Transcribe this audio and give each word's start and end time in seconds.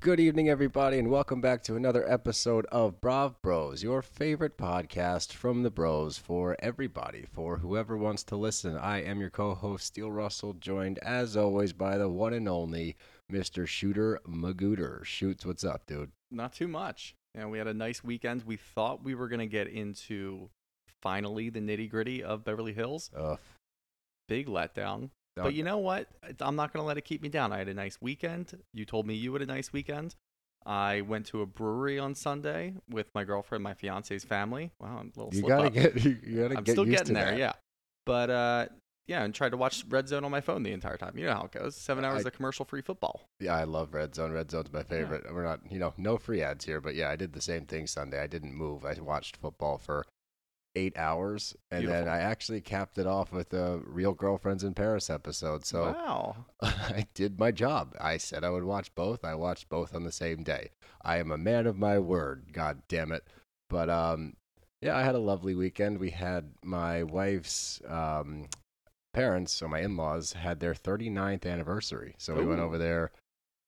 Good 0.00 0.20
evening, 0.20 0.48
everybody, 0.48 1.00
and 1.00 1.10
welcome 1.10 1.40
back 1.40 1.64
to 1.64 1.74
another 1.74 2.08
episode 2.08 2.66
of 2.66 3.00
Brav 3.00 3.42
Bros, 3.42 3.82
your 3.82 4.00
favorite 4.00 4.56
podcast 4.56 5.32
from 5.32 5.64
the 5.64 5.72
Bros 5.72 6.16
for 6.16 6.56
everybody, 6.60 7.26
for 7.32 7.56
whoever 7.58 7.96
wants 7.96 8.22
to 8.24 8.36
listen. 8.36 8.76
I 8.76 9.02
am 9.02 9.18
your 9.20 9.28
co-host, 9.30 9.86
Steele 9.86 10.12
Russell, 10.12 10.52
joined 10.52 11.00
as 11.00 11.36
always 11.36 11.72
by 11.72 11.98
the 11.98 12.08
one 12.08 12.32
and 12.32 12.48
only 12.48 12.94
Mr. 13.30 13.66
Shooter 13.66 14.20
Magooter. 14.24 15.04
Shoots, 15.04 15.44
what's 15.44 15.64
up, 15.64 15.84
dude? 15.86 16.12
not 16.30 16.52
too 16.52 16.68
much. 16.68 17.16
You 17.34 17.40
know, 17.40 17.48
we 17.48 17.58
had 17.58 17.66
a 17.66 17.74
nice 17.74 18.04
weekend. 18.04 18.44
We 18.44 18.56
thought 18.56 19.02
we 19.02 19.16
were 19.16 19.26
going 19.28 19.40
to 19.40 19.46
get 19.46 19.66
into 19.66 20.48
finally 21.02 21.50
the 21.50 21.60
nitty 21.60 21.90
gritty 21.90 22.22
of 22.22 22.44
Beverly 22.44 22.72
Hills. 22.72 23.10
Ugh. 23.16 23.38
Big 24.28 24.46
letdown. 24.46 25.10
But 25.44 25.54
you 25.54 25.62
know 25.64 25.78
what? 25.78 26.08
I'm 26.40 26.56
not 26.56 26.72
going 26.72 26.82
to 26.82 26.86
let 26.86 26.98
it 26.98 27.04
keep 27.04 27.22
me 27.22 27.28
down. 27.28 27.52
I 27.52 27.58
had 27.58 27.68
a 27.68 27.74
nice 27.74 27.98
weekend. 28.00 28.58
You 28.72 28.84
told 28.84 29.06
me 29.06 29.14
you 29.14 29.32
had 29.32 29.42
a 29.42 29.46
nice 29.46 29.72
weekend. 29.72 30.14
I 30.66 31.00
went 31.02 31.26
to 31.26 31.40
a 31.42 31.46
brewery 31.46 31.98
on 31.98 32.14
Sunday 32.14 32.74
with 32.90 33.06
my 33.14 33.24
girlfriend, 33.24 33.64
my 33.64 33.74
fiance's 33.74 34.24
family. 34.24 34.72
Wow, 34.80 34.98
I'm 35.00 35.12
a 35.16 35.18
little 35.20 35.30
you 35.32 35.40
slip 35.40 35.48
gotta 35.48 35.66
up. 35.68 35.72
get, 35.72 35.96
you, 36.04 36.14
gotta 36.42 36.58
I'm 36.58 36.64
get 36.64 36.72
still 36.72 36.84
getting 36.84 37.14
there, 37.14 37.26
that. 37.30 37.38
yeah. 37.38 37.52
But 38.04 38.30
uh, 38.30 38.66
yeah, 39.06 39.22
and 39.22 39.34
tried 39.34 39.50
to 39.50 39.56
watch 39.56 39.84
Red 39.88 40.08
Zone 40.08 40.24
on 40.24 40.30
my 40.30 40.42
phone 40.42 40.62
the 40.64 40.72
entire 40.72 40.98
time. 40.98 41.16
You 41.16 41.26
know 41.26 41.34
how 41.34 41.44
it 41.44 41.52
goes. 41.52 41.74
Seven 41.76 42.04
hours 42.04 42.24
I- 42.26 42.28
of 42.28 42.34
commercial-free 42.34 42.82
football. 42.82 43.22
Yeah, 43.40 43.54
I 43.56 43.64
love 43.64 43.94
Red 43.94 44.14
Zone. 44.14 44.32
Red 44.32 44.50
Zone's 44.50 44.70
my 44.72 44.82
favorite. 44.82 45.24
We're 45.32 45.44
not, 45.44 45.60
you 45.70 45.78
know, 45.78 45.94
no 45.96 46.18
free 46.18 46.42
ads 46.42 46.64
here, 46.66 46.80
but 46.82 46.94
yeah, 46.94 47.08
I 47.08 47.16
did 47.16 47.32
the 47.32 47.40
same 47.40 47.64
thing 47.64 47.86
Sunday. 47.86 48.20
I 48.20 48.26
didn't 48.26 48.52
move. 48.54 48.84
I 48.84 48.94
watched 49.00 49.36
football 49.38 49.78
for 49.78 50.04
eight 50.78 50.96
hours, 50.96 51.56
and 51.70 51.88
then 51.88 52.08
I 52.08 52.18
actually 52.18 52.60
capped 52.60 52.98
it 52.98 53.06
off 53.06 53.32
with 53.32 53.52
a 53.52 53.80
Real 53.84 54.12
Girlfriends 54.12 54.62
in 54.62 54.74
Paris 54.74 55.10
episode. 55.10 55.66
So 55.66 55.92
wow. 55.92 56.36
I 56.62 57.06
did 57.14 57.38
my 57.38 57.50
job. 57.50 57.96
I 58.00 58.16
said 58.16 58.44
I 58.44 58.50
would 58.50 58.64
watch 58.64 58.94
both. 58.94 59.24
I 59.24 59.34
watched 59.34 59.68
both 59.68 59.94
on 59.94 60.04
the 60.04 60.12
same 60.12 60.44
day. 60.44 60.70
I 61.02 61.18
am 61.18 61.32
a 61.32 61.38
man 61.38 61.66
of 61.66 61.76
my 61.76 61.98
word. 61.98 62.52
God 62.52 62.82
damn 62.88 63.10
it. 63.10 63.24
But 63.68 63.90
um, 63.90 64.34
yeah, 64.80 64.96
I 64.96 65.02
had 65.02 65.16
a 65.16 65.20
lovely 65.20 65.56
weekend. 65.56 65.98
We 65.98 66.10
had 66.10 66.52
my 66.62 67.02
wife's 67.02 67.80
um, 67.88 68.46
parents, 69.12 69.52
so 69.52 69.66
my 69.66 69.80
in-laws, 69.80 70.32
had 70.32 70.60
their 70.60 70.74
39th 70.74 71.44
anniversary. 71.44 72.14
So 72.18 72.34
we 72.34 72.46
went 72.46 72.60
over 72.60 72.78
there 72.78 73.10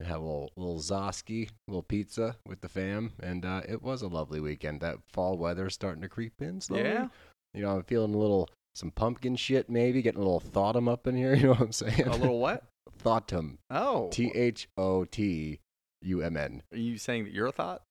and 0.00 0.08
had 0.08 0.16
a 0.16 0.20
little 0.20 0.50
little 0.56 0.80
Zoski, 0.80 1.50
little 1.68 1.82
pizza 1.82 2.36
with 2.46 2.62
the 2.62 2.68
fam, 2.68 3.12
and 3.22 3.44
uh, 3.44 3.60
it 3.68 3.82
was 3.82 4.02
a 4.02 4.08
lovely 4.08 4.40
weekend. 4.40 4.80
That 4.80 4.96
fall 5.12 5.38
weather's 5.38 5.74
starting 5.74 6.02
to 6.02 6.08
creep 6.08 6.40
in 6.40 6.60
slowly. 6.60 6.84
Yeah. 6.84 7.08
You 7.54 7.62
know, 7.62 7.76
I'm 7.76 7.82
feeling 7.84 8.14
a 8.14 8.18
little 8.18 8.48
some 8.74 8.90
pumpkin 8.90 9.36
shit 9.36 9.68
maybe, 9.68 10.02
getting 10.02 10.20
a 10.20 10.24
little 10.24 10.40
thoughtum 10.40 10.88
up 10.88 11.06
in 11.06 11.16
here. 11.16 11.34
You 11.40 11.42
know 11.44 11.50
what 11.50 11.60
I'm 11.60 11.72
saying? 11.72 12.06
A 12.06 12.16
little 12.16 12.40
what? 12.40 12.64
thoughtum. 12.98 13.58
Oh. 13.70 14.08
T 14.10 14.32
H 14.34 14.68
O 14.76 15.04
T 15.04 15.60
U 16.02 16.22
M 16.22 16.36
N. 16.36 16.62
Are 16.72 16.78
you 16.78 16.98
saying 16.98 17.24
that 17.24 17.32
you're 17.32 17.46
a 17.46 17.52
thought? 17.52 17.82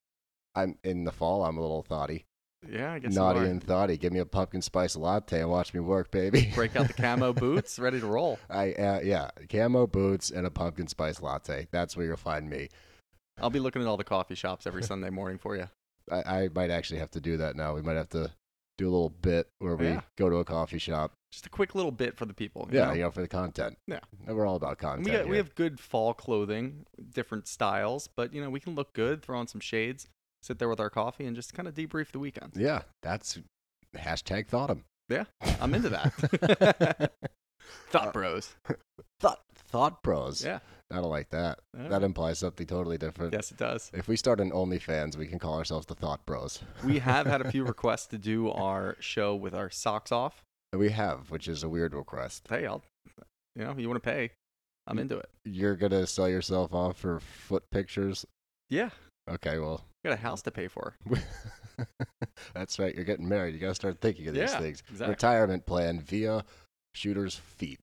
I'm 0.55 0.77
in 0.83 1.03
the 1.03 1.11
fall. 1.11 1.43
I'm 1.43 1.57
a 1.57 1.61
little 1.61 1.83
thoughty, 1.83 2.25
Yeah, 2.67 2.93
I 2.93 2.99
guess 2.99 3.13
naughty 3.13 3.39
and 3.39 3.63
thoughty. 3.63 3.97
Give 3.97 4.11
me 4.11 4.19
a 4.19 4.25
pumpkin 4.25 4.61
spice 4.61 4.95
latte 4.95 5.39
and 5.41 5.49
watch 5.49 5.73
me 5.73 5.79
work, 5.79 6.11
baby. 6.11 6.51
Break 6.55 6.75
out 6.75 6.87
the 6.87 6.93
camo 6.93 7.31
boots, 7.33 7.79
ready 7.79 7.99
to 7.99 8.05
roll. 8.05 8.37
I 8.49 8.73
uh, 8.73 8.99
yeah, 9.01 9.29
camo 9.49 9.87
boots 9.87 10.29
and 10.29 10.45
a 10.45 10.51
pumpkin 10.51 10.87
spice 10.87 11.21
latte. 11.21 11.67
That's 11.71 11.95
where 11.95 12.05
you'll 12.05 12.17
find 12.17 12.49
me. 12.49 12.69
I'll 13.41 13.49
be 13.49 13.59
looking 13.59 13.81
at 13.81 13.87
all 13.87 13.97
the 13.97 14.03
coffee 14.03 14.35
shops 14.35 14.67
every 14.67 14.83
Sunday 14.83 15.09
morning 15.09 15.37
for 15.37 15.55
you. 15.55 15.69
I, 16.11 16.43
I 16.43 16.49
might 16.53 16.69
actually 16.71 16.99
have 16.99 17.11
to 17.11 17.21
do 17.21 17.37
that 17.37 17.55
now. 17.55 17.75
We 17.75 17.81
might 17.81 17.95
have 17.95 18.09
to 18.09 18.31
do 18.77 18.85
a 18.89 18.91
little 18.91 19.09
bit 19.09 19.47
where 19.59 19.75
we 19.75 19.87
Yeah. 19.87 20.01
go 20.17 20.29
to 20.29 20.37
a 20.37 20.45
coffee 20.45 20.79
shop. 20.79 21.13
Just 21.31 21.45
a 21.45 21.49
quick 21.49 21.75
little 21.75 21.91
bit 21.91 22.17
for 22.17 22.25
the 22.25 22.33
people. 22.33 22.67
Yeah, 22.71 22.85
know? 22.87 22.93
you 22.93 23.01
know, 23.03 23.11
for 23.11 23.21
the 23.21 23.27
content. 23.27 23.77
Yeah. 23.87 23.99
We're 24.27 24.45
all 24.45 24.55
about 24.55 24.79
content. 24.79 25.05
we 25.05 25.11
got, 25.11 25.27
we 25.27 25.37
have 25.37 25.53
good 25.55 25.79
fall 25.79 26.13
clothing, 26.13 26.85
different 27.13 27.47
styles, 27.47 28.09
but 28.13 28.33
you 28.33 28.41
know 28.41 28.49
we 28.49 28.59
can 28.59 28.75
look 28.75 28.93
good, 28.93 29.21
throw 29.21 29.37
on 29.37 29.47
some 29.47 29.61
shades, 29.61 30.07
sit 30.41 30.59
there 30.59 30.69
with 30.69 30.79
our 30.79 30.89
coffee, 30.89 31.25
and 31.25 31.35
just 31.35 31.53
kind 31.53 31.67
of 31.67 31.73
debrief 31.73 32.11
the 32.11 32.19
weekend. 32.19 32.53
Yeah, 32.55 32.81
that's 33.01 33.39
hashtag 33.95 34.47
thoughtum. 34.47 34.83
Yeah, 35.09 35.25
I'm 35.59 35.73
into 35.73 35.89
that. 35.89 37.11
Thought 37.89 38.07
uh, 38.07 38.11
bros. 38.11 38.55
Thought 39.19 39.39
thought 39.55 40.03
pros. 40.03 40.43
Yeah. 40.43 40.59
I 40.91 40.95
don't 40.95 41.09
like 41.09 41.29
that. 41.29 41.59
Yeah. 41.77 41.87
That 41.89 42.03
implies 42.03 42.39
something 42.39 42.65
totally 42.65 42.97
different. 42.97 43.31
Yes, 43.31 43.51
it 43.51 43.57
does. 43.57 43.91
If 43.93 44.07
we 44.07 44.15
start 44.15 44.39
an 44.39 44.51
OnlyFans, 44.51 45.17
we 45.17 45.27
can 45.27 45.37
call 45.37 45.55
ourselves 45.55 45.85
the 45.85 45.93
Thought 45.93 46.25
Bros. 46.25 46.63
We 46.83 46.97
have 46.97 47.27
had 47.27 47.41
a 47.41 47.51
few 47.51 47.63
requests 47.67 48.07
to 48.07 48.17
do 48.17 48.49
our 48.49 48.95
show 48.99 49.35
with 49.35 49.53
our 49.53 49.69
socks 49.69 50.11
off. 50.11 50.43
We 50.73 50.89
have, 50.89 51.29
which 51.29 51.47
is 51.47 51.61
a 51.61 51.69
weird 51.69 51.93
request. 51.93 52.47
Hey, 52.49 52.65
I'll, 52.65 52.81
you 53.55 53.65
know, 53.65 53.75
you 53.77 53.87
want 53.87 54.03
to 54.03 54.09
pay? 54.09 54.31
I'm 54.87 54.97
into 54.97 55.17
it. 55.19 55.29
You're 55.45 55.75
gonna 55.75 56.07
sell 56.07 56.27
yourself 56.27 56.73
off 56.73 56.97
for 56.97 57.19
foot 57.19 57.69
pictures. 57.69 58.25
Yeah, 58.71 58.89
Okay, 59.29 59.59
well, 59.59 59.81
got 60.03 60.13
a 60.13 60.21
house 60.21 60.41
to 60.43 60.51
pay 60.51 60.67
for. 60.67 60.95
that's 62.53 62.79
right. 62.79 62.93
You're 62.95 63.05
getting 63.05 63.27
married. 63.27 63.53
You 63.53 63.59
gotta 63.59 63.75
start 63.75 63.99
thinking 64.01 64.27
of 64.27 64.33
these 64.33 64.51
Yeah, 64.51 64.59
things. 64.59 64.83
exactly. 64.89 65.09
Retirement 65.11 65.65
plan 65.65 65.99
via 65.99 66.43
shooter's 66.93 67.35
feet. 67.35 67.79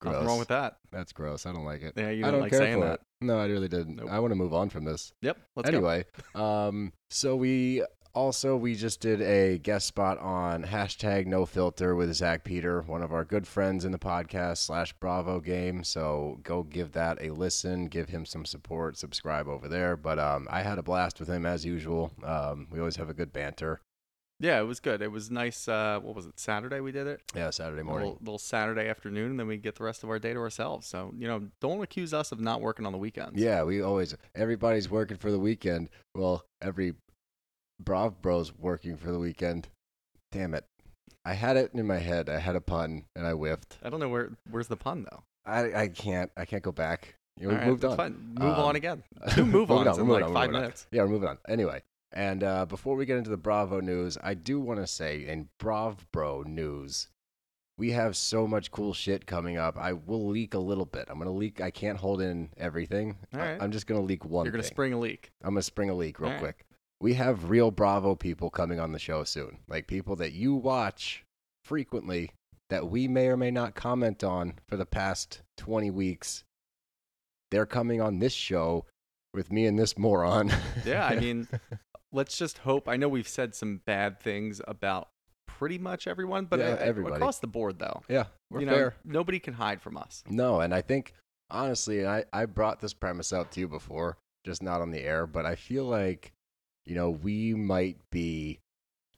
Gross. 0.00 0.14
Nothing 0.14 0.28
wrong 0.28 0.38
with 0.38 0.48
that. 0.48 0.76
That's 0.90 1.12
gross. 1.12 1.44
I 1.44 1.52
don't 1.52 1.64
like 1.66 1.82
it. 1.82 1.92
Yeah, 1.96 2.10
you 2.10 2.24
I 2.26 2.30
don't 2.30 2.40
like 2.40 2.50
care 2.50 2.60
saying 2.60 2.80
for 2.80 2.86
that. 2.86 2.94
it. 2.94 3.00
No, 3.20 3.38
I 3.38 3.46
really 3.46 3.68
didn't. 3.68 3.96
Nope. 3.96 4.08
I 4.10 4.18
want 4.18 4.30
to 4.30 4.36
move 4.36 4.54
on 4.54 4.70
from 4.70 4.84
this. 4.84 5.12
Yep. 5.20 5.36
Let's 5.56 5.68
go. 5.70 5.76
anyway, 5.76 6.04
um, 6.34 6.92
so 7.10 7.36
we 7.36 7.84
also 8.14 8.56
we 8.56 8.74
just 8.74 9.00
did 9.00 9.20
a 9.22 9.58
guest 9.58 9.86
spot 9.86 10.18
on 10.18 10.64
hashtag 10.64 11.26
No 11.26 11.46
Filter 11.46 11.94
with 11.94 12.12
Zach 12.14 12.44
Peter, 12.44 12.82
one 12.82 13.02
of 13.02 13.12
our 13.12 13.24
good 13.24 13.46
friends 13.46 13.84
in 13.84 13.92
the 13.92 13.98
podcast 13.98 14.58
slash 14.58 14.92
Bravo 14.94 15.40
game. 15.40 15.84
So 15.84 16.38
go 16.42 16.62
give 16.62 16.92
that 16.92 17.18
a 17.20 17.30
listen, 17.30 17.86
give 17.86 18.08
him 18.08 18.24
some 18.24 18.44
support, 18.44 18.96
subscribe 18.96 19.48
over 19.48 19.68
there. 19.68 19.96
But 19.96 20.18
um, 20.18 20.48
I 20.50 20.62
had 20.62 20.78
a 20.78 20.82
blast 20.82 21.20
with 21.20 21.28
him 21.28 21.46
as 21.46 21.64
usual. 21.64 22.12
Um, 22.24 22.68
we 22.70 22.78
always 22.78 22.96
have 22.96 23.10
a 23.10 23.14
good 23.14 23.32
banter. 23.32 23.80
Yeah, 24.42 24.58
it 24.58 24.64
was 24.64 24.80
good. 24.80 25.02
It 25.02 25.12
was 25.12 25.30
nice. 25.30 25.68
Uh, 25.68 26.00
what 26.02 26.16
was 26.16 26.24
it? 26.24 26.40
Saturday 26.40 26.80
we 26.80 26.92
did 26.92 27.06
it. 27.06 27.20
Yeah, 27.36 27.50
Saturday 27.50 27.82
A 27.82 27.84
morning. 27.84 28.08
Little, 28.08 28.18
little 28.22 28.38
Saturday 28.38 28.88
afternoon, 28.88 29.32
and 29.32 29.38
then 29.38 29.46
we 29.46 29.58
get 29.58 29.74
the 29.74 29.84
rest 29.84 30.02
of 30.02 30.08
our 30.08 30.18
day 30.18 30.32
to 30.32 30.38
ourselves. 30.38 30.86
So 30.86 31.12
you 31.18 31.28
know, 31.28 31.48
don't 31.60 31.82
accuse 31.82 32.14
us 32.14 32.32
of 32.32 32.40
not 32.40 32.62
working 32.62 32.86
on 32.86 32.92
the 32.92 32.98
weekends. 32.98 33.38
Yeah, 33.38 33.62
we 33.64 33.82
always 33.82 34.16
everybody's 34.34 34.90
working 34.90 35.18
for 35.18 35.30
the 35.30 35.38
weekend. 35.38 35.90
Well, 36.14 36.42
every 36.62 36.94
Brav 37.84 38.20
Bros 38.22 38.52
working 38.56 38.96
for 38.96 39.10
the 39.10 39.18
weekend. 39.18 39.68
Damn 40.32 40.54
it. 40.54 40.64
I 41.24 41.34
had 41.34 41.56
it 41.56 41.72
in 41.74 41.86
my 41.86 41.98
head. 41.98 42.28
I 42.28 42.38
had 42.38 42.56
a 42.56 42.60
pun 42.60 43.04
and 43.16 43.26
I 43.26 43.32
whiffed. 43.32 43.78
I 43.82 43.90
don't 43.90 44.00
know 44.00 44.08
where. 44.08 44.30
Where's 44.50 44.68
the 44.68 44.76
pun 44.76 45.06
though? 45.10 45.22
I, 45.44 45.82
I 45.82 45.88
can't 45.88 46.30
I 46.36 46.44
can't 46.44 46.62
go 46.62 46.72
back. 46.72 47.14
You 47.38 47.48
know, 47.48 47.54
we 47.54 47.58
right, 47.60 47.66
moved 47.68 47.84
on. 47.84 47.96
fine. 47.96 48.34
Move 48.38 48.58
Um, 48.58 48.64
on 48.64 48.76
again. 48.76 49.02
Two 49.30 49.46
move 49.46 49.70
ons 49.70 49.86
on, 49.98 50.00
in 50.00 50.08
like 50.08 50.24
on, 50.24 50.32
five 50.34 50.50
we're 50.50 50.56
on. 50.56 50.60
minutes. 50.62 50.86
Yeah, 50.92 51.02
we're 51.02 51.08
moving 51.08 51.28
on. 51.28 51.38
Anyway, 51.48 51.82
and 52.12 52.42
uh, 52.44 52.66
before 52.66 52.96
we 52.96 53.06
get 53.06 53.16
into 53.16 53.30
the 53.30 53.36
Bravo 53.38 53.80
news, 53.80 54.18
I 54.22 54.34
do 54.34 54.60
want 54.60 54.80
to 54.80 54.86
say 54.86 55.26
in 55.26 55.48
Brav 55.58 56.06
Bro 56.12 56.42
news, 56.42 57.08
we 57.78 57.92
have 57.92 58.16
so 58.16 58.46
much 58.46 58.70
cool 58.70 58.92
shit 58.92 59.24
coming 59.26 59.56
up. 59.56 59.78
I 59.78 59.94
will 59.94 60.28
leak 60.28 60.52
a 60.54 60.58
little 60.58 60.84
bit. 60.84 61.06
I'm 61.08 61.18
gonna 61.18 61.30
leak. 61.32 61.60
I 61.62 61.70
can't 61.70 61.98
hold 61.98 62.20
in 62.20 62.50
everything. 62.58 63.16
All 63.34 63.40
I, 63.40 63.56
I'm 63.60 63.72
just 63.72 63.86
gonna 63.86 64.00
leak 64.02 64.24
one. 64.24 64.44
You're 64.44 64.52
gonna 64.52 64.62
thing. 64.62 64.70
spring 64.72 64.92
a 64.92 64.98
leak. 64.98 65.30
I'm 65.42 65.50
gonna 65.54 65.62
spring 65.62 65.88
a 65.90 65.94
leak 65.94 66.18
real 66.20 66.28
All 66.28 66.34
right. 66.34 66.40
quick. 66.42 66.66
We 67.00 67.14
have 67.14 67.48
real 67.50 67.70
Bravo 67.70 68.14
people 68.14 68.50
coming 68.50 68.78
on 68.78 68.92
the 68.92 68.98
show 68.98 69.24
soon, 69.24 69.58
like 69.68 69.86
people 69.86 70.16
that 70.16 70.32
you 70.32 70.54
watch 70.54 71.24
frequently 71.64 72.30
that 72.68 72.88
we 72.88 73.08
may 73.08 73.28
or 73.28 73.36
may 73.36 73.50
not 73.50 73.74
comment 73.74 74.22
on 74.22 74.54
for 74.68 74.76
the 74.76 74.86
past 74.86 75.40
20 75.56 75.90
weeks. 75.90 76.44
They're 77.50 77.66
coming 77.66 78.00
on 78.00 78.18
this 78.18 78.32
show 78.32 78.84
with 79.34 79.50
me 79.50 79.66
and 79.66 79.78
this 79.78 79.96
moron. 79.98 80.52
Yeah, 80.84 81.06
I 81.06 81.18
mean, 81.18 81.48
let's 82.12 82.36
just 82.36 82.58
hope. 82.58 82.88
I 82.88 82.96
know 82.96 83.08
we've 83.08 83.26
said 83.28 83.54
some 83.54 83.80
bad 83.86 84.20
things 84.20 84.60
about 84.68 85.08
pretty 85.48 85.78
much 85.78 86.06
everyone, 86.06 86.44
but 86.44 86.60
Yeah, 86.60 86.76
everybody. 86.78 87.16
across 87.16 87.38
the 87.38 87.46
board 87.46 87.78
though. 87.78 88.02
yeah, 88.08 88.24
we're 88.50 88.60
you 88.60 88.66
know, 88.66 88.72
fair. 88.74 88.94
nobody 89.04 89.38
can 89.40 89.54
hide 89.54 89.80
from 89.80 89.96
us. 89.96 90.22
No, 90.28 90.60
and 90.60 90.74
I 90.74 90.80
think 90.82 91.14
honestly, 91.50 92.06
I, 92.06 92.24
I 92.32 92.44
brought 92.46 92.80
this 92.80 92.94
premise 92.94 93.32
out 93.32 93.50
to 93.52 93.60
you 93.60 93.68
before, 93.68 94.16
just 94.44 94.62
not 94.62 94.80
on 94.80 94.90
the 94.90 95.00
air, 95.02 95.26
but 95.26 95.44
I 95.44 95.54
feel 95.56 95.84
like, 95.84 96.32
you 96.86 96.94
know, 96.94 97.10
we 97.10 97.54
might 97.54 97.98
be 98.10 98.58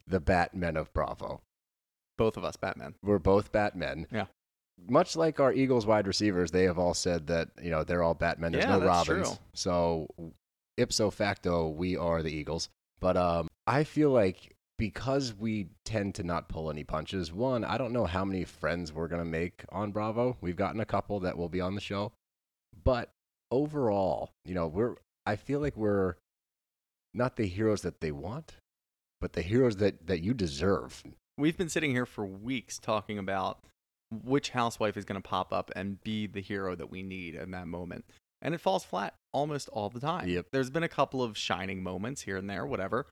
the 0.07 0.21
Batmen 0.21 0.77
of 0.77 0.93
Bravo. 0.93 1.41
Both 2.19 2.37
of 2.37 2.45
us, 2.45 2.57
Batman. 2.57 2.95
We're 3.03 3.19
both 3.19 3.53
Batmen. 3.53 4.07
Yeah. 4.13 4.27
Much 4.89 5.17
like 5.17 5.39
our 5.41 5.53
Eagles 5.53 5.87
wide 5.87 6.07
receivers, 6.07 6.51
they 6.51 6.65
have 6.65 6.79
all 6.79 6.95
said 6.95 7.27
that, 7.29 7.49
you 7.63 7.71
know, 7.71 7.85
they're 7.85 8.03
all 8.03 8.15
Batmen. 8.15 8.53
There's 8.53 8.65
Yeah, 8.65 8.73
no 8.79 8.81
that's 8.81 9.09
Robins. 9.09 9.29
true. 9.29 9.39
So 9.55 10.07
ipso 10.77 11.11
facto, 11.11 11.69
we 11.69 11.97
are 11.97 12.23
the 12.23 12.33
Eagles. 12.33 12.69
But 13.01 13.17
um, 13.17 13.49
I 13.67 13.85
feel 13.85 14.11
like 14.11 14.55
because 14.79 15.35
we 15.39 15.69
tend 15.85 16.15
to 16.17 16.23
not 16.25 16.49
pull 16.49 16.71
any 16.71 16.85
punches, 16.85 17.33
one, 17.33 17.65
I 17.65 17.79
don't 17.79 17.93
know 17.93 18.07
how 18.07 18.25
many 18.25 18.45
friends 18.45 18.93
we're 18.93 19.09
going 19.09 19.23
to 19.23 19.29
make 19.29 19.65
on 19.71 19.93
Bravo. 19.93 20.37
We've 20.41 20.57
gotten 20.57 20.81
a 20.81 20.85
couple 20.87 21.21
that 21.21 21.37
will 21.39 21.49
be 21.49 21.61
on 21.61 21.75
the 21.75 21.81
show. 21.81 22.13
But 22.85 23.11
overall, 23.51 24.31
you 24.45 24.55
know, 24.55 24.67
we're, 24.67 24.97
I 25.27 25.37
feel 25.37 25.61
like 25.61 25.77
we're 25.77 26.15
not 27.15 27.37
the 27.37 27.47
heroes 27.47 27.83
that 27.83 28.01
they 28.01 28.13
want, 28.13 28.57
but 29.21 29.33
the 29.33 29.43
heroes 29.43 29.77
that, 29.77 30.07
that 30.07 30.23
you 30.23 30.35
deserve. 30.35 31.03
We've 31.39 31.57
been 31.57 31.69
sitting 31.69 31.91
here 31.91 32.07
for 32.07 32.27
weeks 32.27 32.79
talking 32.79 33.19
about 33.19 33.59
which 34.11 34.51
housewife 34.51 34.97
is 34.97 35.05
going 35.05 35.21
to 35.21 35.27
pop 35.27 35.53
up 35.53 35.71
and 35.75 36.03
be 36.03 36.27
the 36.27 36.41
hero 36.41 36.75
that 36.75 36.91
we 36.91 37.03
need 37.03 37.35
in 37.35 37.51
that 37.53 37.67
moment. 37.67 38.05
And 38.43 38.55
it 38.55 38.61
falls 38.61 38.85
flat 38.85 39.15
almost 39.33 39.69
all 39.71 39.89
the 39.89 40.01
time. 40.01 40.29
Yep. 40.29 40.47
There's 40.53 40.71
been 40.71 40.83
a 40.83 40.89
couple 40.89 41.23
of 41.23 41.39
shining 41.39 41.83
moments 41.83 42.23
here 42.23 42.37
and 42.37 42.51
there, 42.51 42.67
whatever. 42.67 43.07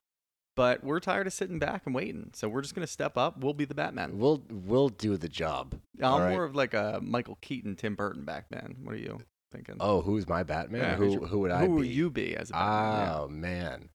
But 0.55 0.83
we're 0.83 0.99
tired 0.99 1.27
of 1.27 1.33
sitting 1.33 1.59
back 1.59 1.83
and 1.85 1.95
waiting. 1.95 2.31
So 2.33 2.49
we're 2.49 2.61
just 2.61 2.75
going 2.75 2.85
to 2.85 2.91
step 2.91 3.17
up. 3.17 3.39
We'll 3.39 3.53
be 3.53 3.65
the 3.65 3.73
Batman. 3.73 4.19
We'll, 4.19 4.43
we'll 4.49 4.89
do 4.89 5.15
the 5.15 5.29
job. 5.29 5.79
I'm 6.03 6.21
right? 6.21 6.31
more 6.31 6.43
of 6.43 6.55
like 6.55 6.73
a 6.73 6.99
Michael 7.01 7.37
Keaton, 7.41 7.77
Tim 7.77 7.95
Burton 7.95 8.25
Batman. 8.25 8.75
What 8.83 8.95
are 8.95 8.99
you 8.99 9.21
thinking? 9.51 9.77
Oh, 9.79 10.01
who's 10.01 10.27
my 10.27 10.43
Batman? 10.43 10.81
Yeah, 10.81 10.95
who, 10.95 11.11
your- 11.11 11.27
who 11.27 11.39
would 11.39 11.51
I 11.51 11.61
be? 11.61 11.67
Who 11.67 11.73
be? 11.75 11.79
would 11.79 11.87
you 11.87 12.09
be 12.09 12.35
as 12.37 12.49
a 12.49 12.53
Batman? 12.53 13.09
Oh 13.15 13.27
man, 13.27 13.89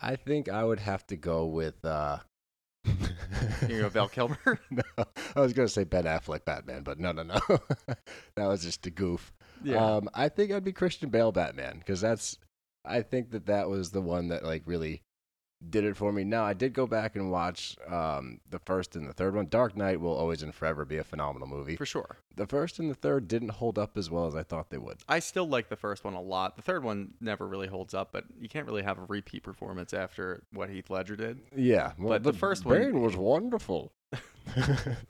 I 0.00 0.16
think 0.16 0.48
I 0.48 0.64
would 0.64 0.80
have 0.80 1.06
to 1.08 1.16
go 1.16 1.46
with. 1.46 1.84
uh 1.84 2.18
You 3.68 3.80
go 3.82 3.88
Val 3.88 4.08
Kilmer? 4.16 4.38
no, 4.70 4.82
I 5.36 5.40
was 5.40 5.52
gonna 5.52 5.68
say 5.68 5.84
Ben 5.84 6.04
Affleck 6.04 6.44
Batman, 6.44 6.82
but 6.82 6.98
no, 6.98 7.12
no, 7.12 7.22
no. 7.22 7.38
that 8.36 8.46
was 8.46 8.62
just 8.62 8.86
a 8.86 8.90
goof. 8.90 9.32
yeah. 9.62 9.76
Um, 9.96 10.08
I 10.14 10.28
think 10.28 10.50
I'd 10.52 10.64
be 10.64 10.72
Christian 10.72 11.10
Bale 11.10 11.32
Batman 11.32 11.78
because 11.78 12.00
that's. 12.00 12.38
I 12.84 13.02
think 13.02 13.32
that 13.32 13.46
that 13.46 13.68
was 13.68 13.90
the 13.90 14.00
one 14.00 14.28
that 14.28 14.42
like 14.44 14.62
really 14.64 15.02
did 15.68 15.84
it 15.84 15.96
for 15.96 16.10
me. 16.12 16.24
Now 16.24 16.44
I 16.44 16.54
did 16.54 16.72
go 16.72 16.86
back 16.86 17.16
and 17.16 17.30
watch 17.30 17.76
um 17.86 18.40
the 18.50 18.58
first 18.60 18.96
and 18.96 19.06
the 19.06 19.12
third 19.12 19.34
one. 19.34 19.46
Dark 19.46 19.76
Knight 19.76 20.00
will 20.00 20.14
always 20.16 20.42
and 20.42 20.54
forever 20.54 20.84
be 20.84 20.96
a 20.96 21.04
phenomenal 21.04 21.46
movie. 21.46 21.76
For 21.76 21.84
sure. 21.86 22.16
The 22.36 22.46
first 22.46 22.78
and 22.78 22.90
the 22.90 22.94
third 22.94 23.28
didn't 23.28 23.50
hold 23.50 23.78
up 23.78 23.98
as 23.98 24.08
well 24.10 24.26
as 24.26 24.34
I 24.34 24.42
thought 24.42 24.70
they 24.70 24.78
would. 24.78 24.98
I 25.08 25.18
still 25.18 25.46
like 25.46 25.68
the 25.68 25.76
first 25.76 26.02
one 26.04 26.14
a 26.14 26.20
lot. 26.22 26.56
The 26.56 26.62
third 26.62 26.82
one 26.82 27.12
never 27.20 27.46
really 27.46 27.68
holds 27.68 27.92
up, 27.92 28.10
but 28.12 28.24
you 28.40 28.48
can't 28.48 28.66
really 28.66 28.82
have 28.82 28.98
a 28.98 29.04
repeat 29.06 29.42
performance 29.42 29.92
after 29.92 30.42
what 30.52 30.70
Heath 30.70 30.88
Ledger 30.88 31.16
did. 31.16 31.40
Yeah, 31.54 31.92
well, 31.98 32.08
But 32.10 32.22
the 32.22 32.32
first 32.32 32.64
one- 32.64 33.00
was 33.02 33.16
wonderful. 33.16 33.92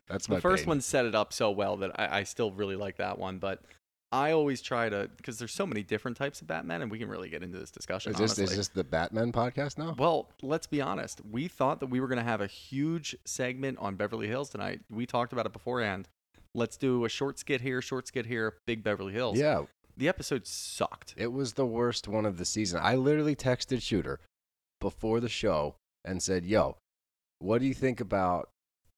That's 0.08 0.28
my 0.28 0.36
the 0.36 0.40
first 0.40 0.64
Bane. 0.64 0.68
one 0.68 0.80
set 0.80 1.06
it 1.06 1.14
up 1.14 1.32
so 1.32 1.50
well 1.50 1.76
that 1.78 1.98
I, 1.98 2.18
I 2.18 2.22
still 2.24 2.50
really 2.52 2.76
like 2.76 2.96
that 2.96 3.18
one. 3.18 3.38
But 3.38 3.62
I 4.12 4.32
always 4.32 4.60
try 4.60 4.88
to 4.88 5.08
because 5.16 5.38
there's 5.38 5.52
so 5.52 5.66
many 5.66 5.82
different 5.84 6.16
types 6.16 6.40
of 6.40 6.48
Batman, 6.48 6.82
and 6.82 6.90
we 6.90 6.98
can 6.98 7.08
really 7.08 7.28
get 7.28 7.42
into 7.44 7.58
this 7.58 7.70
discussion. 7.70 8.10
Is 8.12 8.18
this 8.18 8.30
honestly. 8.38 8.44
is 8.44 8.56
this 8.56 8.68
the 8.68 8.82
Batman 8.84 9.30
podcast 9.32 9.78
now? 9.78 9.94
Well, 9.96 10.28
let's 10.42 10.66
be 10.66 10.80
honest. 10.80 11.20
We 11.30 11.46
thought 11.46 11.78
that 11.80 11.86
we 11.86 12.00
were 12.00 12.08
going 12.08 12.18
to 12.18 12.24
have 12.24 12.40
a 12.40 12.46
huge 12.48 13.14
segment 13.24 13.78
on 13.78 13.94
Beverly 13.94 14.26
Hills 14.26 14.50
tonight. 14.50 14.80
We 14.90 15.06
talked 15.06 15.32
about 15.32 15.46
it 15.46 15.52
beforehand. 15.52 16.08
Let's 16.54 16.76
do 16.76 17.04
a 17.04 17.08
short 17.08 17.38
skit 17.38 17.60
here, 17.60 17.80
short 17.80 18.08
skit 18.08 18.26
here, 18.26 18.54
big 18.66 18.82
Beverly 18.82 19.12
Hills. 19.12 19.38
yeah, 19.38 19.62
The 19.96 20.08
episode 20.08 20.44
sucked. 20.46 21.14
it 21.16 21.32
was 21.32 21.52
the 21.52 21.66
worst 21.66 22.08
one 22.08 22.26
of 22.26 22.36
the 22.38 22.44
season. 22.44 22.80
I 22.82 22.96
literally 22.96 23.36
texted 23.36 23.80
Shooter 23.80 24.18
before 24.80 25.20
the 25.20 25.28
show 25.28 25.76
and 26.04 26.20
said, 26.20 26.44
"Yo, 26.44 26.76
what 27.38 27.60
do 27.60 27.66
you 27.66 27.74
think 27.74 28.00
about 28.00 28.48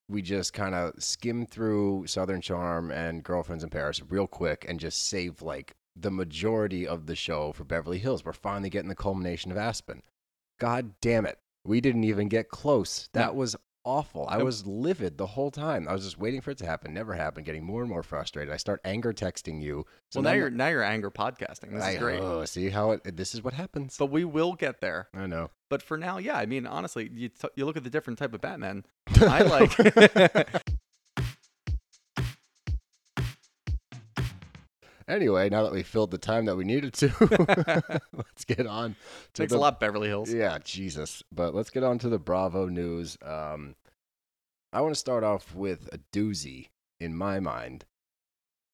we 0.08 0.22
just 0.22 0.52
kind 0.52 0.74
of 0.74 1.02
skim 1.02 1.46
through 1.46 2.06
Southern 2.06 2.40
Charm 2.40 2.90
and 2.90 3.22
Girlfriends 3.22 3.64
in 3.64 3.70
Paris 3.70 4.02
real 4.08 4.26
quick 4.26 4.64
and 4.68 4.80
just 4.80 5.08
save 5.08 5.42
like 5.42 5.74
the 5.96 6.10
majority 6.10 6.86
of 6.86 7.06
the 7.06 7.16
show 7.16 7.52
for 7.52 7.64
Beverly 7.64 7.98
Hills? 7.98 8.24
We're 8.24 8.32
finally 8.32 8.70
getting 8.70 8.88
the 8.88 8.94
culmination 8.94 9.50
of 9.50 9.58
Aspen. 9.58 10.02
God 10.58 10.94
damn 11.00 11.26
it, 11.26 11.38
we 11.64 11.80
didn't 11.80 12.04
even 12.04 12.28
get 12.28 12.48
close. 12.48 13.08
That 13.12 13.34
was." 13.34 13.56
Awful. 13.84 14.26
I 14.28 14.42
was 14.42 14.64
livid 14.64 15.18
the 15.18 15.26
whole 15.26 15.50
time. 15.50 15.88
I 15.88 15.92
was 15.92 16.04
just 16.04 16.18
waiting 16.18 16.40
for 16.40 16.52
it 16.52 16.58
to 16.58 16.66
happen. 16.66 16.94
Never 16.94 17.14
happened. 17.14 17.46
Getting 17.46 17.64
more 17.64 17.80
and 17.80 17.90
more 17.90 18.04
frustrated. 18.04 18.52
I 18.54 18.56
start 18.56 18.80
anger 18.84 19.12
texting 19.12 19.60
you. 19.60 19.86
So 20.10 20.20
well, 20.20 20.24
now 20.24 20.30
then- 20.30 20.38
you're 20.38 20.50
now 20.50 20.68
you're 20.68 20.82
anger 20.84 21.10
podcasting. 21.10 21.72
This 21.72 21.82
I, 21.82 21.90
is 21.92 21.98
great. 21.98 22.20
Oh, 22.20 22.44
see 22.44 22.70
how 22.70 22.92
it. 22.92 23.16
This 23.16 23.34
is 23.34 23.42
what 23.42 23.54
happens. 23.54 23.96
But 23.98 24.06
we 24.06 24.24
will 24.24 24.54
get 24.54 24.80
there. 24.80 25.08
I 25.14 25.26
know. 25.26 25.50
But 25.68 25.82
for 25.82 25.96
now, 25.96 26.18
yeah, 26.18 26.36
I 26.36 26.46
mean, 26.46 26.66
honestly, 26.66 27.10
you, 27.12 27.28
t- 27.30 27.48
you 27.56 27.64
look 27.64 27.76
at 27.76 27.82
the 27.82 27.90
different 27.90 28.18
type 28.18 28.34
of 28.34 28.40
Batman. 28.40 28.84
I 29.20 29.42
like. 29.42 30.62
Anyway, 35.12 35.50
now 35.50 35.62
that 35.62 35.72
we 35.72 35.82
filled 35.82 36.10
the 36.10 36.16
time 36.16 36.46
that 36.46 36.56
we 36.56 36.64
needed 36.64 36.94
to, 36.94 37.12
let's 38.16 38.46
get 38.46 38.66
on 38.66 38.96
to 39.34 39.42
Takes 39.42 39.52
the 39.52 39.58
a 39.58 39.60
lot, 39.60 39.78
Beverly 39.78 40.08
Hills. 40.08 40.32
Yeah, 40.32 40.58
Jesus. 40.64 41.22
But 41.30 41.54
let's 41.54 41.68
get 41.68 41.84
on 41.84 41.98
to 41.98 42.08
the 42.08 42.18
Bravo 42.18 42.66
news. 42.66 43.18
Um, 43.22 43.76
I 44.72 44.80
want 44.80 44.94
to 44.94 44.98
start 44.98 45.22
off 45.22 45.54
with 45.54 45.90
a 45.92 45.98
doozy 46.16 46.68
in 46.98 47.14
my 47.14 47.40
mind 47.40 47.84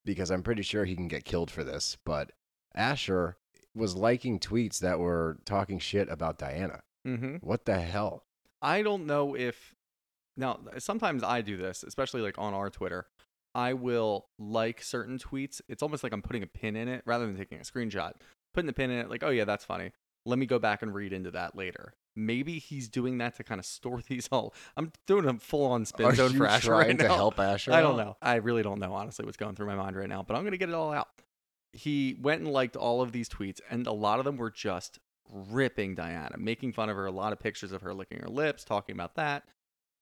because 0.04 0.30
I'm 0.30 0.44
pretty 0.44 0.62
sure 0.62 0.84
he 0.84 0.94
can 0.94 1.08
get 1.08 1.24
killed 1.24 1.50
for 1.50 1.64
this. 1.64 1.96
But 2.04 2.30
Asher 2.72 3.36
was 3.74 3.96
liking 3.96 4.38
tweets 4.38 4.78
that 4.78 5.00
were 5.00 5.38
talking 5.44 5.80
shit 5.80 6.08
about 6.08 6.38
Diana. 6.38 6.82
Mm-hmm. 7.06 7.36
What 7.36 7.64
the 7.64 7.80
hell? 7.80 8.24
I 8.62 8.82
don't 8.82 9.06
know 9.06 9.34
if 9.34 9.74
now 10.36 10.60
sometimes 10.78 11.24
I 11.24 11.40
do 11.40 11.56
this, 11.56 11.82
especially 11.82 12.20
like 12.20 12.38
on 12.38 12.54
our 12.54 12.70
Twitter. 12.70 13.06
I 13.58 13.72
will 13.72 14.28
like 14.38 14.80
certain 14.84 15.18
tweets. 15.18 15.60
It's 15.68 15.82
almost 15.82 16.04
like 16.04 16.12
I'm 16.12 16.22
putting 16.22 16.44
a 16.44 16.46
pin 16.46 16.76
in 16.76 16.86
it 16.86 17.02
rather 17.04 17.26
than 17.26 17.36
taking 17.36 17.58
a 17.58 17.62
screenshot. 17.62 18.12
Putting 18.54 18.68
the 18.68 18.72
pin 18.72 18.92
in 18.92 19.00
it, 19.00 19.10
like, 19.10 19.24
oh 19.24 19.30
yeah, 19.30 19.44
that's 19.44 19.64
funny. 19.64 19.90
Let 20.24 20.38
me 20.38 20.46
go 20.46 20.60
back 20.60 20.80
and 20.80 20.94
read 20.94 21.12
into 21.12 21.32
that 21.32 21.56
later. 21.56 21.94
Maybe 22.14 22.60
he's 22.60 22.88
doing 22.88 23.18
that 23.18 23.34
to 23.36 23.42
kind 23.42 23.58
of 23.58 23.66
store 23.66 24.00
these 24.08 24.28
all. 24.30 24.54
I'm 24.76 24.92
doing 25.08 25.26
a 25.26 25.34
full 25.40 25.66
on 25.66 25.86
spin 25.86 26.06
Are 26.06 26.14
zone 26.14 26.34
you 26.34 26.38
for 26.38 26.46
Asher 26.46 26.68
trying 26.68 26.86
right 26.86 26.98
to 27.00 27.08
now. 27.08 27.16
help 27.16 27.40
Asher? 27.40 27.72
I 27.74 27.80
don't 27.80 27.98
out? 27.98 28.06
know. 28.06 28.16
I 28.22 28.36
really 28.36 28.62
don't 28.62 28.78
know, 28.78 28.94
honestly, 28.94 29.24
what's 29.24 29.36
going 29.36 29.56
through 29.56 29.66
my 29.66 29.74
mind 29.74 29.96
right 29.96 30.08
now, 30.08 30.22
but 30.22 30.36
I'm 30.36 30.42
going 30.42 30.52
to 30.52 30.58
get 30.58 30.68
it 30.68 30.74
all 30.76 30.92
out. 30.92 31.08
He 31.72 32.16
went 32.20 32.42
and 32.42 32.52
liked 32.52 32.76
all 32.76 33.02
of 33.02 33.10
these 33.10 33.28
tweets, 33.28 33.60
and 33.68 33.88
a 33.88 33.92
lot 33.92 34.20
of 34.20 34.24
them 34.24 34.36
were 34.36 34.52
just 34.52 35.00
ripping 35.28 35.96
Diana, 35.96 36.36
making 36.38 36.74
fun 36.74 36.90
of 36.90 36.96
her, 36.96 37.06
a 37.06 37.10
lot 37.10 37.32
of 37.32 37.40
pictures 37.40 37.72
of 37.72 37.82
her 37.82 37.92
licking 37.92 38.20
her 38.20 38.28
lips, 38.28 38.62
talking 38.62 38.94
about 38.94 39.16
that. 39.16 39.42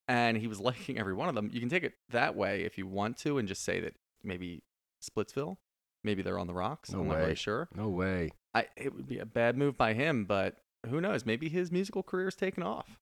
And 0.09 0.37
he 0.37 0.47
was 0.47 0.61
liking 0.71 0.99
every 0.99 1.15
one 1.15 1.29
of 1.29 1.35
them. 1.35 1.51
You 1.53 1.61
can 1.61 1.69
take 1.69 1.85
it 1.85 1.95
that 2.11 2.37
way 2.37 2.63
if 2.63 2.79
you 2.79 2.87
want 2.87 3.17
to 3.19 3.39
and 3.39 3.49
just 3.49 3.65
say 3.65 3.81
that 3.81 3.95
maybe 4.23 4.63
Splitsville, 5.03 5.57
maybe 6.05 6.23
they're 6.23 6.39
on 6.39 6.47
the 6.47 6.55
rocks. 6.55 6.93
No 6.93 7.01
I'm 7.01 7.09
not 7.09 7.15
way. 7.17 7.23
really 7.23 7.35
sure. 7.35 7.69
No 7.75 7.89
way. 7.89 8.31
I, 8.55 8.67
it 8.77 8.95
would 8.95 9.07
be 9.09 9.19
a 9.19 9.27
bad 9.27 9.57
move 9.57 9.77
by 9.77 9.93
him, 9.93 10.25
but 10.25 10.57
who 10.89 11.01
knows? 11.01 11.27
Maybe 11.27 11.49
his 11.49 11.71
musical 11.73 12.03
career's 12.03 12.37
taken 12.37 12.63
off. 12.63 12.99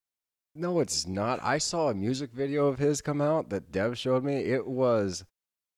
No, 0.55 0.79
it's 0.79 1.05
not. 1.05 1.39
I 1.43 1.57
saw 1.57 1.89
a 1.89 1.93
music 1.93 2.31
video 2.31 2.67
of 2.67 2.79
his 2.79 3.01
come 3.01 3.21
out 3.21 3.49
that 3.49 3.71
Dev 3.71 3.97
showed 3.97 4.23
me. 4.23 4.37
It 4.37 4.65
was, 4.65 5.23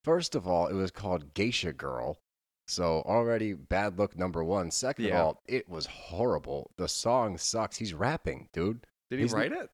first 0.04 0.36
of 0.36 0.48
all, 0.48 0.68
it 0.68 0.74
was 0.76 0.92
called 0.92 1.34
Geisha 1.34 1.74
Girl. 1.74 2.18
So 2.68 3.02
already 3.06 3.54
bad 3.54 3.98
look 3.98 4.18
number 4.18 4.44
one. 4.44 4.72
Second 4.72 5.06
Yeah. 5.06 5.20
of 5.20 5.26
all, 5.26 5.42
it 5.48 5.68
was 5.70 5.86
horrible. 5.88 6.72
The 6.78 6.88
song 6.88 7.38
sucks. 7.38 7.78
He's 7.78 7.94
rapping, 7.94 8.50
dude. 8.54 8.86
Did 9.10 9.18
he 9.20 9.24
He's- 9.24 9.34
write 9.34 9.52
it? 9.52 9.70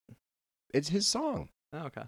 It's 0.73 0.89
his 0.89 1.07
song. 1.07 1.49
Oh, 1.71 1.85
okay. 1.85 2.03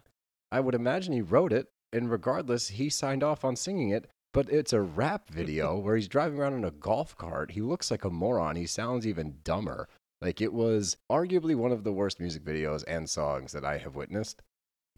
I 0.51 0.59
would 0.59 0.75
imagine 0.75 1.13
he 1.13 1.21
wrote 1.21 1.53
it, 1.53 1.67
and 1.93 2.09
regardless, 2.09 2.69
he 2.69 2.89
signed 2.89 3.23
off 3.23 3.45
on 3.45 3.55
singing 3.55 3.89
it. 3.89 4.09
But 4.33 4.49
it's 4.49 4.73
a 4.73 4.81
rap 4.81 5.29
video 5.31 5.77
where 5.77 5.95
he's 5.95 6.09
driving 6.09 6.39
around 6.39 6.55
in 6.55 6.65
a 6.65 6.71
golf 6.71 7.15
cart. 7.17 7.51
He 7.51 7.61
looks 7.61 7.89
like 7.89 8.03
a 8.03 8.09
moron. 8.09 8.55
He 8.55 8.65
sounds 8.65 9.07
even 9.07 9.37
dumber. 9.43 9.87
Like 10.21 10.41
it 10.41 10.53
was 10.53 10.97
arguably 11.09 11.55
one 11.55 11.71
of 11.71 11.83
the 11.83 11.93
worst 11.93 12.19
music 12.19 12.43
videos 12.43 12.83
and 12.87 13.09
songs 13.09 13.51
that 13.51 13.63
I 13.63 13.77
have 13.77 13.95
witnessed. 13.95 14.41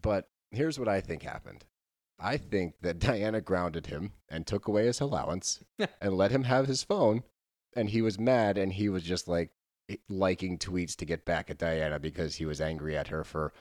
But 0.00 0.28
here's 0.50 0.78
what 0.78 0.88
I 0.88 1.00
think 1.00 1.22
happened. 1.22 1.66
I 2.18 2.36
think 2.36 2.74
that 2.80 2.98
Diana 2.98 3.40
grounded 3.40 3.86
him 3.86 4.12
and 4.28 4.46
took 4.46 4.66
away 4.66 4.86
his 4.86 5.00
allowance 5.00 5.62
and 6.00 6.16
let 6.16 6.30
him 6.30 6.44
have 6.44 6.66
his 6.66 6.82
phone. 6.82 7.22
And 7.76 7.90
he 7.90 8.02
was 8.02 8.18
mad 8.18 8.58
and 8.58 8.72
he 8.72 8.88
was 8.88 9.02
just 9.02 9.28
like 9.28 9.50
liking 10.08 10.58
tweets 10.58 10.96
to 10.96 11.04
get 11.04 11.24
back 11.24 11.50
at 11.50 11.58
Diana 11.58 11.98
because 11.98 12.36
he 12.36 12.46
was 12.46 12.60
angry 12.60 12.96
at 12.96 13.08
her 13.08 13.24
for 13.24 13.52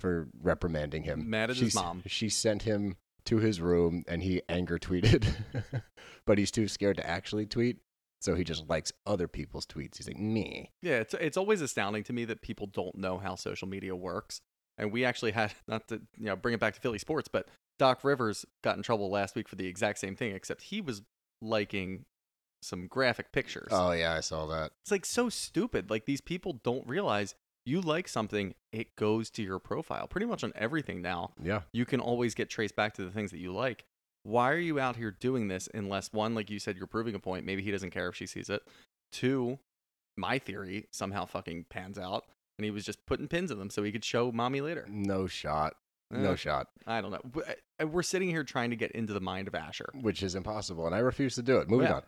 for 0.00 0.28
reprimanding 0.40 1.04
him. 1.04 1.30
Mad 1.30 1.50
at 1.50 1.56
his 1.56 1.74
mom. 1.74 2.02
She 2.06 2.28
sent 2.28 2.62
him 2.62 2.96
to 3.26 3.38
his 3.38 3.60
room 3.60 4.04
and 4.08 4.22
he 4.22 4.42
anger 4.48 4.78
tweeted. 4.78 5.24
but 6.26 6.38
he's 6.38 6.50
too 6.50 6.68
scared 6.68 6.96
to 6.96 7.08
actually 7.08 7.46
tweet. 7.46 7.78
So 8.20 8.34
he 8.34 8.44
just 8.44 8.68
likes 8.68 8.92
other 9.06 9.26
people's 9.26 9.66
tweets. 9.66 9.96
He's 9.96 10.06
like, 10.06 10.18
me. 10.18 10.70
Yeah, 10.80 10.98
it's 10.98 11.14
it's 11.14 11.36
always 11.36 11.60
astounding 11.60 12.04
to 12.04 12.12
me 12.12 12.24
that 12.26 12.40
people 12.40 12.68
don't 12.68 12.96
know 12.96 13.18
how 13.18 13.34
social 13.34 13.66
media 13.66 13.96
works. 13.96 14.40
And 14.78 14.92
we 14.92 15.04
actually 15.04 15.32
had 15.32 15.52
not 15.68 15.88
to 15.88 16.02
you 16.16 16.26
know 16.26 16.36
bring 16.36 16.54
it 16.54 16.60
back 16.60 16.74
to 16.74 16.80
Philly 16.80 16.98
sports, 16.98 17.28
but 17.28 17.48
Doc 17.78 18.04
Rivers 18.04 18.44
got 18.62 18.76
in 18.76 18.82
trouble 18.82 19.10
last 19.10 19.34
week 19.34 19.48
for 19.48 19.56
the 19.56 19.66
exact 19.66 19.98
same 19.98 20.14
thing, 20.14 20.34
except 20.34 20.62
he 20.62 20.80
was 20.80 21.02
liking 21.40 22.04
some 22.62 22.86
graphic 22.86 23.32
pictures. 23.32 23.68
Oh 23.70 23.92
yeah, 23.92 24.14
I 24.14 24.20
saw 24.20 24.46
that. 24.46 24.72
It's 24.82 24.90
like 24.90 25.04
so 25.04 25.28
stupid. 25.28 25.90
Like 25.90 26.04
these 26.06 26.20
people 26.20 26.60
don't 26.64 26.86
realize 26.86 27.34
you 27.66 27.80
like 27.80 28.08
something, 28.08 28.54
it 28.72 28.96
goes 28.96 29.30
to 29.30 29.42
your 29.42 29.58
profile. 29.58 30.06
Pretty 30.08 30.26
much 30.26 30.42
on 30.42 30.52
everything 30.56 31.00
now. 31.02 31.32
Yeah. 31.42 31.62
You 31.72 31.84
can 31.84 32.00
always 32.00 32.34
get 32.34 32.50
traced 32.50 32.74
back 32.74 32.94
to 32.94 33.04
the 33.04 33.10
things 33.10 33.30
that 33.30 33.38
you 33.38 33.52
like. 33.52 33.84
Why 34.24 34.50
are 34.52 34.58
you 34.58 34.78
out 34.80 34.96
here 34.96 35.10
doing 35.10 35.48
this 35.48 35.68
unless 35.74 36.12
one, 36.12 36.34
like 36.34 36.50
you 36.50 36.58
said, 36.58 36.76
you're 36.76 36.86
proving 36.86 37.14
a 37.14 37.18
point. 37.20 37.44
Maybe 37.46 37.62
he 37.62 37.70
doesn't 37.70 37.90
care 37.90 38.08
if 38.08 38.16
she 38.16 38.26
sees 38.26 38.48
it. 38.50 38.62
Two, 39.12 39.58
my 40.16 40.38
theory 40.38 40.86
somehow 40.92 41.24
fucking 41.26 41.66
pans 41.70 41.98
out. 41.98 42.24
and 42.58 42.64
he 42.64 42.70
was 42.70 42.84
just 42.84 43.04
putting 43.06 43.26
pins 43.28 43.50
in 43.50 43.58
them 43.58 43.70
so 43.70 43.82
he 43.82 43.90
could 43.92 44.04
show 44.04 44.30
mommy 44.30 44.60
later. 44.60 44.86
No 44.88 45.26
shot. 45.26 45.74
No 46.10 46.32
Eh, 46.32 46.36
shot. 46.36 46.68
I 46.86 47.00
don't 47.00 47.10
know. 47.10 47.42
We're 47.86 48.02
sitting 48.02 48.28
here 48.28 48.44
trying 48.44 48.70
to 48.70 48.76
get 48.76 48.90
into 48.92 49.12
the 49.14 49.20
mind 49.20 49.48
of 49.48 49.54
Asher. 49.54 49.88
Which 50.00 50.22
is 50.22 50.34
impossible, 50.34 50.84
and 50.86 50.94
I 50.94 50.98
refuse 50.98 51.34
to 51.36 51.42
do 51.42 51.58
it. 51.58 51.68
Moving 51.70 51.86
Yeah. 51.88 51.94
on. 51.94 52.02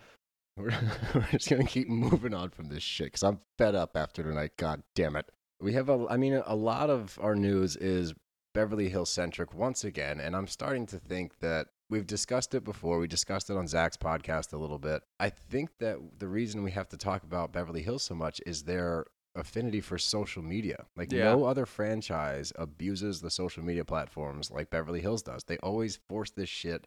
We're, 0.56 0.72
we're 1.14 1.26
just 1.32 1.50
gonna 1.50 1.64
keep 1.64 1.88
moving 1.88 2.32
on 2.32 2.50
from 2.50 2.68
this 2.68 2.82
shit 2.82 3.06
because 3.08 3.24
I'm 3.24 3.40
fed 3.58 3.74
up 3.74 3.96
after 3.96 4.22
tonight. 4.22 4.52
God 4.56 4.84
damn 4.94 5.16
it. 5.16 5.28
We 5.60 5.72
have 5.72 5.88
a. 5.88 6.06
I 6.08 6.16
mean, 6.16 6.40
a 6.46 6.54
lot 6.54 6.90
of 6.90 7.18
our 7.20 7.34
news 7.34 7.74
is 7.74 8.14
Beverly 8.54 8.88
Hills 8.88 9.10
centric 9.10 9.52
once 9.52 9.82
again, 9.82 10.20
and 10.20 10.36
I'm 10.36 10.46
starting 10.46 10.86
to 10.86 10.98
think 10.98 11.40
that 11.40 11.66
we've 11.90 12.06
discussed 12.06 12.54
it 12.54 12.62
before. 12.62 13.00
We 13.00 13.08
discussed 13.08 13.50
it 13.50 13.56
on 13.56 13.66
Zach's 13.66 13.96
podcast 13.96 14.52
a 14.52 14.56
little 14.56 14.78
bit. 14.78 15.02
I 15.18 15.30
think 15.30 15.70
that 15.80 15.98
the 16.20 16.28
reason 16.28 16.62
we 16.62 16.70
have 16.70 16.88
to 16.90 16.96
talk 16.96 17.24
about 17.24 17.52
Beverly 17.52 17.82
Hills 17.82 18.04
so 18.04 18.14
much 18.14 18.40
is 18.46 18.62
their 18.62 19.06
affinity 19.34 19.80
for 19.80 19.98
social 19.98 20.42
media. 20.44 20.86
Like 20.96 21.10
Yeah. 21.10 21.32
no 21.32 21.46
other 21.46 21.66
franchise 21.66 22.52
abuses 22.54 23.20
the 23.20 23.30
social 23.30 23.64
media 23.64 23.84
platforms 23.84 24.52
like 24.52 24.70
Beverly 24.70 25.00
Hills 25.00 25.22
does. 25.24 25.42
They 25.42 25.56
always 25.58 25.96
force 26.08 26.30
this 26.30 26.48
shit 26.48 26.86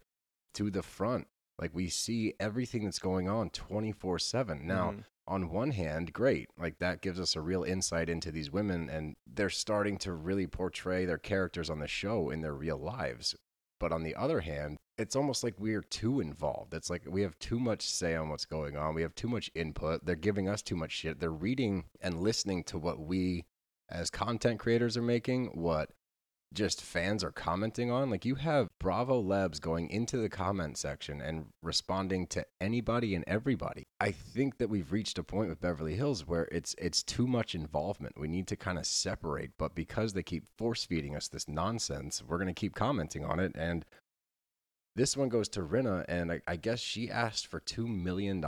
to 0.54 0.72
the 0.72 0.82
front. 0.84 1.28
Like 1.60 1.74
we 1.74 1.90
see 1.90 2.34
everything 2.40 2.84
that's 2.86 3.00
going 3.00 3.28
on 3.28 3.50
24/7. 3.50 4.66
Now, 4.66 4.92
Mhm. 4.92 5.04
on 5.28 5.50
one 5.50 5.72
hand, 5.72 6.14
great. 6.14 6.50
Like 6.58 6.80
that 6.80 7.02
gives 7.02 7.20
us 7.20 7.36
a 7.36 7.42
real 7.42 7.64
insight 7.64 8.10
into 8.10 8.32
these 8.32 8.52
women 8.52 8.90
and 8.90 9.16
they're 9.26 9.50
starting 9.50 9.98
to 10.00 10.14
really 10.14 10.48
portray 10.48 11.06
their 11.06 11.18
characters 11.18 11.70
on 11.70 11.80
the 11.80 11.88
show 11.88 12.30
in 12.30 12.42
their 12.42 12.54
real 12.54 12.78
lives. 12.78 13.36
But 13.80 13.92
on 13.92 14.04
the 14.04 14.16
other 14.16 14.42
hand, 14.42 14.78
it's 14.98 15.16
almost 15.16 15.44
like 15.44 15.60
we're 15.60 15.82
too 15.84 16.20
involved. 16.20 16.74
It's 16.74 16.90
like 16.90 17.04
we 17.08 17.22
have 17.22 17.38
too 17.38 17.60
much 17.60 17.88
say 17.88 18.16
on 18.16 18.30
what's 18.30 18.46
going 18.46 18.76
on. 18.76 18.96
We 18.96 19.04
have 19.04 19.14
too 19.14 19.28
much 19.28 19.52
input. 19.54 20.06
They're 20.06 20.16
giving 20.16 20.48
us 20.48 20.62
too 20.64 20.76
much 20.76 20.92
shit. 20.92 21.20
They're 21.20 21.30
reading 21.32 21.86
and 22.02 22.22
listening 22.22 22.64
to 22.66 22.78
what 22.80 23.00
we 23.00 23.46
as 23.90 24.10
content 24.10 24.60
creators 24.60 24.98
are 24.98 25.02
making, 25.04 25.48
what 25.48 25.92
just 26.54 26.82
fans 26.82 27.24
are 27.24 27.32
commenting 27.32 27.92
on. 27.92 28.10
Like 28.10 28.25
you 28.25 28.36
have 28.36 28.70
Bravo 28.80 29.20
Labs 29.22 29.60
going 29.60 29.89
into 29.89 30.18
the 30.18 30.30
comment 30.30 30.77
section 30.77 31.22
and 31.22 31.48
responding 31.62 32.27
to 32.27 32.46
anybody 32.62 33.16
and 33.16 33.24
everybody. 33.27 33.88
I 34.00 34.12
think 34.12 34.58
that 34.58 34.70
we've 34.70 34.92
reached 34.92 35.18
a 35.18 35.24
point 35.24 35.50
with 35.50 35.62
Beverly 35.62 35.96
Hills 35.96 36.25
where 36.25 36.48
it's 36.51 36.75
it's 36.77 37.04
too 37.04 37.27
much 37.27 37.54
involvement. 37.54 38.20
We 38.20 38.27
need 38.27 38.48
to 38.48 38.56
kind 38.56 38.77
of 38.77 38.86
separate, 38.86 39.51
but 39.58 39.75
because 39.75 40.13
they 40.13 40.24
keep 40.24 40.46
force 40.58 40.86
feeding 40.86 41.16
us 41.16 41.27
this 41.27 41.48
nonsense, 41.48 42.24
we're 42.25 42.38
going 42.38 42.48
to 42.48 42.54
keep 42.54 42.75
commenting 42.75 43.25
on 43.25 43.39
it 43.39 43.51
and 43.56 43.86
this 44.96 45.16
one 45.16 45.30
goes 45.30 45.48
to 45.50 45.62
Rinna, 45.62 46.06
and 46.08 46.32
I, 46.32 46.42
I 46.48 46.56
guess 46.56 46.80
she 46.80 47.08
asked 47.08 47.46
for 47.46 47.60
$2 47.60 47.86
million. 47.88 48.44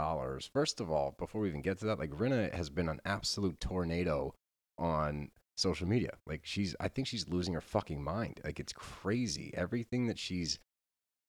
First 0.52 0.80
of 0.80 0.90
all, 0.90 1.14
before 1.16 1.42
we 1.42 1.48
even 1.48 1.62
get 1.62 1.78
to 1.78 1.86
that, 1.86 2.00
like 2.00 2.10
Rinna 2.10 2.52
has 2.52 2.70
been 2.70 2.88
an 2.88 3.00
absolute 3.04 3.60
tornado 3.60 4.34
on 4.76 5.30
social 5.60 5.86
media. 5.86 6.12
Like 6.26 6.40
she's 6.44 6.74
I 6.80 6.88
think 6.88 7.06
she's 7.06 7.28
losing 7.28 7.54
her 7.54 7.60
fucking 7.60 8.02
mind. 8.02 8.40
Like 8.44 8.58
it's 8.60 8.72
crazy. 8.72 9.52
Everything 9.54 10.06
that 10.08 10.18
she's 10.18 10.58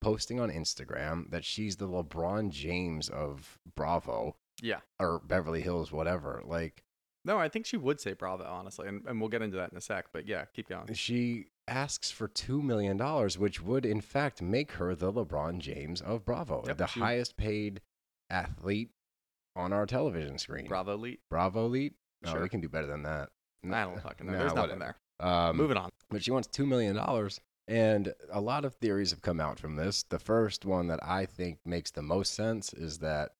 posting 0.01 0.39
on 0.39 0.49
Instagram 0.49 1.29
that 1.29 1.45
she's 1.45 1.75
the 1.75 1.87
LeBron 1.87 2.49
James 2.49 3.07
of 3.09 3.59
Bravo 3.75 4.35
Yeah. 4.61 4.79
or 4.99 5.19
Beverly 5.19 5.61
Hills 5.61 5.91
whatever. 5.91 6.41
Like 6.45 6.83
No, 7.23 7.37
I 7.37 7.49
think 7.49 7.65
she 7.67 7.77
would 7.77 7.99
say 7.99 8.13
Bravo, 8.13 8.43
honestly, 8.45 8.87
and, 8.87 9.05
and 9.07 9.19
we'll 9.21 9.29
get 9.29 9.43
into 9.43 9.57
that 9.57 9.71
in 9.71 9.77
a 9.77 9.81
sec. 9.81 10.07
But 10.11 10.25
yeah, 10.27 10.45
keep 10.53 10.69
going. 10.69 10.91
she 10.93 11.47
asks 11.67 12.09
for 12.09 12.27
2 12.27 12.61
million 12.61 12.97
dollars 12.97 13.37
which 13.37 13.61
would 13.61 13.85
in 13.85 14.01
fact 14.01 14.41
make 14.41 14.71
her 14.73 14.95
the 14.95 15.13
LeBron 15.13 15.59
James 15.59 16.01
of 16.01 16.25
Bravo, 16.25 16.63
Yep, 16.65 16.77
the 16.77 16.87
she- 16.87 16.99
highest 16.99 17.37
paid 17.37 17.81
athlete 18.29 18.89
on 19.55 19.71
our 19.73 19.85
television 19.85 20.37
screen. 20.37 20.65
Bravo 20.67 20.93
Elite. 20.93 21.19
Bravo 21.29 21.65
elite? 21.65 21.93
Oh, 22.23 22.27
no, 22.27 22.31
Sure. 22.33 22.41
we 22.43 22.49
can 22.49 22.61
do 22.61 22.69
better 22.69 22.87
than 22.87 23.03
that. 23.03 23.29
I 23.65 23.83
don't 23.83 24.01
fucking 24.01 24.25
know. 24.27 24.33
Nah, 24.33 24.39
There's 24.39 24.53
nothing 24.53 24.79
whatever. 24.79 24.95
there. 25.19 25.27
Um, 25.29 25.57
Moving 25.57 25.77
on. 25.77 25.89
but 26.09 26.23
she 26.23 26.31
wants 26.31 26.47
$2 26.47 26.67
million. 26.67 26.97
And 27.67 28.13
a 28.31 28.41
lot 28.41 28.65
of 28.65 28.73
theories 28.75 29.11
have 29.11 29.21
come 29.21 29.39
out 29.39 29.59
from 29.59 29.75
this. 29.75 30.03
The 30.03 30.19
first 30.19 30.65
one 30.65 30.87
that 30.87 30.99
I 31.03 31.25
think 31.25 31.59
makes 31.65 31.91
the 31.91 32.01
most 32.01 32.33
sense 32.33 32.73
is 32.73 32.97
that 32.99 33.31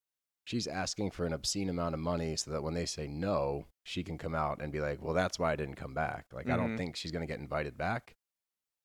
she's 0.46 0.68
asking 0.68 1.12
for 1.12 1.26
an 1.26 1.34
obscene 1.34 1.70
amount 1.70 1.96
of 1.96 2.00
money 2.00 2.36
so 2.36 2.52
that 2.52 2.62
when 2.64 2.74
they 2.76 2.86
say 2.86 3.08
no, 3.08 3.66
she 3.84 4.04
can 4.04 4.18
come 4.18 4.36
out 4.36 4.62
and 4.62 4.72
be 4.72 4.80
like, 4.80 5.02
well, 5.02 5.14
that's 5.14 5.40
why 5.40 5.52
I 5.52 5.56
didn't 5.56 5.76
come 5.76 5.94
back. 5.94 6.26
Like, 6.32 6.50
I 6.50 6.56
don't 6.56 6.74
Mhm. 6.76 6.78
think 6.78 6.96
she's 6.96 7.12
going 7.12 7.26
to 7.28 7.32
get 7.32 7.40
invited 7.40 7.78
back. 7.78 8.16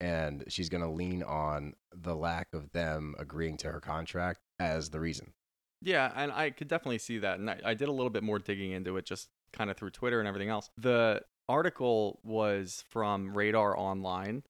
And 0.00 0.44
she's 0.48 0.68
going 0.68 0.82
to 0.82 0.90
lean 0.90 1.22
on 1.22 1.74
the 1.94 2.14
lack 2.16 2.48
of 2.52 2.72
them 2.72 3.14
agreeing 3.18 3.56
to 3.58 3.72
her 3.72 3.80
contract 3.80 4.40
as 4.58 4.90
the 4.90 5.00
reason. 5.00 5.32
Yeah, 5.80 6.12
and 6.14 6.32
I 6.32 6.50
could 6.50 6.68
definitely 6.68 6.98
see 6.98 7.18
that. 7.18 7.38
And 7.38 7.48
I, 7.50 7.60
I 7.64 7.74
did 7.74 7.88
a 7.88 7.92
little 7.92 8.10
bit 8.10 8.22
more 8.22 8.38
digging 8.38 8.72
into 8.72 8.96
it 8.96 9.06
just 9.06 9.28
kind 9.56 9.70
of 9.70 9.76
through 9.76 9.90
Twitter 9.90 10.18
and 10.18 10.28
everything 10.28 10.48
else. 10.48 10.70
The 10.76 11.22
article 11.48 12.20
was 12.22 12.84
from 12.88 13.36
Radar 13.36 13.78
Online, 13.78 14.42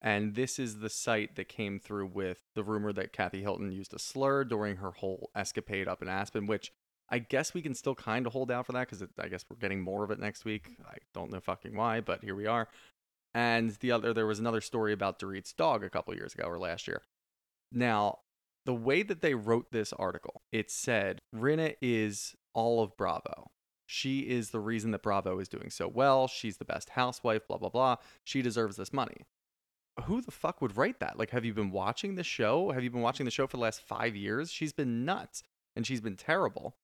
and 0.00 0.34
this 0.34 0.58
is 0.58 0.78
the 0.78 0.90
site 0.90 1.36
that 1.36 1.48
came 1.48 1.78
through 1.78 2.06
with 2.06 2.38
the 2.54 2.62
rumor 2.62 2.92
that 2.92 3.12
Kathy 3.12 3.42
Hilton 3.42 3.72
used 3.72 3.94
a 3.94 3.98
slur 3.98 4.44
during 4.44 4.76
her 4.76 4.92
whole 4.92 5.30
escapade 5.34 5.88
up 5.88 6.02
in 6.02 6.08
Aspen, 6.08 6.46
which 6.46 6.72
I 7.08 7.18
guess 7.18 7.52
we 7.52 7.62
can 7.62 7.74
still 7.74 7.94
kind 7.94 8.26
of 8.26 8.32
hold 8.32 8.50
out 8.50 8.66
for 8.66 8.72
that 8.72 8.88
because 8.88 9.06
I 9.18 9.28
guess 9.28 9.44
we're 9.48 9.56
getting 9.56 9.82
more 9.82 10.02
of 10.02 10.10
it 10.10 10.18
next 10.18 10.44
week. 10.44 10.76
I 10.86 10.96
don't 11.12 11.30
know 11.30 11.40
fucking 11.40 11.76
why, 11.76 12.00
but 12.00 12.24
here 12.24 12.34
we 12.34 12.46
are. 12.46 12.68
And 13.34 13.70
the 13.80 13.92
other, 13.92 14.12
there 14.12 14.26
was 14.26 14.38
another 14.38 14.60
story 14.60 14.92
about 14.92 15.18
Dorit's 15.18 15.52
dog 15.52 15.84
a 15.84 15.90
couple 15.90 16.14
years 16.14 16.34
ago 16.34 16.44
or 16.44 16.58
last 16.58 16.86
year. 16.86 17.02
Now, 17.70 18.20
the 18.64 18.74
way 18.74 19.02
that 19.02 19.22
they 19.22 19.34
wrote 19.34 19.72
this 19.72 19.92
article, 19.92 20.42
it 20.52 20.70
said 20.70 21.18
Rinna 21.34 21.74
is 21.80 22.34
all 22.54 22.82
of 22.82 22.96
Bravo. 22.96 23.50
She 23.92 24.20
is 24.20 24.50
the 24.50 24.58
reason 24.58 24.90
that 24.92 25.02
Bravo 25.02 25.38
is 25.38 25.50
doing 25.50 25.68
so 25.68 25.86
well. 25.86 26.26
She's 26.26 26.56
the 26.56 26.64
best 26.64 26.88
housewife, 26.90 27.46
blah, 27.46 27.58
blah, 27.58 27.68
blah. 27.68 27.96
She 28.24 28.40
deserves 28.40 28.76
this 28.76 28.90
money. 28.90 29.26
Who 30.04 30.22
the 30.22 30.30
fuck 30.30 30.62
would 30.62 30.78
write 30.78 30.98
that? 31.00 31.18
Like, 31.18 31.28
have 31.30 31.44
you 31.44 31.52
been 31.52 31.70
watching 31.70 32.14
the 32.14 32.24
show? 32.24 32.70
Have 32.70 32.82
you 32.82 32.90
been 32.90 33.02
watching 33.02 33.26
the 33.26 33.30
show 33.30 33.46
for 33.46 33.58
the 33.58 33.62
last 33.62 33.82
five 33.82 34.16
years? 34.16 34.50
She's 34.50 34.72
been 34.72 35.04
nuts 35.04 35.42
and 35.76 35.86
she's 35.86 36.00
been 36.00 36.16
terrible. 36.16 36.74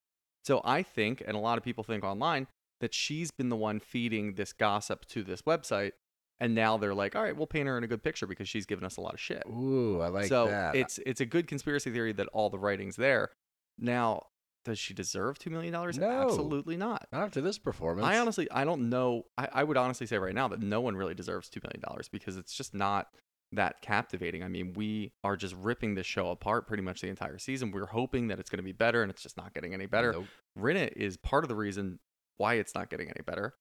So 0.44 0.60
I 0.66 0.82
think, 0.82 1.22
and 1.26 1.34
a 1.34 1.40
lot 1.40 1.56
of 1.56 1.64
people 1.64 1.82
think 1.82 2.04
online, 2.04 2.46
that 2.80 2.92
she's 2.92 3.30
been 3.30 3.48
the 3.48 3.56
one 3.56 3.80
feeding 3.80 4.34
this 4.34 4.52
gossip 4.52 5.06
to 5.06 5.22
this 5.22 5.40
website. 5.42 5.92
And 6.38 6.54
now 6.54 6.76
they're 6.76 6.94
like, 6.94 7.16
all 7.16 7.22
right, 7.22 7.34
we'll 7.34 7.46
paint 7.46 7.68
her 7.68 7.78
in 7.78 7.84
a 7.84 7.88
good 7.88 8.02
picture 8.02 8.26
because 8.26 8.50
she's 8.50 8.66
given 8.66 8.84
us 8.84 8.98
a 8.98 9.00
lot 9.00 9.14
of 9.14 9.18
shit 9.18 9.42
Ooh, 9.48 10.00
I 10.02 10.08
like 10.08 10.26
so 10.26 10.46
that. 10.46 10.74
So 10.74 10.78
it's 10.78 11.00
it's 11.06 11.20
a 11.22 11.26
good 11.26 11.46
conspiracy 11.46 11.90
theory 11.90 12.12
that 12.12 12.28
all 12.34 12.50
the 12.50 12.58
writing's 12.58 12.96
there. 12.96 13.30
Now, 13.78 14.26
does 14.68 14.78
she 14.78 14.94
deserve 14.94 15.38
two 15.38 15.50
million 15.50 15.72
dollars? 15.72 15.98
No. 15.98 16.08
Absolutely 16.08 16.76
not. 16.76 17.06
Not 17.12 17.24
after 17.24 17.40
this 17.40 17.58
performance. 17.58 18.06
I 18.06 18.18
honestly, 18.18 18.50
I 18.50 18.64
don't 18.64 18.88
know. 18.88 19.24
I, 19.36 19.48
I 19.52 19.64
would 19.64 19.76
honestly 19.76 20.06
say 20.06 20.18
right 20.18 20.34
now 20.34 20.48
that 20.48 20.60
no 20.60 20.80
one 20.80 20.96
really 20.96 21.14
deserves 21.14 21.48
two 21.48 21.60
million 21.62 21.80
dollars 21.80 22.08
because 22.08 22.36
it's 22.36 22.54
just 22.54 22.74
not 22.74 23.08
that 23.52 23.80
captivating. 23.80 24.42
I 24.42 24.48
mean, 24.48 24.74
we 24.74 25.12
are 25.24 25.36
just 25.36 25.54
ripping 25.56 25.94
this 25.94 26.06
show 26.06 26.30
apart 26.30 26.66
pretty 26.66 26.82
much 26.82 27.00
the 27.00 27.08
entire 27.08 27.38
season. 27.38 27.70
We're 27.70 27.86
hoping 27.86 28.28
that 28.28 28.38
it's 28.38 28.50
going 28.50 28.58
to 28.58 28.64
be 28.64 28.72
better, 28.72 29.02
and 29.02 29.10
it's 29.10 29.22
just 29.22 29.36
not 29.36 29.54
getting 29.54 29.74
any 29.74 29.86
better. 29.86 30.12
Nope. 30.12 30.26
Rinna 30.58 30.92
is 30.94 31.16
part 31.16 31.44
of 31.44 31.48
the 31.48 31.56
reason 31.56 31.98
why 32.36 32.54
it's 32.54 32.74
not 32.74 32.90
getting 32.90 33.08
any 33.08 33.22
better. 33.24 33.54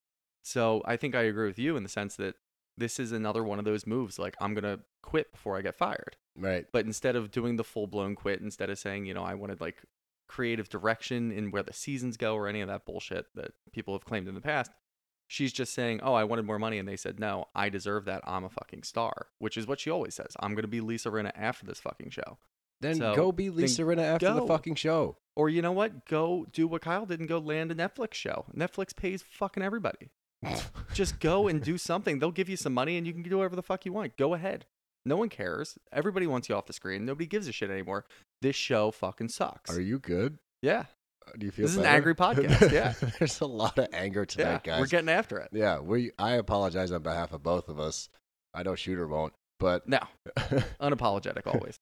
So 0.43 0.81
I 0.85 0.97
think 0.97 1.15
I 1.15 1.23
agree 1.23 1.47
with 1.47 1.59
you 1.59 1.77
in 1.77 1.83
the 1.83 1.89
sense 1.89 2.15
that 2.17 2.35
this 2.77 2.99
is 2.99 3.11
another 3.11 3.43
one 3.43 3.59
of 3.59 3.65
those 3.65 3.87
moves. 3.87 4.19
Like 4.19 4.35
I'm 4.39 4.53
gonna 4.53 4.79
quit 5.01 5.31
before 5.31 5.57
I 5.57 5.61
get 5.61 5.75
fired. 5.75 6.15
Right. 6.37 6.65
But 6.71 6.85
instead 6.85 7.15
of 7.15 7.31
doing 7.31 7.55
the 7.55 7.63
full 7.63 7.87
blown 7.87 8.15
quit, 8.15 8.39
instead 8.39 8.69
of 8.69 8.77
saying, 8.77 9.05
you 9.05 9.13
know, 9.13 9.23
I 9.23 9.33
wanted 9.33 9.59
like 9.59 9.81
creative 10.27 10.69
direction 10.69 11.31
in 11.31 11.51
where 11.51 11.63
the 11.63 11.73
seasons 11.73 12.17
go 12.17 12.35
or 12.35 12.47
any 12.47 12.61
of 12.61 12.67
that 12.67 12.85
bullshit 12.85 13.25
that 13.35 13.51
people 13.71 13.93
have 13.93 14.05
claimed 14.05 14.27
in 14.27 14.35
the 14.35 14.41
past, 14.41 14.71
she's 15.27 15.53
just 15.53 15.73
saying, 15.73 15.99
oh, 16.03 16.13
I 16.13 16.23
wanted 16.23 16.45
more 16.45 16.59
money. 16.59 16.77
And 16.77 16.87
they 16.87 16.95
said, 16.95 17.19
no, 17.19 17.45
I 17.55 17.69
deserve 17.69 18.05
that. 18.05 18.21
I'm 18.25 18.43
a 18.43 18.49
fucking 18.49 18.83
star, 18.83 19.27
which 19.39 19.57
is 19.57 19.67
what 19.67 19.79
she 19.79 19.89
always 19.89 20.15
says. 20.15 20.35
I'm 20.39 20.53
going 20.53 20.63
to 20.63 20.67
be 20.67 20.81
Lisa 20.81 21.09
Rinna 21.09 21.31
after 21.35 21.65
this 21.65 21.79
fucking 21.79 22.09
show. 22.09 22.37
Then 22.79 22.95
So, 22.95 23.15
go 23.15 23.31
be 23.31 23.49
Lisa 23.49 23.81
Rinna 23.83 24.03
after 24.03 24.33
the 24.33 24.45
fucking 24.45 24.75
show. 24.75 25.17
Or 25.35 25.49
you 25.49 25.61
know 25.61 25.71
what? 25.71 26.05
Go 26.05 26.45
do 26.51 26.67
what 26.67 26.81
Kyle 26.81 27.05
did 27.05 27.19
and 27.19 27.29
go 27.29 27.39
land 27.39 27.71
a 27.71 27.75
Netflix 27.75 28.13
show. 28.13 28.45
Netflix 28.55 28.95
pays 28.95 29.23
fucking 29.23 29.63
everybody. 29.63 30.09
Just 30.93 31.19
go 31.19 31.47
and 31.47 31.61
do 31.61 31.77
something. 31.77 32.19
They'll 32.19 32.31
give 32.31 32.49
you 32.49 32.57
some 32.57 32.73
money 32.73 32.97
and 32.97 33.05
you 33.07 33.13
can 33.13 33.23
do 33.23 33.37
whatever 33.37 33.55
the 33.55 33.63
fuck 33.63 33.85
you 33.85 33.93
want. 33.93 34.17
Go 34.17 34.33
ahead. 34.33 34.65
No 35.05 35.15
one 35.15 35.29
cares. 35.29 35.77
Everybody 35.91 36.27
wants 36.27 36.49
you 36.49 36.55
off 36.55 36.65
the 36.65 36.73
screen. 36.73 37.05
Nobody 37.05 37.25
gives 37.27 37.47
a 37.47 37.51
shit 37.51 37.69
anymore. 37.69 38.05
This 38.41 38.55
show 38.55 38.91
fucking 38.91 39.29
sucks. 39.29 39.75
Are 39.75 39.81
you 39.81 39.99
good? 39.99 40.37
yeah. 40.61 40.85
Do 41.37 41.45
you 41.45 41.51
feel 41.51 41.63
This 41.65 41.71
is 41.73 41.77
an 41.79 41.85
angry 41.85 42.15
podcast, 42.15 42.71
yeah. 42.71 42.93
There's 43.19 43.41
a 43.41 43.45
lot 43.45 43.77
of 43.77 43.87
anger 43.91 44.25
tonight, 44.25 44.49
yeah. 44.49 44.59
guys. 44.63 44.79
We're 44.79 44.87
getting 44.87 45.09
after 45.09 45.37
it. 45.39 45.49
yeah, 45.51 45.79
we. 45.79 46.11
I 46.17 46.35
apologize 46.35 46.89
on 46.93 47.01
behalf 47.01 47.33
of 47.33 47.43
both 47.43 47.67
of 47.67 47.81
us. 47.81 48.07
I 48.53 48.63
know 48.63 48.75
Shooter 48.75 49.05
won't, 49.07 49.33
but 49.59 49.85
No, 49.89 49.99
unapologetic 50.79 51.45
always. 51.45 51.77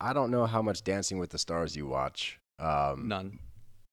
I 0.00 0.12
don't 0.12 0.30
know 0.30 0.44
how 0.44 0.60
much 0.60 0.84
Dancing 0.84 1.18
with 1.18 1.30
the 1.30 1.38
Stars 1.38 1.74
you 1.76 1.86
watch. 1.86 2.38
Um, 2.58 3.08
None. 3.08 3.38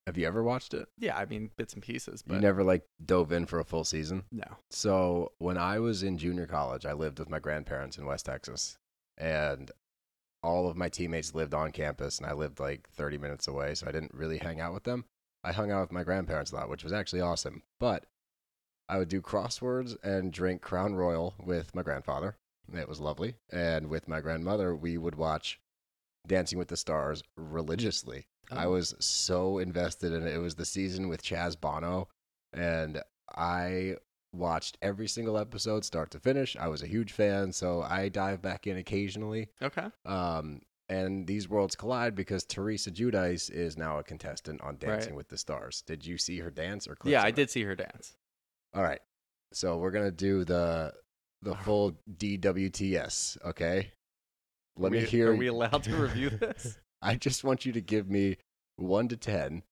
Have 0.10 0.18
you 0.18 0.26
ever 0.26 0.42
watched 0.42 0.74
it? 0.74 0.88
Yeah, 0.98 1.16
I 1.16 1.26
mean 1.26 1.52
bits 1.56 1.76
and 1.76 1.84
pieces, 1.84 2.24
but 2.26 2.34
you 2.34 2.40
never 2.40 2.64
like 2.64 2.84
dove 3.06 3.32
in 3.32 3.46
for 3.46 3.60
a 3.60 3.64
full 3.64 3.84
season. 3.84 4.24
no. 4.32 4.58
So 4.72 5.34
when 5.38 5.56
I 5.56 5.78
was 5.78 6.02
in 6.02 6.18
junior 6.18 6.48
college, 6.48 6.84
I 6.84 6.94
lived 6.94 7.20
with 7.20 7.30
my 7.30 7.38
grandparents 7.38 7.96
in 7.96 8.08
West 8.08 8.26
Texas, 8.26 8.80
and 9.20 9.70
all 10.42 10.68
of 10.68 10.76
my 10.76 10.90
teammates 10.90 11.36
lived 11.36 11.54
on 11.54 11.72
campus, 11.72 12.18
and 12.18 12.26
I 12.26 12.34
lived 12.34 12.60
like 12.60 12.90
30 12.90 13.20
minutes 13.20 13.48
away, 13.48 13.76
so 13.76 13.86
I 13.86 13.92
didn't 13.92 14.16
really 14.16 14.40
hang 14.40 14.60
out 14.60 14.74
with 14.74 14.84
them. 14.84 15.06
I 15.44 15.52
hung 15.52 15.70
out 15.70 15.82
with 15.82 15.92
my 15.92 16.04
grandparents 16.04 16.52
a 16.52 16.56
lot, 16.56 16.70
which 16.70 16.84
was 16.84 16.92
actually 16.92 17.22
awesome. 17.22 17.62
But 17.80 18.06
I 18.88 18.98
would 18.98 19.10
do 19.10 19.22
crosswords 19.22 19.96
and 20.02 20.34
drink 20.34 20.64
Crown 20.64 20.96
Royal 20.96 21.36
with 21.40 21.76
my 21.76 21.84
grandfather. 21.84 22.36
It 22.74 22.90
was 22.90 23.00
lovely. 23.00 23.36
And 23.52 23.90
with 23.90 24.08
my 24.08 24.22
grandmother, 24.22 24.76
we 24.76 24.98
would 24.98 25.14
watch 25.14 25.60
Dancing 26.26 26.58
with 26.58 26.70
the 26.70 26.78
Stars 26.78 27.22
religiously. 27.38 28.26
I 28.52 28.66
Oh. 28.66 28.72
was 28.72 28.96
so 29.00 29.58
invested 29.60 30.14
in 30.14 30.26
it. 30.28 30.34
It 30.34 30.40
was 30.40 30.56
the 30.56 30.66
season 30.66 31.08
with 31.08 31.22
Chaz 31.24 31.60
Bono, 31.60 32.08
and 32.54 33.02
I 33.36 33.96
watched 34.34 34.78
every 34.82 35.08
single 35.08 35.38
episode 35.38 35.84
start 35.86 36.12
to 36.12 36.20
finish. 36.20 36.56
I 36.58 36.68
was 36.68 36.84
a 36.84 36.88
huge 36.88 37.12
fan, 37.12 37.52
so 37.52 37.82
I 37.82 38.10
dive 38.10 38.42
back 38.42 38.68
in 38.68 38.78
occasionally. 38.78 39.50
Okay. 39.62 39.88
Um, 40.06 40.62
and 40.88 41.28
these 41.28 41.48
worlds 41.48 41.76
collide 41.76 42.16
because 42.16 42.44
Teresa 42.46 42.90
Giudice 42.92 43.52
is 43.52 43.78
now 43.78 44.00
a 44.00 44.04
contestant 44.04 44.62
on 44.62 44.78
Dancing 44.78 45.12
Right. 45.12 45.18
with 45.18 45.30
the 45.30 45.38
Stars. 45.38 45.82
Did 45.84 46.06
you 46.06 46.18
see 46.18 46.40
her 46.40 46.50
dance 46.52 46.88
or 46.88 46.96
clips 46.96 47.12
Yeah, 47.12 47.24
I 47.24 47.28
it? 47.28 47.36
did 47.36 47.50
see 47.52 47.64
her 47.64 47.76
dance. 47.76 48.16
All 48.74 48.84
right. 48.84 49.02
So 49.54 49.78
we're 49.78 49.92
gonna 49.92 50.12
do 50.12 50.44
the 50.46 50.94
the 51.42 51.56
full 51.56 51.98
DWTS. 52.18 53.38
Okay. 53.46 53.92
Let 54.78 54.92
Are 54.92 54.96
me 54.96 55.02
hear. 55.06 55.32
Are 55.32 55.36
we 55.36 55.48
allowed 55.48 55.84
to 55.84 55.96
review 55.96 56.30
this? 56.40 56.78
I 57.02 57.16
just 57.16 57.44
want 57.44 57.66
you 57.66 57.72
to 57.74 57.82
give 57.82 58.10
me 58.10 58.38
one 58.76 59.08
to 59.10 59.18
ten. 59.18 59.64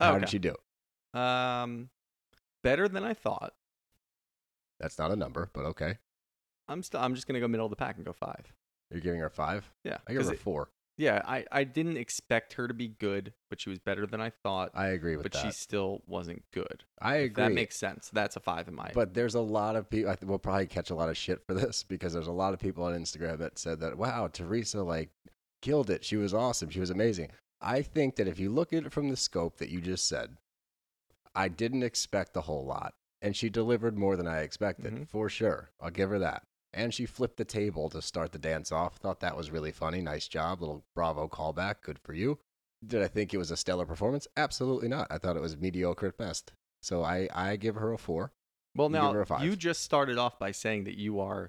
How 0.00 0.12
okay. 0.12 0.20
did 0.20 0.28
she 0.30 0.38
do? 0.38 0.54
Um, 1.18 1.90
better 2.62 2.88
than 2.88 3.04
I 3.04 3.14
thought. 3.14 3.54
That's 4.80 4.98
not 4.98 5.10
a 5.12 5.16
number, 5.16 5.50
but 5.52 5.64
okay. 5.66 5.98
I'm 6.68 6.82
still. 6.82 7.00
I'm 7.00 7.14
just 7.14 7.26
gonna 7.26 7.40
go 7.40 7.48
middle 7.48 7.66
of 7.66 7.70
the 7.70 7.76
pack 7.76 7.96
and 7.96 8.04
go 8.04 8.12
five. 8.12 8.52
You're 8.90 9.00
giving 9.00 9.20
her 9.20 9.30
five. 9.30 9.70
Yeah. 9.84 9.98
I 10.08 10.12
give 10.12 10.24
her 10.24 10.30
a 10.30 10.34
it- 10.34 10.40
four. 10.40 10.68
yeah. 10.96 11.22
I 11.24 11.44
I 11.52 11.64
didn't 11.64 11.96
expect 11.96 12.54
her 12.54 12.66
to 12.68 12.74
be 12.74 12.88
good, 12.88 13.32
but 13.50 13.60
she 13.60 13.70
was 13.70 13.78
better 13.78 14.06
than 14.06 14.20
I 14.20 14.30
thought. 14.30 14.70
I 14.74 14.88
agree 14.88 15.16
with 15.16 15.24
but 15.24 15.32
that. 15.32 15.42
But 15.44 15.48
she 15.48 15.54
still 15.54 16.02
wasn't 16.06 16.42
good. 16.52 16.84
I 17.00 17.16
If 17.18 17.30
agree. 17.30 17.44
That 17.44 17.52
makes 17.52 17.76
sense. 17.76 18.10
That's 18.12 18.36
a 18.36 18.40
five 18.40 18.66
in 18.68 18.74
my. 18.74 18.90
But 18.94 19.14
there's 19.14 19.34
a 19.34 19.40
lot 19.40 19.76
of 19.76 19.88
people. 19.88 20.14
We'll 20.22 20.38
probably 20.38 20.66
catch 20.66 20.90
a 20.90 20.94
lot 20.94 21.08
of 21.08 21.16
shit 21.16 21.44
for 21.46 21.54
this 21.54 21.82
because 21.88 22.12
there's 22.12 22.26
a 22.26 22.32
lot 22.32 22.54
of 22.54 22.60
people 22.60 22.84
on 22.84 22.94
Instagram 22.94 23.38
that 23.38 23.58
said 23.58 23.80
that, 23.80 23.96
"Wow, 23.96 24.28
Teresa 24.28 24.82
like 24.82 25.10
killed 25.64 25.90
it. 25.90 26.04
She 26.04 26.16
was 26.16 26.32
awesome. 26.34 26.70
She 26.70 26.80
was 26.80 26.90
amazing." 26.90 27.30
I 27.60 27.80
think 27.82 28.16
that 28.16 28.28
if 28.28 28.38
you 28.38 28.50
look 28.50 28.72
at 28.72 28.84
it 28.86 28.92
from 28.92 29.08
the 29.08 29.16
scope 29.16 29.56
that 29.56 29.70
you 29.70 29.80
just 29.80 30.06
said, 30.06 30.36
I 31.34 31.48
didn't 31.48 31.82
expect 31.82 32.36
a 32.36 32.42
whole 32.42 32.64
lot, 32.66 32.94
and 33.22 33.34
she 33.34 33.48
delivered 33.48 33.96
more 33.96 34.16
than 34.16 34.26
I 34.28 34.40
expected 34.40 34.92
Mhm. 34.94 35.08
for 35.08 35.28
sure. 35.28 35.70
I'll 35.80 35.90
give 35.90 36.10
her 36.10 36.18
that. 36.18 36.42
And 36.72 36.92
she 36.92 37.06
flipped 37.06 37.36
the 37.38 37.44
table 37.44 37.88
to 37.90 38.02
start 38.02 38.32
the 38.32 38.38
dance 38.38 38.70
off. 38.72 38.96
Thought 38.98 39.20
that 39.20 39.36
was 39.36 39.50
really 39.50 39.72
funny. 39.72 40.02
Nice 40.02 40.28
job, 40.28 40.60
little 40.60 40.84
bravo 40.94 41.28
callback. 41.28 41.80
Good 41.82 41.98
for 42.00 42.12
you. 42.12 42.38
Did 42.84 43.00
I 43.02 43.08
think 43.08 43.32
it 43.32 43.38
was 43.38 43.50
a 43.50 43.56
stellar 43.56 43.86
performance? 43.86 44.26
Absolutely 44.36 44.88
not. 44.88 45.06
I 45.10 45.18
thought 45.18 45.36
it 45.36 45.40
was 45.40 45.56
mediocre 45.56 46.08
at 46.08 46.18
best. 46.18 46.52
So 46.82 47.02
I, 47.02 47.28
I 47.32 47.56
give 47.56 47.76
her 47.76 47.92
a 47.92 47.98
four. 47.98 48.32
well, 48.74 48.88
now 48.90 49.12
her 49.12 49.20
a 49.22 49.26
five. 49.26 49.42
you 49.44 49.56
just 49.56 49.82
started 49.82 50.18
off 50.18 50.38
by 50.38 50.50
saying 50.50 50.84
that 50.84 50.98
you 50.98 51.18
are 51.20 51.48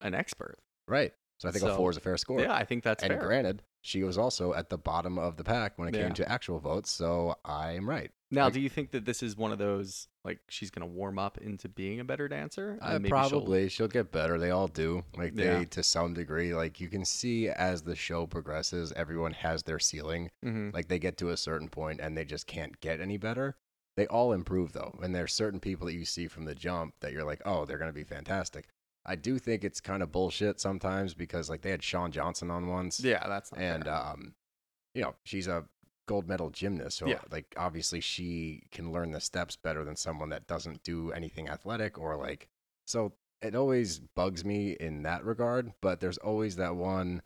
an 0.00 0.12
expert. 0.14 0.58
Right. 0.88 1.14
So 1.38 1.48
I 1.48 1.52
think 1.52 1.64
a 1.64 1.74
four 1.76 1.90
is 1.90 1.96
a 1.96 2.00
fair 2.00 2.16
score. 2.16 2.40
Yeah, 2.40 2.54
I 2.54 2.64
think 2.64 2.82
that's 2.82 3.02
and 3.02 3.12
fair. 3.12 3.20
granted, 3.22 3.62
she 3.82 4.02
was 4.02 4.16
also 4.16 4.54
at 4.54 4.70
the 4.70 4.78
bottom 4.78 5.18
of 5.18 5.36
the 5.36 5.44
pack 5.44 5.76
when 5.78 5.88
it 5.88 5.94
Yeah. 5.94 6.04
came 6.04 6.14
to 6.14 6.30
actual 6.30 6.58
votes, 6.58 6.90
so 6.90 7.36
I 7.44 7.72
am 7.72 7.88
right. 7.88 8.10
Now, 8.30 8.44
Like- 8.44 8.54
do 8.54 8.60
you 8.60 8.68
think 8.70 8.90
that 8.92 9.04
this 9.04 9.22
is 9.22 9.36
one 9.36 9.52
of 9.52 9.58
those 9.58 10.08
like 10.24 10.40
she's 10.48 10.70
gonna 10.70 10.86
warm 10.86 11.18
up 11.18 11.38
into 11.38 11.68
being 11.68 12.00
a 12.00 12.04
better 12.04 12.26
dancer? 12.26 12.78
Uh, 12.80 12.94
maybe 12.94 13.04
she'll- 13.08 13.10
probably 13.10 13.68
she'll... 13.68 13.86
get 13.86 14.10
better. 14.10 14.38
They 14.38 14.50
all 14.50 14.66
do. 14.66 15.04
Like 15.16 15.34
they 15.34 15.44
Yeah. 15.44 15.64
to 15.64 15.82
some 15.82 16.14
degree. 16.14 16.52
Like 16.54 16.80
you 16.80 16.88
can 16.88 17.04
see 17.04 17.48
as 17.48 17.82
the 17.82 17.94
show 17.94 18.26
progresses, 18.26 18.92
everyone 18.92 19.34
has 19.34 19.62
their 19.64 19.78
ceiling. 19.78 20.30
Mhm. 20.44 20.72
Like 20.74 20.88
they 20.88 20.98
get 20.98 21.16
to 21.18 21.28
a 21.28 21.36
certain 21.36 21.68
point 21.68 22.00
and 22.00 22.16
they 22.16 22.24
just 22.24 22.46
can't 22.46 22.80
get 22.80 23.00
any 23.00 23.18
better. 23.18 23.56
They 23.96 24.06
all 24.08 24.32
improve 24.32 24.72
though, 24.72 24.98
and 25.02 25.14
there's 25.14 25.32
certain 25.32 25.60
people 25.60 25.86
that 25.86 25.94
you 25.94 26.04
see 26.04 26.26
from 26.28 26.44
the 26.46 26.54
jump 26.54 26.94
that 27.00 27.12
you're 27.12 27.24
like, 27.24 27.40
oh, 27.46 27.64
they're 27.64 27.78
gonna 27.78 27.92
be 27.92 28.04
fantastic. 28.04 28.68
I 29.06 29.14
do 29.14 29.38
think 29.38 29.62
it's 29.64 29.80
kind 29.80 30.02
of 30.02 30.10
bullshit 30.12 30.60
sometimes 30.60 31.14
because 31.14 31.48
like 31.48 31.62
they 31.62 31.70
had 31.70 31.82
Shawn 31.82 32.10
Johnson 32.12 32.50
on 32.50 32.66
once. 32.68 33.00
Yeah, 33.00 33.26
that's 33.28 33.50
and 33.52 33.84
fair. 33.84 33.94
um, 33.94 34.34
you 34.94 35.02
know 35.02 35.14
she's 35.24 35.46
a 35.48 35.64
gold 36.06 36.28
medal 36.28 36.50
gymnast, 36.50 36.98
so 36.98 37.06
Yeah. 37.06 37.20
like 37.30 37.54
obviously 37.56 38.00
she 38.00 38.64
can 38.70 38.92
learn 38.92 39.12
the 39.12 39.20
steps 39.20 39.56
better 39.56 39.84
than 39.84 39.96
someone 39.96 40.28
that 40.30 40.46
doesn't 40.46 40.82
do 40.82 41.12
anything 41.12 41.48
athletic 41.48 41.98
or 41.98 42.16
like. 42.16 42.48
So 42.86 43.12
it 43.42 43.54
always 43.54 43.98
bugs 44.00 44.44
me 44.44 44.72
in 44.78 45.02
that 45.02 45.24
regard, 45.24 45.72
but 45.80 46.00
there's 46.00 46.18
always 46.18 46.56
that 46.56 46.76
one 46.76 47.22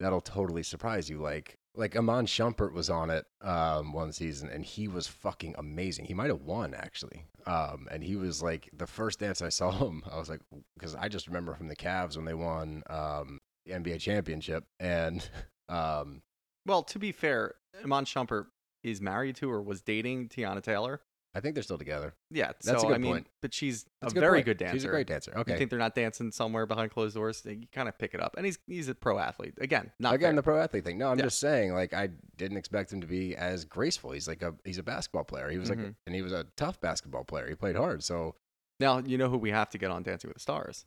that'll 0.00 0.20
totally 0.20 0.62
surprise 0.62 1.08
you, 1.10 1.18
like. 1.20 1.58
Like 1.78 1.96
Iman 1.96 2.26
Shumpert 2.26 2.72
was 2.72 2.90
on 2.90 3.08
it 3.08 3.24
um, 3.40 3.92
one 3.92 4.12
season, 4.12 4.50
and 4.50 4.64
he 4.64 4.88
was 4.88 5.06
fucking 5.06 5.54
amazing. 5.56 6.06
He 6.06 6.14
might 6.14 6.28
have 6.28 6.42
won 6.42 6.74
actually, 6.74 7.24
um, 7.46 7.86
and 7.90 8.02
he 8.02 8.16
was 8.16 8.42
like 8.42 8.68
the 8.76 8.86
first 8.86 9.20
dance 9.20 9.40
I 9.40 9.48
saw 9.60 9.70
him. 9.70 10.02
I 10.10 10.18
was 10.18 10.28
like, 10.28 10.40
because 10.76 10.96
I 10.96 11.08
just 11.08 11.28
remember 11.28 11.54
from 11.54 11.68
the 11.68 11.76
Cavs 11.76 12.16
when 12.16 12.24
they 12.24 12.34
won 12.34 12.82
um, 12.90 13.38
the 13.64 13.72
NBA 13.72 14.00
championship, 14.00 14.64
and 14.80 15.26
um, 15.68 16.22
well, 16.66 16.82
to 16.82 16.98
be 16.98 17.12
fair, 17.12 17.54
Iman 17.84 18.04
Shumpert 18.06 18.46
is 18.82 19.00
married 19.00 19.36
to 19.36 19.50
or 19.50 19.62
was 19.62 19.80
dating 19.80 20.30
Teyana 20.30 20.62
Taylor. 20.62 21.00
I 21.34 21.40
think 21.40 21.54
they're 21.54 21.62
still 21.62 21.78
together. 21.78 22.14
Yeah, 22.30 22.52
That's 22.64 22.82
a 22.82 22.86
good 22.86 22.94
I 22.94 22.98
mean, 22.98 23.12
point. 23.12 23.26
but 23.42 23.52
she's 23.54 23.84
That's 24.00 24.12
a 24.12 24.14
good 24.14 24.20
very 24.20 24.38
point. 24.38 24.46
good 24.46 24.56
dancer. 24.58 24.76
She's 24.76 24.84
a 24.84 24.88
great 24.88 25.06
dancer. 25.06 25.32
Okay, 25.36 25.52
you 25.52 25.58
think 25.58 25.70
they're 25.70 25.78
not 25.78 25.94
dancing 25.94 26.32
somewhere 26.32 26.64
behind 26.66 26.90
closed 26.90 27.14
doors? 27.14 27.42
You 27.44 27.66
kind 27.72 27.88
of 27.88 27.98
pick 27.98 28.14
it 28.14 28.20
up, 28.20 28.34
and 28.36 28.46
he's 28.46 28.58
he's 28.66 28.88
a 28.88 28.94
pro 28.94 29.18
athlete. 29.18 29.54
Again, 29.60 29.92
not 30.00 30.14
Again, 30.14 30.30
fair. 30.30 30.36
the 30.36 30.42
pro 30.42 30.58
athlete 30.60 30.84
thing. 30.84 30.98
No, 30.98 31.10
I'm 31.10 31.18
Yeah. 31.18 31.24
just 31.26 31.38
saying, 31.38 31.74
like, 31.74 31.92
I 31.92 32.08
didn't 32.36 32.56
expect 32.56 32.92
him 32.92 33.00
to 33.02 33.06
be 33.06 33.36
as 33.36 33.64
graceful. 33.64 34.10
He's 34.12 34.26
like 34.26 34.42
a 34.42 34.54
he's 34.64 34.78
a 34.78 34.82
basketball 34.82 35.24
player. 35.24 35.50
He 35.50 35.58
was 35.58 35.68
like, 35.68 35.78
Mhm. 35.78 35.94
and 36.06 36.14
he 36.14 36.22
was 36.22 36.32
a 36.32 36.44
tough 36.56 36.80
basketball 36.80 37.24
player. 37.24 37.46
He 37.48 37.54
played 37.54 37.76
hard. 37.76 38.02
So 38.02 38.34
now 38.80 38.98
you 38.98 39.18
know 39.18 39.28
who 39.28 39.38
we 39.38 39.50
have 39.50 39.68
to 39.70 39.78
get 39.78 39.90
on 39.90 40.02
Dancing 40.02 40.28
with 40.28 40.36
the 40.36 40.40
Stars. 40.40 40.86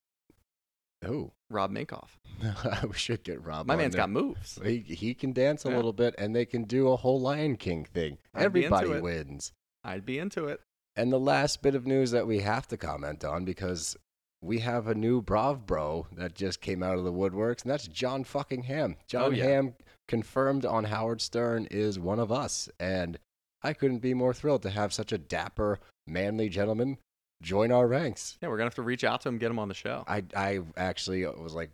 who? 1.06 1.32
Rob 1.49 1.71
Minkoff. 1.71 2.17
we 2.88 2.93
should 2.93 3.23
get 3.23 3.43
Rob. 3.43 3.65
My 3.67 3.75
man's 3.75 3.93
there. 3.93 4.01
got 4.04 4.10
moves. 4.10 4.60
He 4.63 4.80
he 4.80 5.13
can 5.13 5.34
dance 5.34 5.65
a 5.65 5.69
Yeah. 5.69 5.75
little 5.75 5.93
bit, 5.93 6.13
and 6.17 6.36
they 6.36 6.45
can 6.45 6.63
do 6.65 6.89
a 6.89 6.95
whole 6.95 7.19
Lion 7.19 7.58
King 7.58 7.86
thing. 7.86 8.17
I'd 8.34 8.43
Everybody 8.43 8.99
wins. 8.99 9.54
I'd 9.84 10.06
be 10.06 10.20
into 10.20 10.46
it. 10.46 10.62
And 10.96 11.12
the 11.12 11.20
last 11.20 11.62
bit 11.62 11.76
of 11.76 11.88
news 11.88 12.12
that 12.12 12.28
we 12.28 12.39
have 12.39 12.67
to 12.67 12.78
comment 12.78 13.24
on 13.24 13.46
because 13.46 13.96
we 14.41 14.60
have 14.60 14.88
a 14.88 14.96
new 14.96 15.22
Brav 15.22 15.65
bro 15.65 16.08
that 16.13 16.36
just 16.36 16.62
came 16.62 16.84
out 16.84 16.98
of 16.98 17.04
the 17.04 17.13
woodworks, 17.13 17.62
and 17.62 17.72
that's 17.72 17.88
Jon 17.88 18.24
fucking 18.24 18.63
Hamm. 18.63 18.96
Oh, 19.00 19.04
Jon 19.08 19.24
Oh, 19.24 19.30
yeah. 19.32 19.44
Hamm 19.46 19.74
confirmed 20.08 20.65
on 20.65 20.86
Howard 20.86 21.22
Stern 21.22 21.67
is 21.72 21.98
one 21.98 22.20
of 22.20 22.32
us, 22.32 22.70
and 22.80 23.17
I 23.62 23.74
couldn't 23.74 24.00
be 24.00 24.13
more 24.13 24.34
thrilled 24.34 24.63
to 24.63 24.70
have 24.72 24.91
such 24.91 25.12
a 25.12 25.17
dapper, 25.17 25.80
manly 26.08 26.50
gentleman 26.50 26.98
join 27.41 27.72
our 27.72 27.88
ranks. 27.88 28.38
Yeah, 28.41 28.50
we're 28.50 28.58
gonna 28.58 28.65
have 28.67 28.76
to 28.76 28.82
reach 28.82 29.04
out 29.04 29.22
to 29.22 29.30
him, 29.30 29.38
get 29.38 29.52
him 29.52 29.60
on 29.60 29.67
the 29.67 29.74
show. 29.74 30.04
I 30.08 30.24
I 30.36 30.60
actually 30.78 31.26
was 31.26 31.54
like 31.54 31.72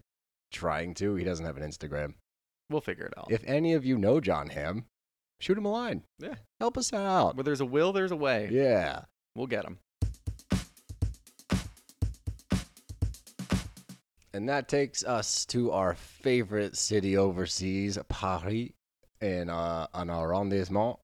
trying 0.51 0.93
to. 0.95 1.15
He 1.15 1.23
doesn't 1.23 1.45
have 1.45 1.57
an 1.57 1.63
Instagram. 1.69 2.13
We'll 2.69 2.81
figure 2.81 3.05
it 3.05 3.13
out. 3.17 3.31
If 3.31 3.43
any 3.45 3.73
of 3.73 3.85
you 3.85 3.97
know 3.97 4.19
Jon 4.19 4.49
Hamm, 4.49 4.85
shoot 5.39 5.57
him 5.57 5.65
a 5.65 5.71
line. 5.71 6.03
yeah, 6.19 6.35
Help 6.59 6.77
us 6.77 6.91
out. 6.93 7.35
where 7.35 7.43
there's 7.43 7.61
a 7.61 7.65
will, 7.65 7.93
there's 7.93 8.11
a 8.11 8.15
way. 8.15 8.49
Yeah. 8.51 9.01
We'll 9.35 9.47
get 9.47 9.65
him. 9.65 9.77
And 14.33 14.49
that 14.49 14.67
takes 14.67 15.03
us 15.03 15.45
to 15.47 15.71
our 15.71 15.95
favorite 15.95 16.75
city 16.77 17.17
overseas, 17.17 17.97
Paris, 18.09 18.69
in 19.21 19.49
uh, 19.49 19.87
an 19.93 20.09
arrondissement. 20.09 20.97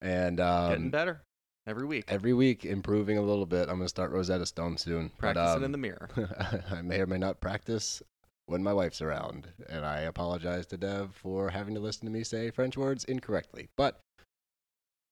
And 0.00 0.38
Getting 0.38 0.84
um, 0.86 0.90
better 0.90 1.20
every 1.66 1.86
week. 1.86 2.04
every 2.08 2.32
week 2.32 2.64
improving 2.64 3.18
a 3.18 3.22
little 3.22 3.46
bit. 3.46 3.62
I'm 3.68 3.76
going 3.76 3.82
to 3.82 3.88
start 3.88 4.10
Rosetta 4.10 4.46
Stone 4.46 4.78
soon. 4.78 5.10
but, 5.20 5.34
Practicing 5.34 5.58
in 5.58 5.64
um, 5.66 5.72
the 5.72 5.78
mirror. 5.78 6.08
I 6.70 6.82
may 6.82 7.00
or 7.00 7.06
may 7.06 7.18
not 7.18 7.40
practice 7.40 8.02
when 8.50 8.62
my 8.64 8.72
wife's 8.72 9.00
around. 9.00 9.48
And 9.68 9.84
I 9.84 10.00
apologize 10.00 10.66
to 10.66 10.76
Dev 10.76 11.14
for 11.14 11.50
having 11.50 11.74
to 11.74 11.80
listen 11.80 12.06
to 12.06 12.12
me 12.12 12.24
say 12.24 12.50
French 12.50 12.76
words 12.76 13.04
incorrectly. 13.04 13.68
But 13.76 14.00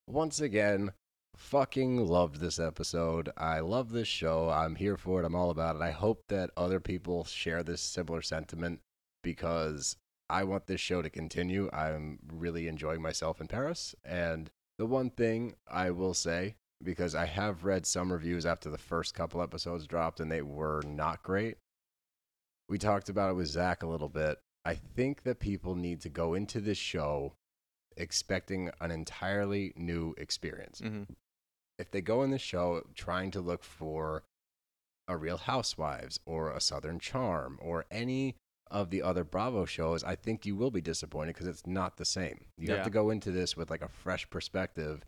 once 0.08 0.40
again, 0.40 0.90
fucking 1.36 2.04
loved 2.04 2.40
this 2.40 2.58
episode. 2.58 3.30
I 3.36 3.60
love 3.60 3.92
this 3.92 4.08
show. 4.08 4.50
I'm 4.50 4.74
here 4.74 4.96
for 4.96 5.22
it. 5.22 5.24
I'm 5.24 5.36
all 5.36 5.50
about 5.50 5.76
it. 5.76 5.82
I 5.82 5.92
hope 5.92 6.24
that 6.28 6.50
other 6.56 6.80
people 6.80 7.24
share 7.24 7.62
this 7.62 7.80
similar 7.80 8.22
sentiment 8.22 8.80
because 9.22 9.96
I 10.28 10.42
want 10.42 10.66
this 10.66 10.80
show 10.80 11.00
to 11.00 11.08
continue. 11.08 11.70
I'm 11.72 12.18
really 12.32 12.66
enjoying 12.66 13.02
myself 13.02 13.40
in 13.40 13.46
Paris. 13.46 13.94
And 14.04 14.50
the 14.78 14.86
one 14.86 15.10
thing 15.10 15.54
I 15.70 15.90
will 15.90 16.14
say, 16.14 16.56
because 16.82 17.14
I 17.14 17.26
have 17.26 17.64
read 17.64 17.86
some 17.86 18.12
reviews 18.12 18.44
after 18.44 18.68
the 18.68 18.78
first 18.78 19.14
couple 19.14 19.42
episodes 19.42 19.86
dropped 19.86 20.18
and 20.18 20.30
they 20.30 20.42
were 20.42 20.82
not 20.84 21.22
great. 21.22 21.58
We 22.68 22.78
talked 22.78 23.08
about 23.08 23.30
it 23.30 23.34
with 23.34 23.46
Zach 23.48 23.82
a 23.82 23.86
little 23.86 24.08
bit. 24.08 24.38
I 24.64 24.74
think 24.74 25.22
that 25.22 25.38
people 25.40 25.74
need 25.74 26.00
to 26.02 26.08
go 26.08 26.34
into 26.34 26.60
this 26.60 26.78
show 26.78 27.32
expecting 27.96 28.70
an 28.80 28.90
entirely 28.90 29.72
new 29.76 30.14
experience. 30.18 30.80
hmm 30.80 31.04
If 31.78 31.90
they 31.90 32.00
go 32.00 32.22
in 32.22 32.30
the 32.30 32.38
show 32.38 32.82
trying 32.94 33.30
to 33.32 33.40
look 33.40 33.62
for 33.64 34.24
a 35.06 35.16
Real 35.16 35.38
Housewives 35.38 36.20
or 36.26 36.50
a 36.50 36.60
Southern 36.60 36.98
Charm 36.98 37.58
or 37.62 37.86
any 37.90 38.34
of 38.70 38.90
the 38.90 39.00
other 39.00 39.24
Bravo 39.24 39.64
shows, 39.64 40.04
I 40.04 40.14
think 40.16 40.44
you 40.44 40.54
will 40.54 40.70
be 40.70 40.80
disappointed 40.82 41.34
because 41.34 41.46
it's 41.46 41.66
not 41.66 41.96
the 41.96 42.04
same. 42.04 42.44
You 42.58 42.68
Yeah. 42.68 42.74
have 42.76 42.84
to 42.84 42.90
go 42.90 43.10
into 43.10 43.30
this 43.30 43.56
with 43.56 43.70
like 43.70 43.80
a 43.80 43.88
fresh 43.88 44.28
perspective 44.28 45.04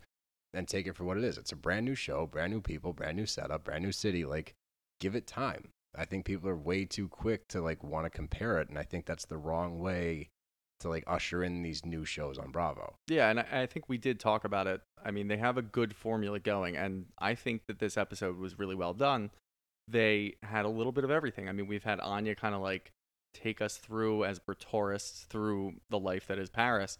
and 0.53 0.67
take 0.67 0.87
it 0.87 0.95
for 0.95 1.03
what 1.03 1.17
it 1.17 1.23
is. 1.23 1.37
It's 1.37 1.51
a 1.51 1.55
brand 1.57 1.85
new 1.85 1.93
show, 1.95 2.25
brand 2.25 2.51
new 2.51 2.61
people, 2.61 2.93
brand 2.93 3.15
new 3.17 3.27
setup, 3.27 3.63
brand 3.65 3.83
new 3.83 3.91
city. 3.91 4.25
Like, 4.25 4.55
give 4.99 5.15
it 5.15 5.27
time. 5.27 5.69
I 5.95 6.05
think 6.05 6.25
people 6.25 6.49
are 6.49 6.55
way 6.55 6.85
too 6.85 7.07
quick 7.07 7.47
to 7.49 7.61
like 7.61 7.83
want 7.83 8.05
to 8.05 8.09
compare 8.09 8.59
it, 8.59 8.69
and 8.69 8.77
I 8.77 8.83
think 8.83 9.05
that's 9.05 9.25
the 9.25 9.37
wrong 9.37 9.79
way 9.79 10.29
to 10.79 10.89
like 10.89 11.03
usher 11.07 11.43
in 11.43 11.61
these 11.61 11.85
new 11.85 12.05
shows 12.05 12.37
on 12.37 12.51
Bravo. 12.51 12.95
Yeah, 13.07 13.29
and 13.29 13.39
I, 13.39 13.65
think 13.65 13.87
we 13.87 13.97
did 13.97 14.19
talk 14.19 14.43
about 14.43 14.67
it. 14.67 14.81
I 15.03 15.11
mean, 15.11 15.27
they 15.27 15.37
have 15.37 15.57
a 15.57 15.61
good 15.61 15.95
formula 15.95 16.39
going, 16.39 16.75
and 16.75 17.05
I 17.19 17.35
think 17.35 17.67
that 17.67 17.79
this 17.79 17.97
episode 17.97 18.37
was 18.37 18.59
really 18.59 18.75
well 18.75 18.93
done. 18.93 19.31
They 19.87 20.35
had 20.43 20.65
a 20.65 20.69
little 20.69 20.91
bit 20.91 21.03
of 21.03 21.11
everything. 21.11 21.49
I 21.49 21.51
mean, 21.51 21.67
we've 21.67 21.83
had 21.83 21.99
Anya 21.99 22.35
kind 22.35 22.55
of 22.55 22.61
like 22.61 22.91
take 23.33 23.61
us 23.61 23.77
through 23.77 24.25
as 24.25 24.41
we're 24.45 24.53
tourists 24.53 25.25
through 25.29 25.73
the 25.89 25.99
life 25.99 26.27
that 26.27 26.39
is 26.39 26.49
Paris. 26.49 26.97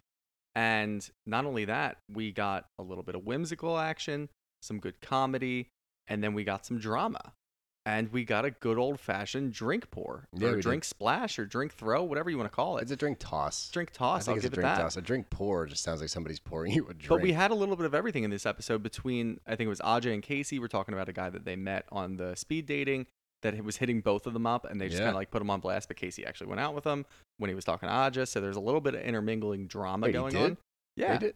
And 0.54 1.08
not 1.26 1.46
only 1.46 1.66
that, 1.66 1.98
we 2.10 2.32
got 2.32 2.66
a 2.78 2.84
little 2.84 3.04
bit 3.04 3.16
of 3.16 3.26
whimsical 3.26 3.78
action, 3.78 4.30
some 4.62 4.80
good 4.80 5.00
comedy, 5.02 5.70
and 6.08 6.24
then 6.24 6.34
we 6.34 6.44
got 6.44 6.66
some 6.66 6.78
drama. 6.78 7.34
And 7.84 8.12
we 8.12 8.26
got 8.26 8.46
a 8.46 8.52
good 8.52 8.78
old 8.78 9.00
fashioned 9.00 9.54
drink 9.54 9.90
pour, 9.90 10.28
Yeah, 10.34 10.50
or 10.50 10.62
drink 10.62 10.84
splash, 10.84 11.40
or 11.40 11.46
drink 11.48 11.74
throw, 11.74 12.04
whatever 12.04 12.30
you 12.30 12.38
want 12.38 12.48
to 12.52 12.56
call 12.56 12.78
it. 12.78 12.84
It's 12.84 12.92
a 12.92 12.96
drink 12.96 13.18
toss. 13.20 13.70
drink 13.72 13.90
I 13.96 13.98
toss. 13.98 14.26
think 14.26 14.34
I'll 14.34 14.38
it's 14.38 14.46
a 14.46 14.50
give 14.50 14.54
it 14.54 14.62
drink 14.62 14.76
that. 14.76 14.82
toss. 14.84 14.98
A 14.98 15.02
drink 15.02 15.30
pour 15.32 15.66
just 15.66 15.82
sounds 15.84 16.00
like 16.00 16.10
somebody's 16.10 16.40
pouring 16.40 16.74
you 16.76 16.84
a 16.90 16.94
drink. 16.94 17.10
But 17.10 17.22
we 17.22 17.34
had 17.34 17.50
a 17.50 17.56
little 17.56 17.76
bit 17.76 17.88
of 17.88 17.96
everything 17.96 18.24
in 18.24 18.30
this 18.30 18.46
episode 18.46 18.84
between 18.84 19.40
I 19.48 19.56
think 19.56 19.66
it 19.66 19.70
was 19.70 19.82
Aja 19.82 20.12
and 20.12 20.22
Casey. 20.22 20.60
We're 20.60 20.68
talking 20.68 20.94
about 20.94 21.10
a 21.10 21.14
guy 21.14 21.32
that 21.32 21.44
they 21.44 21.56
met 21.56 21.86
on 21.92 22.18
the 22.18 22.36
speed 22.36 22.68
dating 22.68 23.08
that 23.42 23.64
was 23.64 23.78
hitting 23.78 24.02
both 24.02 24.28
of 24.28 24.34
them 24.34 24.46
up, 24.46 24.66
and 24.70 24.80
they 24.80 24.86
just 24.88 25.00
Yeah. 25.00 25.06
kind 25.08 25.16
of 25.16 25.16
like 25.16 25.32
put 25.32 25.42
him 25.42 25.50
on 25.50 25.60
blast. 25.60 25.88
But 25.88 25.98
Casey 25.98 26.24
actually 26.24 26.48
went 26.48 26.60
out 26.62 26.76
with 26.76 26.84
him 26.84 27.04
when 27.40 27.50
he 27.50 27.56
was 27.56 27.66
talking 27.66 27.90
to 27.90 27.94
Aja, 27.96 28.28
so 28.28 28.40
there's 28.42 28.58
a 28.58 28.62
little 28.62 28.82
bit 28.82 28.94
of 28.94 29.02
intermingling 29.02 29.66
drama 29.66 30.06
Wait, 30.06 30.12
going 30.14 30.34
did? 30.34 30.42
on. 30.52 30.58
Yeah, 30.96 31.18
did- 31.18 31.36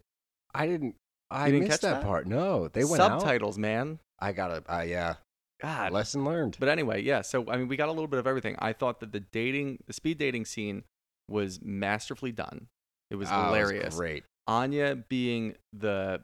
I 0.53 0.67
didn't. 0.67 0.95
I 1.31 1.45
didn't 1.49 1.61
missed 1.61 1.71
catch 1.71 1.81
that, 1.81 2.01
that? 2.01 2.03
part. 2.03 2.27
No, 2.27 2.67
they 2.67 2.83
went 2.85 3.01
out. 3.01 3.19
subtitles, 3.21 3.57
man. 3.57 3.97
I 4.19 4.31
got 4.31 4.49
to 4.49 4.73
Uh, 4.77 4.81
yeah. 4.83 5.15
God. 5.61 5.91
Lesson 5.91 6.25
learned. 6.25 6.57
But 6.59 6.69
anyway, 6.69 7.01
yeah. 7.01 7.21
So 7.21 7.49
I 7.49 7.57
mean, 7.57 7.67
we 7.67 7.77
got 7.77 7.87
a 7.89 7.91
little 7.91 8.07
bit 8.07 8.19
of 8.19 8.27
everything. 8.27 8.55
I 8.59 8.73
thought 8.73 8.99
that 8.99 9.11
the 9.11 9.19
dating, 9.21 9.79
the 9.87 9.93
speed 9.93 10.17
dating 10.17 10.45
scene 10.45 10.83
was 11.29 11.59
masterfully 11.63 12.31
done. 12.31 12.67
It 13.09 13.15
was 13.15 13.29
Ah, 13.31 13.43
it 13.43 13.45
hilarious. 13.47 13.95
great. 13.95 14.23
Anya 14.47 14.95
being 14.95 15.55
the 15.73 16.21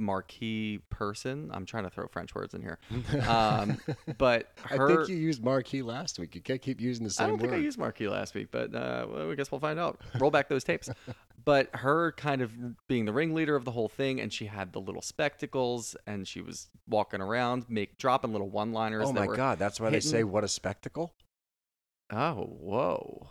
marquee 0.00 0.80
person. 0.90 1.50
I'm 1.52 1.66
trying 1.66 1.84
to 1.84 1.90
throw 1.90 2.06
French 2.08 2.34
words 2.34 2.54
in 2.54 2.62
here. 2.62 2.78
Um, 3.28 3.78
but 4.18 4.52
I 4.68 4.76
think 4.76 5.08
you 5.08 5.16
used 5.16 5.42
marquee 5.44 5.82
last 5.82 6.18
week. 6.18 6.34
You 6.34 6.40
can't 6.40 6.60
keep 6.62 6.80
using 6.80 7.04
the 7.04 7.10
same 7.10 7.26
word. 7.26 7.28
I 7.28 7.30
don't 7.36 7.40
think 7.40 7.52
I 7.52 7.56
used 7.56 7.78
marquee 7.78 8.08
last 8.08 8.34
week, 8.34 8.48
but 8.50 8.74
uh, 8.74 9.06
well, 9.08 9.30
I 9.30 9.34
guess 9.34 9.52
we'll 9.52 9.60
find 9.60 9.78
out. 9.78 10.00
Roll 10.18 10.30
back 10.30 10.48
those 10.48 10.64
tapes. 10.64 10.90
But 11.42 11.70
her 11.74 12.12
kind 12.12 12.42
of 12.42 12.52
being 12.86 13.06
the 13.06 13.14
ringleader 13.14 13.56
of 13.56 13.64
the 13.64 13.70
whole 13.70 13.88
thing, 13.88 14.20
and 14.20 14.30
she 14.30 14.44
had 14.44 14.74
the 14.74 14.78
little 14.78 15.00
spectacles, 15.00 15.96
and 16.06 16.28
she 16.28 16.42
was 16.42 16.68
walking 16.86 17.22
around, 17.22 17.64
make 17.66 17.96
dropping 17.96 18.32
little 18.32 18.50
one-liners. 18.50 19.08
oh 19.08 19.12
my 19.14 19.26
god, 19.26 19.58
that's 19.58 19.80
why 19.80 19.88
they 19.88 20.00
say 20.00 20.22
what 20.22 20.44
a 20.44 20.48
spectacle. 20.48 21.14
Oh, 22.12 22.42
whoa! 22.60 23.30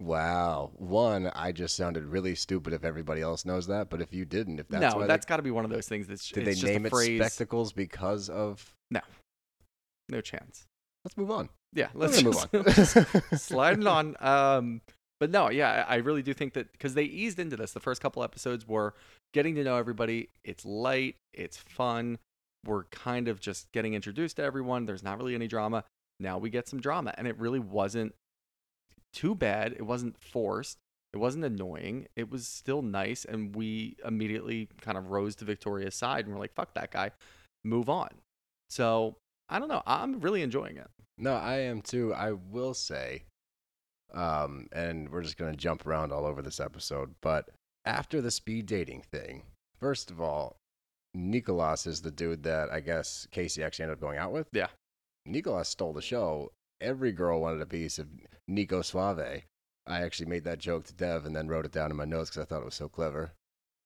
Wow. 0.00 0.72
One, 0.74 1.30
I 1.34 1.52
just 1.52 1.74
sounded 1.74 2.04
really 2.04 2.34
stupid 2.34 2.72
if 2.74 2.84
everybody 2.84 3.22
else 3.22 3.44
knows 3.44 3.66
that, 3.68 3.88
but 3.88 4.02
if 4.02 4.12
you 4.12 4.24
didn't, 4.24 4.60
if 4.60 4.68
that's 4.68 4.94
no, 4.94 5.06
that's 5.06 5.24
got 5.24 5.38
to 5.38 5.42
be 5.42 5.50
one 5.50 5.64
of 5.64 5.70
those 5.70 5.88
things 5.88 6.06
that's 6.06 6.28
did 6.28 6.44
they 6.44 6.52
just 6.52 6.64
name 6.64 6.84
it 6.86 6.90
phrase. 6.90 7.18
spectacles 7.18 7.72
because 7.72 8.28
of 8.28 8.74
No 8.90 9.00
no 10.08 10.20
chance. 10.20 10.66
Let's 11.04 11.16
move 11.16 11.30
on. 11.30 11.48
Yeah, 11.72 11.88
let's 11.94 12.22
gonna 12.22 12.34
move 12.34 13.26
on. 13.32 13.38
sliding 13.38 13.86
on. 13.86 14.16
Um, 14.20 14.80
but 15.18 15.30
no, 15.30 15.50
yeah, 15.50 15.84
I 15.88 15.96
really 15.96 16.22
do 16.22 16.34
think 16.34 16.54
that 16.54 16.72
because 16.72 16.94
they 16.94 17.04
eased 17.04 17.38
into 17.38 17.56
this. 17.56 17.72
The 17.72 17.80
first 17.80 18.02
couple 18.02 18.22
episodes 18.22 18.66
were 18.66 18.94
getting 19.32 19.54
to 19.54 19.64
know 19.64 19.76
everybody. 19.76 20.28
It's 20.44 20.64
light, 20.64 21.16
it's 21.32 21.56
fun. 21.56 22.18
We're 22.66 22.84
kind 22.84 23.28
of 23.28 23.40
just 23.40 23.70
getting 23.72 23.94
introduced 23.94 24.36
to 24.36 24.42
everyone. 24.42 24.86
There's 24.86 25.02
not 25.02 25.18
really 25.18 25.34
any 25.34 25.46
drama. 25.46 25.84
Now 26.18 26.38
we 26.38 26.50
get 26.50 26.68
some 26.68 26.80
drama, 26.80 27.14
and 27.16 27.26
it 27.26 27.38
really 27.38 27.60
wasn't 27.60 28.14
too 29.16 29.34
bad. 29.34 29.72
It 29.72 29.86
wasn't 29.86 30.18
forced. 30.18 30.76
It 31.14 31.16
wasn't 31.16 31.44
annoying. 31.44 32.06
It 32.14 32.30
was 32.30 32.46
still 32.46 32.82
nice, 32.82 33.24
and 33.24 33.56
we 33.56 33.96
immediately 34.04 34.68
kind 34.82 34.98
of 34.98 35.10
rose 35.10 35.34
to 35.36 35.46
Victoria's 35.46 35.94
side, 35.94 36.26
and 36.26 36.34
we're 36.34 36.40
like, 36.40 36.54
"Fuck 36.54 36.74
that 36.74 36.90
guy, 36.90 37.10
move 37.64 37.88
on." 37.88 38.10
So 38.68 39.16
I 39.48 39.58
don't 39.58 39.68
know. 39.68 39.82
I'm 39.86 40.20
really 40.20 40.42
enjoying 40.42 40.76
it. 40.76 40.88
No, 41.16 41.32
I 41.32 41.60
am 41.60 41.80
too. 41.80 42.12
I 42.12 42.32
will 42.32 42.74
say, 42.74 43.24
um, 44.12 44.68
and 44.72 45.08
we're 45.08 45.22
just 45.22 45.38
gonna 45.38 45.56
jump 45.56 45.86
around 45.86 46.12
all 46.12 46.26
over 46.26 46.42
this 46.42 46.60
episode, 46.60 47.14
but 47.22 47.48
after 47.86 48.20
the 48.20 48.30
speed 48.30 48.66
dating 48.66 49.02
thing, 49.02 49.44
first 49.80 50.10
of 50.10 50.20
all, 50.20 50.56
Nicolas 51.14 51.86
is 51.86 52.02
the 52.02 52.10
dude 52.10 52.42
that 52.42 52.70
I 52.70 52.80
guess 52.80 53.26
Casey 53.30 53.62
actually 53.62 53.84
ended 53.84 53.96
up 53.96 54.02
going 54.02 54.18
out 54.18 54.32
with. 54.32 54.48
Yeah. 54.52 54.68
Nicolas 55.24 55.70
stole 55.70 55.94
the 55.94 56.02
show. 56.02 56.52
Every 56.80 57.12
girl 57.12 57.40
wanted 57.40 57.62
a 57.62 57.66
piece 57.66 57.98
of 57.98 58.08
Nico 58.48 58.82
Suave. 58.82 59.42
I 59.86 60.02
actually 60.02 60.26
made 60.26 60.44
that 60.44 60.58
joke 60.58 60.84
to 60.86 60.94
Dev 60.94 61.24
and 61.24 61.34
then 61.34 61.48
wrote 61.48 61.64
it 61.64 61.72
down 61.72 61.90
in 61.90 61.96
my 61.96 62.04
notes 62.04 62.30
because 62.30 62.42
I 62.42 62.44
thought 62.44 62.62
it 62.62 62.66
was 62.66 62.74
so 62.74 62.88
clever. 62.88 63.32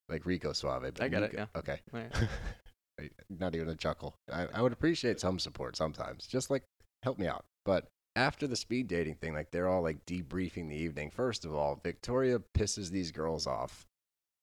Like 0.08 0.26
Rico 0.26 0.52
Suave. 0.52 0.82
But 0.94 1.02
I 1.02 1.08
get 1.08 1.22
it, 1.22 1.32
Yeah. 1.34 1.46
Okay. 1.54 1.80
Right. 1.92 2.10
Not 3.30 3.54
even 3.54 3.68
a 3.68 3.76
chuckle. 3.76 4.14
I, 4.30 4.46
I 4.52 4.62
would 4.62 4.72
appreciate 4.72 5.20
some 5.20 5.38
support 5.38 5.76
sometimes. 5.76 6.26
Just 6.26 6.50
like 6.50 6.64
help 7.02 7.18
me 7.18 7.26
out. 7.26 7.44
But 7.64 7.86
after 8.16 8.46
the 8.46 8.56
speed 8.56 8.88
dating 8.88 9.16
thing, 9.16 9.34
like 9.34 9.50
they're 9.50 9.68
all 9.68 9.82
like 9.82 10.04
debriefing 10.04 10.68
the 10.68 10.76
evening. 10.76 11.10
First 11.10 11.44
of 11.44 11.54
all, 11.54 11.80
Victoria 11.82 12.40
pisses 12.56 12.90
these 12.90 13.12
girls 13.12 13.46
off 13.46 13.86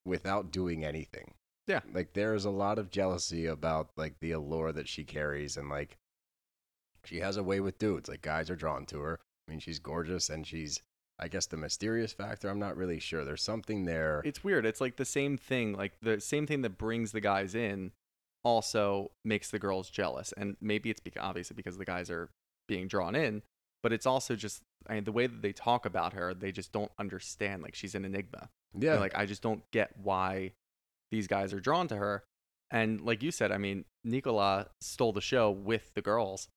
without 0.05 0.51
doing 0.51 0.85
anything. 0.85 1.33
Yeah. 1.67 1.81
Like 1.93 2.13
there's 2.13 2.45
a 2.45 2.49
lot 2.49 2.79
of 2.79 2.89
jealousy 2.89 3.45
about 3.45 3.89
like 3.97 4.15
the 4.21 4.31
allure 4.31 4.71
that 4.71 4.87
she 4.87 5.03
carries 5.03 5.57
and 5.57 5.69
like 5.69 5.97
she 7.07 7.19
has 7.19 7.37
a 7.37 7.43
way 7.43 7.59
with 7.59 7.79
dudes. 7.79 8.09
Like 8.09 8.21
guys 8.21 8.49
are 8.49 8.55
drawn 8.55 8.85
to 8.87 8.99
her. 9.01 9.19
I 9.47 9.51
mean, 9.51 9.59
she's 9.59 9.79
gorgeous 9.79 10.29
and 10.29 10.45
she's 10.45 10.81
I 11.19 11.27
guess 11.29 11.47
the 11.47 11.57
mysterious 11.57 12.13
factor, 12.13 12.47
I'm 12.47 12.59
not 12.59 12.77
really 12.77 12.99
sure. 12.99 13.25
There's 13.25 13.41
something 13.41 13.85
there. 13.85 14.21
It's 14.23 14.43
weird. 14.43 14.65
It's 14.67 14.79
like 14.79 14.97
the 14.97 15.05
same 15.05 15.35
thing. 15.37 15.73
Like 15.73 15.93
the 16.01 16.21
same 16.21 16.45
thing 16.45 16.61
that 16.61 16.77
brings 16.77 17.11
the 17.11 17.21
guys 17.21 17.55
in 17.55 17.91
also 18.43 19.11
makes 19.25 19.49
the 19.49 19.57
girls 19.57 19.89
jealous. 19.89 20.31
And 20.37 20.57
maybe 20.61 20.89
it's 20.91 20.99
because 20.99 21.23
obviously 21.23 21.55
because 21.55 21.77
the 21.77 21.85
guys 21.85 22.11
are 22.11 22.29
being 22.67 22.87
drawn 22.87 23.15
in, 23.15 23.41
but 23.81 23.93
it's 23.93 24.05
also 24.05 24.35
just 24.35 24.61
I 24.87 24.93
mean, 24.93 25.05
the 25.05 25.11
way 25.11 25.27
that 25.27 25.41
they 25.41 25.53
talk 25.53 25.85
about 25.85 26.13
her, 26.13 26.33
they 26.33 26.51
just 26.51 26.71
don't 26.71 26.91
understand. 26.99 27.63
Like 27.63 27.73
she's 27.73 27.95
an 27.95 28.05
enigma. 28.05 28.49
yeah. 28.77 28.91
They're 28.91 28.99
like 28.99 29.17
I 29.17 29.25
just 29.25 29.41
don't 29.41 29.63
get 29.71 29.97
why 29.97 30.53
these 31.09 31.25
guys 31.27 31.51
are 31.53 31.59
drawn 31.59 31.87
to 31.87 31.95
her. 31.95 32.23
And 32.69 33.01
like 33.01 33.23
you 33.23 33.31
said, 33.31 33.51
I 33.51 33.57
mean, 33.57 33.85
Nicola 34.03 34.67
stole 34.81 35.13
the 35.13 35.21
show 35.21 35.49
with 35.49 35.93
the 35.95 36.01
girls. 36.01 36.47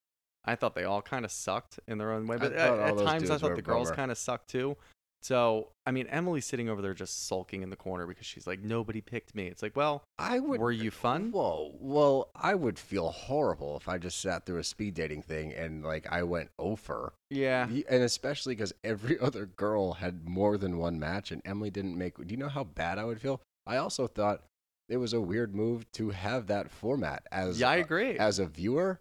I 0.45 0.55
thought 0.55 0.73
they 0.75 0.83
all 0.83 1.01
kind 1.01 1.25
of 1.25 1.31
sucked 1.31 1.79
in 1.87 1.97
their 1.97 2.11
own 2.11 2.25
way, 2.27 2.37
but 2.37 2.53
uh, 2.53 2.67
thought 2.67 2.79
at, 2.79 2.97
at 2.97 3.05
times 3.05 3.29
I 3.29 3.37
thought 3.37 3.55
the 3.55 3.61
girls 3.61 3.91
kind 3.91 4.11
of 4.11 4.17
sucked 4.17 4.49
too. 4.49 4.75
So 5.23 5.69
I 5.85 5.91
mean, 5.91 6.07
Emily's 6.07 6.45
sitting 6.45 6.67
over 6.67 6.81
there 6.81 6.95
just 6.95 7.27
sulking 7.27 7.61
in 7.61 7.69
the 7.69 7.75
corner 7.75 8.07
because 8.07 8.25
she's 8.25 8.47
like, 8.47 8.63
nobody 8.63 9.01
picked 9.01 9.35
me. 9.35 9.45
It's 9.45 9.61
like, 9.61 9.75
well, 9.75 10.03
I 10.17 10.39
would. 10.39 10.59
were 10.59 10.71
you 10.71 10.89
fun? 10.89 11.31
Whoa. 11.31 11.75
Well, 11.79 12.31
I 12.35 12.55
would 12.55 12.79
feel 12.79 13.09
horrible 13.09 13.77
if 13.77 13.87
I 13.87 13.99
just 13.99 14.19
sat 14.19 14.45
through 14.47 14.57
a 14.57 14.63
speed 14.63 14.95
dating 14.95 15.21
thing 15.21 15.53
and 15.53 15.83
like 15.83 16.07
I 16.11 16.23
went 16.23 16.49
over. 16.57 17.13
Yeah, 17.29 17.67
And 17.69 18.03
especially 18.03 18.55
because 18.55 18.73
every 18.83 19.19
other 19.21 19.45
girl 19.45 19.93
had 19.93 20.27
more 20.27 20.57
than 20.57 20.79
one 20.79 20.99
match 20.99 21.31
and 21.31 21.41
Emily 21.45 21.69
didn't 21.69 21.95
make. 21.97 22.17
Do 22.17 22.25
you 22.33 22.37
know 22.37 22.49
how 22.49 22.63
bad 22.63 22.97
I 22.97 23.03
would 23.05 23.21
feel? 23.21 23.41
I 23.67 23.77
also 23.77 24.07
thought 24.07 24.41
it 24.89 24.97
was 24.97 25.13
a 25.13 25.21
weird 25.21 25.53
move 25.55 25.89
to 25.93 26.09
have 26.09 26.47
that 26.47 26.71
format 26.71 27.27
as 27.31 27.59
yeah, 27.59 27.69
I 27.69 27.75
a- 27.75 27.81
agree. 27.81 28.17
as 28.17 28.39
a 28.39 28.47
viewer. 28.47 28.99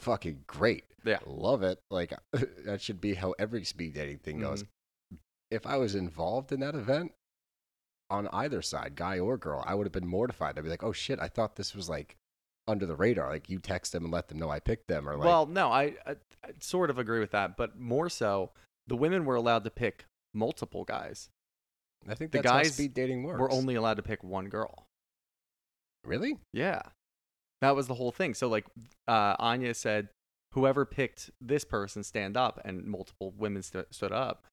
Fucking 0.00 0.44
great. 0.46 0.84
Yeah. 1.04 1.18
Love 1.26 1.62
it. 1.62 1.78
Like 1.90 2.12
that 2.64 2.80
should 2.80 3.00
be 3.00 3.14
how 3.14 3.34
every 3.38 3.64
speed 3.64 3.94
dating 3.94 4.18
thing 4.18 4.40
goes. 4.40 4.62
Mm-hmm. 4.62 5.16
If 5.50 5.66
I 5.66 5.76
was 5.76 5.94
involved 5.94 6.52
in 6.52 6.60
that 6.60 6.74
event 6.74 7.12
on 8.08 8.28
either 8.32 8.62
side, 8.62 8.94
guy 8.94 9.18
or 9.18 9.36
girl, 9.36 9.64
I 9.66 9.74
would 9.74 9.86
have 9.86 9.92
been 9.92 10.06
mortified. 10.06 10.56
I'd 10.56 10.64
be 10.64 10.70
like, 10.70 10.84
"Oh 10.84 10.92
shit, 10.92 11.18
I 11.20 11.28
thought 11.28 11.56
this 11.56 11.74
was 11.74 11.88
like 11.88 12.16
under 12.70 12.86
the 12.86 12.96
radar. 12.96 13.28
Like 13.28 13.50
you 13.50 13.58
text 13.58 13.92
them 13.92 14.04
and 14.04 14.12
let 14.12 14.28
them 14.28 14.38
know 14.38 14.48
I 14.48 14.60
picked 14.60 14.88
them 14.88 15.08
or 15.08 15.16
like 15.16 15.26
well, 15.26 15.46
no, 15.46 15.70
I, 15.70 15.94
I, 16.06 16.16
I 16.44 16.50
sort 16.60 16.90
of 16.90 16.98
agree 16.98 17.20
with 17.20 17.32
that, 17.32 17.56
but 17.56 17.78
more 17.78 18.08
so, 18.08 18.50
the 18.86 18.96
women 18.96 19.24
were 19.24 19.34
allowed 19.34 19.64
to 19.64 19.70
pick 19.70 20.04
multiple 20.32 20.84
guys. 20.84 21.28
I 22.08 22.14
think 22.14 22.32
the 22.32 22.40
guys 22.40 22.74
speed 22.74 22.94
dating 22.94 23.24
works. 23.24 23.40
We're 23.40 23.50
only 23.50 23.74
allowed 23.74 23.94
to 23.94 24.02
pick 24.02 24.24
one 24.24 24.48
girl. 24.48 24.86
Really? 26.04 26.38
Yeah. 26.52 26.80
That 27.60 27.76
was 27.76 27.86
the 27.86 27.94
whole 27.94 28.10
thing. 28.12 28.34
So 28.34 28.48
like 28.48 28.66
uh, 29.08 29.36
Anya 29.38 29.74
said, 29.74 30.08
whoever 30.52 30.84
picked 30.84 31.30
this 31.40 31.64
person 31.64 32.02
stand 32.02 32.36
up, 32.36 32.60
and 32.64 32.84
multiple 32.84 33.32
women 33.36 33.62
st- 33.62 33.92
stood 33.94 34.12
up. 34.12 34.44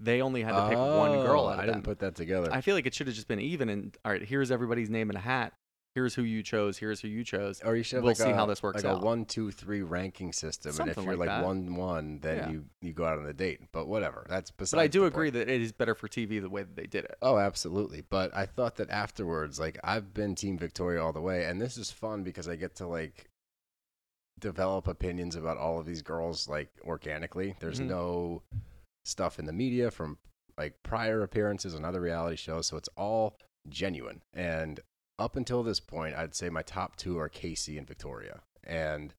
They 0.00 0.20
only 0.22 0.42
had 0.42 0.52
to 0.52 0.68
pick 0.68 0.78
one 0.78 1.12
girl 1.12 1.42
Oh, 1.42 1.48
out 1.48 1.54
of 1.54 1.58
I 1.58 1.62
didn't 1.62 1.76
them. 1.78 1.82
put 1.82 1.98
that 2.00 2.14
together. 2.14 2.48
I 2.52 2.60
feel 2.60 2.74
like 2.76 2.86
it 2.86 2.94
should 2.94 3.06
have 3.08 3.16
just 3.16 3.26
been 3.28 3.40
even. 3.40 3.68
And 3.68 3.96
all 4.04 4.12
right, 4.12 4.22
here's 4.22 4.50
everybody's 4.50 4.90
name 4.90 5.10
in 5.10 5.16
a 5.16 5.20
hat. 5.20 5.52
Here's 5.98 6.14
who 6.14 6.22
you 6.22 6.42
chose, 6.44 6.78
here's 6.78 7.00
who 7.00 7.08
you 7.08 7.24
chose. 7.24 7.60
Or 7.64 7.74
you 7.74 7.82
should 7.82 7.96
have 7.96 8.04
We'll 8.04 8.10
like 8.10 8.16
see 8.18 8.30
a, 8.30 8.34
how 8.34 8.46
this 8.46 8.62
works 8.62 8.84
like 8.84 8.92
out. 8.92 9.02
a 9.02 9.04
one, 9.04 9.24
two, 9.24 9.50
three 9.50 9.82
ranking 9.82 10.32
system, 10.32 10.68
and 10.70 10.76
Something 10.76 10.96
if 10.98 11.04
you're 11.04 11.16
like 11.16 11.28
like 11.28 11.44
one 11.44 11.74
one, 11.74 12.20
then 12.20 12.36
Yeah. 12.36 12.50
you 12.50 12.64
you 12.80 12.92
go 12.92 13.04
out 13.04 13.18
on 13.18 13.26
a 13.26 13.32
date. 13.32 13.60
But 13.72 13.88
whatever, 13.88 14.24
that's 14.28 14.50
besides. 14.52 14.72
But 14.78 14.80
I 14.80 14.86
do 14.86 15.06
agree 15.06 15.32
point. 15.32 15.46
that 15.46 15.48
it 15.52 15.60
is 15.60 15.72
better 15.72 15.94
for 15.96 16.06
TV 16.06 16.40
the 16.40 16.48
way 16.48 16.62
that 16.62 16.76
they 16.76 16.86
did 16.86 17.04
it. 17.04 17.16
Oh, 17.20 17.38
absolutely. 17.38 18.02
But 18.08 18.34
I 18.36 18.46
thought 18.46 18.76
that 18.76 18.90
afterwards, 18.90 19.58
like 19.58 19.76
I've 19.82 20.14
been 20.14 20.34
Team 20.36 20.56
Victoria 20.56 21.02
all 21.04 21.12
the 21.12 21.20
way, 21.20 21.44
and 21.46 21.60
this 21.60 21.76
is 21.76 21.90
fun 21.90 22.22
because 22.22 22.48
I 22.48 22.54
get 22.54 22.76
to 22.76 22.86
like 22.86 23.28
develop 24.38 24.86
opinions 24.86 25.34
about 25.34 25.56
all 25.58 25.80
of 25.80 25.86
these 25.86 26.02
girls 26.02 26.48
like 26.48 26.68
organically. 26.84 27.56
There's 27.58 27.80
Mhm. 27.80 27.86
no 27.88 28.42
stuff 29.04 29.38
in 29.38 29.46
the 29.46 29.52
media 29.52 29.90
from 29.90 30.18
like 30.56 30.80
prior 30.82 31.22
appearances 31.22 31.74
on 31.74 31.84
other 31.84 32.00
reality 32.00 32.36
shows, 32.36 32.66
so 32.66 32.76
it's 32.76 32.88
all 32.96 33.36
genuine. 33.68 34.22
And 34.32 34.80
up 35.18 35.36
until 35.36 35.62
this 35.62 35.80
point, 35.80 36.14
I'd 36.14 36.34
say 36.34 36.48
my 36.48 36.62
top 36.62 36.96
two 36.96 37.18
are 37.18 37.28
Casey 37.28 37.76
and 37.78 37.86
Victoria. 37.86 38.40
And 38.64 39.14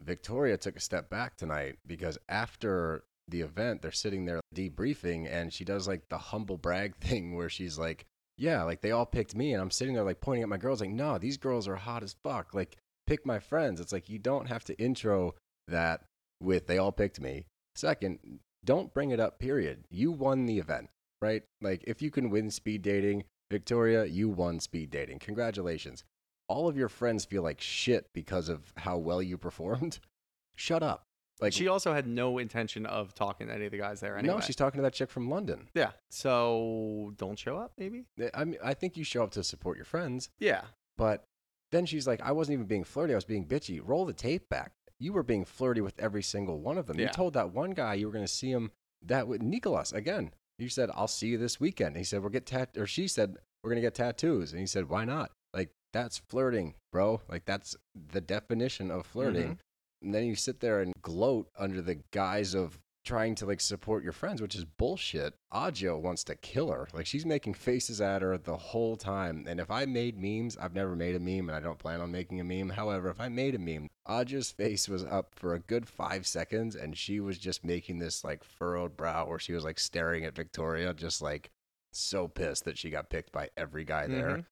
Victoria 0.00 0.56
took 0.56 0.76
a 0.76 0.80
step 0.80 1.08
back 1.10 1.36
tonight 1.36 1.78
because 1.86 2.18
after 2.28 3.04
the 3.28 3.40
event, 3.40 3.82
they're 3.82 3.92
sitting 3.92 4.24
there 4.24 4.40
debriefing, 4.54 5.28
and 5.30 5.52
she 5.52 5.64
does 5.64 5.88
like 5.88 6.08
the 6.08 6.18
humble 6.18 6.56
brag 6.56 6.96
thing 7.00 7.34
where 7.34 7.48
she's 7.48 7.78
like, 7.78 8.06
Yeah, 8.36 8.62
like 8.62 8.82
they 8.82 8.92
all 8.92 9.06
picked 9.06 9.34
me. 9.34 9.52
And 9.52 9.60
I'm 9.60 9.70
sitting 9.70 9.94
there 9.94 10.04
like 10.04 10.20
pointing 10.20 10.42
at 10.42 10.48
my 10.48 10.58
girls, 10.58 10.80
like, 10.80 10.90
No, 10.90 11.18
these 11.18 11.36
girls 11.36 11.66
are 11.66 11.76
hot 11.76 12.02
as 12.02 12.16
fuck. 12.22 12.54
Like, 12.54 12.76
pick 13.06 13.26
my 13.26 13.38
friends. 13.38 13.80
It's 13.80 13.92
like 13.92 14.08
you 14.08 14.18
don't 14.18 14.48
have 14.48 14.64
to 14.64 14.78
intro 14.78 15.34
that 15.68 16.02
with 16.40 16.66
they 16.66 16.78
all 16.78 16.92
picked 16.92 17.20
me. 17.20 17.46
Second, 17.74 18.40
don't 18.64 18.94
bring 18.94 19.10
it 19.10 19.20
up, 19.20 19.38
period. 19.38 19.84
You 19.90 20.10
won 20.10 20.46
the 20.46 20.58
event, 20.58 20.88
right? 21.20 21.42
Like, 21.60 21.84
if 21.86 22.02
you 22.02 22.10
can 22.10 22.30
win 22.30 22.50
speed 22.50 22.82
dating, 22.82 23.24
Victoria, 23.50 24.04
you 24.04 24.28
won 24.28 24.60
speed 24.60 24.90
dating. 24.90 25.18
Congratulations. 25.20 26.04
All 26.48 26.68
of 26.68 26.76
your 26.76 26.88
friends 26.88 27.24
feel 27.24 27.42
like 27.42 27.60
shit 27.60 28.06
because 28.12 28.48
of 28.48 28.72
how 28.76 28.96
well 28.98 29.20
you 29.22 29.36
performed. 29.38 29.98
Shut 30.56 30.82
up. 30.82 31.02
Like, 31.40 31.52
she 31.52 31.68
also 31.68 31.92
had 31.92 32.06
no 32.06 32.38
intention 32.38 32.86
of 32.86 33.14
talking 33.14 33.48
to 33.48 33.52
any 33.54 33.66
of 33.66 33.72
the 33.72 33.76
guys 33.78 34.00
there 34.00 34.16
anyway. 34.16 34.36
no, 34.36 34.40
she's 34.40 34.56
talking 34.56 34.78
to 34.78 34.82
that 34.82 34.94
chick 34.94 35.10
from 35.10 35.28
London. 35.28 35.68
yeah. 35.74 35.90
So 36.10 37.12
don't 37.18 37.38
show 37.38 37.56
up, 37.58 37.72
maybe. 37.76 38.04
I 38.32 38.44
mean, 38.44 38.58
I 38.64 38.72
think 38.72 38.96
you 38.96 39.04
show 39.04 39.22
up 39.22 39.32
to 39.32 39.44
support 39.44 39.76
your 39.76 39.84
friends, 39.84 40.30
Yeah. 40.38 40.62
but 40.96 41.24
then 41.72 41.84
she's 41.84 42.06
like, 42.06 42.22
I 42.22 42.32
wasn't 42.32 42.54
even 42.54 42.66
being 42.66 42.84
flirty. 42.84 43.12
I 43.12 43.16
was 43.16 43.24
being 43.26 43.44
bitchy. 43.44 43.80
Roll 43.84 44.06
the 44.06 44.12
tape 44.14 44.48
back. 44.48 44.72
You 44.98 45.12
were 45.12 45.22
being 45.22 45.44
flirty 45.44 45.82
with 45.82 45.98
every 45.98 46.22
single 46.22 46.58
one 46.58 46.78
of 46.78 46.86
them. 46.86 46.98
You 46.98 47.08
told 47.08 47.34
that 47.34 47.52
one 47.52 47.72
guy 47.72 47.94
you 47.94 48.06
were 48.06 48.12
going 48.14 48.24
to 48.24 48.32
see 48.32 48.50
him 48.50 48.70
that 49.02 49.28
with 49.28 49.42
Nicholas 49.42 49.92
again. 49.92 50.32
You 50.58 50.68
said, 50.68 50.90
I'll 50.94 51.08
see 51.08 51.28
you 51.28 51.38
this 51.38 51.60
weekend. 51.60 51.88
And 51.88 51.98
he 51.98 52.04
said, 52.04 52.20
we'll 52.20 52.30
get 52.30 52.46
tat, 52.46 52.70
or 52.76 52.86
she 52.86 53.08
said, 53.08 53.36
we're 53.62 53.70
going 53.70 53.82
to 53.82 53.86
get 53.86 53.94
tattoos. 53.94 54.52
And 54.52 54.60
he 54.60 54.66
said, 54.66 54.88
why 54.88 55.04
not? 55.04 55.30
Like, 55.52 55.70
that's 55.92 56.18
flirting, 56.18 56.74
bro. 56.92 57.20
Like, 57.28 57.44
that's 57.44 57.76
the 57.94 58.20
definition 58.20 58.90
of 58.90 59.06
flirting. 59.06 59.48
Mhm. 59.54 59.58
And 60.02 60.14
then 60.14 60.24
you 60.24 60.34
sit 60.34 60.60
there 60.60 60.80
and 60.80 60.92
gloat 61.02 61.48
under 61.58 61.80
the 61.82 62.00
guise 62.12 62.54
of 62.54 62.78
trying 63.06 63.36
to 63.36 63.46
like 63.46 63.60
support 63.60 64.02
your 64.02 64.12
friends, 64.12 64.42
which 64.42 64.54
is 64.54 64.64
bullshit. 64.64 65.34
Aja 65.52 65.96
wants 65.96 66.24
to 66.24 66.34
kill 66.34 66.70
her. 66.72 66.88
Like 66.92 67.06
she's 67.06 67.24
making 67.24 67.54
faces 67.54 68.00
at 68.00 68.20
her 68.20 68.36
the 68.36 68.56
whole 68.56 68.96
time. 68.96 69.46
And 69.48 69.60
if 69.60 69.70
I 69.70 69.86
made 69.86 70.18
memes, 70.18 70.56
I've 70.56 70.74
never 70.74 70.96
made 70.96 71.14
a 71.14 71.20
meme 71.20 71.48
and 71.48 71.56
I 71.56 71.60
don't 71.60 71.78
plan 71.78 72.00
on 72.00 72.10
making 72.10 72.40
a 72.40 72.44
meme. 72.44 72.70
However, 72.70 73.08
if 73.08 73.20
I 73.20 73.28
made 73.28 73.54
a 73.54 73.58
meme, 73.58 73.88
Aja's 74.08 74.50
face 74.50 74.88
was 74.88 75.04
up 75.04 75.34
for 75.34 75.54
a 75.54 75.60
good 75.60 75.88
five 75.88 76.26
seconds 76.26 76.74
and 76.74 76.98
she 76.98 77.20
was 77.20 77.38
just 77.38 77.64
making 77.64 78.00
this 78.00 78.24
like 78.24 78.42
furrowed 78.44 78.96
brow 78.96 79.26
where 79.26 79.38
she 79.38 79.52
was 79.52 79.64
like 79.64 79.78
staring 79.78 80.24
at 80.24 80.34
Victoria, 80.34 80.92
just 80.92 81.22
like 81.22 81.50
so 81.92 82.28
pissed 82.28 82.64
that 82.64 82.76
she 82.76 82.90
got 82.90 83.08
picked 83.08 83.32
by 83.32 83.48
every 83.56 83.84
guy 83.84 84.06
there. 84.08 84.38
Mhm. 84.38 84.46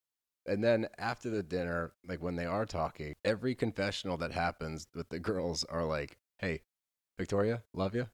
And 0.46 0.62
then 0.62 0.88
after 0.96 1.28
the 1.28 1.42
dinner, 1.42 1.92
like 2.06 2.22
when 2.22 2.36
they 2.36 2.46
are 2.46 2.66
talking, 2.66 3.14
every 3.24 3.54
confessional 3.54 4.16
that 4.18 4.32
happens 4.32 4.86
with 4.94 5.08
the 5.08 5.18
girls 5.18 5.64
are 5.64 5.84
like, 5.84 6.18
"Hey, 6.38 6.62
Victoria, 7.18 7.62
love 7.72 7.94
you. 7.94 8.08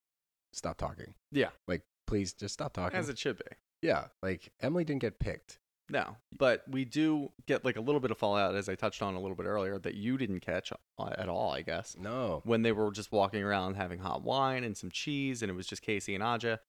Stop 0.52 0.76
talking. 0.78 1.14
Yeah. 1.32 1.50
Like, 1.68 1.82
please 2.06 2.32
just 2.32 2.54
stop 2.54 2.72
talking." 2.72 2.98
As 2.98 3.08
it 3.08 3.18
should 3.18 3.36
be. 3.38 3.44
yeah, 3.82 4.06
like 4.22 4.52
Emily 4.60 4.84
didn't 4.84 5.00
get 5.02 5.18
picked. 5.18 5.58
No, 5.88 6.16
but 6.38 6.62
we 6.68 6.84
do 6.84 7.32
get 7.46 7.64
like 7.64 7.76
a 7.76 7.80
little 7.80 8.00
bit 8.00 8.12
of 8.12 8.18
fallout, 8.18 8.54
as 8.54 8.68
I 8.68 8.76
touched 8.76 9.02
on 9.02 9.14
a 9.14 9.20
little 9.20 9.36
bit 9.36 9.46
earlier, 9.46 9.76
that 9.78 9.94
you 9.94 10.16
didn't 10.18 10.38
catch 10.40 10.72
at 10.72 11.28
all, 11.28 11.50
I 11.50 11.62
guess. 11.62 11.96
No. 11.98 12.42
When 12.44 12.62
they 12.62 12.70
were 12.70 12.92
just 12.92 13.10
walking 13.10 13.42
around 13.42 13.74
having 13.74 13.98
hot 13.98 14.22
wine 14.22 14.62
and 14.62 14.76
some 14.76 14.90
cheese, 14.92 15.42
and 15.42 15.50
it 15.50 15.54
was 15.54 15.66
just 15.66 15.82
Casey 15.82 16.14
and 16.14 16.22
Aja. 16.22 16.60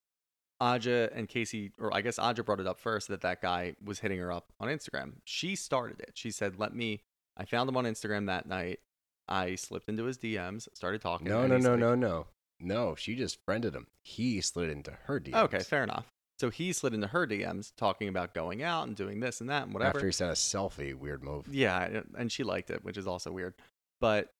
Aja 0.59 1.09
and 1.13 1.27
Casey, 1.27 1.71
or 1.79 1.93
I 1.93 2.01
guess 2.01 2.17
Aja 2.19 2.43
brought 2.43 2.59
it 2.59 2.67
up 2.67 2.79
first 2.79 3.07
that 3.09 3.21
that 3.21 3.41
guy 3.41 3.75
was 3.83 3.99
hitting 3.99 4.19
her 4.19 4.31
up 4.31 4.53
on 4.59 4.67
Instagram. 4.69 5.13
She 5.25 5.55
started 5.55 5.99
it. 5.99 6.11
She 6.15 6.31
said, 6.31 6.57
"Let 6.59 6.75
me." 6.75 7.03
I 7.37 7.45
found 7.45 7.69
him 7.69 7.77
on 7.77 7.85
Instagram 7.85 8.27
that 8.27 8.45
night. 8.47 8.79
I 9.27 9.55
slipped 9.55 9.87
into 9.89 10.03
his 10.05 10.17
DMs, 10.17 10.67
started 10.73 11.01
talking. 11.01 11.27
No, 11.27 11.47
no, 11.47 11.57
no, 11.57 11.71
like- 11.71 11.79
no, 11.79 11.95
no. 11.95 12.27
No, 12.61 12.95
she 12.95 13.15
just 13.15 13.37
friended 13.45 13.75
him. 13.75 13.87
He 14.03 14.41
slid 14.41 14.69
into 14.69 14.91
her 15.05 15.19
DMs. 15.19 15.43
Okay, 15.43 15.59
fair 15.59 15.83
enough. 15.83 16.11
So 16.39 16.49
he 16.49 16.73
slid 16.73 16.95
into 16.95 17.07
her 17.07 17.27
DMs, 17.27 17.71
talking 17.77 18.07
about 18.07 18.33
going 18.33 18.63
out 18.63 18.87
and 18.87 18.95
doing 18.95 19.19
this 19.19 19.41
and 19.41 19.49
that 19.51 19.65
and 19.65 19.73
whatever. 19.73 19.97
After 19.97 20.07
he 20.07 20.11
sent 20.11 20.31
a 20.31 20.33
selfie, 20.33 20.95
weird 20.95 21.23
move. 21.23 21.47
Yeah, 21.51 22.01
and 22.17 22.31
she 22.31 22.43
liked 22.43 22.71
it, 22.71 22.83
which 22.83 22.97
is 22.97 23.05
also 23.05 23.31
weird. 23.31 23.53
But 23.99 24.33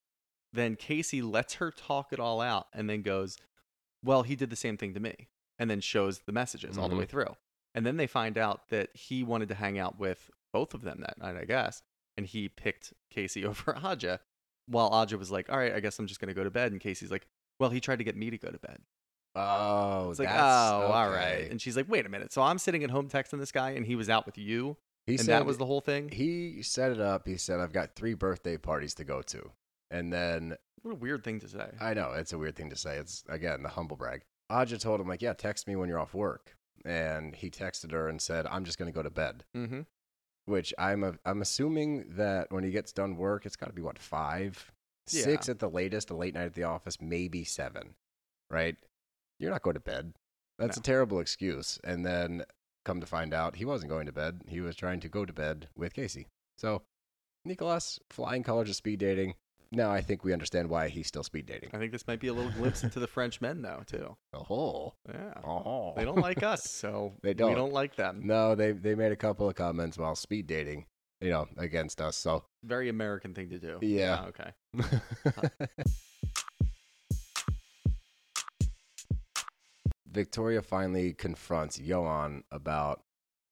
then 0.51 0.75
Casey 0.75 1.21
lets 1.21 1.55
her 1.55 1.71
talk 1.71 2.11
it 2.11 2.19
all 2.19 2.41
out 2.41 2.67
and 2.73 2.89
then 2.89 3.03
goes, 3.03 3.37
Well, 4.03 4.23
he 4.23 4.35
did 4.35 4.49
the 4.49 4.55
same 4.55 4.77
thing 4.77 4.93
to 4.95 4.99
me. 4.99 5.27
And 5.59 5.69
then 5.69 5.79
shows 5.79 6.21
the 6.25 6.31
messages 6.31 6.75
all 6.75 6.89
the 6.89 6.95
way 6.95 7.03
mm-hmm. 7.03 7.11
through. 7.11 7.35
And 7.75 7.85
then 7.85 7.97
they 7.97 8.07
find 8.07 8.35
out 8.35 8.69
that 8.69 8.89
he 8.95 9.23
wanted 9.23 9.49
to 9.49 9.55
hang 9.55 9.77
out 9.77 9.99
with 9.99 10.31
both 10.51 10.73
of 10.73 10.81
them 10.81 11.01
that 11.01 11.19
night, 11.19 11.37
I 11.39 11.45
guess. 11.45 11.83
And 12.17 12.25
he 12.25 12.49
picked 12.49 12.93
Casey 13.11 13.45
over 13.45 13.77
Aja, 13.77 14.19
while 14.65 14.87
Aja 14.87 15.17
was 15.17 15.29
like, 15.29 15.51
All 15.51 15.57
right, 15.57 15.73
I 15.73 15.79
guess 15.79 15.99
I'm 15.99 16.07
just 16.07 16.19
going 16.19 16.29
to 16.29 16.33
go 16.33 16.43
to 16.43 16.49
bed. 16.49 16.71
And 16.71 16.81
Casey's 16.81 17.11
like, 17.11 17.27
Well, 17.61 17.69
he 17.69 17.79
tried 17.79 17.99
to 17.99 18.03
get 18.03 18.17
me 18.17 18.29
to 18.31 18.37
go 18.37 18.49
to 18.49 18.57
bed. 18.59 18.79
Oh, 19.35 20.09
It's 20.09 20.19
like, 20.19 20.27
that's, 20.27 20.41
Oh, 20.41 20.91
all 20.91 21.07
okay. 21.09 21.15
right. 21.43 21.51
And 21.51 21.61
she's 21.61 21.77
like, 21.77 21.87
Wait 21.87 22.05
a 22.05 22.09
minute. 22.09 22.33
So 22.33 22.41
I'm 22.41 22.57
sitting 22.57 22.83
at 22.83 22.89
home 22.89 23.07
texting 23.07 23.39
this 23.39 23.51
guy 23.51 23.71
and 23.71 23.85
he 23.85 23.95
was 23.95 24.09
out 24.09 24.25
with 24.25 24.37
you. 24.37 24.75
he 25.05 25.13
and 25.13 25.21
said 25.21 25.27
that 25.29 25.45
was 25.45 25.57
the 25.57 25.65
whole 25.65 25.79
thing. 25.81 26.09
he 26.09 26.61
set 26.63 26.91
it 26.91 26.99
up. 26.99 27.25
He 27.27 27.37
said, 27.37 27.59
"I've 27.59 27.71
got 27.73 27.95
three 27.95 28.13
birthday 28.13 28.57
parties 28.57 28.93
to 28.95 29.03
go 29.03 29.21
to," 29.23 29.51
and 29.89 30.11
then 30.11 30.55
What 30.83 30.91
a 30.91 30.95
weird 30.95 31.23
thing 31.23 31.39
to 31.39 31.47
say. 31.47 31.69
I 31.79 31.93
know 31.93 32.11
it's 32.11 32.33
a 32.33 32.37
weird 32.37 32.55
thing 32.55 32.69
to 32.71 32.75
say. 32.75 32.97
It's 32.97 33.23
again 33.29 33.63
the 33.63 33.69
humble 33.69 33.95
brag. 33.97 34.21
Aja 34.49 34.77
told 34.77 34.99
him 35.01 35.07
like, 35.07 35.21
"Yeah, 35.21 35.33
text 35.33 35.67
me 35.67 35.75
when 35.75 35.87
you're 35.89 35.99
off 35.99 36.13
work," 36.13 36.55
and 36.85 37.35
he 37.35 37.49
texted 37.49 37.91
her 37.93 38.07
and 38.09 38.21
said, 38.21 38.45
"I'm 38.47 38.63
just 38.65 38.77
gonna 38.77 38.91
go 38.91 39.01
to 39.03 39.09
bed." 39.09 39.43
mm-hmm. 39.55 39.81
Which 40.45 40.73
I'm 40.77 41.03
a, 41.03 41.13
I'm 41.25 41.41
assuming 41.41 42.05
that 42.17 42.51
when 42.51 42.63
he 42.63 42.71
gets 42.71 42.91
done 42.91 43.15
work, 43.15 43.45
it's 43.45 43.55
got 43.55 43.67
to 43.67 43.73
be 43.73 43.81
what 43.83 43.97
five, 43.99 44.71
Yeah. 45.13 45.23
six 45.23 45.49
at 45.49 45.59
the 45.59 45.69
latest, 45.69 46.09
a 46.09 46.15
late 46.15 46.33
night 46.33 46.45
at 46.45 46.53
the 46.53 46.63
office, 46.63 46.99
maybe 47.01 47.43
seven, 47.43 47.95
right? 48.49 48.75
You're 49.39 49.51
not 49.51 49.61
going 49.63 49.73
to 49.75 49.79
bed. 49.79 50.13
That's 50.57 50.77
No. 50.77 50.81
a 50.81 50.83
terrible 50.83 51.19
excuse. 51.19 51.79
And 51.83 52.05
then 52.05 52.43
come 52.85 52.99
to 52.99 53.07
find 53.07 53.33
out, 53.33 53.55
he 53.55 53.65
wasn't 53.65 53.89
going 53.89 54.05
to 54.05 54.11
bed. 54.11 54.41
He 54.47 54.61
was 54.61 54.75
trying 54.75 54.99
to 55.01 55.09
go 55.09 55.25
to 55.25 55.33
bed 55.33 55.69
with 55.75 55.93
Casey. 55.93 56.27
So, 56.57 56.83
Nicholas, 57.45 57.99
flying 58.09 58.43
colors 58.43 58.69
of 58.69 58.75
speed 58.75 58.99
dating. 58.99 59.35
Now 59.73 59.89
I 59.89 60.01
think 60.01 60.23
we 60.25 60.33
understand 60.33 60.69
why 60.69 60.89
he's 60.89 61.07
still 61.07 61.23
speed 61.23 61.45
dating. 61.45 61.69
I 61.73 61.77
think 61.77 61.93
this 61.93 62.05
might 62.05 62.19
be 62.19 62.27
a 62.27 62.33
little 62.33 62.51
glimpse 62.51 62.83
into 62.83 62.99
the 62.99 63.07
French 63.07 63.39
men, 63.39 63.61
though, 63.61 63.83
too. 63.85 64.17
Oh, 64.33 64.93
Yeah. 65.07 65.33
oh. 65.45 65.93
They 65.95 66.03
don't 66.03 66.17
like 66.19 66.43
us, 66.43 66.69
so 66.69 67.13
They 67.23 67.33
don't. 67.33 67.49
We 67.51 67.55
don't 67.55 67.71
like 67.71 67.95
them. 67.95 68.21
No, 68.25 68.53
they 68.53 68.73
they 68.73 68.95
made 68.95 69.13
a 69.13 69.15
couple 69.15 69.47
of 69.47 69.55
comments 69.55 69.97
while 69.97 70.15
speed 70.15 70.45
dating, 70.45 70.87
you 71.21 71.29
know, 71.29 71.47
against 71.57 72.01
us. 72.01 72.17
So 72.17 72.43
Very 72.63 72.89
American 72.89 73.33
thing 73.33 73.49
to 73.49 73.59
do. 73.59 73.77
Yeah. 73.81 74.25
okay. 74.29 74.51
Victoria 80.09 80.61
finally 80.61 81.13
confronts 81.13 81.79
Johan 81.79 82.43
about 82.51 83.01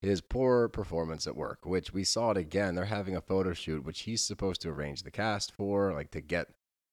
his 0.02 0.22
poor 0.22 0.68
performance 0.68 1.28
at 1.28 1.36
work, 1.36 1.60
which 1.66 1.94
we 1.94 2.04
saw 2.04 2.32
it 2.32 2.38
again. 2.38 2.76
They're 2.76 2.86
having 2.86 3.16
a 3.16 3.22
photo 3.22 3.54
shoot, 3.54 3.84
which 3.86 4.02
he's 4.02 4.24
supposed 4.24 4.62
to 4.62 4.70
arrange 4.70 5.04
the 5.04 5.12
cast 5.12 5.54
for, 5.54 5.94
like 5.94 6.12
to 6.12 6.22
get 6.22 6.48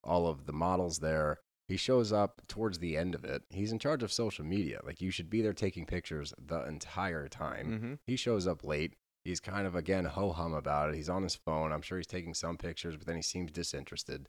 all 0.04 0.26
of 0.26 0.46
the 0.46 0.52
models 0.52 0.98
there. 0.98 1.38
He 1.68 1.76
shows 1.76 2.12
up 2.12 2.42
towards 2.46 2.78
the 2.78 2.96
end 2.96 3.14
of 3.16 3.24
it. 3.24 3.42
He's 3.50 3.72
in 3.72 3.80
charge 3.80 4.04
of 4.04 4.12
social 4.12 4.44
media. 4.44 4.80
Like 4.84 5.00
you 5.00 5.10
should 5.10 5.28
be 5.28 5.42
there 5.42 5.52
taking 5.52 5.84
pictures 5.84 6.32
the 6.38 6.64
entire 6.64 7.26
time. 7.28 7.78
hmm 7.80 7.94
He 8.06 8.14
shows 8.16 8.46
up 8.46 8.64
late. 8.64 8.94
He's 9.26 9.40
kind 9.40 9.66
of 9.66 9.74
again 9.74 10.04
ho 10.04 10.32
hum 10.32 10.54
about 10.54 10.90
it. 10.90 10.94
He's 10.96 11.08
on 11.08 11.22
his 11.22 11.34
phone. 11.34 11.72
I'm 11.72 11.82
sure 11.82 11.98
he's 11.98 12.06
taking 12.06 12.32
some 12.34 12.56
pictures, 12.56 12.96
but 12.96 13.06
then 13.06 13.16
he 13.16 13.22
seems 13.22 13.50
disinterested. 13.50 14.28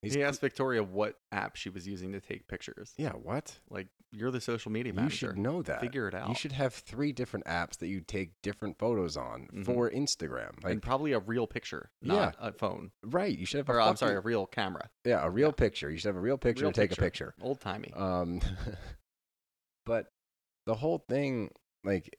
He's 0.00 0.14
He 0.14 0.22
asked 0.22 0.40
Victoria 0.40 0.84
what 0.84 1.18
app 1.32 1.56
she 1.56 1.70
was 1.70 1.88
using 1.88 2.12
to 2.12 2.20
take 2.20 2.46
pictures. 2.46 2.94
Yeah, 2.96 3.14
what? 3.14 3.58
Like, 3.68 3.88
you're 4.12 4.30
the 4.30 4.40
social 4.40 4.70
media 4.70 4.92
You 4.96 5.08
should 5.10 5.36
know 5.36 5.60
that. 5.62 5.80
Figure 5.80 6.06
it 6.06 6.14
out. 6.14 6.28
You 6.28 6.36
should 6.36 6.52
have 6.52 6.72
three 6.72 7.10
different 7.10 7.46
apps 7.46 7.78
that 7.78 7.88
you 7.88 8.00
take 8.00 8.40
different 8.40 8.78
photos 8.78 9.16
on 9.16 9.48
Mhm. 9.52 9.64
for 9.64 9.90
Instagram. 9.90 10.62
Like, 10.62 10.74
and 10.74 10.82
probably 10.82 11.12
a 11.14 11.18
real 11.18 11.48
picture, 11.48 11.90
not 12.00 12.36
a 12.38 12.52
phone. 12.52 12.92
right? 13.02 13.36
You 13.36 13.44
should 13.44 13.58
have. 13.58 13.68
A 13.68 13.72
Or 13.72 13.80
I'm 13.80 13.96
sorry, 13.96 14.14
a 14.14 14.20
real 14.20 14.46
camera. 14.46 14.88
yeah, 15.04 15.20
a 15.26 15.28
real 15.28 15.52
picture. 15.52 15.90
You 15.90 15.98
should 15.98 16.10
have 16.10 16.16
a 16.16 16.20
real 16.20 16.38
picture 16.38 16.62
Real 16.66 16.72
to 16.72 16.80
take 16.80 16.92
a 16.92 16.96
picture. 16.96 17.34
Old 17.42 17.60
timey. 17.60 17.92
Um, 17.92 18.40
but 19.84 20.12
the 20.66 20.76
whole 20.76 20.98
thing, 21.08 21.50
like, 21.82 22.16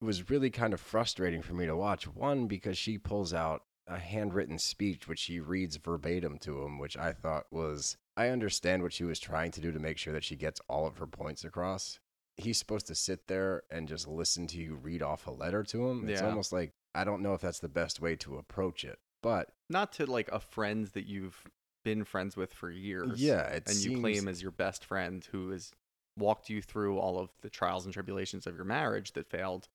was 0.00 0.28
really 0.30 0.50
kind 0.50 0.72
of 0.74 0.80
frustrating 0.80 1.42
for 1.42 1.54
me 1.54 1.66
to 1.66 1.76
watch. 1.76 2.06
One 2.06 2.46
because 2.46 2.76
she 2.78 2.98
pulls 2.98 3.32
out 3.32 3.62
a 3.86 3.98
handwritten 3.98 4.58
speech 4.58 5.06
which 5.06 5.18
she 5.18 5.40
reads 5.40 5.76
verbatim 5.76 6.38
to 6.38 6.62
him, 6.62 6.78
which 6.78 6.96
I 6.96 7.12
thought 7.12 7.46
was 7.50 7.96
I 8.16 8.28
understand 8.28 8.82
what 8.82 8.92
she 8.92 9.04
was 9.04 9.18
trying 9.18 9.50
to 9.52 9.60
do 9.60 9.72
to 9.72 9.78
make 9.78 9.98
sure 9.98 10.12
that 10.12 10.24
she 10.24 10.36
gets 10.36 10.60
all 10.68 10.86
of 10.86 10.98
her 10.98 11.06
points 11.06 11.44
across. 11.44 11.98
He's 12.36 12.58
supposed 12.58 12.86
to 12.88 12.94
sit 12.94 13.28
there 13.28 13.62
and 13.70 13.86
just 13.88 14.08
listen 14.08 14.46
to 14.48 14.58
you 14.58 14.74
read 14.74 15.02
off 15.02 15.26
a 15.26 15.30
letter 15.30 15.62
to 15.64 15.88
him. 15.88 16.08
It's 16.08 16.20
Yeah. 16.20 16.28
almost 16.28 16.52
like 16.52 16.72
I 16.94 17.04
don't 17.04 17.22
know 17.22 17.34
if 17.34 17.40
that's 17.40 17.58
the 17.58 17.68
best 17.68 18.00
way 18.00 18.14
to 18.16 18.36
approach 18.36 18.84
it. 18.84 18.98
But 19.22 19.50
Not 19.68 19.92
to 19.94 20.06
like 20.06 20.30
a 20.30 20.38
friend 20.40 20.86
that 20.88 21.06
you've 21.06 21.44
been 21.84 22.04
friends 22.04 22.36
with 22.36 22.52
for 22.52 22.70
years. 22.70 23.20
yeah, 23.20 23.58
and 23.66 23.76
you 23.76 24.00
claim 24.00 24.28
as 24.28 24.40
your 24.42 24.50
best 24.52 24.84
friend 24.84 25.24
who 25.32 25.50
has 25.50 25.72
walked 26.16 26.48
you 26.48 26.62
through 26.62 26.98
all 26.98 27.18
of 27.18 27.30
the 27.42 27.50
trials 27.50 27.84
and 27.84 27.92
tribulations 27.92 28.46
of 28.46 28.54
your 28.56 28.64
marriage 28.64 29.12
that 29.12 29.26
failed. 29.28 29.68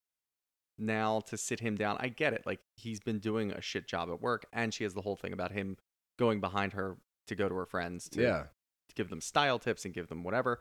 Now 0.79 1.21
to 1.27 1.37
sit 1.37 1.59
him 1.59 1.75
down, 1.75 1.97
I 1.99 2.07
get 2.07 2.33
it. 2.33 2.43
Like 2.45 2.59
he's 2.75 2.99
been 2.99 3.19
doing 3.19 3.51
a 3.51 3.61
shit 3.61 3.87
job 3.87 4.09
at 4.09 4.21
work, 4.21 4.45
and 4.53 4.73
she 4.73 4.83
has 4.83 4.93
the 4.93 5.01
whole 5.01 5.15
thing 5.15 5.33
about 5.33 5.51
him 5.51 5.77
going 6.17 6.39
behind 6.39 6.73
her 6.73 6.97
to 7.27 7.35
go 7.35 7.47
to 7.47 7.55
her 7.55 7.65
friends 7.65 8.09
to, 8.09 8.21
yeah. 8.21 8.43
to 8.87 8.95
give 8.95 9.09
them 9.09 9.21
style 9.21 9.59
tips 9.59 9.85
and 9.85 9.93
give 9.93 10.07
them 10.07 10.23
whatever. 10.23 10.59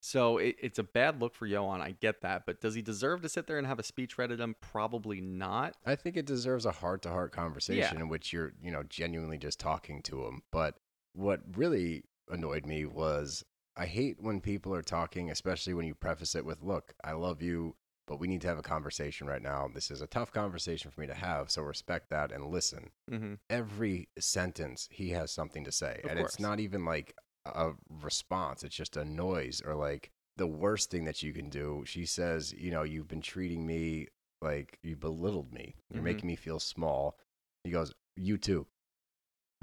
So 0.00 0.38
it, 0.38 0.56
it's 0.60 0.78
a 0.78 0.84
bad 0.84 1.20
look 1.20 1.34
for 1.34 1.46
Johan. 1.46 1.80
I 1.80 1.96
get 2.00 2.20
that, 2.20 2.44
but 2.46 2.60
does 2.60 2.74
he 2.74 2.82
deserve 2.82 3.22
to 3.22 3.28
sit 3.28 3.46
there 3.46 3.58
and 3.58 3.66
have 3.66 3.78
a 3.78 3.82
speech 3.82 4.18
read 4.18 4.30
at 4.30 4.38
him? 4.38 4.54
Probably 4.60 5.20
not. 5.20 5.74
I 5.84 5.96
think 5.96 6.16
it 6.16 6.26
deserves 6.26 6.66
a 6.66 6.72
heart 6.72 7.02
to 7.02 7.08
heart 7.08 7.32
conversation 7.32 8.00
in 8.00 8.08
which 8.08 8.32
you're, 8.32 8.52
you 8.62 8.70
know, 8.70 8.82
genuinely 8.84 9.38
just 9.38 9.58
talking 9.58 10.02
to 10.02 10.24
him. 10.26 10.42
But 10.52 10.76
what 11.14 11.40
really 11.56 12.04
annoyed 12.28 12.66
me 12.66 12.84
was 12.84 13.44
I 13.76 13.86
hate 13.86 14.16
when 14.20 14.40
people 14.40 14.74
are 14.74 14.82
talking, 14.82 15.30
especially 15.30 15.74
when 15.74 15.86
you 15.86 15.94
preface 15.94 16.34
it 16.34 16.44
with, 16.44 16.62
look, 16.62 16.94
I 17.02 17.12
love 17.12 17.42
you, 17.42 17.74
but 18.06 18.20
we 18.20 18.28
need 18.28 18.40
to 18.42 18.48
have 18.48 18.58
a 18.58 18.62
conversation 18.62 19.26
right 19.26 19.42
now. 19.42 19.68
This 19.72 19.90
is 19.90 20.00
a 20.00 20.06
tough 20.06 20.32
conversation 20.32 20.90
for 20.90 21.00
me 21.00 21.06
to 21.06 21.14
have. 21.14 21.50
So 21.50 21.62
respect 21.62 22.10
that 22.10 22.32
and 22.32 22.46
listen. 22.46 22.90
Mm-hmm. 23.10 23.34
Every 23.50 24.08
sentence, 24.18 24.88
he 24.90 25.10
has 25.10 25.30
something 25.32 25.64
to 25.64 25.72
say. 25.72 26.00
Of 26.04 26.10
and 26.10 26.20
it's 26.20 26.38
not 26.40 26.60
even 26.60 26.84
like 26.84 27.14
a 27.44 27.72
response, 28.02 28.64
it's 28.64 28.74
just 28.76 28.96
a 28.96 29.04
noise 29.04 29.62
or 29.64 29.74
like 29.74 30.10
the 30.36 30.46
worst 30.46 30.90
thing 30.90 31.04
that 31.04 31.22
you 31.22 31.32
can 31.32 31.48
do. 31.48 31.82
She 31.86 32.04
says, 32.06 32.52
you 32.52 32.70
know, 32.70 32.82
you've 32.82 33.08
been 33.08 33.22
treating 33.22 33.66
me 33.66 34.08
like 34.42 34.78
you 34.82 34.96
belittled 34.96 35.52
me. 35.52 35.76
You're 35.90 36.02
Mhm. 36.02 36.04
making 36.04 36.26
me 36.26 36.36
feel 36.36 36.60
small. 36.60 37.18
He 37.64 37.70
goes, 37.70 37.94
you 38.16 38.36
too. 38.36 38.66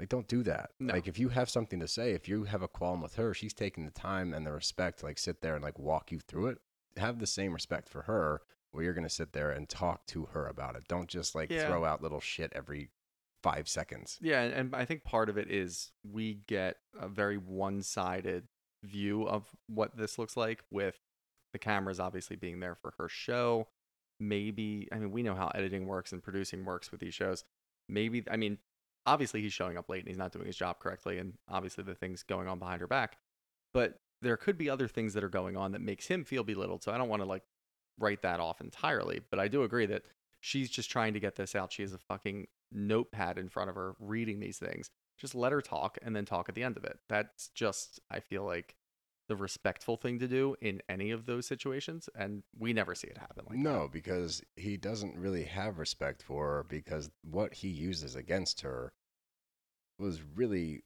Like, 0.00 0.08
don't 0.08 0.26
do 0.26 0.42
that. 0.42 0.70
No. 0.80 0.92
Like, 0.92 1.06
if 1.06 1.20
you 1.20 1.28
have 1.28 1.48
something 1.48 1.78
to 1.78 1.86
say, 1.86 2.10
if 2.12 2.26
you 2.28 2.44
have 2.44 2.62
a 2.62 2.68
qualm 2.68 3.00
with 3.00 3.14
her, 3.14 3.32
she's 3.32 3.54
taking 3.54 3.84
the 3.84 3.92
time 3.92 4.34
and 4.34 4.44
the 4.44 4.50
respect 4.52 4.98
to 4.98 5.06
like 5.06 5.18
sit 5.18 5.40
there 5.40 5.54
and 5.54 5.62
like 5.62 5.78
walk 5.78 6.10
you 6.10 6.18
through 6.18 6.48
it. 6.48 6.58
Have 6.96 7.18
the 7.18 7.26
same 7.26 7.52
respect 7.52 7.88
for 7.88 8.02
her 8.02 8.42
where 8.72 8.82
you're 8.84 8.94
going 8.94 9.06
to 9.06 9.10
sit 9.10 9.32
there 9.32 9.50
and 9.50 9.68
talk 9.68 10.04
to 10.06 10.26
her 10.32 10.46
about 10.46 10.74
it. 10.76 10.82
Don't 10.88 11.08
just 11.08 11.34
like 11.34 11.50
Yeah. 11.50 11.68
throw 11.68 11.84
out 11.84 12.02
little 12.02 12.20
shit 12.20 12.52
every 12.54 12.90
five 13.42 13.68
seconds. 13.68 14.18
Yeah, 14.20 14.42
and, 14.42 14.52
and 14.54 14.74
I 14.76 14.84
think 14.84 15.04
part 15.04 15.28
of 15.28 15.36
it 15.38 15.50
is 15.50 15.92
we 16.02 16.40
get 16.48 16.78
a 16.98 17.08
very 17.08 17.36
one-sided 17.36 18.48
view 18.82 19.26
of 19.28 19.44
what 19.66 19.96
this 19.96 20.18
looks 20.18 20.36
like 20.36 20.62
with 20.70 20.98
the 21.52 21.58
cameras 21.58 22.00
obviously 22.00 22.36
being 22.36 22.60
there 22.60 22.74
for 22.74 22.94
her 22.98 23.08
show. 23.08 23.68
Maybe 24.20 24.88
I 24.92 24.98
mean 24.98 25.10
we 25.10 25.22
know 25.22 25.34
how 25.34 25.48
editing 25.54 25.86
works 25.86 26.12
and 26.12 26.22
producing 26.22 26.64
works 26.64 26.90
with 26.90 27.00
these 27.00 27.14
shows. 27.14 27.44
Maybe 27.88 28.24
I 28.30 28.36
mean 28.36 28.58
obviously 29.06 29.40
he's 29.42 29.52
showing 29.52 29.76
up 29.76 29.88
late 29.88 30.00
and 30.00 30.08
he's 30.08 30.18
not 30.18 30.32
doing 30.32 30.46
his 30.46 30.56
job 30.56 30.78
correctly 30.80 31.18
and 31.18 31.34
obviously 31.48 31.84
the 31.84 31.94
things 31.94 32.22
going 32.22 32.48
on 32.48 32.58
behind 32.58 32.80
her 32.80 32.86
back. 32.86 33.18
But 33.72 33.98
there 34.24 34.36
could 34.36 34.58
be 34.58 34.68
other 34.70 34.88
things 34.88 35.14
that 35.14 35.24
are 35.24 35.28
going 35.28 35.56
on 35.56 35.72
that 35.72 35.80
makes 35.80 36.06
him 36.06 36.24
feel 36.24 36.42
belittled. 36.42 36.82
So 36.82 36.92
I 36.92 36.98
don't 36.98 37.08
want 37.08 37.22
to 37.22 37.28
like 37.28 37.44
write 37.98 38.22
that 38.22 38.40
off 38.40 38.60
entirely, 38.60 39.20
but 39.30 39.38
I 39.38 39.48
do 39.48 39.62
agree 39.62 39.86
that 39.86 40.02
she's 40.40 40.70
just 40.70 40.90
trying 40.90 41.14
to 41.14 41.20
get 41.20 41.36
this 41.36 41.54
out. 41.54 41.72
She 41.72 41.82
has 41.82 41.92
a 41.92 41.98
fucking 41.98 42.48
notepad 42.72 43.38
in 43.38 43.48
front 43.48 43.70
of 43.70 43.76
her 43.76 43.94
reading 43.98 44.40
these 44.40 44.58
things. 44.58 44.90
Just 45.16 45.34
let 45.34 45.52
her 45.52 45.60
talk 45.60 45.98
and 46.02 46.14
then 46.14 46.24
talk 46.24 46.48
at 46.48 46.54
the 46.54 46.64
end 46.64 46.76
of 46.76 46.84
it. 46.84 46.98
That's 47.08 47.48
just, 47.48 48.00
I 48.10 48.20
feel 48.20 48.44
like, 48.44 48.74
the 49.28 49.36
respectful 49.36 49.96
thing 49.96 50.18
to 50.18 50.28
do 50.28 50.54
in 50.60 50.82
any 50.88 51.10
of 51.10 51.24
those 51.24 51.46
situations. 51.46 52.08
And 52.14 52.42
we 52.58 52.72
never 52.72 52.94
see 52.94 53.06
it 53.06 53.16
happen 53.16 53.44
like 53.48 53.58
no, 53.58 53.88
because 53.90 54.42
he 54.56 54.76
doesn't 54.76 55.16
really 55.16 55.44
have 55.44 55.78
respect 55.78 56.22
for 56.22 56.46
her 56.46 56.66
because 56.68 57.10
what 57.22 57.54
he 57.54 57.68
uses 57.68 58.16
against 58.16 58.60
her 58.60 58.92
was 59.98 60.20
really 60.34 60.82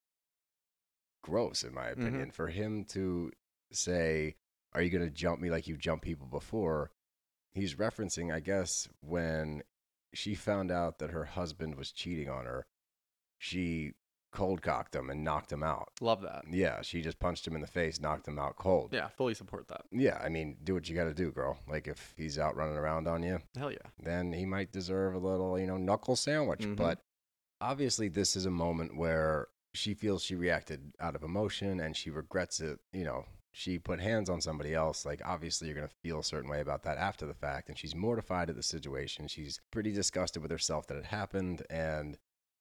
gross, 1.23 1.63
in 1.63 1.75
my 1.75 1.89
Mm-hmm. 1.89 2.01
opinion. 2.03 2.31
For 2.31 2.49
him 2.49 2.85
to 2.91 3.31
say, 3.73 4.37
Are 4.75 4.83
you 4.83 4.91
going 4.91 5.05
to 5.05 5.11
jump 5.11 5.41
me 5.41 5.51
like 5.51 5.67
you 5.67 5.77
jumped 5.77 6.05
people 6.05 6.27
before? 6.27 6.91
He's 7.53 7.75
referencing, 7.77 8.33
I 8.33 8.41
guess, 8.41 8.89
when 9.01 9.63
she 10.15 10.35
found 10.35 10.71
out 10.71 10.99
that 10.99 11.11
her 11.11 11.25
husband 11.25 11.75
was 11.77 11.91
cheating 11.93 12.29
on 12.29 12.45
her, 12.45 12.67
she 13.39 13.93
cold 14.31 14.61
cocked 14.61 14.95
him 14.95 15.09
and 15.09 15.25
knocked 15.25 15.51
him 15.51 15.63
out. 15.63 15.89
Love 16.01 16.21
that. 16.21 16.45
Yeah, 16.51 16.83
she 16.83 17.01
just 17.01 17.19
punched 17.19 17.47
him 17.47 17.55
in 17.55 17.63
the 17.63 17.67
face, 17.67 17.99
knocked 18.01 18.29
him 18.29 18.39
out 18.39 18.57
cold. 18.57 18.91
Yeah, 18.93 19.09
fully 19.09 19.33
support 19.35 19.69
that. 19.69 19.83
Yeah, 19.91 20.21
I 20.23 20.29
mean, 20.29 20.59
do 20.63 20.75
what 20.75 20.89
you 20.89 20.95
got 20.95 21.05
to 21.05 21.15
do, 21.15 21.31
girl. 21.33 21.59
Like 21.67 21.89
if 21.89 22.13
he's 22.17 22.39
out 22.39 22.55
running 22.55 22.77
around 22.77 23.09
on 23.09 23.23
you, 23.23 23.39
Hell 23.57 23.73
yeah. 23.73 23.79
then 24.03 24.33
he 24.35 24.45
might 24.45 24.71
deserve 24.71 25.15
a 25.15 25.19
little, 25.19 25.59
you 25.59 25.67
know, 25.67 25.79
knuckle 25.79 26.15
sandwich. 26.17 26.61
Mhm. 26.61 26.77
But 26.77 27.01
obviously, 27.61 28.09
this 28.09 28.37
is 28.37 28.45
a 28.45 28.51
moment 28.51 28.97
where 28.97 29.49
she 29.79 29.95
feels 29.95 30.23
she 30.23 30.35
reacted 30.35 30.93
out 31.01 31.15
of 31.15 31.23
emotion 31.23 31.81
and 31.81 31.97
she 31.97 32.11
regrets 32.11 32.61
it. 32.61 32.79
You 32.93 33.05
know, 33.05 33.25
she 33.53 33.79
put 33.79 34.01
hands 34.01 34.29
on 34.29 34.41
somebody 34.41 34.75
else. 34.75 35.07
Like, 35.07 35.23
obviously, 35.25 35.69
you're 35.69 35.77
going 35.77 35.89
to 35.89 35.95
feel 36.03 36.19
a 36.19 36.25
certain 36.25 36.51
way 36.51 36.61
about 36.61 36.83
that 36.83 36.99
after 36.99 37.27
the 37.27 37.35
fact. 37.35 37.69
And 37.69 37.79
she's 37.79 37.95
mortified 37.95 38.51
at 38.51 38.57
the 38.57 38.63
situation. 38.63 39.29
She's 39.29 39.61
pretty 39.71 39.93
disgusted 39.93 40.43
with 40.43 40.51
herself 40.51 40.87
that 40.89 40.99
it 40.99 41.07
happened. 41.07 41.63
And 41.71 42.19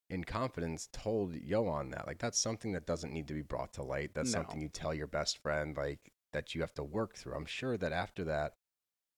in 0.10 0.24
confidence, 0.24 0.88
told 0.94 1.36
Johan 1.36 1.90
that. 1.92 2.08
Like, 2.08 2.20
that's 2.20 2.40
something 2.40 2.72
that 2.74 2.86
doesn't 2.86 3.12
need 3.14 3.28
to 3.28 3.34
be 3.34 3.42
brought 3.42 3.74
to 3.74 3.84
light. 3.84 4.12
That's 4.14 4.32
No. 4.34 4.40
something 4.40 4.62
you 4.62 4.70
tell 4.70 4.94
your 4.94 5.08
best 5.08 5.38
friend, 5.40 5.76
like, 5.76 6.12
that 6.34 6.56
you 6.56 6.62
have 6.62 6.74
to 6.76 6.84
work 6.84 7.16
through. 7.16 7.36
I'm 7.36 7.46
sure 7.46 7.78
that 7.78 7.92
after 7.92 8.24
that, 8.26 8.54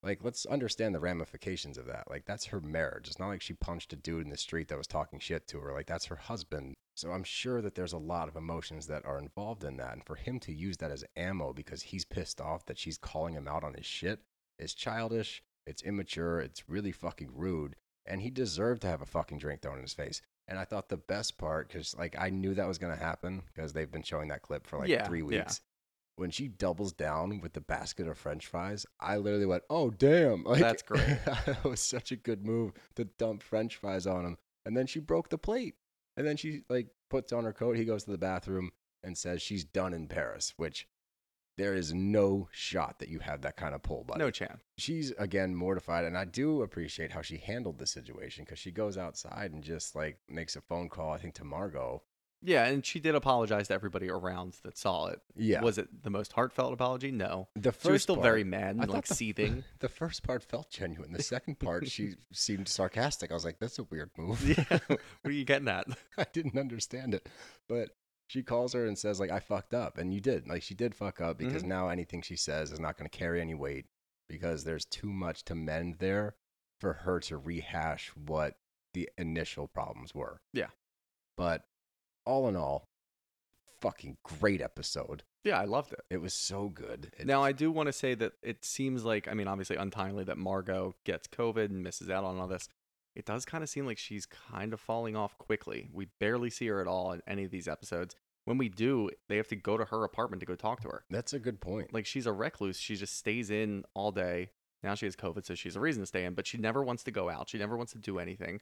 like 0.02 0.24
let's 0.24 0.46
understand 0.46 0.96
the 0.96 1.00
ramifications 1.02 1.78
of 1.78 1.86
that 1.86 2.10
like 2.10 2.24
that's 2.26 2.46
her 2.46 2.62
marriage 2.62 3.08
it's 3.10 3.20
not 3.20 3.28
like 3.28 3.42
she 3.42 3.52
punched 3.54 3.92
a 3.92 3.98
dude 3.98 4.24
in 4.24 4.30
the 4.30 4.38
street 4.38 4.70
that 4.70 4.78
was 4.78 4.88
talking 4.88 5.20
shit 5.20 5.46
to 5.46 5.60
her 5.60 5.74
like 5.74 5.88
that's 5.88 6.06
her 6.06 6.16
husband 6.16 6.76
so 7.00 7.12
i'm 7.12 7.24
sure 7.24 7.62
that 7.62 7.76
there's 7.76 7.94
a 7.94 7.98
lot 7.98 8.28
of 8.28 8.36
emotions 8.36 8.88
that 8.88 9.06
are 9.06 9.18
involved 9.20 9.64
in 9.64 9.78
that 9.78 9.94
and 9.94 10.04
for 10.06 10.16
him 10.16 10.40
to 10.40 10.54
use 10.54 10.78
that 10.78 10.92
as 10.92 11.06
ammo 11.16 11.54
because 11.54 11.82
he's 11.82 12.06
pissed 12.06 12.42
off 12.42 12.66
that 12.66 12.78
she's 12.78 12.98
calling 12.98 13.34
him 13.34 13.48
out 13.48 13.64
on 13.64 13.74
his 13.74 13.86
shit 13.86 14.20
is 14.58 14.74
childish 14.74 15.42
it's 15.66 15.82
immature 15.84 16.40
it's 16.40 16.68
really 16.68 16.92
fucking 16.92 17.30
rude 17.34 17.76
and 18.06 18.22
he 18.22 18.30
deserved 18.30 18.82
to 18.82 18.88
have 18.88 19.02
a 19.02 19.06
fucking 19.06 19.38
drink 19.38 19.62
thrown 19.62 19.76
in 19.78 19.82
his 19.84 19.94
face 19.94 20.22
and 20.48 20.60
i 20.60 20.66
thought 20.66 20.90
the 20.90 20.98
best 20.98 21.38
part 21.38 21.68
because 21.68 21.96
like 21.98 22.16
i 22.20 22.30
knew 22.30 22.54
that 22.54 22.68
was 22.68 22.78
going 22.78 22.94
to 22.96 23.02
happen 23.04 23.42
because 23.54 23.72
they've 23.74 23.92
been 23.92 24.04
showing 24.04 24.28
that 24.28 24.42
clip 24.42 24.68
for 24.68 24.78
like 24.78 24.90
Yeah, 24.90 25.08
three 25.08 25.20
yeah. 25.20 25.26
weeks 25.26 25.62
when 26.16 26.32
she 26.32 26.50
doubles 26.50 26.92
down 26.92 27.40
with 27.40 27.54
the 27.54 27.62
basket 27.62 28.08
of 28.08 28.18
french 28.18 28.48
fries 28.48 28.86
i 29.00 29.16
literally 29.16 29.46
went 29.46 29.64
oh 29.70 29.90
damn 29.90 30.44
like, 30.46 30.60
That's 30.60 30.82
great. 30.84 31.18
that 31.26 31.64
was 31.64 31.80
such 31.80 32.12
a 32.12 32.16
good 32.18 32.46
move 32.46 32.74
to 32.96 33.06
dump 33.06 33.42
french 33.44 33.78
fries 33.78 34.06
on 34.06 34.26
him 34.26 34.38
and 34.66 34.76
then 34.76 34.88
she 34.88 35.00
broke 35.00 35.30
the 35.30 35.38
plate 35.38 35.76
and 36.20 36.28
then 36.28 36.38
she 36.38 36.62
like 36.70 36.88
puts 37.10 37.34
on 37.34 37.46
her 37.46 37.54
coat 37.54 37.76
he 37.76 37.86
goes 37.86 38.04
to 38.04 38.12
the 38.12 38.18
bathroom 38.18 38.70
and 39.04 39.18
says 39.18 39.42
she's 39.42 39.64
done 39.64 39.94
in 39.94 40.08
paris 40.08 40.54
which 40.58 40.88
there 41.58 41.74
is 41.74 41.94
no 41.94 42.48
shot 42.52 43.00
that 43.00 43.10
you 43.10 43.20
have 43.20 43.42
that 43.42 43.58
kind 43.58 43.74
of 43.76 43.82
pull 43.82 44.04
buddy 44.04 44.20
No 44.20 44.30
chance. 44.30 44.62
she's 44.78 45.12
again 45.18 45.56
mortified 45.56 46.06
and 46.06 46.18
i 46.18 46.26
do 46.26 46.62
appreciate 46.62 47.12
how 47.12 47.22
she 47.22 47.38
handled 47.38 47.80
the 47.80 47.88
situation 47.88 48.44
because 48.44 48.60
she 48.60 48.72
goes 48.72 48.98
outside 48.98 49.54
and 49.54 49.64
just 49.64 49.96
like 49.96 50.20
makes 50.30 50.56
a 50.56 50.62
phone 50.62 50.90
call 50.90 51.12
i 51.12 51.18
think 51.18 51.34
to 51.36 51.44
margot 51.44 52.04
Yeah, 52.42 52.66
and 52.66 52.86
she 52.86 53.00
did 53.02 53.16
apologize 53.16 53.68
to 53.68 53.74
everybody 53.74 54.10
around 54.10 54.56
that 54.64 54.78
saw 54.78 55.08
it. 55.08 55.22
yeah 55.36 55.62
Was 55.62 55.78
it 55.78 56.04
the 56.04 56.10
most 56.10 56.32
heartfelt 56.34 56.72
apology? 56.74 57.12
No. 57.12 57.50
the 57.56 57.72
first 57.72 57.84
She 57.86 57.92
was 57.92 58.04
still 58.04 58.16
part- 58.16 58.24
very 58.24 58.44
mad 58.44 58.76
and 58.78 58.86
thought 58.86 58.94
like 58.94 59.08
the- 59.08 59.16
seething. 59.16 59.64
the 59.80 59.90
first 59.90 60.24
part 60.24 60.42
felt 60.44 60.70
genuine 60.70 61.12
the 61.12 61.22
second 61.24 61.60
part 61.60 61.88
she 61.90 62.14
seemed 62.32 62.68
sarcastic 62.68 63.32
i 63.32 63.34
was 63.34 63.44
like 63.46 63.60
that's 63.60 63.80
a 63.80 63.84
weird 63.84 64.10
move 64.18 64.42
yeah. 64.48 64.80
What 64.88 65.00
are 65.26 65.32
you 65.32 65.44
getting 65.46 65.68
at? 65.68 65.86
I 66.18 66.26
didn't 66.32 66.58
understand 66.58 67.14
it. 67.14 67.28
But 67.68 67.90
she 68.28 68.44
calls 68.44 68.74
her 68.74 68.86
and 68.86 68.96
says, 68.98 69.20
like, 69.20 69.32
I 69.32 69.40
fucked 69.40 69.74
up. 69.74 69.98
And 69.98 70.14
you 70.14 70.22
did. 70.22 70.48
Like, 70.48 70.62
she 70.62 70.76
did 70.76 70.94
fuck 70.94 71.20
up 71.20 71.40
because 71.40 71.64
Mhm. 71.64 71.68
now 71.68 71.90
anything 71.90 72.22
she 72.22 72.36
says 72.36 72.72
is 72.72 72.80
not 72.80 72.96
going 72.96 73.10
to 73.10 73.18
carry 73.18 73.42
any 73.42 73.56
weight 73.56 73.88
because 74.30 74.64
there's 74.64 74.86
too 74.86 75.12
much 75.12 75.44
to 75.46 75.56
mend 75.56 75.96
there 75.98 76.36
for 76.80 76.94
her 76.94 77.20
to 77.22 77.38
rehash 77.38 78.10
what 78.16 78.56
the 78.94 79.10
initial 79.18 79.68
problems 79.68 80.14
were. 80.14 80.42
Yeah. 80.54 80.68
But 81.38 81.64
all 82.30 82.48
in 82.48 82.56
all, 82.56 82.86
fucking 83.82 84.18
great 84.24 84.62
episode. 84.62 85.24
Yeah, 85.44 85.60
I 85.60 85.66
loved 85.66 85.94
it. 85.94 86.02
It 86.10 86.18
was 86.22 86.34
so 86.34 86.70
good. 86.70 87.12
It- 87.18 87.26
Now, 87.26 87.44
I 87.44 87.52
do 87.54 87.72
want 87.72 87.88
to 87.88 87.94
say 87.94 88.14
that 88.16 88.34
it 88.44 88.66
seems 88.66 89.04
like, 89.06 89.28
I 89.28 89.34
mean, 89.34 89.48
obviously 89.48 89.78
untimely 89.78 90.24
that 90.26 90.38
Margot 90.38 90.96
gets 91.06 91.28
COVID 91.28 91.66
and 91.66 91.82
misses 91.84 92.10
out 92.10 92.24
on 92.26 92.38
all 92.38 92.48
this. 92.48 92.68
It 93.16 93.26
does 93.26 93.46
kind 93.46 93.64
of 93.64 93.70
seem 93.70 93.86
like 93.86 93.98
she's 93.98 94.26
kind 94.26 94.74
of 94.74 94.80
falling 94.80 95.16
off 95.16 95.38
quickly. 95.38 95.90
We 95.94 96.08
barely 96.20 96.50
see 96.50 96.68
her 96.68 96.82
at 96.82 96.88
all 96.88 97.12
in 97.14 97.22
any 97.28 97.44
of 97.46 97.52
these 97.52 97.68
episodes. 97.68 98.16
When 98.46 98.58
we 98.58 98.70
do, 98.70 99.10
they 99.28 99.38
have 99.38 99.48
to 99.50 99.56
go 99.56 99.78
to 99.78 99.86
her 99.86 100.04
apartment 100.04 100.40
to 100.42 100.46
go 100.46 100.56
talk 100.56 100.82
to 100.82 100.88
her. 100.90 101.04
that's 101.10 101.34
a 101.34 101.40
good 101.40 101.60
point. 101.62 101.94
Like, 101.94 102.06
she's 102.06 102.26
a 102.26 102.32
recluse. 102.34 102.80
She 102.80 102.96
just 102.96 103.18
stays 103.18 103.50
in 103.50 103.84
all 103.94 104.12
day. 104.12 104.50
Now 104.84 104.96
she 104.96 105.06
has 105.08 105.16
COVID, 105.16 105.46
so 105.46 105.56
she's 105.56 105.76
a 105.76 105.80
reason 105.80 106.02
to 106.04 106.06
stay 106.08 106.24
in, 106.24 106.34
but 106.36 106.48
she 106.48 106.58
never 106.58 106.82
wants 106.84 107.04
to 107.04 107.12
go 107.12 107.30
out. 107.30 107.50
She 107.50 107.58
never 107.58 107.76
wants 107.76 107.92
to 107.94 107.98
do 108.00 108.18
anything. 108.18 108.62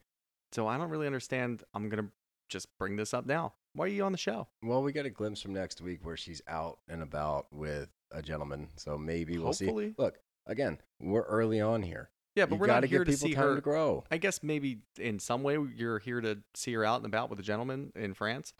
So 0.51 0.65
I 0.67 0.77
don't 0.77 0.89
really 0.89 1.05
understand. 1.05 1.63
I'm 1.75 1.89
gonna 1.89 2.09
just 2.49 2.67
bring 2.77 2.95
this 2.95 3.13
up 3.13 3.25
now. 3.25 3.53
Why 3.73 3.85
are 3.85 3.89
you 3.89 4.03
on 4.03 4.11
the 4.11 4.17
show? 4.17 4.47
Well, 4.63 4.81
we 4.81 4.91
get 4.91 5.05
a 5.05 5.09
glimpse 5.09 5.41
from 5.41 5.53
next 5.53 5.81
week 5.81 5.99
where 6.03 6.17
she's 6.17 6.41
out 6.47 6.79
and 6.89 7.01
about 7.03 7.47
with 7.53 7.89
a 8.11 8.21
gentleman. 8.21 8.69
So 8.75 8.97
maybe 8.97 9.37
we'll 9.37 9.47
Hopefully. 9.47 9.89
see. 9.89 9.95
Look, 9.97 10.17
again, 10.47 10.79
we're 10.99 11.21
early 11.23 11.61
on 11.61 11.83
here. 11.83 12.09
Yeah, 12.35 12.45
but 12.45 12.55
you 12.55 12.61
we're 12.61 12.67
got 12.67 12.73
not 12.75 12.81
to 12.81 12.87
here 12.87 13.03
give 13.03 13.07
to 13.07 13.11
people 13.19 13.27
see 13.29 13.33
time 13.35 13.43
her. 13.49 13.55
to 13.55 13.61
grow. 13.61 14.03
I 14.11 14.17
guess 14.17 14.41
maybe 14.43 14.79
in 14.99 15.19
some 15.19 15.43
way 15.43 15.57
you're 15.75 15.99
here 15.99 16.21
to 16.21 16.39
see 16.55 16.73
her 16.73 16.85
out 16.85 16.97
and 16.97 17.05
about 17.05 17.29
with 17.29 17.39
a 17.39 17.43
gentleman 17.43 17.91
in 17.95 18.13
France. 18.13 18.53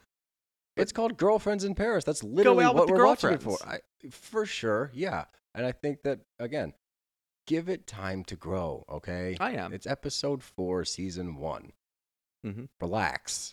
It's 0.76 0.92
called 0.92 1.16
Girlfriends 1.16 1.64
in 1.64 1.74
Paris. 1.74 2.04
That's 2.04 2.22
literally 2.22 2.64
what 2.66 2.88
we're 2.88 3.04
watching 3.04 3.30
it 3.30 3.42
for. 3.42 3.56
I, 3.66 3.78
for 4.10 4.46
sure, 4.46 4.90
yeah. 4.94 5.24
And 5.54 5.66
I 5.66 5.72
think 5.72 6.02
that 6.04 6.20
again, 6.38 6.72
give 7.48 7.68
it 7.68 7.86
time 7.88 8.22
to 8.24 8.36
grow. 8.36 8.84
Okay, 8.88 9.36
I 9.40 9.52
am. 9.52 9.72
It's 9.72 9.86
episode 9.88 10.42
four, 10.44 10.84
season 10.84 11.36
one. 11.36 11.72
Mhm. 12.46 12.68
Relax. 12.80 13.52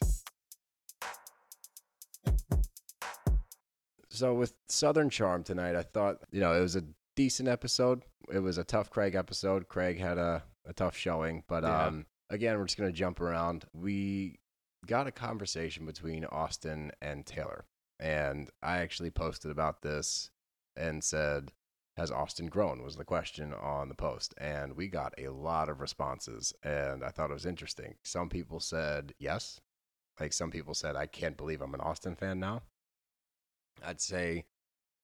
So 4.15 4.33
with 4.33 4.53
Southern 4.67 5.09
Charm 5.09 5.43
tonight, 5.43 5.75
I 5.75 5.83
thought 5.83 6.21
you 6.31 6.39
know 6.39 6.53
it 6.53 6.61
was 6.61 6.75
a 6.75 6.83
decent 7.15 7.49
episode. 7.49 8.03
It 8.31 8.39
was 8.39 8.57
a 8.57 8.63
tough 8.63 8.89
Craig 8.89 9.13
episode. 9.15 9.67
Craig 9.67 9.99
had 9.99 10.17
a, 10.17 10.43
a 10.65 10.73
tough 10.73 10.95
showing, 10.97 11.43
but 11.47 11.63
Yeah. 11.63 11.85
um, 11.87 12.05
again, 12.29 12.57
we're 12.57 12.65
just 12.65 12.77
gonna 12.77 12.91
jump 12.91 13.19
around. 13.21 13.65
We 13.73 14.39
got 14.85 15.07
a 15.07 15.11
conversation 15.11 15.85
between 15.85 16.25
Austin 16.25 16.91
and 17.01 17.25
Taylor, 17.25 17.65
and 17.99 18.49
I 18.63 18.77
actually 18.77 19.11
posted 19.11 19.51
about 19.51 19.81
this 19.81 20.31
and 20.77 21.03
said, 21.03 21.51
"Has 21.97 22.09
Austin 22.11 22.47
grown?" 22.47 22.83
was 22.83 22.95
the 22.95 23.05
question 23.05 23.53
on 23.53 23.89
the 23.89 23.95
post, 23.95 24.33
and 24.37 24.75
we 24.77 24.87
got 24.87 25.13
a 25.17 25.29
lot 25.29 25.67
of 25.69 25.81
responses, 25.81 26.53
and 26.63 27.03
I 27.03 27.09
thought 27.09 27.31
it 27.31 27.33
was 27.33 27.45
interesting. 27.45 27.95
Some 28.03 28.29
people 28.29 28.59
said 28.59 29.13
yes, 29.19 29.59
like 30.19 30.31
some 30.33 30.51
people 30.51 30.73
said, 30.73 30.95
"I 30.95 31.05
can't 31.05 31.37
believe 31.37 31.61
I'm 31.61 31.73
an 31.73 31.81
Austin 31.81 32.15
fan 32.15 32.39
now." 32.39 32.63
I'd 33.83 34.01
say 34.01 34.45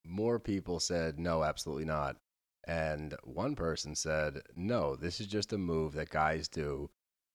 more 0.04 0.38
people 0.38 0.80
said 0.80 1.18
no, 1.18 1.42
absolutely 1.44 1.84
not. 1.84 2.16
And 2.64 3.14
one 3.24 3.56
person 3.56 3.94
said, 3.96 4.40
no, 4.54 4.94
this 4.94 5.20
is 5.20 5.26
just 5.26 5.52
a 5.52 5.58
move 5.58 5.94
that 5.94 6.10
guys 6.10 6.46
do 6.48 6.90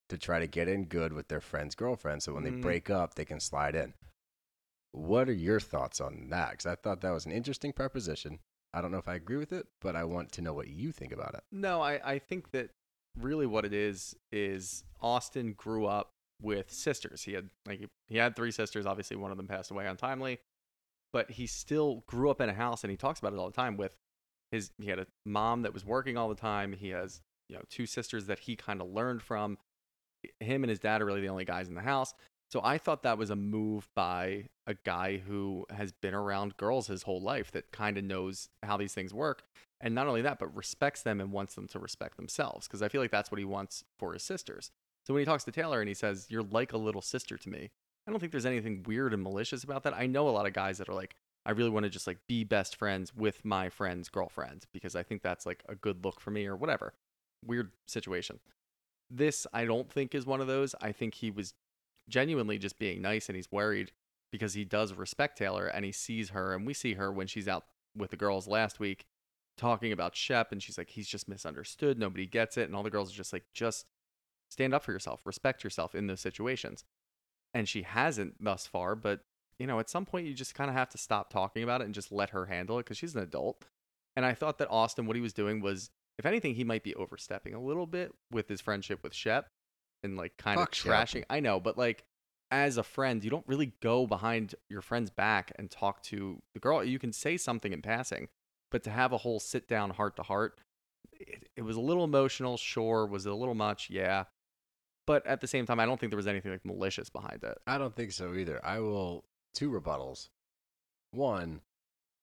to 0.10 0.18
try 0.18 0.40
to 0.40 0.48
get 0.48 0.70
in 0.70 0.86
good 0.86 1.12
with 1.12 1.28
their 1.28 1.42
friend's 1.42 1.76
girlfriend. 1.76 2.24
So 2.24 2.34
when 2.34 2.44
they 2.44 2.52
Mm. 2.52 2.62
break 2.62 2.90
up, 2.90 3.16
they 3.16 3.26
can 3.26 3.40
slide 3.42 3.76
in. 3.76 3.94
What 4.92 5.28
are 5.30 5.34
your 5.34 5.60
thoughts 5.60 6.00
on 6.00 6.30
that? 6.30 6.52
Because 6.52 6.66
I 6.66 6.76
thought 6.76 7.02
that 7.02 7.12
was 7.12 7.26
an 7.26 7.32
interesting 7.34 7.74
proposition. 7.74 8.40
I 8.74 8.82
don't 8.82 8.92
know 8.92 8.98
if 8.98 9.08
I 9.08 9.16
agree 9.16 9.38
with 9.38 9.52
it, 9.52 9.68
but 9.82 9.96
I 9.96 10.04
want 10.06 10.32
to 10.34 10.42
know 10.42 10.54
what 10.54 10.68
you 10.70 10.92
think 10.92 11.12
about 11.12 11.34
it. 11.36 11.44
No, 11.52 11.82
I, 11.82 12.00
I 12.14 12.20
think 12.20 12.52
that 12.52 12.70
really 13.20 13.46
what 13.46 13.66
it 13.66 13.74
is 13.74 14.16
is 14.32 14.84
Austin 15.02 15.54
grew 15.54 15.86
up 15.86 16.12
with 16.42 16.72
sisters. 16.72 17.24
He 17.24 17.34
had 17.34 17.50
like 17.66 17.80
he- 17.80 17.90
he 18.08 18.18
had 18.18 18.36
three 18.36 18.52
sisters. 18.52 18.86
Obviously, 18.86 19.18
one 19.18 19.32
of 19.32 19.38
them 19.38 19.48
passed 19.48 19.72
away 19.72 19.88
untimely, 19.88 20.40
but 21.18 21.32
he 21.32 21.48
still 21.48 22.04
grew 22.06 22.30
up 22.30 22.40
in 22.42 22.48
a 22.48 22.54
house, 22.54 22.84
and 22.84 22.92
he 22.92 22.96
talks 22.96 23.20
about 23.20 23.34
it 23.34 23.40
all 23.40 23.48
the 23.48 23.56
time. 23.56 23.76
With 23.76 23.98
his, 24.52 24.70
he 24.80 24.88
had 24.88 25.00
a 25.00 25.08
mom 25.26 25.64
that 25.64 25.74
was 25.74 25.84
working 25.84 26.16
all 26.16 26.30
the 26.30 26.36
time. 26.36 26.74
He 26.74 26.90
has 26.90 27.22
you 27.50 27.56
know 27.56 27.64
two 27.72 27.88
sisters 27.88 28.28
that 28.28 28.38
he 28.38 28.56
kind 28.56 28.82
of 28.82 28.92
learned 28.92 29.24
from. 29.24 29.58
Him 30.40 30.64
and 30.64 30.70
his 30.70 30.78
dad 30.78 31.02
are 31.02 31.06
really 31.06 31.22
the 31.22 31.30
only 31.30 31.44
guys 31.44 31.70
in 31.70 31.74
the 31.74 31.82
house. 31.82 32.14
So 32.52 32.62
I 32.64 32.78
thought 32.78 33.02
that 33.02 33.18
was 33.18 33.32
a 33.32 33.36
move 33.36 33.90
by 33.96 34.46
a 34.68 34.76
guy 34.86 35.18
who 35.18 35.66
has 35.72 35.92
been 35.92 36.14
around 36.14 36.56
girls 36.58 36.86
his 36.86 37.02
whole 37.02 37.20
life 37.20 37.50
that 37.54 37.72
kind 37.72 37.98
of 37.98 38.04
knows 38.04 38.50
how 38.62 38.78
these 38.78 38.94
things 38.94 39.12
work 39.12 39.42
and 39.82 39.96
not 39.96 40.06
only 40.06 40.22
that 40.22 40.38
but 40.38 40.56
respects 40.56 41.02
them 41.02 41.20
and 41.20 41.32
wants 41.32 41.56
them 41.56 41.68
to 41.68 41.80
respect 41.80 42.18
themselves 42.18 42.68
because 42.68 42.82
i 42.82 42.90
feel 42.90 43.00
like 43.00 43.12
that's 43.12 43.32
what 43.32 43.40
he 43.40 43.46
wants 43.46 43.84
for 43.98 44.14
his 44.14 44.24
sisters 44.24 44.72
so 45.06 45.14
when 45.14 45.22
he 45.22 45.26
talks 45.26 45.46
to 45.46 45.52
taylor 45.52 45.80
and 45.80 45.88
he 45.88 45.94
says 45.94 46.28
you're 46.30 46.44
like 46.44 46.74
a 46.74 46.78
little 46.78 47.02
sister 47.02 47.38
to 47.38 47.50
me 47.50 47.70
i 48.08 48.12
don't 48.12 48.20
think 48.20 48.32
there's 48.32 48.46
anything 48.46 48.84
weird 48.88 49.14
and 49.14 49.24
malicious 49.24 49.64
about 49.64 49.84
that 49.84 49.94
i 49.94 50.06
know 50.06 50.28
a 50.28 50.32
lot 50.32 50.46
of 50.46 50.54
guys 50.54 50.78
that 50.78 50.90
are 50.90 50.96
like 50.96 51.16
i 51.46 51.52
really 51.52 51.70
want 51.70 51.84
to 51.84 51.90
just 51.90 52.08
like 52.08 52.20
be 52.28 52.44
best 52.44 52.76
friends 52.76 53.16
with 53.16 53.44
my 53.44 53.70
friend's 53.70 54.10
girlfriend 54.10 54.66
because 54.74 54.96
i 54.96 55.04
think 55.04 55.22
that's 55.22 55.46
like 55.46 55.64
a 55.68 55.76
good 55.76 56.04
look 56.04 56.20
for 56.20 56.32
me 56.32 56.46
or 56.46 56.56
whatever 56.56 56.94
weird 57.46 57.72
situation 57.88 58.40
this 59.10 59.46
i 59.54 59.66
don't 59.66 59.92
think 59.92 60.16
is 60.16 60.26
one 60.26 60.42
of 60.42 60.48
those 60.48 60.74
i 60.82 60.92
think 60.92 61.16
he 61.16 61.32
was 61.32 61.54
genuinely 62.10 62.58
just 62.58 62.80
being 62.80 63.02
nice 63.02 63.28
and 63.30 63.36
he's 63.36 63.52
worried 63.52 63.92
because 64.32 64.54
he 64.54 64.66
does 64.66 64.94
respect 64.94 65.38
taylor 65.38 65.68
and 65.68 65.86
he 65.86 65.92
sees 65.92 66.30
her 66.30 66.54
and 66.54 66.66
we 66.66 66.74
see 66.74 66.94
her 66.94 67.12
when 67.12 67.28
she's 67.28 67.48
out 67.48 67.66
with 67.96 68.12
the 68.12 68.18
girls 68.18 68.48
last 68.48 68.80
week 68.80 69.06
talking 69.58 69.92
about 69.92 70.16
Shep, 70.16 70.52
and 70.52 70.62
she's 70.62 70.78
like, 70.78 70.92
he's 70.92 71.08
just 71.08 71.28
misunderstood. 71.28 72.00
Nobody 72.00 72.26
gets 72.26 72.58
it. 72.58 72.64
And 72.64 72.76
all 72.76 72.84
the 72.84 72.90
girls 72.90 73.12
are 73.12 73.18
just 73.18 73.34
like, 73.34 73.46
just 73.54 73.86
stand 74.50 74.74
up 74.74 74.84
for 74.84 74.92
yourself, 74.94 75.26
respect 75.26 75.64
yourself 75.64 75.96
in 75.96 76.08
those 76.08 76.22
situations. 76.22 76.86
And 77.54 77.68
she 77.68 77.84
hasn't 77.84 78.44
thus 78.44 78.68
far, 78.68 78.96
but 78.96 79.22
you 79.60 79.66
know, 79.66 79.80
at 79.80 79.90
some 79.90 80.06
point 80.06 80.28
you 80.28 80.34
just 80.34 80.54
kind 80.54 80.70
of 80.70 80.76
have 80.76 80.90
to 80.90 80.98
stop 80.98 81.32
talking 81.32 81.64
about 81.64 81.82
it 81.82 81.86
and 81.86 81.94
just 81.94 82.12
let 82.12 82.30
her 82.30 82.46
handle 82.46 82.78
it 82.78 82.84
because 82.84 82.98
she's 82.98 83.16
an 83.16 83.24
adult. 83.24 83.66
And 84.16 84.26
I 84.26 84.34
thought 84.34 84.58
that 84.60 84.70
Austin, 84.70 85.08
what 85.08 85.16
he 85.16 85.22
was 85.22 85.34
doing 85.34 85.62
was, 85.62 85.90
if 86.18 86.26
anything, 86.26 86.56
he 86.56 86.64
might 86.64 86.84
be 86.84 86.96
overstepping 86.96 87.54
a 87.54 87.62
little 87.62 87.88
bit 87.88 88.14
with 88.32 88.48
his 88.48 88.62
friendship 88.62 89.04
with 89.04 89.14
Shep 89.14 89.48
and 90.04 90.18
like 90.18 90.38
kind 90.38 90.60
Fuck 90.60 90.70
of 90.70 90.76
Shep. 90.76 90.92
trashing. 90.92 91.24
I 91.30 91.40
know, 91.40 91.60
but 91.60 91.78
like 91.78 92.04
as 92.52 92.78
a 92.78 92.84
friend, 92.84 93.24
you 93.24 93.30
don't 93.30 93.48
really 93.48 93.74
go 93.82 94.08
behind 94.08 94.56
your 94.70 94.82
friend's 94.82 95.10
back 95.10 95.52
and 95.58 95.70
talk 95.70 96.02
to 96.04 96.42
the 96.54 96.60
girl. 96.60 96.84
You 96.84 97.00
can 97.00 97.14
say 97.14 97.38
something 97.38 97.74
in 97.74 97.82
passing, 97.82 98.30
but 98.72 98.84
to 98.84 98.90
have 98.90 99.12
a 99.12 99.18
whole 99.18 99.40
sit 99.40 99.68
down 99.68 99.92
heart 99.92 100.16
to 100.18 100.24
heart, 100.24 100.62
it, 101.12 101.50
it 101.56 101.62
was 101.64 101.76
a 101.76 101.82
little 101.82 102.04
emotional. 102.04 102.58
Sure, 102.58 103.06
was 103.06 103.26
it 103.26 103.32
a 103.32 103.36
little 103.36 103.56
much? 103.56 103.90
Yeah, 103.90 104.26
but 105.08 105.26
at 105.26 105.42
the 105.42 105.48
same 105.48 105.66
time, 105.66 105.80
I 105.80 105.88
don't 105.88 106.00
think 106.00 106.12
there 106.12 106.18
was 106.18 106.28
anything 106.28 106.52
like 106.52 106.66
malicious 106.66 107.10
behind 107.10 107.44
it. 107.44 107.58
I 107.66 107.80
don't 107.80 107.96
think 107.96 108.12
so 108.12 108.36
either. 108.36 108.64
I 108.64 108.80
will 108.80 109.24
two 109.56 109.72
rebuttals. 109.72 110.30
One, 111.12 111.62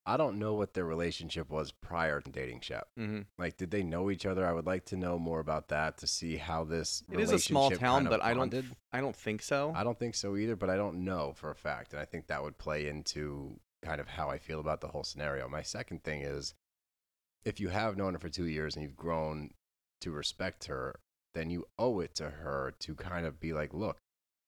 I 0.07 0.19
don't 0.19 0.39
know 0.39 0.53
what 0.53 0.75
their 0.75 0.85
relationship 0.85 1.51
was 1.51 1.73
prior 1.73 2.21
to 2.21 2.31
dating 2.31 2.61
Shep. 2.61 2.87
Mm-hmm. 2.99 3.23
Like, 3.39 3.57
did 3.57 3.71
they 3.71 3.83
know 3.83 4.11
each 4.11 4.27
other? 4.27 4.47
I 4.47 4.53
would 4.53 4.67
like 4.67 4.85
to 4.87 4.97
know 4.97 5.19
more 5.19 5.41
about 5.41 5.69
that 5.69 5.97
to 5.99 6.07
see 6.07 6.37
how 6.37 6.65
this. 6.65 7.03
It 7.11 7.19
is 7.19 7.33
a 7.33 7.39
small 7.39 7.71
town, 7.71 8.05
kind 8.05 8.07
of 8.07 8.11
but 8.11 8.23
I 8.23 8.35
don't. 8.35 8.55
I 8.93 9.01
don't 9.01 9.17
think 9.17 9.43
so. 9.43 9.73
I 9.75 9.83
don't 9.83 9.99
think 9.99 10.15
so 10.15 10.37
either, 10.37 10.55
but 10.55 10.69
I 10.69 10.77
don't 10.77 11.05
know 11.05 11.33
for 11.35 11.51
a 11.51 11.57
fact. 11.57 11.95
And 11.95 12.01
I 12.01 12.05
think 12.05 12.27
that 12.27 12.43
would 12.43 12.59
play 12.59 12.87
into 12.87 13.59
kind 13.83 14.01
of 14.01 14.09
how 14.09 14.29
I 14.29 14.39
feel 14.39 14.61
about 14.61 14.83
the 14.83 14.89
whole 14.89 15.05
scenario. 15.05 15.49
My 15.49 15.63
second 15.63 16.05
thing 16.05 16.21
is 16.23 16.55
if 17.45 17.61
you 17.61 17.69
have 17.69 17.97
known 17.97 18.13
her 18.13 18.19
for 18.19 18.29
two 18.29 18.47
years 18.47 18.77
and 18.77 18.83
you've 18.83 18.97
grown 18.97 19.51
to 20.03 20.11
respect 20.11 20.67
her, 20.67 21.01
then 21.35 21.51
you 21.51 21.67
owe 21.79 22.01
it 22.01 22.15
to 22.17 22.31
her 22.31 22.75
to 22.81 22.95
kind 22.95 23.27
of 23.27 23.41
be 23.41 23.53
like, 23.53 23.75
look, 23.75 23.99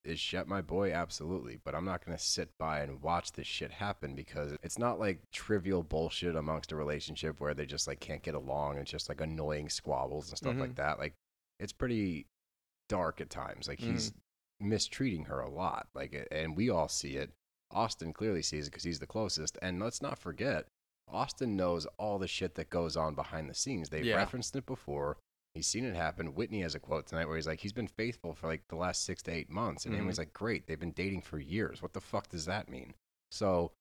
is 0.04 0.20
Shep 0.20 0.46
my 0.46 0.62
boy? 0.62 0.92
Absolutely. 0.92 1.58
But 1.64 1.74
I'm 1.74 1.84
not 1.84 2.04
going 2.04 2.16
to 2.16 2.22
sit 2.22 2.50
by 2.58 2.80
and 2.80 3.02
watch 3.02 3.32
this 3.32 3.46
shit 3.48 3.72
happen 3.72 4.14
because 4.14 4.56
it's 4.62 4.78
not 4.78 5.00
like 5.00 5.20
trivial 5.32 5.82
bullshit 5.82 6.36
amongst 6.36 6.70
a 6.70 6.76
relationship 6.76 7.40
where 7.40 7.54
they 7.54 7.66
just 7.66 7.88
like 7.88 7.98
can't 7.98 8.22
get 8.22 8.34
along. 8.36 8.78
It's 8.78 8.90
just 8.90 9.08
like 9.08 9.20
annoying 9.20 9.68
squabbles 9.68 10.28
and 10.28 10.38
stuff 10.38 10.54
Mhm. 10.54 10.60
like 10.60 10.74
that. 10.76 11.00
Like 11.00 11.14
it's 11.58 11.72
pretty 11.72 12.26
dark 12.88 13.20
at 13.20 13.30
times. 13.30 13.66
Like 13.66 13.80
he's 13.80 14.12
mistreating 14.60 15.24
her 15.24 15.40
a 15.40 15.50
lot. 15.50 15.88
Like, 15.94 16.28
and 16.30 16.56
we 16.56 16.70
all 16.70 16.88
see 16.88 17.16
it. 17.16 17.30
Austin 17.72 18.12
clearly 18.12 18.42
sees 18.42 18.68
it 18.68 18.70
because 18.70 18.84
he's 18.84 19.00
the 19.00 19.06
closest. 19.08 19.58
And 19.60 19.80
let's 19.80 20.00
not 20.00 20.18
forget, 20.18 20.66
Austin 21.08 21.56
knows 21.56 21.84
all 21.98 22.18
the 22.20 22.28
shit 22.28 22.54
that 22.54 22.70
goes 22.70 22.96
on 22.96 23.14
behind 23.16 23.50
the 23.50 23.54
scenes. 23.54 23.88
They've 23.88 24.04
Yeah. 24.04 24.16
referenced 24.16 24.54
it 24.54 24.66
before. 24.66 25.16
He's 25.56 25.66
seen 25.66 25.84
it 25.84 25.96
happen. 25.96 26.34
Whitney 26.34 26.60
has 26.60 26.74
a 26.74 26.80
quote 26.80 27.06
tonight 27.06 27.26
where 27.26 27.36
he's 27.36 27.46
like, 27.46 27.60
he's 27.60 27.72
been 27.72 27.88
faithful 27.88 28.34
for 28.34 28.46
like 28.46 28.68
the 28.68 28.76
last 28.76 29.04
six 29.04 29.22
to 29.22 29.32
eight 29.32 29.50
months. 29.50 29.84
And 29.86 29.94
Mhm. 29.94 29.98
Emily's 29.98 30.18
like, 30.18 30.32
great, 30.32 30.66
they've 30.66 30.78
been 30.78 30.92
dating 30.92 31.22
for 31.22 31.38
years. 31.38 31.82
What 31.82 31.94
the 31.94 32.00
fuck 32.00 32.28
does 32.28 32.44
that 32.44 32.68
mean? 32.68 32.94
So 33.30 33.72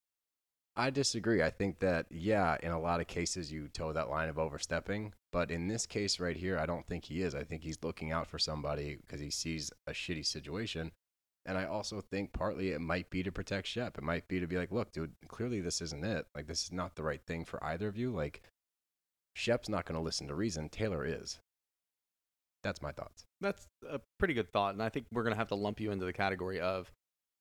I 0.77 0.89
disagree. 0.89 1.41
I 1.41 1.49
think 1.49 1.79
that, 1.79 2.05
yeah, 2.09 2.57
in 2.61 2.71
a 2.71 2.79
lot 2.79 2.99
of 2.99 3.07
cases, 3.07 3.51
you 3.51 3.67
toe 3.69 3.93
that 3.93 4.09
line 4.09 4.27
of 4.29 4.37
overstepping. 4.39 5.13
But 5.31 5.51
in 5.51 5.67
this 5.67 5.85
case 5.85 6.19
right 6.19 6.35
here, 6.35 6.57
I 6.57 6.65
don't 6.65 6.85
think 6.87 7.05
he 7.05 7.21
is. 7.21 7.35
I 7.35 7.43
think 7.43 7.63
he's 7.63 7.77
looking 7.83 8.11
out 8.11 8.27
for 8.27 8.39
somebody 8.39 8.95
because 8.95 9.19
he 9.19 9.29
sees 9.29 9.71
a 9.87 9.91
shitty 9.91 10.25
situation. 10.25 10.91
And 11.45 11.57
I 11.57 11.65
also 11.65 12.01
think 12.01 12.33
partly 12.33 12.71
it 12.71 12.79
might 12.81 13.09
be 13.09 13.21
to 13.23 13.31
protect 13.31 13.67
Shep. 13.67 13.97
It 13.97 14.03
might 14.03 14.27
be 14.27 14.39
to 14.39 14.47
be 14.47 14.57
like, 14.57 14.71
look, 14.71 14.91
dude, 14.91 15.13
clearly 15.27 15.61
this 15.61 15.79
isn't 15.81 16.03
it. 16.03 16.25
Like, 16.35 16.47
this 16.47 16.63
is 16.63 16.71
not 16.71 16.95
the 16.95 17.03
right 17.03 17.21
thing 17.21 17.45
for 17.45 17.63
either 17.63 17.87
of 17.87 17.95
you. 17.97 18.11
Like, 18.11 18.41
Shep's 19.35 19.69
not 19.69 19.85
going 19.85 19.95
to 19.95 20.01
listen 20.03 20.27
to 20.27 20.35
reason. 20.35 20.69
Taylor 20.69 21.05
is. 21.05 21.39
That's 22.65 22.81
my 22.81 22.91
thoughts. 22.91 23.25
That's 23.41 23.67
a 23.89 24.01
pretty 24.19 24.33
good 24.33 24.51
thought, 24.51 24.73
and 24.73 24.81
I 24.83 24.89
think 24.89 25.05
we're 25.13 25.23
gonna 25.23 25.35
have 25.35 25.49
to 25.49 25.55
lump 25.55 25.79
you 25.79 25.91
into 25.91 26.03
the 26.05 26.11
category 26.13 26.59
of 26.59 26.91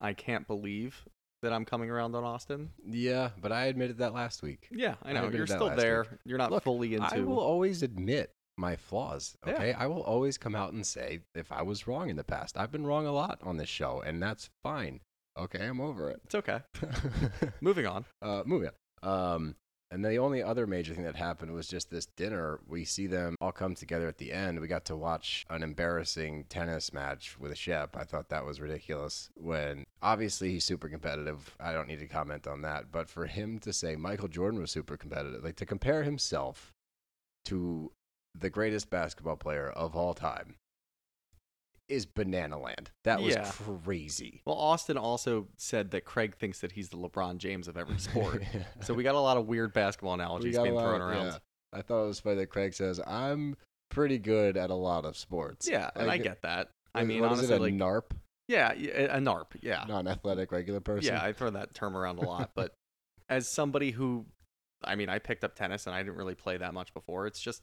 I 0.00 0.12
can't 0.12 0.46
believe 0.46 1.02
that 1.42 1.52
I'm 1.52 1.64
coming 1.64 1.88
around 1.90 2.14
on 2.14 2.24
Austin. 2.24 2.70
Yeah, 2.86 3.30
but 3.40 3.50
I 3.50 3.64
admitted 3.66 3.98
that 3.98 4.12
last 4.12 4.42
week. 4.42 4.68
Yeah, 4.70 4.96
I 5.02 5.10
I 5.10 5.12
know 5.14 5.20
admitted 5.20 5.36
you're 5.38 5.46
still 5.46 5.74
there. 5.74 6.02
week. 6.10 6.20
You're 6.26 6.38
not 6.38 6.50
Look, 6.50 6.62
fully 6.62 6.94
into. 6.94 7.08
I 7.14 7.20
will 7.20 7.40
always 7.40 7.82
admit 7.82 8.32
my 8.58 8.76
flaws. 8.76 9.34
Yeah. 9.46 9.54
Okay. 9.54 9.72
I 9.72 9.86
will 9.86 10.02
always 10.02 10.36
come 10.38 10.54
out 10.54 10.72
and 10.74 10.86
say 10.86 11.20
if 11.34 11.50
I 11.50 11.62
was 11.62 11.86
wrong 11.86 12.10
in 12.10 12.16
the 12.16 12.22
past. 12.24 12.56
I've 12.58 12.70
been 12.70 12.86
wrong 12.86 13.06
a 13.06 13.12
lot 13.12 13.40
on 13.42 13.56
this 13.56 13.68
show, 13.68 14.02
and 14.04 14.22
that's 14.22 14.50
fine. 14.62 15.00
Okay. 15.38 15.66
I'm 15.66 15.80
over 15.80 16.10
it. 16.10 16.20
It's 16.26 16.34
okay. 16.34 16.60
Moving 17.60 17.86
on. 17.86 18.04
uh, 18.22 18.42
moving 18.44 18.68
on. 19.02 19.08
Um, 19.34 19.56
And 19.94 20.04
the 20.04 20.16
only 20.16 20.42
other 20.42 20.66
major 20.66 20.92
thing 20.92 21.04
that 21.04 21.14
happened 21.14 21.54
was 21.54 21.68
just 21.68 21.88
this 21.88 22.06
dinner. 22.06 22.58
We 22.66 22.84
see 22.84 23.06
them 23.06 23.36
all 23.40 23.52
come 23.52 23.76
together 23.76 24.08
at 24.08 24.18
the 24.18 24.32
end. 24.32 24.58
We 24.58 24.66
got 24.66 24.84
to 24.86 24.96
watch 24.96 25.46
an 25.48 25.62
embarrassing 25.62 26.46
tennis 26.48 26.92
match 26.92 27.38
with 27.38 27.52
a 27.52 27.54
Shep. 27.54 27.96
I 27.96 28.02
thought 28.02 28.28
that 28.30 28.44
was 28.44 28.60
ridiculous. 28.60 29.30
When 29.36 29.84
obviously 30.02 30.50
he's 30.50 30.64
super 30.64 30.88
competitive. 30.88 31.54
I 31.60 31.72
don't 31.72 31.86
need 31.86 32.00
to 32.00 32.08
comment 32.08 32.48
on 32.48 32.62
that. 32.62 32.90
But 32.90 33.08
for 33.08 33.26
him 33.26 33.60
to 33.60 33.72
say 33.72 33.94
Michael 33.94 34.26
Jordan 34.26 34.58
was 34.58 34.72
super 34.72 34.96
competitive, 34.96 35.44
like 35.44 35.54
to 35.56 35.66
compare 35.66 36.02
himself 36.02 36.72
to 37.44 37.92
the 38.36 38.50
greatest 38.50 38.90
basketball 38.90 39.36
player 39.36 39.70
of 39.70 39.94
all 39.94 40.12
time 40.12 40.56
is 41.88 42.06
banana 42.06 42.58
land. 42.58 42.90
That 43.04 43.20
was 43.22 43.34
Yeah. 43.34 43.50
crazy. 43.50 44.42
Well, 44.46 44.56
Austin 44.56 44.96
also 44.96 45.48
said 45.56 45.90
that 45.90 46.04
Craig 46.04 46.34
thinks 46.36 46.60
that 46.60 46.72
he's 46.72 46.88
the 46.88 46.96
LeBron 46.96 47.36
James 47.38 47.68
of 47.68 47.76
every 47.76 47.98
sport. 47.98 48.42
so 48.82 48.94
we 48.94 49.02
got 49.02 49.14
a 49.14 49.20
lot 49.20 49.36
of 49.36 49.46
weird 49.46 49.72
basketball 49.74 50.14
analogies 50.14 50.56
being 50.56 50.74
thrown 50.74 51.00
of- 51.00 51.08
around. 51.08 51.26
yeah. 51.26 51.38
I 51.72 51.82
thought 51.82 52.04
it 52.04 52.06
was 52.06 52.20
funny 52.20 52.36
that 52.36 52.46
Craig 52.46 52.72
says, 52.72 53.00
I'm 53.06 53.56
pretty 53.90 54.18
good 54.18 54.56
at 54.56 54.70
a 54.70 54.74
lot 54.74 55.04
of 55.04 55.16
sports. 55.16 55.68
Yeah, 55.68 55.90
and 55.96 56.10
I 56.10 56.18
get 56.18 56.42
that. 56.42 56.70
I 56.94 57.02
mean, 57.04 57.20
what 57.20 57.32
is 57.32 57.38
honestly, 57.38 57.54
it, 57.56 57.58
a 57.58 57.62
like, 57.62 57.74
NARP? 57.74 58.16
yeah, 58.46 58.70
a 58.72 59.20
NARP, 59.20 59.56
yeah, 59.60 59.84
Non 59.88 60.06
athletic 60.06 60.52
regular 60.52 60.80
person? 60.80 61.12
yeah. 61.14 61.22
I 61.22 61.32
throw 61.32 61.50
that 61.50 61.74
term 61.74 61.96
around 61.96 62.18
a 62.20 62.24
lot, 62.24 62.52
but 62.54 62.74
as 63.28 63.48
somebody 63.48 63.90
who, 63.90 64.26
I 64.84 64.94
mean, 64.94 65.08
I 65.08 65.18
picked 65.18 65.42
up 65.44 65.54
tennis 65.56 65.86
and 65.88 65.94
I 65.96 66.02
didn't 66.04 66.16
really 66.16 66.36
play 66.36 66.56
that 66.58 66.72
much 66.74 66.94
before. 66.94 67.26
It's 67.26 67.40
just, 67.40 67.62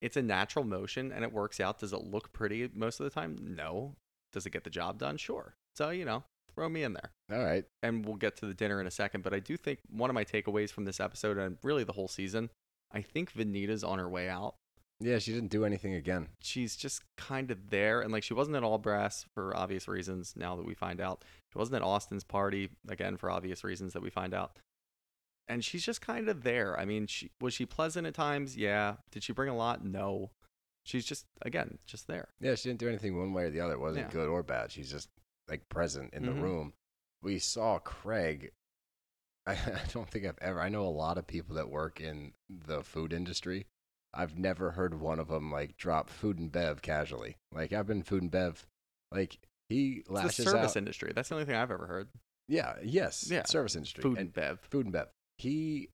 it's 0.00 0.16
a 0.16 0.22
natural 0.22 0.64
motion 0.64 1.12
and 1.12 1.24
it 1.24 1.32
works 1.32 1.60
out. 1.60 1.78
Does 1.78 1.92
it 1.92 2.04
look 2.04 2.32
pretty 2.32 2.68
most 2.74 3.00
of 3.00 3.04
the 3.04 3.10
time? 3.10 3.36
No. 3.56 3.96
Does 4.32 4.46
it 4.46 4.50
get 4.50 4.64
the 4.64 4.70
job 4.70 4.98
done? 4.98 5.16
Sure. 5.16 5.54
So 5.74 5.90
you 5.90 6.04
know, 6.04 6.24
throw 6.54 6.68
me 6.68 6.82
in 6.82 6.92
there. 6.94 7.10
All 7.32 7.44
right. 7.44 7.64
and 7.82 8.04
we'll 8.04 8.16
get 8.16 8.36
to 8.38 8.46
the 8.46 8.54
dinner 8.54 8.80
in 8.80 8.86
a 8.86 8.90
second. 8.90 9.22
But 9.22 9.34
I 9.34 9.38
do 9.40 9.56
think 9.56 9.80
one 9.90 10.10
of 10.10 10.14
my 10.14 10.24
takeaways 10.24 10.70
from 10.70 10.84
this 10.84 11.00
episode 11.00 11.38
and 11.38 11.58
really 11.62 11.84
the 11.84 11.92
whole 11.92 12.08
season, 12.08 12.50
I 12.92 13.02
think 13.02 13.32
Venita's 13.32 13.84
on 13.84 13.98
her 13.98 14.08
way 14.08 14.28
out. 14.28 14.54
Yeah, 15.02 15.18
she 15.18 15.32
didn't 15.32 15.50
do 15.50 15.64
anything 15.64 15.94
again. 15.94 16.28
She's 16.40 16.76
just 16.76 17.02
kind 17.16 17.50
of 17.50 17.70
there, 17.70 18.02
and 18.02 18.12
like 18.12 18.22
she 18.22 18.34
wasn't 18.34 18.56
at 18.56 18.62
all 18.62 18.76
brass 18.76 19.24
for 19.34 19.56
obvious 19.56 19.88
reasons. 19.88 20.34
Now 20.36 20.56
that 20.56 20.66
we 20.66 20.74
find 20.74 21.00
out, 21.00 21.24
she 21.50 21.58
wasn't 21.58 21.76
at 21.76 21.82
Austin's 21.82 22.22
party 22.22 22.68
again 22.86 23.16
for 23.16 23.30
obvious 23.30 23.64
reasons 23.64 23.94
that 23.94 24.02
we 24.02 24.10
find 24.10 24.34
out. 24.34 24.58
And 25.48 25.64
she's 25.64 25.84
just 25.84 26.00
kind 26.00 26.28
of 26.28 26.42
there. 26.44 26.78
I 26.78 26.84
mean, 26.84 27.06
she 27.06 27.30
was 27.40 27.54
she 27.54 27.66
pleasant 27.66 28.06
at 28.06 28.14
times? 28.14 28.56
Yeah. 28.56 28.96
Did 29.10 29.24
she 29.24 29.32
bring 29.32 29.48
a 29.48 29.56
lot? 29.56 29.84
No. 29.84 30.30
She's 30.84 31.04
just 31.04 31.26
again 31.42 31.78
just 31.86 32.06
there. 32.06 32.28
Yeah, 32.40 32.54
she 32.54 32.68
didn't 32.68 32.80
do 32.80 32.88
anything 32.88 33.18
one 33.18 33.32
way 33.32 33.44
or 33.44 33.50
the 33.50 33.60
other. 33.60 33.74
It 33.74 33.80
wasn't 33.80 34.06
Yeah. 34.06 34.12
good 34.12 34.28
or 34.28 34.42
bad. 34.42 34.70
She's 34.72 34.90
just 34.90 35.08
like 35.48 35.68
present 35.68 36.14
in 36.14 36.22
Mhm. 36.22 36.26
the 36.26 36.32
room. 36.42 36.72
We 37.22 37.38
saw 37.38 37.78
Craig. 37.80 38.52
I, 39.46 39.52
I 39.54 39.80
don't 39.92 40.08
think 40.08 40.24
I've 40.26 40.38
ever. 40.40 40.60
I 40.60 40.68
know 40.68 40.84
a 40.84 40.88
lot 40.88 41.18
of 41.18 41.26
people 41.26 41.56
that 41.56 41.68
work 41.70 42.00
in 42.00 42.32
the 42.48 42.82
food 42.84 43.12
industry. 43.12 43.66
I've 44.14 44.38
never 44.38 44.72
heard 44.72 44.94
one 45.00 45.18
of 45.18 45.28
them 45.28 45.50
like 45.50 45.76
drop 45.76 46.10
food 46.10 46.38
and 46.38 46.50
bev 46.50 46.82
casually. 46.82 47.36
Like 47.52 47.72
I've 47.72 47.86
been 47.86 48.02
food 48.02 48.22
and 48.22 48.30
bev. 48.30 48.66
Like 49.12 49.38
he 49.68 49.98
It's 50.00 50.10
lashes 50.10 50.36
the 50.44 50.50
service 50.50 50.70
out. 50.72 50.76
industry. 50.76 51.12
That's 51.14 51.28
the 51.28 51.34
only 51.36 51.44
thing 51.44 51.56
I've 51.56 51.70
ever 51.70 51.86
heard. 51.86 52.08
yeah. 52.48 52.76
Yes. 52.82 53.28
Yeah. 53.30 53.44
Service 53.44 53.74
industry. 53.76 54.02
Food 54.02 54.18
and 54.18 54.26
and 54.26 54.32
bev. 54.32 54.60
food 54.70 54.86
and 54.86 54.92
bev. 54.92 55.08
He 55.40 55.88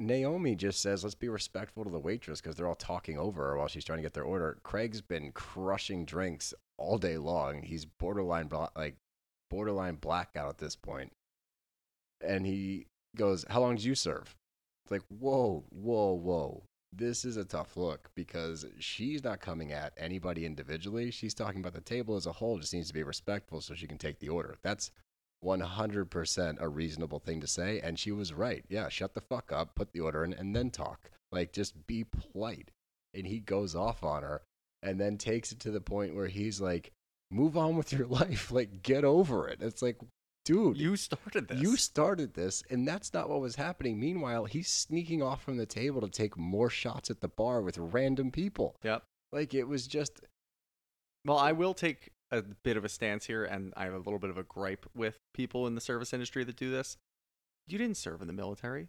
Naomi 0.00 0.56
just 0.56 0.80
says, 0.80 1.04
"Let's 1.04 1.14
be 1.14 1.28
respectful 1.28 1.84
to 1.84 1.90
the 1.90 2.00
waitress 2.00 2.40
because 2.40 2.56
they're 2.56 2.66
all 2.66 2.74
talking 2.74 3.18
over 3.18 3.48
her 3.48 3.56
while 3.56 3.68
she's 3.68 3.84
trying 3.84 3.98
to 3.98 4.02
get 4.02 4.14
their 4.14 4.24
order." 4.24 4.58
Craig's 4.62 5.00
been 5.00 5.30
crushing 5.32 6.04
drinks 6.04 6.52
all 6.76 6.98
day 6.98 7.18
long. 7.18 7.62
He's 7.62 7.84
borderline 7.84 8.48
like 8.74 8.96
borderline 9.48 9.96
blackout 9.96 10.48
at 10.48 10.58
this 10.58 10.74
point, 10.76 11.12
and 12.20 12.46
he 12.46 12.86
goes, 13.16 13.44
"How 13.48 13.60
long 13.60 13.76
did 13.76 13.84
you 13.84 13.94
serve?" 13.94 14.34
It's 14.84 14.90
like, 14.90 15.02
whoa, 15.08 15.64
whoa, 15.70 16.14
whoa. 16.14 16.64
This 16.92 17.24
is 17.24 17.36
a 17.36 17.44
tough 17.44 17.76
look 17.76 18.10
because 18.16 18.66
she's 18.80 19.22
not 19.22 19.40
coming 19.40 19.70
at 19.72 19.92
anybody 19.96 20.44
individually. 20.44 21.12
She's 21.12 21.34
talking 21.34 21.60
about 21.60 21.74
the 21.74 21.80
table 21.80 22.16
as 22.16 22.26
a 22.26 22.32
whole. 22.32 22.58
Just 22.58 22.74
needs 22.74 22.88
to 22.88 22.94
be 22.94 23.04
respectful 23.04 23.60
so 23.60 23.74
she 23.74 23.86
can 23.86 23.98
take 23.98 24.18
the 24.18 24.28
order. 24.30 24.56
That's 24.62 24.90
100% 25.44 26.60
a 26.60 26.68
reasonable 26.68 27.18
thing 27.18 27.40
to 27.40 27.46
say. 27.46 27.80
And 27.80 27.98
she 27.98 28.12
was 28.12 28.32
right. 28.32 28.64
Yeah, 28.68 28.88
shut 28.88 29.14
the 29.14 29.20
fuck 29.20 29.52
up, 29.52 29.74
put 29.74 29.92
the 29.92 30.00
order 30.00 30.24
in, 30.24 30.32
and 30.34 30.54
then 30.54 30.70
talk. 30.70 31.10
Like, 31.32 31.52
just 31.52 31.86
be 31.86 32.04
polite. 32.04 32.70
And 33.14 33.26
he 33.26 33.40
goes 33.40 33.74
off 33.74 34.04
on 34.04 34.22
her 34.22 34.42
and 34.82 35.00
then 35.00 35.18
takes 35.18 35.52
it 35.52 35.60
to 35.60 35.70
the 35.70 35.80
point 35.80 36.14
where 36.14 36.28
he's 36.28 36.60
like, 36.60 36.92
move 37.30 37.56
on 37.56 37.76
with 37.76 37.92
your 37.92 38.06
life. 38.20 38.50
Like, 38.52 38.82
get 38.82 39.04
over 39.04 39.48
it. 39.48 39.58
It's 39.62 39.82
like, 39.82 39.98
dude, 40.44 40.76
You 40.76 40.96
started 40.96 41.48
this. 41.48 41.60
you 41.60 41.76
started 41.76 42.34
this, 42.34 42.62
and 42.70 42.86
that's 42.88 43.12
not 43.12 43.28
what 43.28 43.40
was 43.40 43.56
happening. 43.56 43.98
Meanwhile, 44.00 44.46
he's 44.46 44.68
sneaking 44.68 45.22
off 45.22 45.42
from 45.42 45.56
the 45.56 45.66
table 45.66 46.00
to 46.00 46.08
take 46.08 46.36
more 46.36 46.70
shots 46.70 47.10
at 47.10 47.20
the 47.20 47.28
bar 47.28 47.62
with 47.62 47.78
random 47.78 48.30
people. 48.30 48.76
Yep. 48.82 49.02
Like, 49.32 49.54
it 49.54 49.64
was 49.64 49.86
just, 49.86 50.20
Well, 51.24 51.38
I 51.38 51.52
will 51.52 51.74
take 51.74 52.10
a 52.30 52.42
bit 52.62 52.76
of 52.76 52.84
a 52.84 52.88
stance 52.88 53.26
here, 53.26 53.44
and 53.44 53.72
I 53.76 53.84
have 53.84 53.94
a 53.94 53.98
little 53.98 54.18
bit 54.18 54.30
of 54.30 54.38
a 54.38 54.42
gripe 54.42 54.86
with 54.94 55.18
people 55.34 55.66
in 55.66 55.74
the 55.74 55.80
service 55.80 56.12
industry 56.12 56.44
that 56.44 56.56
do 56.56 56.70
this. 56.70 56.96
You 57.66 57.78
didn't 57.78 57.96
serve 57.96 58.20
in 58.20 58.26
the 58.26 58.32
military. 58.32 58.88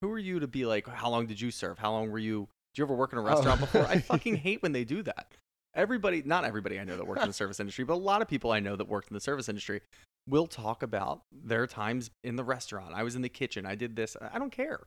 Who 0.00 0.10
are 0.12 0.18
you 0.18 0.40
to 0.40 0.46
be 0.46 0.64
like, 0.64 0.86
how 0.88 1.10
long 1.10 1.26
did 1.26 1.40
you 1.40 1.50
serve? 1.50 1.78
How 1.78 1.92
long 1.92 2.10
were 2.10 2.18
you? 2.18 2.48
Did 2.74 2.78
you 2.78 2.84
ever 2.84 2.94
work 2.94 3.12
in 3.12 3.18
a 3.18 3.22
oh. 3.22 3.26
restaurant 3.26 3.60
Oh. 3.60 3.64
before? 3.64 3.86
I 3.86 3.98
fucking 3.98 4.36
hate 4.46 4.62
when 4.62 4.72
they 4.72 4.84
do 4.84 5.02
that. 5.02 5.32
Everybody, 5.74 6.22
not 6.24 6.44
everybody 6.44 6.78
I 6.80 6.84
know 6.84 6.96
that 6.96 7.06
worked 7.06 7.22
in 7.22 7.28
the 7.28 7.32
service 7.34 7.60
industry, 7.60 7.84
but 7.84 7.94
a 7.94 7.96
lot 7.96 8.22
of 8.22 8.28
people 8.28 8.52
I 8.52 8.60
know 8.60 8.76
that 8.76 8.88
worked 8.88 9.10
in 9.10 9.14
the 9.14 9.20
service 9.20 9.48
industry 9.48 9.80
will 10.28 10.46
talk 10.46 10.82
about 10.82 11.22
their 11.32 11.66
times 11.66 12.10
in 12.22 12.36
the 12.36 12.44
restaurant. 12.44 12.92
I 12.94 13.02
was 13.02 13.16
in 13.16 13.22
the 13.22 13.28
kitchen. 13.28 13.66
I 13.66 13.74
did 13.74 13.96
this. 13.96 14.16
I 14.32 14.38
don't 14.38 14.52
care. 14.52 14.80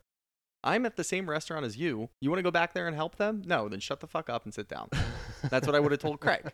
I'm 0.63 0.85
at 0.85 0.95
the 0.95 1.03
same 1.03 1.29
restaurant 1.29 1.65
as 1.65 1.75
you. 1.77 2.09
You 2.21 2.29
want 2.29 2.37
to 2.39 2.43
go 2.43 2.51
back 2.51 2.73
there 2.73 2.87
and 2.87 2.95
help 2.95 3.15
them? 3.15 3.41
No, 3.45 3.67
then 3.67 3.79
shut 3.79 3.99
the 3.99 4.07
fuck 4.07 4.29
up 4.29 4.43
and 4.45 4.53
sit 4.53 4.67
down. 4.67 4.89
That's 5.49 5.65
what 5.65 5.75
I 5.75 5.79
would 5.79 5.91
have 5.91 6.01
told 6.01 6.19
Craig. 6.19 6.51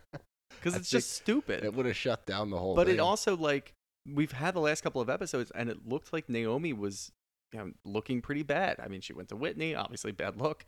Because 0.71 0.81
it's 0.81 0.89
just 0.89 1.13
stupid. 1.13 1.63
it 1.63 1.73
would 1.73 1.85
have 1.85 1.95
shut 1.95 2.25
down 2.25 2.49
the 2.49 2.57
whole 2.57 2.75
But 2.75 2.87
thing. 2.87 2.95
it 2.95 2.99
also 2.99 3.35
like 3.35 3.73
we've 4.05 4.31
had 4.31 4.53
the 4.53 4.61
last 4.61 4.81
couple 4.81 5.01
of 5.01 5.09
episodes, 5.09 5.51
and 5.51 5.69
it 5.69 5.87
looked 5.87 6.13
like 6.13 6.29
Naomi 6.29 6.73
was 6.73 7.11
you 7.51 7.59
know, 7.59 7.71
looking 7.85 8.21
pretty 8.21 8.43
bad. 8.43 8.79
I 8.79 8.87
mean, 8.87 9.01
she 9.01 9.13
went 9.13 9.29
to 9.29 9.35
Whitney, 9.35 9.75
obviously 9.75 10.11
bad 10.11 10.39
look, 10.39 10.65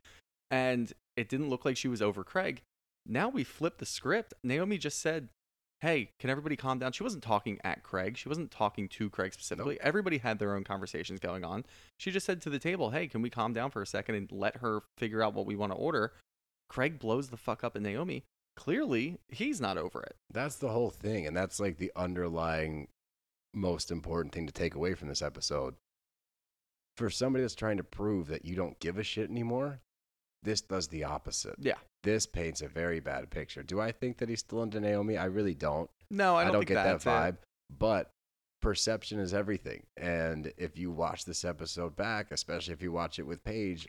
and 0.52 0.92
it 1.16 1.30
didn't 1.30 1.50
look 1.50 1.66
like 1.66 1.78
she 1.78 1.88
was 1.88 2.02
over 2.02 2.24
Craig. 2.24 2.62
Now 3.06 3.30
we 3.30 3.44
flip 3.44 3.78
the 3.78 3.86
script. 3.86 4.34
Naomi 4.44 4.78
just 4.78 5.00
said, 5.00 5.30
"Hey, 5.82 6.12
can 6.20 6.30
everybody 6.30 6.56
calm 6.56 6.80
down?" 6.80 6.92
She 6.92 7.04
wasn't 7.04 7.24
talking 7.24 7.60
at 7.64 7.84
Craig. 7.84 8.18
She 8.18 8.30
wasn't 8.30 8.52
talking 8.52 8.88
to 8.90 9.10
Craig 9.10 9.34
specifically. 9.34 9.80
Everybody 9.82 10.20
had 10.20 10.40
their 10.40 10.54
own 10.56 10.64
conversations 10.64 11.20
going 11.20 11.44
on. 11.44 11.66
She 11.98 12.12
just 12.12 12.26
said 12.26 12.42
to 12.42 12.50
the 12.50 12.60
table, 12.60 12.92
"Hey, 12.92 13.08
can 13.08 13.22
we 13.22 13.30
calm 13.30 13.54
down 13.54 13.72
for 13.72 13.82
a 13.82 13.88
second 13.88 14.16
and 14.16 14.32
let 14.32 14.58
her 14.58 14.82
figure 14.98 15.22
out 15.24 15.34
what 15.34 15.46
we 15.46 15.56
want 15.56 15.72
to 15.72 15.78
order?" 15.78 16.14
Craig 16.70 17.00
blows 17.00 17.30
the 17.30 17.38
fuck 17.38 17.64
up 17.64 17.76
at 17.76 17.82
Naomi. 17.82 18.26
Clearly, 18.60 19.20
he's 19.30 19.62
not 19.62 19.78
over 19.78 20.04
it. 20.04 20.18
That's 20.34 20.58
the 20.58 20.68
whole 20.68 20.90
thing, 20.90 21.26
and 21.26 21.36
that's 21.36 21.62
like 21.62 21.78
the 21.78 21.94
underlying 21.96 22.90
most 23.54 23.90
important 23.90 24.34
thing 24.34 24.48
to 24.48 24.52
take 24.52 24.76
away 24.76 24.96
from 24.96 25.08
this 25.08 25.22
episode. 25.22 25.76
For 26.98 27.10
somebody 27.10 27.42
that's 27.42 27.56
trying 27.56 27.78
to 27.78 27.86
prove 27.86 28.28
that 28.28 28.44
you 28.44 28.58
don't 28.58 28.78
give 28.82 28.98
a 28.98 29.04
shit 29.04 29.30
anymore, 29.30 29.80
this 30.44 30.60
does 30.60 30.90
the 30.90 31.06
opposite. 31.06 31.56
Yeah. 31.58 31.78
This 32.04 32.26
paints 32.26 32.62
a 32.62 32.68
very 32.68 33.00
bad 33.00 33.30
picture. 33.30 33.64
Do 33.64 33.80
I 33.80 33.94
think 33.94 34.18
that 34.18 34.28
he's 34.28 34.42
still 34.42 34.62
into 34.62 34.82
Naomi? 34.82 35.16
I 35.16 35.26
really 35.26 35.56
don't. 35.56 35.90
No, 36.12 36.36
I 36.36 36.44
don't, 36.44 36.56
think 36.56 36.68
get 36.68 36.74
that 36.76 36.84
that's 36.84 37.06
it. 37.06 37.10
vibe. 37.10 37.38
But 37.70 38.12
perception 38.62 39.20
is 39.20 39.34
everything. 39.34 39.86
And 39.96 40.52
if 40.58 40.78
you 40.78 40.92
watch 40.92 41.24
this 41.24 41.46
episode 41.46 41.96
back, 41.96 42.34
especially 42.34 42.74
if 42.74 42.82
you 42.82 42.92
watch 42.92 43.20
it 43.20 43.24
with 43.24 43.42
Paige, 43.42 43.88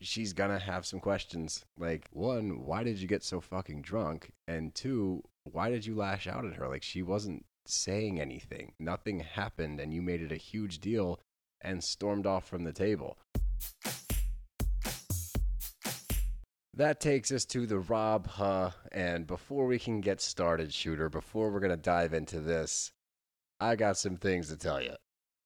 she's 0.00 0.32
gonna 0.32 0.58
have 0.58 0.86
some 0.86 1.00
questions. 1.00 1.64
Like, 1.78 2.08
one, 2.12 2.64
why 2.64 2.82
did 2.82 2.98
you 2.98 3.08
get 3.08 3.22
so 3.22 3.40
fucking 3.40 3.82
drunk? 3.82 4.30
And 4.46 4.74
two, 4.74 5.22
why 5.44 5.70
did 5.70 5.86
you 5.86 5.94
lash 5.94 6.26
out 6.26 6.44
at 6.44 6.54
her? 6.54 6.68
Like 6.68 6.82
she 6.82 7.02
wasn't 7.02 7.44
saying 7.66 8.20
anything. 8.20 8.72
Nothing 8.78 9.20
happened 9.20 9.80
and 9.80 9.92
you 9.92 10.02
made 10.02 10.22
it 10.22 10.32
a 10.32 10.36
huge 10.36 10.78
deal 10.78 11.20
and 11.60 11.82
stormed 11.82 12.26
off 12.26 12.46
from 12.46 12.64
the 12.64 12.72
table. 12.72 13.18
That 16.74 17.00
takes 17.00 17.32
us 17.32 17.46
to 17.46 17.66
the 17.66 17.78
Rob 17.78 18.26
Huh. 18.26 18.72
And 18.92 19.26
before 19.26 19.66
we 19.66 19.78
can 19.78 20.02
get 20.02 20.20
started, 20.20 20.74
Shooter, 20.74 21.08
before 21.08 21.50
we're 21.50 21.60
to 21.60 21.76
dive 21.76 22.12
into 22.12 22.38
this, 22.40 22.92
I 23.58 23.76
got 23.76 23.96
some 23.96 24.16
things 24.16 24.50
to 24.50 24.56
tell 24.56 24.82
you. 24.82 24.94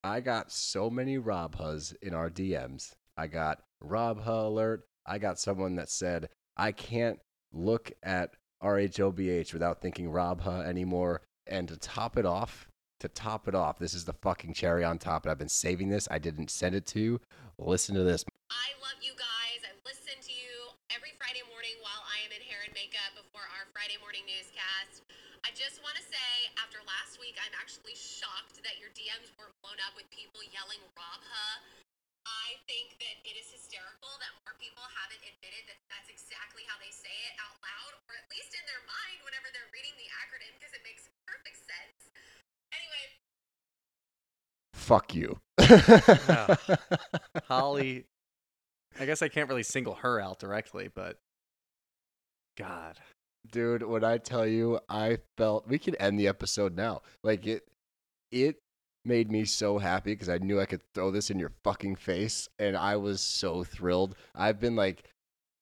I 0.02 0.20
got 0.20 0.50
so 0.50 0.90
many 0.90 1.18
Rob 1.18 1.56
Huhs 1.56 1.94
in 2.02 2.14
our 2.14 2.30
DMs. 2.30 2.94
I 3.16 3.28
got 3.28 3.62
Rob 3.82 4.20
alert. 4.26 4.84
I 5.06 5.18
got 5.18 5.38
someone 5.38 5.76
that 5.76 5.88
said, 5.88 6.28
I 6.56 6.72
can't 6.72 7.18
look 7.52 7.90
at 8.02 8.34
RHOBH 8.62 9.52
without 9.52 9.80
thinking 9.80 10.10
Rob 10.10 10.42
Huh 10.42 10.60
anymore. 10.60 11.22
And 11.46 11.68
to 11.68 11.76
top 11.76 12.16
it 12.16 12.26
off, 12.26 12.68
to 13.00 13.08
top 13.08 13.48
it 13.48 13.54
off, 13.54 13.78
this 13.78 13.94
is 13.94 14.04
the 14.04 14.12
fucking 14.12 14.54
cherry 14.54 14.84
on 14.84 14.98
top. 14.98 15.24
And 15.24 15.32
I've 15.32 15.38
been 15.38 15.48
saving 15.48 15.88
this. 15.88 16.06
I 16.10 16.18
didn't 16.18 16.50
send 16.50 16.74
it 16.74 16.86
to 16.94 17.00
you. 17.00 17.20
Listen 17.58 17.94
to 17.96 18.04
this. 18.04 18.24
I 18.50 18.76
love 18.84 19.00
you 19.00 19.12
guys. 19.16 19.64
I 19.64 19.72
listen 19.88 20.20
to 20.20 20.32
you 20.32 20.76
every 20.92 21.16
Friday 21.16 21.42
morning 21.48 21.74
while 21.80 22.04
I 22.06 22.22
am 22.24 22.32
in 22.36 22.44
hair 22.44 22.60
and 22.64 22.72
makeup 22.76 23.16
before 23.16 23.44
our 23.56 23.66
Friday 23.72 23.96
morning 24.04 24.22
newscast. 24.28 25.02
I 25.40 25.50
just 25.56 25.80
want 25.80 25.96
to 25.96 26.04
say, 26.04 26.30
after 26.60 26.78
last 26.84 27.16
week, 27.16 27.40
I'm 27.40 27.56
actually 27.56 27.96
shocked 27.96 28.60
that 28.60 28.76
your 28.76 28.92
DMs 28.92 29.32
weren't 29.40 29.56
blown 29.64 29.80
up 29.88 29.96
with 29.96 30.04
people 30.12 30.44
yelling 30.52 30.84
Rob 30.92 31.20
Huh. 31.24 31.64
I 32.28 32.58
think 32.68 32.96
that 33.00 33.16
it 33.24 33.34
is 33.36 33.48
hysterical 33.48 34.12
that 34.20 34.32
more 34.44 34.56
people 34.60 34.84
haven't 34.96 35.22
admitted 35.24 35.64
that 35.68 35.80
that's 35.88 36.10
exactly 36.12 36.64
how 36.68 36.76
they 36.80 36.92
say 36.92 37.12
it 37.28 37.34
out 37.40 37.56
loud, 37.64 37.92
or 38.08 38.14
at 38.16 38.26
least 38.28 38.52
in 38.52 38.64
their 38.68 38.84
mind 38.84 39.18
whenever 39.24 39.48
they're 39.52 39.72
reading 39.72 39.94
the 39.96 40.08
acronym, 40.20 40.52
because 40.60 40.72
it 40.76 40.84
makes 40.84 41.08
perfect 41.24 41.58
sense. 41.60 42.00
Anyway, 42.72 43.04
Fuck 44.74 45.14
you. 45.14 45.38
Holly, 47.46 48.06
I 48.98 49.06
guess 49.06 49.22
I 49.22 49.28
can't 49.28 49.48
really 49.48 49.62
single 49.62 49.94
her 50.02 50.20
out 50.20 50.38
directly, 50.38 50.88
but 50.92 51.18
God, 52.56 52.98
Dude, 53.50 53.82
when 53.82 54.04
I 54.04 54.18
tell 54.18 54.46
you, 54.46 54.80
I 54.88 55.18
felt 55.36 55.66
we 55.66 55.78
can 55.78 55.94
end 55.96 56.18
the 56.18 56.28
episode 56.28 56.76
now. 56.76 57.02
Like 57.22 57.46
it, 57.46 57.64
it 58.30 58.56
made 59.04 59.30
me 59.30 59.44
so 59.44 59.78
happy 59.78 60.12
because 60.12 60.28
I 60.28 60.38
knew 60.38 60.60
I 60.60 60.66
could 60.66 60.82
throw 60.94 61.10
this 61.10 61.30
in 61.30 61.38
your 61.38 61.52
fucking 61.64 61.96
face, 61.96 62.48
and 62.58 62.76
I 62.76 62.96
was 62.96 63.20
so 63.20 63.64
thrilled. 63.64 64.14
I've 64.34 64.60
been 64.60 64.76
like 64.76 65.04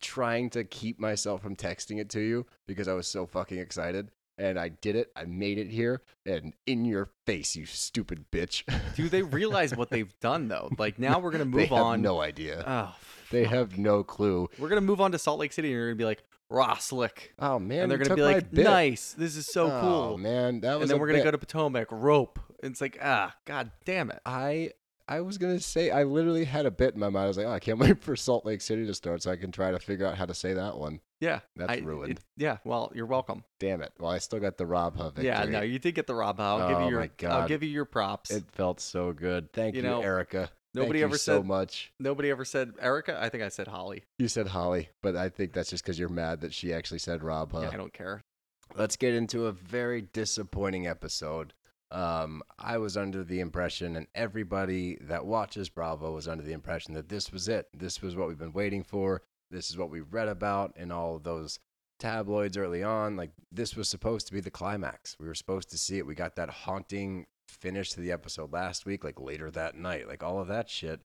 trying 0.01 0.51
to 0.51 0.65
keep 0.65 0.99
myself 1.01 1.43
from 1.43 1.57
texting 1.57 1.99
it 2.01 2.09
to 2.11 2.21
you 2.21 2.47
because 2.67 2.89
I 2.89 2.95
was 2.95 3.07
so 3.07 3.27
fucking 3.27 3.59
excited, 3.59 4.11
and 4.39 4.59
I 4.59 4.69
did 4.69 4.97
it. 4.97 5.11
I 5.17 5.25
made 5.25 5.59
it 5.59 5.69
here, 5.69 6.03
and 6.27 6.55
in 6.67 6.85
your 6.85 7.11
face, 7.27 7.57
you 7.57 7.67
stupid 7.67 8.25
bitch. 8.33 8.63
do 8.97 9.09
they 9.09 9.23
realize 9.23 9.75
what 9.75 9.91
they've 9.91 10.13
done 10.21 10.49
though? 10.49 10.71
Like 10.79 10.99
now 10.99 11.19
we're 11.19 11.31
gonna 11.33 11.45
move 11.47 11.69
have 11.69 11.73
on. 11.73 12.03
no 12.03 12.21
idea. 12.21 12.65
Oh, 12.67 12.95
they 13.31 13.45
fuck. 13.45 13.53
have 13.53 13.79
no 13.79 14.03
clue. 14.03 14.49
We're 14.59 14.69
gonna 14.69 14.81
move 14.81 15.01
on 15.01 15.13
to 15.13 15.19
Salt 15.19 15.39
Lake 15.39 15.53
City, 15.53 15.69
and 15.69 15.75
you're 15.75 15.87
gonna 15.89 15.97
be 15.97 16.05
like 16.05 16.23
Roslick, 16.51 17.31
Oh 17.39 17.59
man, 17.59 17.83
and 17.83 17.91
they're 17.91 17.99
gonna 17.99 18.15
be 18.17 18.23
like, 18.23 18.53
"Nice, 18.53 19.13
this 19.13 19.37
is 19.37 19.47
so 19.53 19.69
cool. 19.69 19.77
Oh, 19.79 20.09
cool." 20.11 20.19
man. 20.19 20.61
That 20.61 20.75
was 20.75 20.83
and 20.83 20.91
then 20.91 20.99
we're 20.99 21.09
gonna 21.09 21.19
bit. 21.19 21.25
go 21.25 21.31
to 21.33 21.39
Potomac 21.39 21.89
rope. 21.93 22.39
It's 22.63 22.81
like 22.81 22.99
ah, 23.03 23.35
god 23.45 23.71
damn 23.85 24.11
it. 24.11 24.21
I 24.27 24.73
I 25.07 25.21
was 25.21 25.39
gonna 25.39 25.61
say 25.61 25.91
I 25.91 26.03
literally 26.05 26.45
had 26.45 26.67
a 26.67 26.71
bit 26.71 26.95
in 26.95 27.01
my 27.01 27.09
mind. 27.09 27.25
I 27.25 27.29
was 27.29 27.39
like, 27.39 27.47
oh, 27.47 27.53
I 27.53 27.61
can't 27.61 27.79
wait 27.81 28.03
for 28.03 28.15
Salt 28.17 28.45
Lake 28.45 28.61
City 28.61 28.87
to 28.87 28.95
start 28.95 29.23
so 29.23 29.31
I 29.31 29.37
can 29.37 29.51
try 29.53 29.71
to 29.71 29.79
figure 29.79 30.07
out 30.07 30.17
how 30.19 30.27
to 30.27 30.35
say 30.35 30.53
that 30.55 30.77
one. 30.79 31.01
Yeah, 31.21 31.41
That's 31.57 31.73
I- 31.73 31.77
ruined. 31.85 32.13
it- 32.13 32.25
yeah, 32.37 32.59
well, 32.65 32.93
you're 32.95 33.07
welcome. 33.07 33.43
Damn 33.59 33.83
it! 33.83 33.93
Well, 33.99 34.11
I 34.11 34.19
still 34.19 34.39
got 34.39 34.57
the 34.59 34.67
Rob 34.67 34.97
Huh 34.97 35.07
victory. 35.11 35.27
Yeah, 35.27 35.45
no, 35.45 35.63
you 35.63 35.79
did 35.79 35.95
get 35.95 36.07
the 36.07 36.15
Rob. 36.15 36.39
I'll 36.41 36.69
give 36.69 36.79
Oh 36.79 36.85
you 36.85 36.91
your. 36.91 37.01
my 37.01 37.29
I'll 37.29 37.49
give 37.49 37.63
you 37.63 37.69
your 37.71 37.85
props. 37.87 38.31
It 38.31 38.45
felt 38.53 38.81
so 38.81 39.13
good. 39.13 39.53
Thank 39.53 39.75
You 39.75 39.83
you, 39.83 39.89
know, 39.89 40.01
Erica. 40.03 40.51
nobody 40.75 41.01
Thank 41.01 41.05
ever 41.09 41.15
you 41.15 41.19
so 41.19 41.43
much. 41.43 41.93
Nobody 41.99 42.31
ever 42.31 42.45
said 42.45 42.73
Erica. 42.81 43.19
I 43.21 43.29
think 43.31 43.43
I 43.43 43.49
said 43.49 43.67
Holly. 43.67 44.05
You 44.19 44.29
said 44.29 44.49
Holly, 44.49 44.91
but 45.03 45.17
I 45.17 45.29
think 45.29 45.53
that's 45.55 45.71
just 45.71 45.83
because 45.85 45.99
you're 45.99 46.09
mad 46.09 46.43
that 46.43 46.53
she 46.55 46.73
actually 46.73 46.99
said 47.01 47.23
Rob 47.25 47.51
Huh. 47.53 47.61
Yeah, 47.63 47.71
I 47.73 47.77
don't 47.77 47.93
care. 47.93 48.21
Let's 48.77 48.97
get 48.97 49.15
into 49.15 49.47
a 49.47 49.53
very 49.53 50.03
disappointing 50.03 50.87
episode. 50.87 51.55
Um, 51.91 52.43
I 52.59 52.79
was 52.79 52.97
under 52.97 53.25
the 53.25 53.41
impression, 53.41 53.97
and 53.97 54.07
everybody 54.15 54.99
that 55.03 55.25
watches 55.25 55.69
Bravo 55.69 56.13
was 56.13 56.29
under 56.29 56.45
the 56.45 56.53
impression 56.53 56.95
that 56.95 57.09
this 57.09 57.33
was 57.33 57.49
it. 57.49 57.69
This 57.73 58.03
was 58.03 58.15
what 58.15 58.29
we've 58.29 58.39
been 58.39 58.53
waiting 58.53 58.83
for. 58.83 59.23
This 59.51 59.71
is 59.71 59.79
what 59.79 59.91
we 59.91 60.01
read 60.01 60.29
about 60.29 60.77
in 60.77 60.93
all 60.93 61.17
of 61.17 61.23
those 61.23 61.59
tabloids 61.99 62.57
early 62.59 62.83
on. 62.83 63.17
Like, 63.17 63.31
this 63.51 63.75
was 63.75 63.89
supposed 63.89 64.27
to 64.27 64.35
be 64.35 64.41
the 64.41 64.51
climax. 64.51 65.17
We 65.19 65.27
were 65.27 65.35
supposed 65.35 65.71
to 65.71 65.79
see 65.79 65.97
it. 65.97 66.07
We 66.07 66.15
got 66.15 66.37
that 66.37 66.51
haunting 66.51 67.27
finish 67.49 67.91
to 67.93 68.01
the 68.01 68.13
episode 68.13 68.53
last 68.53 68.85
week, 68.85 69.05
like 69.05 69.19
later 69.19 69.51
that 69.51 69.75
night, 69.75 70.07
like 70.07 70.23
all 70.23 70.41
of 70.41 70.49
that 70.49 70.69
shit. 70.69 71.01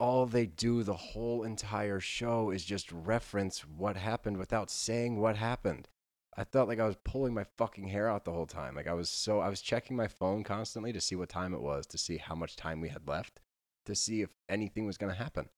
All 0.00 0.26
they 0.26 0.46
do 0.46 0.82
the 0.82 0.94
whole 0.94 1.44
entire 1.44 2.00
show 2.00 2.50
is 2.50 2.64
just 2.64 2.90
reference 2.90 3.60
what 3.60 3.96
happened 3.96 4.38
without 4.38 4.70
saying 4.70 5.20
what 5.20 5.36
happened. 5.36 5.88
I 6.36 6.44
felt 6.44 6.68
like 6.68 6.80
I 6.80 6.86
was 6.86 6.96
pulling 7.04 7.34
my 7.34 7.44
fucking 7.58 7.88
hair 7.88 8.08
out 8.08 8.24
the 8.24 8.32
whole 8.32 8.46
time. 8.46 8.74
Like 8.74 8.86
I 8.88 8.94
was 8.94 9.10
so 9.10 9.40
I 9.40 9.48
was 9.48 9.60
checking 9.60 9.96
my 9.96 10.08
phone 10.08 10.44
constantly 10.44 10.92
to 10.92 11.00
see 11.00 11.14
what 11.14 11.28
time 11.28 11.52
it 11.54 11.60
was, 11.60 11.86
to 11.88 11.98
see 11.98 12.16
how 12.16 12.34
much 12.34 12.56
time 12.56 12.80
we 12.80 12.88
had 12.88 13.06
left, 13.06 13.40
to 13.86 13.94
see 13.94 14.22
if 14.22 14.30
anything 14.48 14.86
was 14.86 14.96
going 14.98 15.12
to 15.12 15.18
happen. 15.18 15.48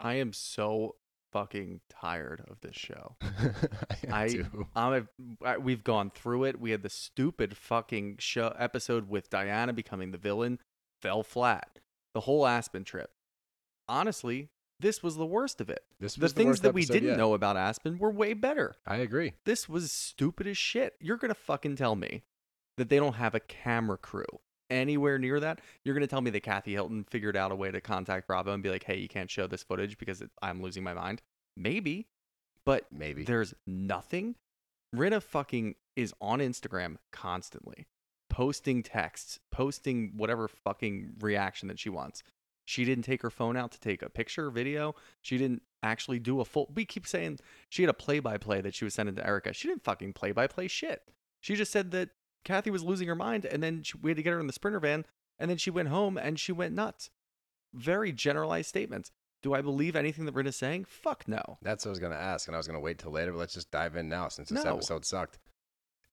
I 0.00 0.14
am 0.14 0.32
so 0.32 0.96
fucking 1.32 1.80
tired 1.88 2.44
of 2.48 2.60
this 2.60 2.74
show. 2.76 3.16
I, 3.22 4.22
I, 4.24 4.28
do. 4.28 4.66
I'm 4.74 4.92
a, 5.42 5.46
I- 5.46 5.58
we've 5.58 5.84
gone 5.84 6.10
through 6.10 6.44
it. 6.44 6.60
We 6.60 6.70
had 6.72 6.82
the 6.82 6.90
stupid 6.90 7.56
fucking 7.56 8.16
show 8.18 8.54
episode 8.58 9.08
with 9.08 9.30
Diana 9.30 9.72
becoming 9.72 10.10
the 10.10 10.18
villain, 10.18 10.58
fell 11.02 11.22
flat. 11.22 11.78
The 12.14 12.20
whole 12.20 12.46
Aspen 12.46 12.84
trip. 12.84 13.10
Honestly, 13.88 14.48
this 14.80 15.02
was 15.02 15.16
the 15.16 15.26
worst 15.26 15.60
of 15.60 15.70
it. 15.70 15.84
This 16.00 16.14
The 16.16 16.22
was 16.22 16.34
the 16.34 16.42
things 16.42 16.60
that 16.60 16.74
we 16.74 16.84
didn't 16.84 17.10
yet. 17.10 17.16
know 17.18 17.34
about 17.34 17.56
Aspen 17.56 17.98
were 17.98 18.10
way 18.10 18.34
better. 18.34 18.76
I 18.86 18.96
agree. 18.96 19.34
This 19.44 19.68
was 19.68 19.90
stupid 19.92 20.46
as 20.46 20.58
shit. 20.58 20.94
You're 21.00 21.16
gonna 21.16 21.34
fucking 21.34 21.76
tell 21.76 21.96
me 21.96 22.22
that 22.76 22.88
they 22.88 22.98
don't 22.98 23.14
have 23.14 23.34
a 23.34 23.40
camera 23.40 23.96
crew 23.96 24.26
anywhere 24.68 25.18
near 25.18 25.40
that? 25.40 25.60
You're 25.84 25.94
gonna 25.94 26.06
tell 26.06 26.20
me 26.20 26.30
that 26.30 26.42
Kathy 26.42 26.72
Hilton 26.72 27.04
figured 27.04 27.36
out 27.36 27.52
a 27.52 27.56
way 27.56 27.70
to 27.70 27.80
contact 27.80 28.26
Bravo 28.26 28.52
and 28.52 28.62
be 28.62 28.68
like, 28.70 28.84
"Hey, 28.84 28.98
you 28.98 29.08
can't 29.08 29.30
show 29.30 29.46
this 29.46 29.62
footage 29.62 29.96
because 29.96 30.20
it, 30.20 30.30
I'm 30.42 30.60
losing 30.62 30.82
my 30.82 30.92
mind." 30.94 31.22
Maybe, 31.56 32.08
but 32.64 32.90
Maybe. 32.92 33.24
there's 33.24 33.54
nothing. 33.66 34.34
Rinna 34.94 35.22
fucking 35.22 35.76
is 35.94 36.12
on 36.20 36.40
Instagram 36.40 36.96
constantly, 37.12 37.86
posting 38.28 38.82
texts, 38.82 39.38
posting 39.50 40.12
whatever 40.16 40.48
fucking 40.48 41.14
reaction 41.20 41.68
that 41.68 41.78
she 41.78 41.88
wants. 41.88 42.22
She 42.66 42.84
didn't 42.84 43.04
take 43.04 43.22
her 43.22 43.30
phone 43.30 43.56
out 43.56 43.70
to 43.72 43.80
take 43.80 44.02
a 44.02 44.10
picture, 44.10 44.50
video. 44.50 44.94
She 45.22 45.38
didn't 45.38 45.62
actually 45.82 46.18
do 46.18 46.40
a 46.40 46.44
full. 46.44 46.70
We 46.74 46.84
keep 46.84 47.06
saying 47.06 47.38
she 47.70 47.82
had 47.82 47.88
a 47.90 47.94
play 47.94 48.18
by 48.18 48.36
play 48.36 48.60
that 48.60 48.74
she 48.74 48.84
was 48.84 48.92
sending 48.92 49.14
to 49.14 49.26
Erica. 49.26 49.54
She 49.54 49.68
didn't 49.68 49.84
fucking 49.84 50.12
play 50.12 50.32
by 50.32 50.46
play 50.48 50.66
shit. 50.68 51.02
She 51.40 51.54
just 51.54 51.70
said 51.72 51.92
that 51.92 52.10
Kathy 52.44 52.70
was 52.70 52.82
losing 52.82 53.08
her 53.08 53.14
mind, 53.14 53.44
and 53.44 53.62
then 53.62 53.82
she, 53.84 53.96
we 54.02 54.10
had 54.10 54.16
to 54.16 54.22
get 54.22 54.32
her 54.32 54.40
in 54.40 54.46
the 54.48 54.52
sprinter 54.52 54.80
van, 54.80 55.06
and 55.38 55.48
then 55.50 55.56
she 55.58 55.70
went 55.70 55.88
home 55.88 56.18
and 56.18 56.38
she 56.40 56.50
went 56.52 56.74
nuts. 56.74 57.08
Very 57.72 58.10
generalized 58.12 58.68
statements. 58.68 59.10
Do 59.42 59.54
I 59.54 59.60
believe 59.60 59.94
anything 59.94 60.24
that 60.24 60.34
Rinna's 60.34 60.56
saying? 60.56 60.86
Fuck 60.88 61.28
no. 61.28 61.58
That's 61.62 61.84
what 61.84 61.90
I 61.90 61.92
was 61.92 61.98
going 62.00 62.12
to 62.12 62.18
ask, 62.18 62.48
and 62.48 62.56
I 62.56 62.58
was 62.58 62.66
going 62.66 62.78
to 62.78 62.84
wait 62.84 62.98
till 62.98 63.12
later, 63.12 63.30
but 63.32 63.38
let's 63.38 63.54
just 63.54 63.70
dive 63.70 63.94
in 63.94 64.08
now 64.08 64.26
since 64.28 64.48
this 64.48 64.64
No. 64.64 64.74
episode 64.74 65.04
sucked. 65.04 65.38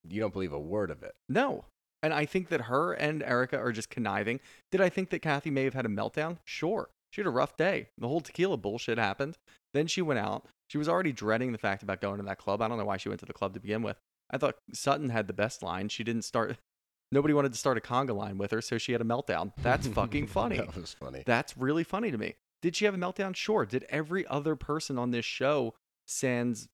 You 0.06 0.20
don't 0.20 0.32
believe 0.32 0.52
a 0.52 0.58
word 0.60 0.90
of 0.92 1.02
it. 1.02 1.14
No. 1.28 1.64
And 2.04 2.12
I 2.12 2.26
think 2.26 2.50
that 2.50 2.60
her 2.62 2.92
and 2.92 3.22
Erica 3.22 3.56
are 3.58 3.72
just 3.72 3.88
conniving. 3.88 4.38
Did 4.70 4.82
I 4.82 4.90
think 4.90 5.08
that 5.08 5.22
Kathy 5.22 5.50
may 5.50 5.64
have 5.64 5.72
had 5.72 5.86
a 5.86 5.88
meltdown? 5.88 6.36
Sure. 6.44 6.90
She 7.10 7.22
had 7.22 7.26
a 7.26 7.30
rough 7.30 7.56
day. 7.56 7.88
The 7.96 8.08
whole 8.08 8.20
tequila 8.20 8.58
bullshit 8.58 8.98
happened. 8.98 9.38
Then 9.72 9.86
she 9.86 10.02
went 10.02 10.20
out. 10.20 10.46
She 10.68 10.76
was 10.76 10.86
already 10.86 11.12
dreading 11.12 11.52
the 11.52 11.58
fact 11.58 11.82
about 11.82 12.02
going 12.02 12.18
to 12.18 12.22
that 12.24 12.36
club. 12.36 12.60
I 12.60 12.68
don't 12.68 12.76
know 12.76 12.84
why 12.84 12.98
she 12.98 13.08
went 13.08 13.20
to 13.20 13.26
the 13.26 13.32
club 13.32 13.54
to 13.54 13.60
begin 13.60 13.80
with. 13.80 13.96
I 14.30 14.36
thought 14.36 14.56
Sutton 14.74 15.08
had 15.08 15.28
the 15.28 15.32
best 15.32 15.62
line. 15.62 15.88
She 15.88 16.04
didn't 16.04 16.26
start. 16.26 16.58
Nobody 17.10 17.32
wanted 17.32 17.52
to 17.52 17.58
start 17.58 17.78
a 17.78 17.80
conga 17.80 18.14
line 18.14 18.36
with 18.36 18.50
her, 18.50 18.60
so 18.60 18.76
she 18.76 18.92
had 18.92 19.00
a 19.00 19.04
meltdown. 19.04 19.52
That's 19.62 19.86
fucking 19.86 20.26
funny. 20.28 20.58
that 20.58 20.76
was 20.76 20.92
funny. 20.92 21.22
That's 21.24 21.56
really 21.56 21.84
funny 21.84 22.10
to 22.10 22.18
me. 22.18 22.34
Did 22.60 22.76
she 22.76 22.84
have 22.84 22.94
a 22.94 22.98
meltdown? 22.98 23.34
Sure. 23.34 23.64
Did 23.64 23.86
every 23.88 24.26
other 24.26 24.56
person 24.56 24.98
on 24.98 25.10
this 25.10 25.24
show, 25.24 25.72
sans 26.06 26.64
uh, 26.64 26.68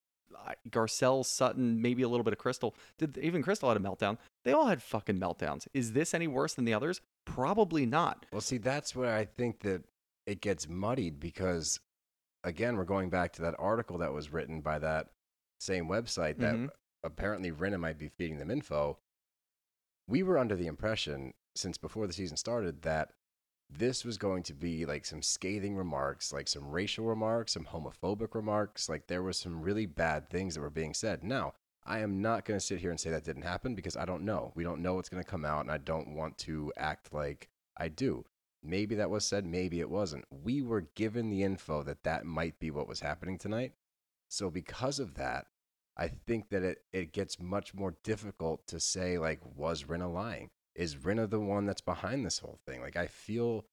Garcelle, 0.69 1.25
Sutton, 1.25 1.81
maybe 1.81 2.03
a 2.03 2.07
little 2.09 2.23
bit 2.23 2.33
of 2.33 2.39
Crystal, 2.39 2.75
did 2.97 3.17
even 3.17 3.41
Crystal 3.43 3.69
had 3.69 3.77
a 3.77 3.79
meltdown? 3.79 4.17
They 4.43 4.53
all 4.53 4.67
had 4.67 4.81
fucking 4.81 5.19
meltdowns. 5.19 5.67
Is 5.73 5.93
this 5.93 6.13
any 6.13 6.27
worse 6.27 6.53
than 6.53 6.65
the 6.65 6.73
others? 6.73 7.01
Probably 7.25 7.85
not. 7.85 8.25
Well, 8.31 8.41
see, 8.41 8.57
that's 8.57 8.95
where 8.95 9.15
I 9.15 9.25
think 9.25 9.59
that 9.61 9.83
it 10.25 10.41
gets 10.41 10.67
muddied 10.67 11.19
because, 11.19 11.79
again, 12.43 12.75
we're 12.77 12.83
going 12.85 13.09
back 13.09 13.33
to 13.33 13.41
that 13.43 13.55
article 13.59 13.97
that 13.99 14.13
was 14.13 14.31
written 14.31 14.61
by 14.61 14.79
that 14.79 15.07
same 15.59 15.87
website 15.87 16.37
that 16.39 16.55
Mhm. 16.55 16.69
apparently 17.03 17.51
Rinna 17.51 17.79
might 17.79 17.97
be 17.97 18.09
feeding 18.09 18.37
them 18.37 18.51
info. 18.51 18.97
We 20.07 20.23
were 20.23 20.37
under 20.37 20.55
the 20.55 20.67
impression 20.67 21.33
since 21.55 21.77
before 21.77 22.07
the 22.07 22.13
season 22.13 22.37
started 22.37 22.81
that 22.83 23.13
this 23.77 24.03
was 24.03 24.17
going 24.17 24.43
to 24.43 24.53
be 24.53 24.85
like 24.85 25.05
some 25.05 25.21
scathing 25.21 25.75
remarks, 25.75 26.33
like 26.33 26.47
some 26.47 26.69
racial 26.69 27.05
remarks, 27.05 27.53
some 27.53 27.65
homophobic 27.65 28.35
remarks. 28.35 28.89
Like 28.89 29.07
there 29.07 29.23
was 29.23 29.37
some 29.37 29.61
really 29.61 29.85
bad 29.85 30.29
things 30.29 30.55
that 30.55 30.61
were 30.61 30.69
being 30.69 30.93
said. 30.93 31.23
Now, 31.23 31.53
I 31.85 31.99
am 31.99 32.21
not 32.21 32.45
going 32.45 32.59
to 32.59 32.65
sit 32.65 32.79
here 32.79 32.91
and 32.91 32.99
say 32.99 33.09
that 33.09 33.23
didn't 33.23 33.41
happen 33.43 33.73
because 33.73 33.97
I 33.97 34.05
don't 34.05 34.23
know. 34.23 34.51
We 34.55 34.63
don't 34.63 34.81
know 34.81 34.95
what's 34.95 35.09
going 35.09 35.23
to 35.23 35.29
come 35.29 35.45
out, 35.45 35.61
and 35.61 35.71
I 35.71 35.77
don't 35.77 36.15
want 36.15 36.37
to 36.39 36.71
act 36.77 37.13
like 37.13 37.49
I 37.77 37.87
do. 37.87 38.25
Maybe 38.63 38.93
that 38.95 39.09
was 39.09 39.25
said, 39.25 39.45
maybe 39.45 39.79
it 39.79 39.89
wasn't. 39.89 40.25
We 40.29 40.61
were 40.61 40.87
given 40.93 41.29
the 41.29 41.41
info 41.41 41.81
that 41.83 42.03
that 42.03 42.25
might 42.25 42.59
be 42.59 42.69
what 42.69 42.87
was 42.87 42.99
happening 42.99 43.39
tonight. 43.39 43.73
So, 44.27 44.51
because 44.51 44.99
of 44.99 45.15
that, 45.15 45.47
I 45.97 46.07
think 46.07 46.49
that 46.49 46.61
it, 46.61 46.83
it 46.93 47.11
gets 47.11 47.39
much 47.39 47.73
more 47.73 47.95
difficult 48.03 48.67
to 48.67 48.79
say, 48.79 49.17
like, 49.17 49.39
was 49.55 49.85
Rinna 49.85 50.13
lying? 50.13 50.51
Is 50.75 50.95
Rinna 50.95 51.29
the 51.29 51.39
one 51.39 51.65
that's 51.65 51.81
behind 51.81 52.25
this 52.25 52.39
whole 52.39 52.59
thing? 52.65 52.81
Like, 52.81 52.95
I 52.95 53.07
feel 53.07 53.65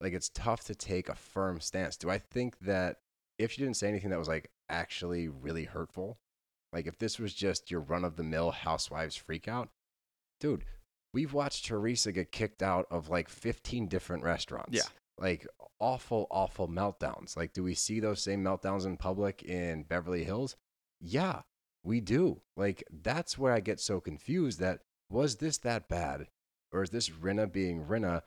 like 0.00 0.12
it's 0.12 0.30
tough 0.30 0.64
to 0.64 0.74
take 0.74 1.08
a 1.08 1.14
firm 1.14 1.60
stance. 1.60 1.96
Do 1.96 2.10
I 2.10 2.18
think 2.18 2.58
that 2.60 2.98
if 3.38 3.52
she 3.52 3.62
didn't 3.62 3.76
say 3.76 3.88
anything 3.88 4.10
that 4.10 4.18
was 4.18 4.28
like 4.28 4.50
actually 4.68 5.28
really 5.28 5.64
hurtful, 5.64 6.18
like 6.72 6.86
if 6.86 6.98
this 6.98 7.18
was 7.18 7.34
just 7.34 7.70
your 7.70 7.80
run 7.80 8.04
of 8.04 8.16
the 8.16 8.22
mill 8.22 8.50
housewives 8.50 9.16
freak 9.16 9.48
out, 9.48 9.70
dude, 10.40 10.64
we've 11.12 11.32
watched 11.32 11.66
Teresa 11.66 12.12
get 12.12 12.32
kicked 12.32 12.62
out 12.62 12.86
of 12.90 13.08
like 13.08 13.28
15 13.28 13.88
different 13.88 14.22
restaurants. 14.22 14.76
Yeah. 14.76 14.82
Like 15.18 15.46
awful, 15.80 16.28
awful 16.30 16.68
meltdowns. 16.68 17.36
Like, 17.36 17.52
do 17.52 17.64
we 17.64 17.74
see 17.74 17.98
those 17.98 18.22
same 18.22 18.44
meltdowns 18.44 18.86
in 18.86 18.96
public 18.96 19.42
in 19.42 19.82
Beverly 19.82 20.22
Hills? 20.22 20.56
Yeah, 21.00 21.42
we 21.82 22.00
do. 22.00 22.42
Like, 22.56 22.84
that's 23.02 23.36
where 23.36 23.52
I 23.52 23.60
get 23.60 23.80
so 23.80 24.00
confused 24.00 24.60
that 24.60 24.80
was 25.10 25.36
this 25.36 25.58
that 25.58 25.88
bad? 25.88 26.28
Or 26.72 26.82
is 26.82 26.90
this 26.90 27.08
Rinna 27.08 27.50
being 27.50 27.84
Rinna 27.86 28.22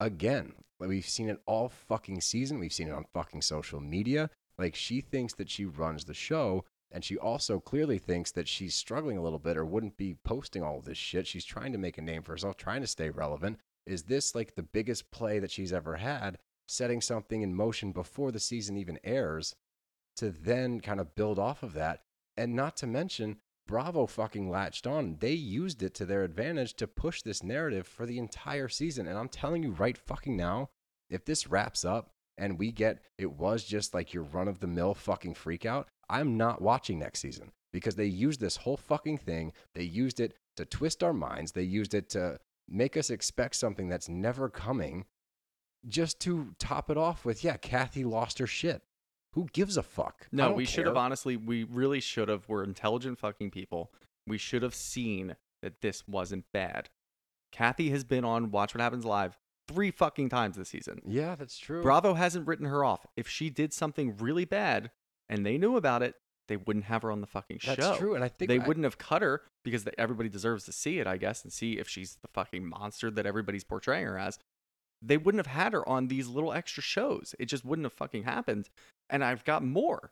again. 0.00 0.54
Like, 0.78 0.88
We've 0.88 1.06
seen 1.06 1.28
it 1.28 1.40
all 1.46 1.68
fucking 1.68 2.20
season. 2.20 2.58
We've 2.58 2.72
seen 2.72 2.88
it 2.88 2.94
on 2.94 3.06
fucking 3.12 3.42
social 3.42 3.80
media. 3.80 4.30
Like 4.58 4.74
she 4.74 5.00
thinks 5.00 5.34
that 5.34 5.50
she 5.50 5.64
runs 5.64 6.04
the 6.04 6.14
show, 6.14 6.64
and 6.90 7.04
she 7.04 7.18
also 7.18 7.58
clearly 7.58 7.98
thinks 7.98 8.30
that 8.32 8.46
she's 8.46 8.74
struggling 8.74 9.18
a 9.18 9.22
little 9.22 9.38
bit 9.38 9.56
or 9.56 9.64
wouldn't 9.64 9.96
be 9.96 10.16
posting 10.24 10.62
all 10.62 10.80
this 10.80 10.98
shit. 10.98 11.26
She's 11.26 11.44
trying 11.44 11.72
to 11.72 11.78
make 11.78 11.98
a 11.98 12.02
name 12.02 12.22
for 12.22 12.32
herself, 12.32 12.56
trying 12.56 12.82
to 12.82 12.86
stay 12.86 13.10
relevant. 13.10 13.58
Is 13.86 14.04
this 14.04 14.34
like 14.34 14.54
the 14.54 14.62
biggest 14.62 15.10
play 15.10 15.38
that 15.40 15.50
she's 15.50 15.72
ever 15.72 15.96
had, 15.96 16.38
setting 16.68 17.00
something 17.00 17.42
in 17.42 17.54
motion 17.54 17.92
before 17.92 18.30
the 18.30 18.40
season 18.40 18.76
even 18.76 18.98
airs 19.02 19.54
to 20.16 20.30
then 20.30 20.80
kind 20.80 21.00
of 21.00 21.16
build 21.16 21.38
off 21.38 21.62
of 21.62 21.72
that? 21.74 22.02
And 22.36 22.54
not 22.54 22.76
to 22.78 22.86
mention, 22.86 23.38
Bravo 23.66 24.06
fucking 24.06 24.50
latched 24.50 24.86
on. 24.86 25.16
They 25.20 25.32
used 25.32 25.82
it 25.82 25.94
to 25.94 26.06
their 26.06 26.22
advantage 26.22 26.74
to 26.74 26.86
push 26.86 27.22
this 27.22 27.42
narrative 27.42 27.86
for 27.86 28.06
the 28.06 28.18
entire 28.18 28.68
season. 28.68 29.06
And 29.06 29.18
I'm 29.18 29.28
telling 29.28 29.62
you 29.62 29.72
right 29.72 29.96
fucking 29.96 30.36
now, 30.36 30.70
if 31.08 31.24
this 31.24 31.46
wraps 31.46 31.84
up 31.84 32.10
and 32.36 32.58
we 32.58 32.72
get 32.72 33.00
it 33.18 33.32
was 33.32 33.64
just 33.64 33.94
like 33.94 34.12
your 34.12 34.24
run 34.24 34.48
of 34.48 34.60
the 34.60 34.66
mill 34.66 34.94
fucking 34.94 35.34
freak 35.34 35.64
out, 35.64 35.88
I'm 36.08 36.36
not 36.36 36.60
watching 36.60 36.98
next 36.98 37.20
season 37.20 37.52
because 37.72 37.96
they 37.96 38.06
used 38.06 38.40
this 38.40 38.58
whole 38.58 38.76
fucking 38.76 39.18
thing. 39.18 39.52
They 39.74 39.84
used 39.84 40.20
it 40.20 40.34
to 40.56 40.64
twist 40.64 41.02
our 41.02 41.14
minds. 41.14 41.52
They 41.52 41.62
used 41.62 41.94
it 41.94 42.08
to 42.10 42.38
make 42.68 42.96
us 42.96 43.10
expect 43.10 43.56
something 43.56 43.88
that's 43.88 44.08
never 44.08 44.48
coming 44.48 45.04
just 45.88 46.20
to 46.20 46.54
top 46.58 46.90
it 46.90 46.96
off 46.96 47.24
with, 47.24 47.44
yeah, 47.44 47.56
Kathy 47.56 48.04
lost 48.04 48.38
her 48.38 48.46
shit. 48.46 48.82
Who 49.34 49.48
gives 49.52 49.76
a 49.76 49.82
fuck? 49.82 50.26
No, 50.32 50.52
we 50.52 50.64
should 50.64 50.86
have 50.86 50.96
honestly, 50.96 51.36
we 51.36 51.64
really 51.64 52.00
should 52.00 52.28
have. 52.28 52.48
We're 52.48 52.64
intelligent 52.64 53.18
fucking 53.18 53.50
people. 53.50 53.90
We 54.26 54.38
should 54.38 54.62
have 54.62 54.74
seen 54.74 55.36
that 55.62 55.80
this 55.80 56.06
wasn't 56.08 56.44
bad. 56.52 56.88
Kathy 57.52 57.90
has 57.90 58.04
been 58.04 58.24
on 58.24 58.50
Watch 58.50 58.74
What 58.74 58.80
Happens 58.80 59.04
Live 59.04 59.36
three 59.68 59.90
fucking 59.90 60.28
times 60.28 60.56
this 60.56 60.68
season. 60.68 61.00
Yeah, 61.06 61.34
that's 61.36 61.58
true. 61.58 61.82
Bravo 61.82 62.14
hasn't 62.14 62.46
written 62.46 62.66
her 62.66 62.84
off. 62.84 63.06
If 63.16 63.28
she 63.28 63.50
did 63.50 63.72
something 63.72 64.16
really 64.18 64.44
bad 64.44 64.90
and 65.28 65.44
they 65.44 65.58
knew 65.58 65.76
about 65.76 66.02
it, 66.02 66.14
they 66.48 66.56
wouldn't 66.56 66.84
have 66.84 67.02
her 67.02 67.10
on 67.10 67.20
the 67.20 67.26
fucking 67.26 67.58
show. 67.58 67.74
That's 67.74 67.98
true. 67.98 68.14
And 68.14 68.22
I 68.22 68.28
think 68.28 68.48
they 68.48 68.60
I- 68.60 68.66
wouldn't 68.66 68.84
have 68.84 68.98
cut 68.98 69.22
her 69.22 69.42
because 69.64 69.86
everybody 69.96 70.28
deserves 70.28 70.64
to 70.66 70.72
see 70.72 70.98
it, 70.98 71.06
I 71.06 71.16
guess, 71.16 71.42
and 71.42 71.52
see 71.52 71.78
if 71.78 71.88
she's 71.88 72.18
the 72.22 72.28
fucking 72.28 72.66
monster 72.68 73.10
that 73.10 73.26
everybody's 73.26 73.64
portraying 73.64 74.06
her 74.06 74.18
as. 74.18 74.38
They 75.00 75.16
wouldn't 75.16 75.44
have 75.44 75.54
had 75.54 75.72
her 75.72 75.86
on 75.88 76.08
these 76.08 76.28
little 76.28 76.52
extra 76.52 76.82
shows. 76.82 77.34
It 77.38 77.46
just 77.46 77.64
wouldn't 77.64 77.84
have 77.84 77.92
fucking 77.92 78.24
happened. 78.24 78.68
And 79.10 79.24
I've 79.24 79.44
got 79.44 79.62
more. 79.62 80.10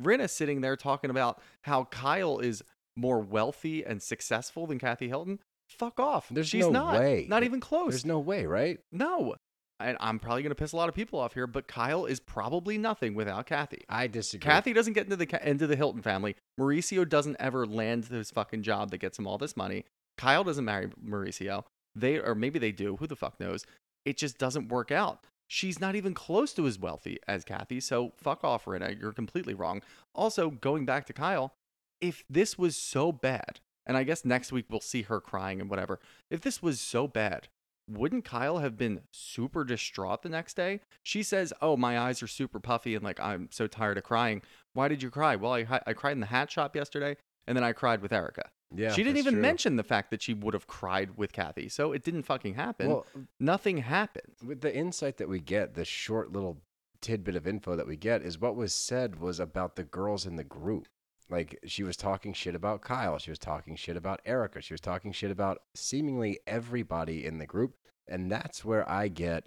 Rinna 0.00 0.30
sitting 0.30 0.60
there 0.60 0.76
talking 0.76 1.10
about 1.10 1.40
how 1.62 1.84
Kyle 1.84 2.38
is 2.38 2.62
more 2.96 3.20
wealthy 3.20 3.84
and 3.84 4.02
successful 4.02 4.66
than 4.66 4.78
Kathy 4.78 5.08
Hilton. 5.08 5.40
Fuck 5.68 6.00
off. 6.00 6.28
There's 6.30 6.48
She's 6.48 6.64
no 6.66 6.70
not. 6.70 7.00
way. 7.00 7.26
Not 7.28 7.42
even 7.42 7.60
close. 7.60 7.90
There's 7.90 8.06
no 8.06 8.18
way, 8.18 8.46
right? 8.46 8.78
No. 8.92 9.34
And 9.80 9.96
I'm 10.00 10.18
probably 10.18 10.42
going 10.42 10.50
to 10.50 10.56
piss 10.56 10.72
a 10.72 10.76
lot 10.76 10.88
of 10.88 10.94
people 10.94 11.20
off 11.20 11.34
here, 11.34 11.46
but 11.46 11.68
Kyle 11.68 12.04
is 12.04 12.18
probably 12.18 12.78
nothing 12.78 13.14
without 13.14 13.46
Kathy. 13.46 13.84
I 13.88 14.08
disagree. 14.08 14.50
Kathy 14.50 14.72
doesn't 14.72 14.94
get 14.94 15.04
into 15.04 15.16
the 15.16 15.48
into 15.48 15.66
the 15.66 15.76
Hilton 15.76 16.02
family. 16.02 16.34
Mauricio 16.58 17.08
doesn't 17.08 17.36
ever 17.38 17.64
land 17.66 18.04
this 18.04 18.30
fucking 18.30 18.62
job 18.62 18.90
that 18.90 18.98
gets 18.98 19.18
him 19.18 19.26
all 19.26 19.38
this 19.38 19.56
money. 19.56 19.84
Kyle 20.16 20.42
doesn't 20.42 20.64
marry 20.64 20.88
Mauricio. 21.04 21.64
They 21.94 22.18
or 22.18 22.34
maybe 22.34 22.58
they 22.58 22.72
do. 22.72 22.96
Who 22.96 23.06
the 23.06 23.14
fuck 23.14 23.38
knows? 23.38 23.64
It 24.04 24.16
just 24.16 24.38
doesn't 24.38 24.68
work 24.68 24.90
out. 24.90 25.24
She's 25.48 25.80
not 25.80 25.96
even 25.96 26.14
close 26.14 26.52
to 26.54 26.66
as 26.66 26.78
wealthy 26.78 27.18
as 27.26 27.44
Kathy. 27.44 27.80
So 27.80 28.12
fuck 28.18 28.44
off, 28.44 28.66
Rinna. 28.66 28.98
You're 29.00 29.12
completely 29.12 29.54
wrong. 29.54 29.82
Also, 30.14 30.50
going 30.50 30.84
back 30.84 31.06
to 31.06 31.12
Kyle, 31.12 31.54
if 32.00 32.22
this 32.28 32.58
was 32.58 32.76
so 32.76 33.10
bad, 33.10 33.60
and 33.86 33.96
I 33.96 34.04
guess 34.04 34.24
next 34.24 34.52
week 34.52 34.66
we'll 34.68 34.80
see 34.80 35.02
her 35.02 35.20
crying 35.20 35.60
and 35.60 35.70
whatever. 35.70 35.98
If 36.30 36.42
this 36.42 36.62
was 36.62 36.80
so 36.80 37.08
bad, 37.08 37.48
wouldn't 37.88 38.26
Kyle 38.26 38.58
have 38.58 38.76
been 38.76 39.00
super 39.12 39.64
distraught 39.64 40.22
the 40.22 40.28
next 40.28 40.54
day? 40.54 40.80
She 41.02 41.22
says, 41.22 41.54
"Oh, 41.62 41.76
my 41.76 41.98
eyes 41.98 42.22
are 42.22 42.26
super 42.26 42.60
puffy 42.60 42.94
and 42.94 43.02
like 43.02 43.18
I'm 43.18 43.48
so 43.50 43.66
tired 43.66 43.96
of 43.96 44.04
crying." 44.04 44.42
Why 44.74 44.88
did 44.88 45.02
you 45.02 45.10
cry? 45.10 45.36
Well, 45.36 45.54
I 45.54 45.80
I 45.86 45.94
cried 45.94 46.12
in 46.12 46.20
the 46.20 46.26
hat 46.26 46.50
shop 46.50 46.76
yesterday, 46.76 47.16
and 47.46 47.56
then 47.56 47.64
I 47.64 47.72
cried 47.72 48.02
with 48.02 48.12
Erica. 48.12 48.50
Yeah, 48.74 48.92
she 48.92 49.02
didn't 49.02 49.16
even 49.18 49.34
true. 49.34 49.42
mention 49.42 49.76
the 49.76 49.82
fact 49.82 50.10
that 50.10 50.20
she 50.20 50.34
would 50.34 50.52
have 50.54 50.66
cried 50.66 51.16
with 51.16 51.32
Kathy, 51.32 51.68
so 51.68 51.92
it 51.92 52.02
didn't 52.04 52.24
fucking 52.24 52.54
happen. 52.54 52.88
Well, 52.88 53.06
Nothing 53.40 53.78
happened. 53.78 54.34
with 54.44 54.60
the 54.60 54.74
insight 54.74 55.16
that 55.16 55.28
we 55.28 55.40
get, 55.40 55.74
the 55.74 55.84
short 55.86 56.32
little 56.32 56.58
tidbit 57.00 57.36
of 57.36 57.46
info 57.46 57.76
that 57.76 57.86
we 57.86 57.96
get 57.96 58.22
is 58.22 58.38
what 58.40 58.56
was 58.56 58.74
said 58.74 59.20
was 59.20 59.40
about 59.40 59.76
the 59.76 59.84
girls 59.84 60.26
in 60.26 60.36
the 60.36 60.44
group. 60.44 60.86
Like 61.30 61.58
she 61.66 61.82
was 61.82 61.96
talking 61.96 62.32
shit 62.32 62.54
about 62.54 62.80
Kyle, 62.82 63.18
she 63.18 63.30
was 63.30 63.38
talking 63.38 63.76
shit 63.76 63.96
about 63.96 64.20
Erica, 64.24 64.60
she 64.60 64.74
was 64.74 64.80
talking 64.80 65.12
shit 65.12 65.30
about 65.30 65.58
seemingly 65.74 66.38
everybody 66.46 67.24
in 67.24 67.38
the 67.38 67.46
group, 67.46 67.74
and 68.06 68.30
that's 68.32 68.64
where 68.64 68.88
I 68.90 69.08
get 69.08 69.46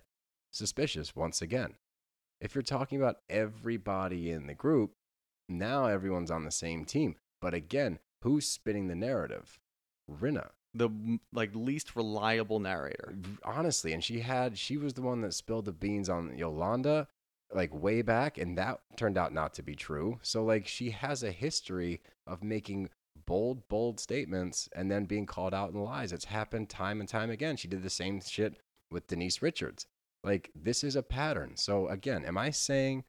suspicious 0.51 1.15
once 1.15 1.41
again. 1.41 1.75
If 2.39 2.55
you're 2.55 2.61
talking 2.63 2.99
about 2.99 3.17
everybody 3.29 4.31
in 4.31 4.47
the 4.47 4.53
group, 4.55 4.93
now 5.49 5.85
everyone's 5.85 6.31
on 6.31 6.43
the 6.45 6.51
same 6.51 6.85
team. 6.85 7.15
But 7.41 7.53
again, 7.53 7.99
who's 8.21 8.47
spinning 8.47 8.87
the 8.87 8.95
narrative? 8.95 9.59
Rinna. 10.09 10.49
The 10.73 10.89
like 11.33 11.53
least 11.53 11.95
reliable 11.95 12.59
narrator. 12.59 13.13
honestly 13.43 13.91
and 13.91 14.01
she 14.03 14.21
had 14.21 14.57
she 14.57 14.77
was 14.77 14.93
the 14.93 15.01
one 15.01 15.19
that 15.21 15.33
spilled 15.33 15.65
the 15.65 15.73
beans 15.73 16.07
on 16.07 16.37
yolanda 16.37 17.07
like 17.53 17.73
way 17.73 18.01
back 18.01 18.37
and 18.37 18.57
that 18.57 18.79
turned 18.95 19.17
out 19.17 19.33
not 19.33 19.53
to 19.55 19.63
be 19.63 19.75
true 19.75 20.17
so 20.21 20.45
like 20.45 20.65
she 20.65 20.91
has 20.91 21.23
a 21.23 21.31
history 21.31 22.01
of 22.25 22.41
making 22.41 22.89
bold 23.25 23.67
bold 23.67 23.99
statements 23.99 24.69
and 24.73 24.89
then 24.89 25.03
being 25.03 25.25
called 25.25 25.53
out 25.53 25.71
in 25.71 25.83
lies 25.83 26.13
it's 26.13 26.25
happened 26.25 26.69
time 26.69 27.01
and 27.01 27.09
time 27.09 27.29
again 27.29 27.57
she 27.57 27.67
did 27.67 27.83
the 27.83 27.89
same 27.89 28.21
shit 28.21 28.55
with 28.89 29.07
denise 29.07 29.41
richards 29.41 29.85
like 30.23 30.51
this 30.55 30.85
is 30.85 30.95
a 30.95 31.03
pattern 31.03 31.55
so 31.57 31.87
again 31.89 32.23
am 32.23 32.37
i 32.37 32.49
saying 32.49 33.03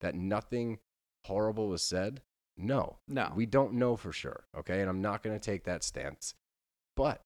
that 0.00 0.14
nothing 0.14 0.78
horrible 1.26 1.68
was 1.68 1.82
said 1.82 2.22
no 2.56 2.98
No. 3.08 3.32
we 3.34 3.46
don't 3.46 3.72
know 3.74 3.96
for 3.96 4.12
sure 4.12 4.44
okay 4.56 4.80
and 4.80 4.88
i'm 4.90 5.00
not 5.02 5.22
going 5.22 5.38
to 5.38 5.44
take 5.44 5.64
that 5.64 5.82
stance 5.82 6.34
but 6.96 7.22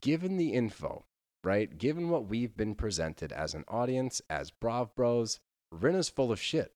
given 0.00 0.36
the 0.36 0.52
info, 0.52 1.04
right? 1.44 1.76
Given 1.78 2.10
what 2.10 2.26
we've 2.28 2.56
been 2.56 2.74
presented 2.74 3.32
as 3.32 3.54
an 3.54 3.64
audience, 3.68 4.20
as 4.28 4.50
Brav 4.50 4.94
Bros, 4.94 5.40
Rinna's 5.72 6.08
full 6.08 6.30
of 6.32 6.40
shit. 6.40 6.72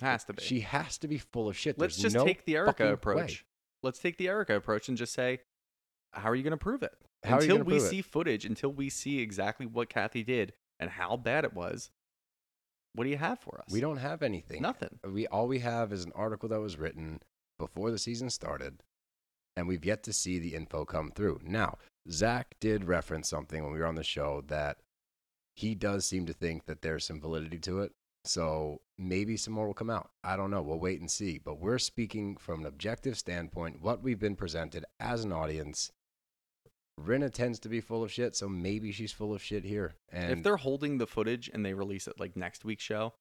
Has 0.00 0.24
to 0.24 0.34
be. 0.34 0.42
She 0.42 0.60
has 0.60 0.98
to 0.98 1.08
be 1.08 1.18
full 1.18 1.48
of 1.48 1.56
shit. 1.56 1.78
Let's 1.78 1.96
There's 1.96 2.12
just 2.12 2.16
no 2.16 2.24
take 2.24 2.44
the 2.44 2.56
Erica 2.56 2.92
approach. 2.92 3.16
way. 3.16 3.38
Let's 3.82 3.98
take 3.98 4.18
the 4.18 4.28
Erica 4.28 4.56
approach 4.56 4.88
and 4.88 4.96
just 4.98 5.12
say, 5.12 5.40
how 6.12 6.30
are 6.30 6.34
you 6.34 6.42
going 6.42 6.50
to 6.50 6.56
prove 6.56 6.82
it? 6.82 6.92
How 7.24 7.36
are 7.36 7.42
you 7.44 7.50
until 7.52 7.64
we 7.64 7.72
prove 7.74 7.84
it? 7.84 7.90
see 7.90 8.02
footage, 8.02 8.44
until 8.44 8.72
we 8.72 8.88
see 8.90 9.20
exactly 9.20 9.66
what 9.66 9.88
Kathy 9.88 10.22
did 10.22 10.52
and 10.80 10.90
how 10.90 11.16
bad 11.16 11.44
it 11.44 11.54
was, 11.54 11.90
what 12.96 13.04
do 13.04 13.10
you 13.10 13.16
have 13.16 13.38
for 13.38 13.60
us? 13.60 13.72
We 13.72 13.80
don't 13.80 13.98
have 13.98 14.22
anything. 14.22 14.62
Nothing. 14.62 14.98
We 15.04 15.26
all 15.26 15.46
we 15.46 15.60
have 15.60 15.92
is 15.92 16.04
an 16.04 16.12
article 16.14 16.48
that 16.48 16.60
was 16.60 16.78
written 16.78 17.20
before 17.58 17.90
the 17.90 17.98
season 17.98 18.30
started, 18.30 18.82
and 19.56 19.68
we've 19.68 19.84
yet 19.84 20.02
to 20.04 20.12
see 20.12 20.38
the 20.38 20.54
info 20.54 20.84
come 20.84 21.10
through. 21.10 21.40
Now, 21.44 21.78
Zach 22.10 22.54
did 22.60 22.84
reference 22.84 23.28
something 23.28 23.62
when 23.62 23.72
we 23.72 23.78
were 23.78 23.86
on 23.86 23.94
the 23.94 24.02
show 24.02 24.42
that 24.48 24.78
he 25.54 25.74
does 25.74 26.06
seem 26.06 26.26
to 26.26 26.32
think 26.32 26.66
that 26.66 26.82
there's 26.82 27.06
some 27.06 27.20
validity 27.20 27.58
to 27.60 27.80
it. 27.80 27.92
So 28.24 28.80
maybe 28.98 29.36
some 29.36 29.54
more 29.54 29.68
will 29.68 29.74
come 29.74 29.90
out. 29.90 30.10
I 30.24 30.36
don't 30.36 30.50
know. 30.50 30.60
We'll 30.60 30.80
wait 30.80 31.00
and 31.00 31.10
see. 31.10 31.38
But 31.38 31.60
we're 31.60 31.78
speaking 31.78 32.36
from 32.36 32.60
an 32.60 32.66
objective 32.66 33.16
standpoint, 33.16 33.80
what 33.80 34.02
we've 34.02 34.18
been 34.18 34.36
presented 34.36 34.84
as 34.98 35.24
an 35.24 35.32
audience. 35.32 35.92
Rinna 37.00 37.30
tends 37.32 37.58
to 37.60 37.68
be 37.68 37.80
full 37.80 38.02
of 38.02 38.10
shit, 38.10 38.34
so 38.36 38.48
maybe 38.48 38.90
she's 38.92 39.12
full 39.12 39.34
of 39.34 39.42
shit 39.42 39.64
here. 39.64 39.94
And 40.10 40.32
if 40.32 40.42
they're 40.42 40.56
holding 40.56 40.98
the 40.98 41.06
footage 41.06 41.50
and 41.52 41.64
they 41.64 41.74
release 41.74 42.08
it 42.08 42.18
like 42.18 42.36
next 42.36 42.64
week's 42.64 42.84
show, 42.84 43.12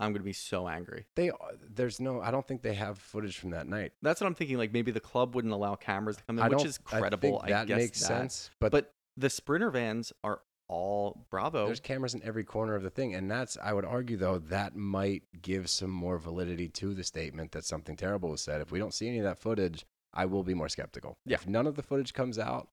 I'm 0.00 0.12
going 0.12 0.22
to 0.22 0.24
be 0.24 0.32
so 0.32 0.66
angry. 0.66 1.04
they 1.14 1.30
there's 1.68 2.00
no 2.00 2.20
I 2.22 2.30
don't 2.30 2.46
think 2.46 2.62
they 2.62 2.74
have 2.74 2.98
footage 2.98 3.36
from 3.38 3.50
that 3.50 3.68
night. 3.68 3.92
That's 4.02 4.20
what 4.20 4.26
I'm 4.26 4.34
thinking. 4.34 4.56
Like 4.58 4.72
maybe 4.72 4.90
the 4.90 5.00
club 5.00 5.34
wouldn't 5.34 5.52
allow 5.52 5.74
cameras 5.74 6.16
to 6.16 6.24
come 6.24 6.38
in, 6.38 6.44
I 6.44 6.48
which 6.48 6.64
is 6.64 6.78
I 6.86 6.90
think 6.90 7.00
credible. 7.02 7.40
I, 7.44 7.50
that 7.50 7.66
guess 7.66 7.76
makes 7.76 8.00
that. 8.00 8.06
sense. 8.06 8.50
But, 8.60 8.72
But 8.72 8.94
the 9.16 9.30
Sprinter 9.30 9.70
vans 9.70 10.12
are 10.24 10.40
all 10.68 11.26
Bravo. 11.30 11.66
there's 11.66 11.80
cameras 11.80 12.14
in 12.14 12.22
every 12.22 12.44
corner 12.44 12.74
of 12.76 12.82
the 12.82 12.90
thing, 12.90 13.14
and 13.14 13.30
that's 13.30 13.58
I 13.62 13.72
would 13.72 13.84
argue 13.84 14.16
though 14.16 14.38
that 14.38 14.74
might 14.74 15.22
give 15.42 15.68
some 15.68 15.90
more 15.90 16.16
validity 16.18 16.68
to 16.68 16.94
the 16.94 17.04
statement 17.04 17.52
that 17.52 17.64
something 17.64 17.96
terrible 17.96 18.30
was 18.30 18.40
said. 18.40 18.60
If 18.60 18.72
we 18.72 18.78
don't 18.78 18.94
see 18.94 19.06
any 19.08 19.18
of 19.18 19.24
that 19.24 19.38
footage, 19.38 19.84
I 20.14 20.24
will 20.26 20.42
be 20.44 20.54
more 20.54 20.68
skeptical. 20.68 21.18
Yeah. 21.26 21.34
If 21.34 21.46
none 21.46 21.66
of 21.66 21.76
the 21.76 21.82
footage 21.82 22.14
comes 22.14 22.38
out, 22.38 22.68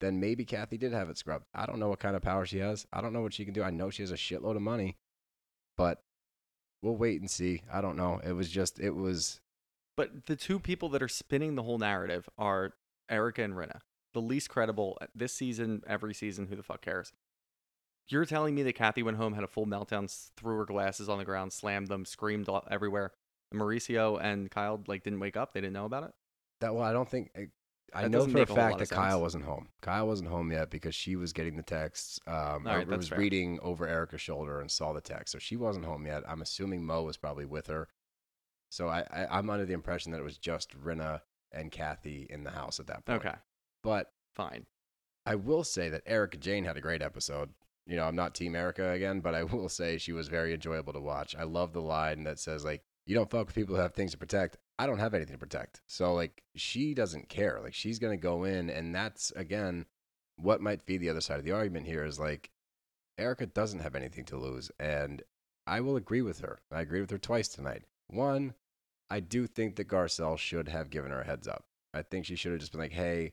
then 0.00 0.20
maybe 0.20 0.44
Kathy 0.44 0.78
did 0.78 0.92
have 0.92 1.08
it 1.10 1.18
scrubbed. 1.18 1.46
I 1.54 1.66
don't 1.66 1.78
know 1.78 1.88
what 1.88 1.98
kind 2.00 2.16
of 2.16 2.22
power 2.22 2.46
she 2.46 2.58
has. 2.58 2.86
I 2.92 3.00
don't 3.00 3.12
know 3.12 3.22
what 3.22 3.34
she 3.34 3.44
can 3.44 3.54
do. 3.54 3.62
I 3.62 3.70
know 3.70 3.90
she 3.90 4.02
has 4.02 4.10
a 4.12 4.16
shitload 4.16 4.56
of 4.56 4.62
money, 4.62 4.96
but 5.76 6.02
we'll 6.82 6.96
wait 6.96 7.20
and 7.20 7.30
see. 7.30 7.62
I 7.72 7.80
don't 7.80 7.96
know. 7.96 8.20
It 8.24 8.32
was 8.32 8.48
just 8.50 8.78
it 8.78 8.92
was 8.94 9.40
But 9.96 10.26
the 10.26 10.36
two 10.36 10.58
people 10.58 10.88
that 10.90 11.02
are 11.02 11.08
spinning 11.08 11.54
the 11.54 11.62
whole 11.62 11.78
narrative 11.78 12.28
are 12.38 12.74
Erica 13.08 13.42
and 13.42 13.54
Rinna. 13.54 13.80
The 14.14 14.20
least 14.20 14.48
credible 14.48 14.98
this 15.14 15.32
season, 15.34 15.82
every 15.86 16.14
season, 16.14 16.46
who 16.46 16.56
the 16.56 16.62
fuck 16.62 16.80
cares? 16.82 17.12
You're 18.08 18.24
telling 18.24 18.54
me 18.54 18.62
that 18.62 18.74
Kathy 18.74 19.02
went 19.02 19.18
home, 19.18 19.34
had 19.34 19.44
a 19.44 19.48
full 19.48 19.66
meltdown, 19.66 20.30
threw 20.36 20.56
her 20.56 20.64
glasses 20.64 21.10
on 21.10 21.18
the 21.18 21.26
ground, 21.26 21.52
slammed 21.52 21.88
them, 21.88 22.06
screamed 22.06 22.48
everywhere. 22.70 23.12
Mauricio 23.54 24.18
and 24.22 24.50
Kyle 24.50 24.82
like 24.86 25.02
didn't 25.02 25.20
wake 25.20 25.36
up. 25.36 25.52
They 25.52 25.60
didn't 25.60 25.74
know 25.74 25.84
about 25.84 26.04
it. 26.04 26.10
that. 26.60 26.74
Well, 26.74 26.84
I 26.84 26.92
don't 26.92 27.08
think. 27.08 27.30
Eh, 27.34 27.46
I 27.94 28.08
know 28.08 28.24
for 28.24 28.30
a 28.30 28.32
make 28.32 28.50
a 28.50 28.54
fact 28.54 28.78
that 28.78 28.90
Kyle 28.90 29.20
wasn't 29.20 29.44
home. 29.44 29.68
Kyle 29.80 30.06
wasn't 30.06 30.28
home 30.28 30.52
yet 30.52 30.70
because 30.70 30.94
she 30.94 31.16
was 31.16 31.32
getting 31.32 31.56
the 31.56 31.62
texts. 31.62 32.20
Um, 32.26 32.66
right, 32.66 32.88
that's 32.88 32.98
was 32.98 33.08
fair. 33.08 33.18
reading 33.18 33.58
over 33.62 33.86
Erica's 33.86 34.20
shoulder 34.20 34.60
and 34.60 34.70
saw 34.70 34.92
the 34.92 35.00
text, 35.00 35.32
so 35.32 35.38
she 35.38 35.56
wasn't 35.56 35.86
home 35.86 36.06
yet. 36.06 36.22
I'm 36.28 36.42
assuming 36.42 36.84
Mo 36.84 37.04
was 37.04 37.16
probably 37.16 37.44
with 37.44 37.66
her. 37.68 37.88
So 38.70 38.88
I, 38.88 39.04
I 39.10 39.26
I'm 39.38 39.48
under 39.48 39.64
the 39.64 39.72
impression 39.72 40.12
that 40.12 40.18
it 40.18 40.24
was 40.24 40.38
just 40.38 40.78
Rinna 40.78 41.22
and 41.52 41.70
Kathy 41.70 42.26
in 42.28 42.44
the 42.44 42.50
house 42.50 42.78
at 42.78 42.86
that 42.88 43.06
point. 43.06 43.24
Okay, 43.24 43.36
but 43.82 44.12
fine. 44.34 44.66
I 45.24 45.34
will 45.34 45.64
say 45.64 45.88
that 45.88 46.02
Erika 46.06 46.36
Jayne 46.36 46.64
had 46.64 46.76
a 46.76 46.82
great 46.82 47.02
episode. 47.02 47.50
You 47.86 47.96
know, 47.96 48.04
I'm 48.04 48.16
not 48.16 48.34
Team 48.34 48.54
Erica 48.54 48.90
again, 48.90 49.20
but 49.20 49.34
I 49.34 49.42
will 49.44 49.68
say 49.68 49.98
she 49.98 50.12
was 50.12 50.28
very 50.28 50.52
enjoyable 50.52 50.92
to 50.92 51.00
watch. 51.00 51.34
I 51.36 51.44
love 51.44 51.72
the 51.72 51.82
line 51.82 52.24
that 52.24 52.38
says 52.38 52.64
like, 52.64 52.82
"You 53.06 53.14
don't 53.14 53.30
fuck 53.30 53.46
with 53.46 53.54
people 53.54 53.76
who 53.76 53.80
have 53.80 53.94
things 53.94 54.12
to 54.12 54.18
protect." 54.18 54.58
I 54.78 54.86
don't 54.86 54.98
have 54.98 55.14
anything 55.14 55.34
to 55.34 55.38
protect, 55.38 55.80
so 55.86 56.14
like 56.14 56.42
she 56.54 56.94
doesn't 56.94 57.28
care. 57.28 57.60
Like 57.62 57.74
she's 57.74 57.98
gonna 57.98 58.16
go 58.16 58.44
in, 58.44 58.70
and 58.70 58.94
that's 58.94 59.30
again 59.32 59.86
what 60.36 60.60
might 60.60 60.86
be 60.86 60.98
the 60.98 61.08
other 61.10 61.20
side 61.20 61.38
of 61.38 61.44
the 61.44 61.52
argument 61.52 61.86
here 61.86 62.04
is 62.04 62.18
like 62.20 62.50
Erica 63.18 63.46
doesn't 63.46 63.80
have 63.80 63.96
anything 63.96 64.24
to 64.26 64.36
lose, 64.36 64.70
and 64.78 65.22
I 65.66 65.80
will 65.80 65.96
agree 65.96 66.22
with 66.22 66.40
her. 66.40 66.60
I 66.70 66.80
agreed 66.82 67.00
with 67.00 67.10
her 67.10 67.18
twice 67.18 67.48
tonight. 67.48 67.82
One, 68.06 68.54
I 69.10 69.20
do 69.20 69.46
think 69.46 69.76
that 69.76 69.88
Garcelle 69.88 70.38
should 70.38 70.68
have 70.68 70.90
given 70.90 71.10
her 71.10 71.22
a 71.22 71.26
heads 71.26 71.48
up. 71.48 71.64
I 71.92 72.02
think 72.02 72.24
she 72.26 72.36
should 72.36 72.52
have 72.52 72.60
just 72.60 72.70
been 72.72 72.80
like, 72.80 72.92
"Hey, 72.92 73.32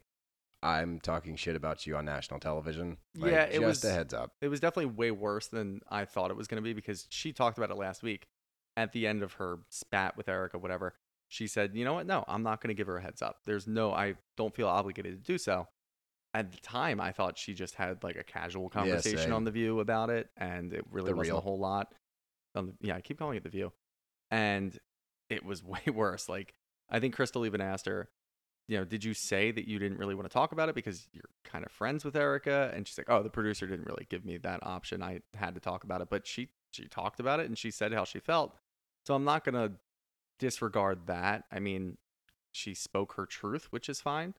I'm 0.63 0.99
talking 0.99 1.35
shit 1.35 1.55
about 1.55 1.85
you 1.85 1.95
on 1.95 2.05
national 2.05 2.39
television." 2.39 2.97
Like, 3.15 3.31
Yeah, 3.31 3.43
it 3.43 3.59
just 3.59 3.83
was- 3.83 3.83
a 3.85 3.93
heads 3.93 4.13
up. 4.15 4.31
It 4.41 4.47
was 4.47 4.59
definitely 4.59 4.93
way 4.95 5.11
worse 5.11 5.47
than 5.47 5.81
I 5.89 6.05
thought 6.05 6.31
it 6.31 6.37
was 6.37 6.47
going 6.47 6.61
to 6.61 6.67
be 6.67 6.73
because 6.73 7.05
she 7.11 7.31
talked 7.31 7.59
about 7.59 7.69
it 7.69 7.75
last 7.77 8.01
week 8.01 8.27
at 8.75 8.91
the 8.93 9.05
end 9.05 9.21
of 9.21 9.33
her 9.33 9.59
spat 9.69 10.17
with 10.17 10.27
Erica, 10.27 10.57
whatever. 10.57 10.95
She 11.36 11.47
said, 11.47 11.75
"You 11.75 11.83
know 11.83 11.93
what? 11.93 12.05
No, 12.07 12.23
I'm 12.27 12.43
not 12.43 12.61
going 12.61 12.69
to 12.69 12.73
give 12.73 12.88
her 12.88 12.97
a 12.97 13.01
heads 13.01 13.21
up. 13.21 13.39
There's 13.45 13.67
no, 13.67 13.91
I 13.91 14.15
don't 14.38 14.55
feel 14.55 14.67
obligated 14.67 15.23
to 15.25 15.31
do 15.31 15.38
so." 15.38 15.67
At 16.33 16.51
the 16.51 16.57
time, 16.59 16.99
I 16.99 17.11
thought 17.11 17.38
she 17.38 17.53
just 17.53 17.75
had 17.75 18.03
like 18.03 18.15
a 18.17 18.23
casual 18.23 18.69
conversation 18.69 19.17
same. 19.19 19.33
on 19.33 19.43
the 19.43 19.51
View 19.51 19.79
about 19.81 20.09
it, 20.09 20.29
and 20.38 20.73
it 20.73 20.86
really 20.91 21.11
The 21.11 21.15
wasn't 21.17 21.33
Real. 21.33 21.38
a 21.39 21.41
whole 21.41 21.59
lot. 21.59 21.93
On 22.55 22.67
the, 22.67 22.73
yeah, 22.81 22.95
I 22.95 23.01
keep 23.01 23.19
calling 23.19 23.38
it 23.38 23.43
the 23.43 23.49
View, 23.49 23.71
and 24.31 24.77
it 25.29 25.43
was 25.43 25.63
way 25.73 25.81
worse. 25.93 26.27
Like 26.29 26.53
I 26.89 26.99
think 26.99 27.15
Crystal 27.15 27.45
even 27.45 27.59
asked 27.61 27.86
her, 27.86 28.09
you 28.67 28.77
know, 28.77 28.86
did 28.86 29.03
you 29.03 29.13
say 29.13 29.51
that 29.51 29.67
you 29.67 29.77
didn't 29.79 29.97
really 29.97 30.15
want 30.15 30.27
to 30.29 30.33
talk 30.33 30.51
about 30.51 30.69
it 30.69 30.75
because 30.75 31.07
you're 31.13 31.29
kind 31.43 31.65
of 31.65 31.71
friends 31.71 32.03
with 32.05 32.15
Erica? 32.15 32.71
And 32.73 32.88
she's 32.88 32.97
like, 32.97 33.09
oh, 33.09 33.23
the 33.23 33.29
producer 33.29 33.67
didn't 33.67 33.86
really 33.86 34.07
give 34.09 34.25
me 34.25 34.38
that 34.38 34.59
option. 34.63 35.03
I 35.03 35.19
had 35.36 35.55
to 35.55 35.61
talk 35.61 35.83
about 35.83 36.01
it, 36.01 36.09
but 36.09 36.25
she 36.27 36.49
she 36.71 36.88
talked 36.88 37.19
about 37.19 37.39
it 37.39 37.45
and 37.45 37.57
she 37.57 37.71
said 37.71 37.93
how 37.93 38.03
she 38.03 38.19
felt. 38.19 38.55
So 39.05 39.13
I'm 39.15 39.23
not 39.23 39.45
gonna 39.45 39.71
disregard 40.39 41.07
that. 41.07 41.43
I 41.51 41.59
mean, 41.59 41.97
she 42.51 42.73
spoke 42.73 43.13
her 43.13 43.25
truth, 43.25 43.67
which 43.71 43.89
is 43.89 44.01
fine. 44.01 44.33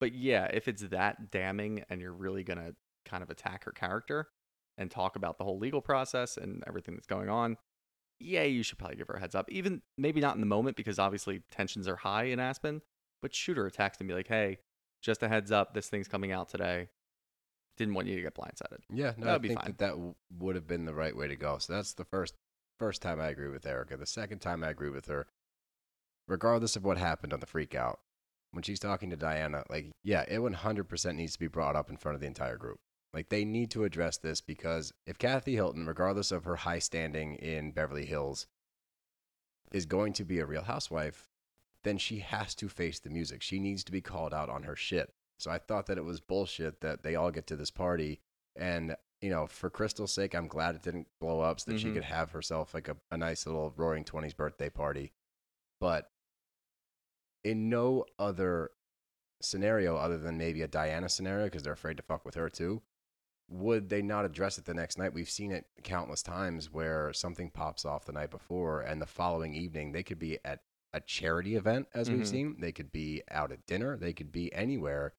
But 0.00 0.12
yeah, 0.14 0.44
if 0.52 0.68
it's 0.68 0.82
that 0.82 1.30
damning 1.30 1.84
and 1.88 2.00
you're 2.00 2.12
really 2.12 2.44
gonna 2.44 2.72
kind 3.04 3.22
of 3.22 3.30
attack 3.30 3.64
her 3.64 3.72
character 3.72 4.28
and 4.76 4.90
talk 4.90 5.16
about 5.16 5.38
the 5.38 5.44
whole 5.44 5.58
legal 5.58 5.80
process 5.80 6.36
and 6.36 6.62
everything 6.66 6.94
that's 6.94 7.06
going 7.06 7.28
on, 7.30 7.56
yeah, 8.18 8.42
you 8.42 8.62
should 8.62 8.78
probably 8.78 8.96
give 8.96 9.08
her 9.08 9.14
a 9.14 9.20
heads 9.20 9.34
up. 9.34 9.50
Even 9.50 9.82
maybe 9.96 10.20
not 10.20 10.34
in 10.34 10.40
the 10.40 10.46
moment 10.46 10.76
because 10.76 10.98
obviously 10.98 11.42
tensions 11.50 11.88
are 11.88 11.96
high 11.96 12.24
in 12.24 12.40
Aspen, 12.40 12.82
but 13.22 13.34
shoot 13.34 13.56
her 13.56 13.66
a 13.66 13.70
text 13.70 14.00
and 14.00 14.08
be 14.08 14.14
like, 14.14 14.28
hey, 14.28 14.58
just 15.02 15.22
a 15.22 15.28
heads 15.28 15.52
up, 15.52 15.72
this 15.74 15.88
thing's 15.88 16.08
coming 16.08 16.32
out 16.32 16.48
today. 16.48 16.88
Didn't 17.76 17.94
want 17.94 18.08
you 18.08 18.16
to 18.16 18.22
get 18.22 18.34
blindsided. 18.34 18.78
Yeah, 18.90 19.12
no, 19.18 19.24
I 19.24 19.26
That'd 19.26 19.42
be 19.42 19.48
think 19.48 19.60
fine. 19.60 19.66
that 19.70 19.78
that 19.78 19.90
w- 19.90 20.14
would 20.38 20.54
have 20.56 20.66
been 20.66 20.86
the 20.86 20.94
right 20.94 21.14
way 21.14 21.28
to 21.28 21.36
go. 21.36 21.58
So 21.58 21.74
that's 21.74 21.92
the 21.92 22.06
first 22.06 22.34
first 22.78 23.02
time 23.02 23.20
I 23.20 23.28
agree 23.28 23.48
with 23.48 23.66
Erica. 23.66 23.96
The 23.96 24.06
second 24.06 24.40
time 24.40 24.62
I 24.62 24.70
agree 24.70 24.90
with 24.90 25.06
her, 25.06 25.26
regardless 26.28 26.76
of 26.76 26.84
what 26.84 26.98
happened 26.98 27.32
on 27.32 27.40
the 27.40 27.46
freak 27.46 27.74
out, 27.74 28.00
when 28.52 28.62
she's 28.62 28.80
talking 28.80 29.10
to 29.10 29.16
Diana, 29.16 29.64
like, 29.68 29.92
yeah, 30.02 30.24
it 30.28 30.38
100% 30.38 31.14
needs 31.14 31.34
to 31.34 31.38
be 31.38 31.48
brought 31.48 31.76
up 31.76 31.90
in 31.90 31.96
front 31.96 32.14
of 32.14 32.20
the 32.20 32.26
entire 32.26 32.56
group. 32.56 32.78
Like, 33.12 33.28
they 33.28 33.44
need 33.44 33.70
to 33.72 33.84
address 33.84 34.18
this 34.18 34.40
because 34.40 34.92
if 35.06 35.18
Kathy 35.18 35.54
Hilton, 35.54 35.86
regardless 35.86 36.32
of 36.32 36.44
her 36.44 36.56
high 36.56 36.78
standing 36.78 37.34
in 37.36 37.72
Beverly 37.72 38.06
Hills, 38.06 38.46
is 39.72 39.86
going 39.86 40.12
to 40.14 40.24
be 40.24 40.38
a 40.38 40.46
real 40.46 40.62
housewife, 40.62 41.28
then 41.82 41.98
she 41.98 42.18
has 42.18 42.54
to 42.56 42.68
face 42.68 42.98
the 42.98 43.10
music. 43.10 43.42
She 43.42 43.58
needs 43.58 43.84
to 43.84 43.92
be 43.92 44.00
called 44.00 44.34
out 44.34 44.48
on 44.48 44.64
her 44.64 44.76
shit. 44.76 45.12
So 45.38 45.50
I 45.50 45.58
thought 45.58 45.86
that 45.86 45.98
it 45.98 46.04
was 46.04 46.20
bullshit 46.20 46.80
that 46.80 47.02
they 47.02 47.14
all 47.14 47.30
get 47.30 47.46
to 47.48 47.56
this 47.56 47.70
party 47.70 48.20
and 48.56 48.96
you 49.20 49.30
know, 49.30 49.46
for 49.46 49.70
Crystal's 49.70 50.12
sake, 50.12 50.34
I'm 50.34 50.48
glad 50.48 50.74
it 50.74 50.82
didn't 50.82 51.08
blow 51.20 51.40
up 51.40 51.60
so 51.60 51.70
that 51.70 51.80
she 51.80 51.88
Mhm. 51.88 51.94
could 51.94 52.04
have 52.04 52.30
herself 52.32 52.74
like 52.74 52.88
a, 52.88 52.96
a 53.10 53.16
nice 53.16 53.46
little 53.46 53.72
roaring 53.76 54.04
20s 54.04 54.34
birthday 54.34 54.70
party. 54.70 55.12
But 55.80 56.10
in 57.44 57.68
no 57.68 58.04
other 58.18 58.70
scenario 59.40 59.96
other 59.96 60.18
than 60.18 60.38
maybe 60.38 60.62
a 60.62 60.68
Diana 60.68 61.08
scenario 61.08 61.46
because 61.46 61.62
they're 61.62 61.72
afraid 61.72 61.96
to 61.96 62.02
fuck 62.02 62.24
with 62.24 62.34
her 62.34 62.48
too, 62.48 62.82
would 63.48 63.88
they 63.88 64.02
not 64.02 64.24
address 64.24 64.58
it 64.58 64.64
the 64.64 64.74
next 64.74 64.98
night? 64.98 65.12
We've 65.14 65.30
seen 65.30 65.52
it 65.52 65.66
countless 65.84 66.22
times 66.22 66.72
where 66.72 67.12
something 67.12 67.50
pops 67.50 67.84
off 67.84 68.04
the 68.04 68.12
night 68.12 68.30
before 68.30 68.80
and 68.80 69.00
the 69.00 69.06
following 69.06 69.54
evening 69.54 69.92
they 69.92 70.02
could 70.02 70.18
be 70.18 70.38
at 70.44 70.62
a 70.92 71.00
charity 71.00 71.54
event 71.56 71.88
as 71.94 72.10
we've 72.10 72.22
Mhm. 72.22 72.26
seen, 72.26 72.56
they 72.60 72.72
could 72.72 72.90
be 72.90 73.22
out 73.30 73.52
at 73.52 73.66
dinner, 73.66 73.96
they 73.96 74.12
could 74.12 74.32
be 74.32 74.52
anywhere 74.52 75.14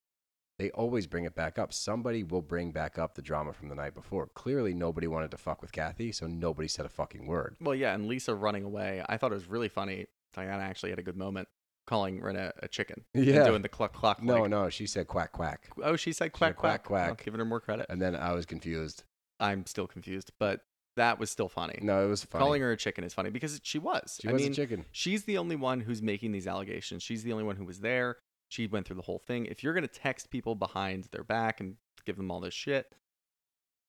they 0.59 0.71
always 0.71 1.05
bring 1.07 1.25
it 1.25 1.35
back 1.35 1.59
up. 1.59 1.71
Somebody 1.71 2.23
will 2.23 2.41
bring 2.41 2.71
back 2.71 2.97
up 2.97 3.15
the 3.15 3.21
drama 3.21 3.53
from 3.53 3.69
the 3.69 3.75
night 3.75 3.93
before. 3.93 4.27
Clearly, 4.33 4.73
nobody 4.73 5.07
wanted 5.07 5.31
to 5.31 5.37
fuck 5.37 5.61
with 5.61 5.71
Kathy, 5.71 6.11
so 6.11 6.25
nobody 6.27 6.67
said 6.67 6.85
a 6.85 6.89
fucking 6.89 7.27
word. 7.27 7.55
Well, 7.61 7.75
yeah, 7.75 7.93
and 7.93 8.07
Lisa 8.07 8.33
running 8.35 8.63
away. 8.63 9.03
I 9.07 9.17
thought 9.17 9.31
it 9.31 9.35
was 9.35 9.47
really 9.47 9.69
funny. 9.69 10.07
Diana 10.33 10.63
actually 10.63 10.89
had 10.89 10.99
a 10.99 11.03
good 11.03 11.17
moment 11.17 11.47
calling 11.85 12.19
Rinna 12.21 12.51
a 12.61 12.67
chicken. 12.67 13.05
and 13.13 13.23
Yeah. 13.25 13.45
doing 13.45 13.61
the 13.61 13.69
cluck 13.69 13.93
cluck. 13.93 14.21
No, 14.21 14.41
like- 14.41 14.49
no, 14.49 14.69
she 14.69 14.87
said 14.87 15.07
quack 15.07 15.31
quack, 15.31 15.69
Oh, 15.81 15.95
she 15.95 16.11
said 16.11 16.25
said 16.25 16.33
quack 16.33 16.55
quack, 16.57 16.83
quack. 16.83 16.83
quack. 16.83 17.07
Well, 17.07 17.23
giving 17.23 17.39
her 17.39 17.45
more 17.45 17.59
credit. 17.61 17.85
and 17.89 18.01
then 18.01 18.15
I 18.15 18.33
was 18.33 18.45
confused. 18.45 19.03
I'm 19.39 19.65
still 19.67 19.87
confused, 19.87 20.31
but 20.39 20.61
that 20.95 21.19
was 21.19 21.29
still 21.29 21.47
funny. 21.47 21.77
No, 21.83 22.03
it 22.03 22.09
was 22.09 22.23
funny. 22.25 22.41
Calling 22.43 22.61
her 22.63 22.71
a 22.71 22.77
chicken 22.77 23.03
is 23.03 23.13
funny 23.13 23.29
because 23.29 23.59
she 23.63 23.77
was. 23.77 24.17
she 24.21 24.27
I 24.27 24.33
was 24.33 24.41
mean, 24.41 24.51
a 24.51 24.55
chicken. 24.55 24.85
she's 24.91 25.23
the 25.25 25.37
only 25.37 25.55
one 25.55 25.81
who's 25.81 26.01
making 26.01 26.31
these 26.31 26.47
allegations. 26.47 27.03
She's 27.03 27.23
the 27.23 27.31
only 27.31 27.43
one 27.43 27.55
who 27.55 27.63
was 27.65 27.79
there. 27.81 28.17
She 28.49 28.67
went 28.67 28.85
through 28.85 28.95
the 28.95 29.01
whole 29.01 29.19
thing. 29.19 29.45
If 29.45 29.63
you're 29.63 29.73
going 29.73 29.87
to 29.87 29.93
text 29.93 30.29
people 30.29 30.55
behind 30.55 31.05
their 31.11 31.23
back 31.23 31.59
and 31.59 31.75
give 32.05 32.17
them 32.17 32.31
all 32.31 32.39
this 32.39 32.53
shit, 32.53 32.93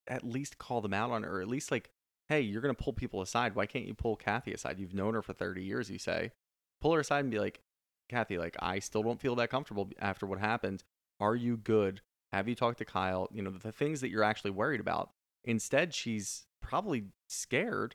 at 0.09 0.25
least 0.25 0.59
call 0.59 0.81
them 0.81 0.95
out 0.95 1.11
on 1.11 1.25
it, 1.25 1.29
or 1.29 1.41
at 1.41 1.49
least 1.49 1.71
like, 1.71 1.91
hey, 2.29 2.41
you're 2.41 2.61
going 2.61 2.75
to 2.75 2.83
pull 2.83 2.93
people 2.93 3.23
aside. 3.23 3.55
Why 3.55 3.67
can't 3.67 3.87
you 3.87 3.95
pull 3.95 4.17
Kathy 4.17 4.53
aside? 4.53 4.79
You've 4.79 4.95
known 4.95 5.15
her 5.15 5.23
for 5.23 5.33
30 5.33 5.63
years, 5.63 5.91
you 5.91 5.99
say. 5.99 6.33
Pull 6.81 6.95
her 6.95 7.01
aside 7.01 7.21
and 7.21 7.31
be 7.31 7.39
like, 7.39 7.61
Kathy, 8.09 8.39
like, 8.39 8.57
I 8.61 8.79
still 8.79 9.03
don't 9.03 9.21
feel 9.21 9.37
that 9.37 9.51
comfortable 9.51 9.91
after 10.01 10.27
what 10.27 10.39
happened. 10.39 10.83
Are 11.21 11.37
you 11.37 11.57
good? 11.57 12.01
Have 12.33 12.49
you 12.49 12.55
talked 12.55 12.79
to 12.79 12.85
Kyle? 12.85 13.29
You 13.33 13.43
know, 13.43 13.51
the 13.51 13.73
things 13.73 14.01
that 14.01 14.11
you're 14.11 14.25
actually 14.25 14.51
worried 14.51 14.81
about. 14.81 15.11
Instead, 15.45 15.95
she's 15.95 16.47
probably 16.61 17.05
scared 17.29 17.95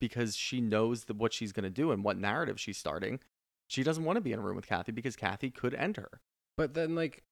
because 0.00 0.36
she 0.36 0.60
knows 0.60 1.04
that 1.04 1.16
what 1.16 1.32
she's 1.32 1.52
going 1.52 1.64
to 1.64 1.70
do 1.70 1.90
and 1.90 2.04
what 2.04 2.18
narrative 2.18 2.60
she's 2.60 2.78
starting. 2.78 3.20
She 3.68 3.82
doesn't 3.82 4.04
want 4.04 4.16
to 4.16 4.20
be 4.20 4.32
in 4.32 4.38
a 4.38 4.42
room 4.42 4.56
with 4.56 4.66
Kathy 4.66 4.92
because 4.92 5.16
Kathy 5.16 5.50
could 5.50 5.74
end 5.74 5.96
her. 5.96 6.20
But 6.56 6.74
then, 6.74 6.94
like, 6.94 7.22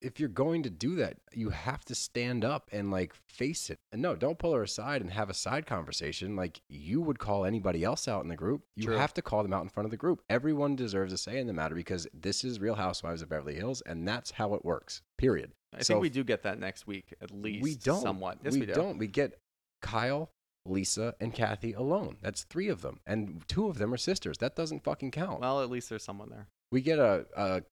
if 0.00 0.20
you're 0.20 0.28
going 0.28 0.62
to 0.62 0.70
do 0.70 0.94
that, 0.96 1.16
you 1.32 1.50
have 1.50 1.84
to 1.86 1.94
stand 1.94 2.44
up 2.44 2.68
and 2.72 2.90
like 2.90 3.14
face 3.28 3.68
it. 3.68 3.80
And 3.90 4.00
no, 4.00 4.14
don't 4.14 4.38
pull 4.38 4.54
her 4.54 4.62
aside 4.62 5.00
and 5.02 5.10
have 5.10 5.28
a 5.28 5.34
side 5.34 5.66
conversation 5.66 6.36
like 6.36 6.60
you 6.68 7.00
would 7.00 7.18
call 7.18 7.44
anybody 7.44 7.82
else 7.82 8.06
out 8.06 8.22
in 8.22 8.28
the 8.28 8.36
group. 8.36 8.62
You 8.76 8.84
True. 8.84 8.96
have 8.96 9.12
to 9.14 9.22
call 9.22 9.42
them 9.42 9.52
out 9.52 9.62
in 9.62 9.68
front 9.68 9.86
of 9.86 9.90
the 9.90 9.96
group. 9.96 10.22
Everyone 10.30 10.76
deserves 10.76 11.12
a 11.12 11.18
say 11.18 11.38
in 11.38 11.46
the 11.48 11.52
matter 11.52 11.74
because 11.74 12.06
this 12.14 12.44
is 12.44 12.60
Real 12.60 12.76
Housewives 12.76 13.22
of 13.22 13.28
Beverly 13.28 13.56
Hills, 13.56 13.82
and 13.86 14.06
that's 14.06 14.30
how 14.30 14.54
it 14.54 14.64
works. 14.64 15.02
Period. 15.16 15.50
I 15.76 15.82
So 15.82 15.94
think 15.94 16.02
we 16.02 16.10
do 16.10 16.22
get 16.24 16.44
that 16.44 16.60
next 16.60 16.86
week 16.86 17.12
at 17.20 17.30
least. 17.32 17.62
we 17.64 17.74
don't 17.74 18.00
somewhat. 18.00 18.38
Yes, 18.44 18.54
we, 18.54 18.60
we, 18.60 18.66
do. 18.66 18.72
not 18.74 18.98
we 18.98 19.08
get 19.08 19.40
Kyle, 19.82 20.30
Lisa, 20.68 21.14
and 21.20 21.32
Kathy 21.32 21.72
alone. 21.72 22.16
That's 22.22 22.44
three 22.44 22.68
of 22.68 22.82
them, 22.82 23.00
and 23.06 23.42
two 23.48 23.68
of 23.68 23.78
them 23.78 23.92
are 23.92 23.96
sisters. 23.98 24.38
That 24.38 24.56
doesn't 24.56 24.84
fucking 24.84 25.10
count. 25.10 25.40
Well, 25.40 25.62
at 25.62 25.70
least 25.70 25.88
there's 25.88 26.04
someone 26.04 26.30
there. 26.30 26.46
we 26.70 26.80
get 26.80 26.98
a, 26.98 27.26
a 27.36 27.62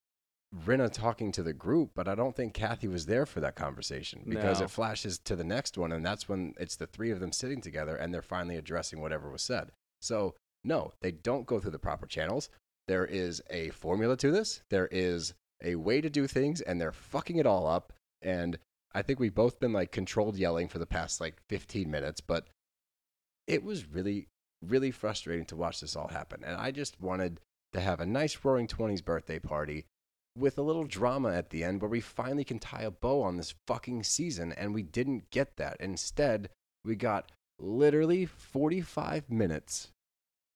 Rinna 0.65 0.91
talking 0.91 1.33
to 1.33 1.43
the 1.43 1.53
group, 1.53 1.91
but 1.95 2.09
I 2.09 2.15
don't 2.15 2.35
think 2.35 2.55
Kathy 2.55 2.89
was 2.89 3.07
there 3.07 3.27
for 3.27 3.41
that 3.41 3.57
conversation 3.57 4.23
because 4.27 4.61
No. 4.61 4.65
it 4.67 4.71
flashes 4.71 5.19
to 5.21 5.37
the 5.37 5.45
next 5.45 5.77
one, 5.77 5.93
and 5.93 6.05
that's 6.07 6.29
when 6.29 6.55
it's 6.59 6.77
the 6.77 6.87
three 6.87 7.11
of 7.11 7.21
them 7.21 7.33
sitting 7.33 7.61
together 7.61 7.97
and 7.97 8.15
they're 8.15 8.23
finally 8.23 8.57
addressing 8.57 9.01
whatever 9.01 9.29
was 9.31 9.43
said. 9.43 9.73
So 10.01 10.35
no, 10.65 10.93
they 11.01 11.11
don't 11.13 11.47
go 11.47 11.59
through 11.61 11.73
the 11.73 11.79
proper 11.79 12.07
channels. 12.07 12.49
There 12.89 13.05
is 13.05 13.43
a 13.51 13.71
formula 13.71 14.17
to 14.19 14.31
this. 14.31 14.63
There 14.71 14.89
is 14.91 15.35
a 15.63 15.75
way 15.75 16.01
to 16.01 16.09
do 16.09 16.27
things, 16.27 16.61
and 16.61 16.81
they're 16.81 16.93
fucking 16.93 17.37
it 17.37 17.47
all 17.47 17.67
up. 17.67 17.93
And 18.23 18.59
I 18.95 19.03
think 19.03 19.19
we've 19.19 19.35
both 19.35 19.59
been 19.61 19.73
like 19.73 19.91
controlled 19.93 20.37
yelling 20.37 20.69
for 20.69 20.79
the 20.79 20.87
past 20.87 21.21
like 21.21 21.41
15 21.49 21.91
minutes, 21.91 22.21
but 22.21 22.47
it 23.47 23.63
was 23.63 23.87
really, 23.87 24.29
really 24.63 24.91
frustrating 24.91 25.45
to 25.47 25.57
watch 25.57 25.81
this 25.81 25.97
all 25.97 26.09
happen. 26.09 26.43
And 26.45 26.57
I 26.57 26.71
just 26.71 27.01
wanted 27.01 27.41
to 27.73 27.81
have 27.81 28.01
a 28.01 28.07
nice 28.07 28.39
roaring 28.43 28.67
20s 28.67 29.05
birthday 29.05 29.39
party 29.39 29.87
with 30.37 30.59
a 30.59 30.63
little 30.63 30.85
drama 30.85 31.33
at 31.33 31.51
the 31.51 31.65
end 31.65 31.81
where 31.81 31.91
we 31.91 32.01
finally 32.01 32.45
can 32.45 32.59
tie 32.59 32.83
a 32.83 32.91
bow 32.91 33.23
on 33.23 33.37
this 33.37 33.55
fucking 33.67 34.03
season. 34.03 34.53
And 34.53 34.75
we 34.75 34.83
didn't 34.83 35.31
get 35.31 35.57
that. 35.57 35.77
Instead, 35.81 36.51
we 36.85 36.95
got 36.95 37.33
literally 37.59 38.27
45 38.27 39.31
minutes 39.31 39.89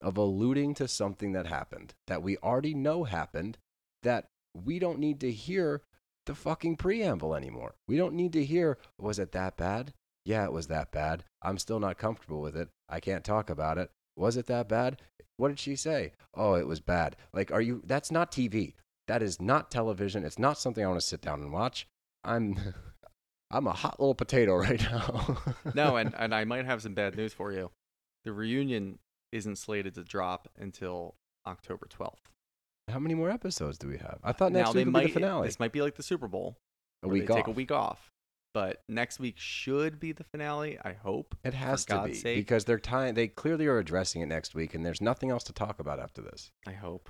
of 0.02 0.16
alluding 0.16 0.74
to 0.74 0.88
something 0.88 1.32
that 1.32 1.46
happened 1.46 1.94
that 2.06 2.22
we 2.22 2.36
already 2.38 2.74
know 2.74 3.04
happened 3.04 3.58
that 4.02 4.26
we 4.54 4.78
don't 4.78 4.98
need 4.98 5.20
to 5.20 5.30
hear 5.30 5.82
the 6.26 6.34
fucking 6.34 6.76
preamble 6.76 7.34
anymore. 7.34 7.74
We 7.86 7.96
don't 7.96 8.14
need 8.14 8.32
to 8.34 8.44
hear, 8.44 8.78
was 8.98 9.18
it 9.18 9.32
that 9.32 9.56
bad? 9.56 9.92
Yeah, 10.24 10.44
it 10.44 10.52
was 10.52 10.66
that 10.68 10.92
bad. 10.92 11.24
I'm 11.42 11.58
still 11.58 11.80
not 11.80 11.98
comfortable 11.98 12.40
with 12.40 12.56
it. 12.56 12.68
I 12.88 13.00
can't 13.00 13.24
talk 13.24 13.48
about 13.50 13.78
it. 13.78 13.90
Was 14.16 14.36
it 14.36 14.46
that 14.46 14.68
bad? 14.68 15.00
What 15.36 15.48
did 15.48 15.58
she 15.58 15.76
say? 15.76 16.12
Oh, 16.34 16.54
it 16.54 16.66
was 16.66 16.80
bad. 16.80 17.16
Like, 17.32 17.50
are 17.50 17.62
you, 17.62 17.82
that's 17.86 18.10
not 18.10 18.30
TV. 18.30 18.74
That 19.08 19.22
is 19.22 19.40
not 19.40 19.70
television. 19.70 20.24
It's 20.24 20.38
not 20.38 20.58
something 20.58 20.84
I 20.84 20.88
want 20.88 21.00
to 21.00 21.06
sit 21.06 21.22
down 21.22 21.40
and 21.40 21.52
watch. 21.52 21.86
I'm, 22.22 22.56
I'm 23.50 23.66
a 23.66 23.72
hot 23.72 23.98
little 23.98 24.14
potato 24.14 24.56
right 24.58 24.80
now. 24.80 25.38
no, 25.74 25.96
and, 25.96 26.14
and 26.16 26.34
I 26.34 26.44
might 26.44 26.66
have 26.66 26.82
some 26.82 26.94
bad 26.94 27.16
news 27.16 27.32
for 27.32 27.52
you. 27.52 27.70
The 28.24 28.32
reunion 28.32 28.98
isn't 29.32 29.56
slated 29.56 29.94
to 29.94 30.04
drop 30.04 30.48
until 30.58 31.14
October 31.46 31.86
12th. 31.86 32.18
How 32.88 32.98
many 32.98 33.14
more 33.14 33.30
episodes 33.30 33.78
do 33.78 33.88
we 33.88 33.96
have? 33.98 34.18
I 34.22 34.32
thought 34.32 34.52
now 34.52 34.58
next 34.60 34.72
they 34.72 34.80
week 34.80 34.86
would 34.86 34.92
might 34.92 35.06
be 35.06 35.12
the 35.12 35.20
finale. 35.20 35.46
this 35.46 35.60
might 35.60 35.72
be 35.72 35.80
like 35.80 35.94
the 35.94 36.02
Super 36.02 36.28
Bowl. 36.28 36.58
a 37.02 37.08
week 37.08 37.30
off. 37.30 37.36
take 37.36 37.46
a 37.46 37.52
week 37.52 37.70
off. 37.72 38.10
But 38.52 38.82
next 38.88 39.20
week 39.20 39.36
should 39.38 40.00
be 40.00 40.12
the 40.12 40.24
finale, 40.24 40.78
I 40.82 40.92
hope. 40.92 41.36
It 41.44 41.54
has 41.54 41.84
to 41.84 41.92
God's 41.92 42.10
be 42.10 42.14
sake. 42.16 42.36
because 42.36 42.64
they're 42.64 42.80
tying. 42.80 43.14
They 43.14 43.28
clearly 43.28 43.66
are 43.66 43.78
addressing 43.78 44.22
it 44.22 44.26
next 44.26 44.54
week, 44.54 44.74
and 44.74 44.84
there's 44.84 45.00
nothing 45.00 45.30
else 45.30 45.44
to 45.44 45.52
talk 45.52 45.78
about 45.78 46.00
after 46.00 46.20
this. 46.20 46.50
I 46.66 46.72
hope. 46.72 47.08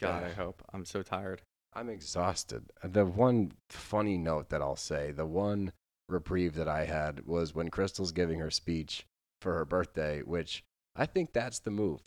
God, 0.00 0.24
I 0.24 0.30
hope. 0.30 0.62
I'm 0.72 0.86
so 0.86 1.02
tired. 1.02 1.42
I'm 1.74 1.90
exhausted. 1.90 2.70
The 2.82 3.04
one 3.04 3.52
funny 3.68 4.16
note 4.16 4.48
that 4.48 4.62
I'll 4.62 4.76
say, 4.76 5.12
the 5.12 5.26
one 5.26 5.72
reprieve 6.08 6.54
that 6.54 6.68
I 6.68 6.86
had 6.86 7.26
was 7.26 7.54
when 7.54 7.68
Crystal's 7.68 8.12
giving 8.12 8.40
her 8.40 8.50
speech 8.50 9.06
for 9.40 9.54
her 9.54 9.64
birthday, 9.64 10.22
which 10.22 10.64
I 10.96 11.06
think 11.06 11.32
that's 11.32 11.60
the 11.60 11.70
move. 11.70 12.00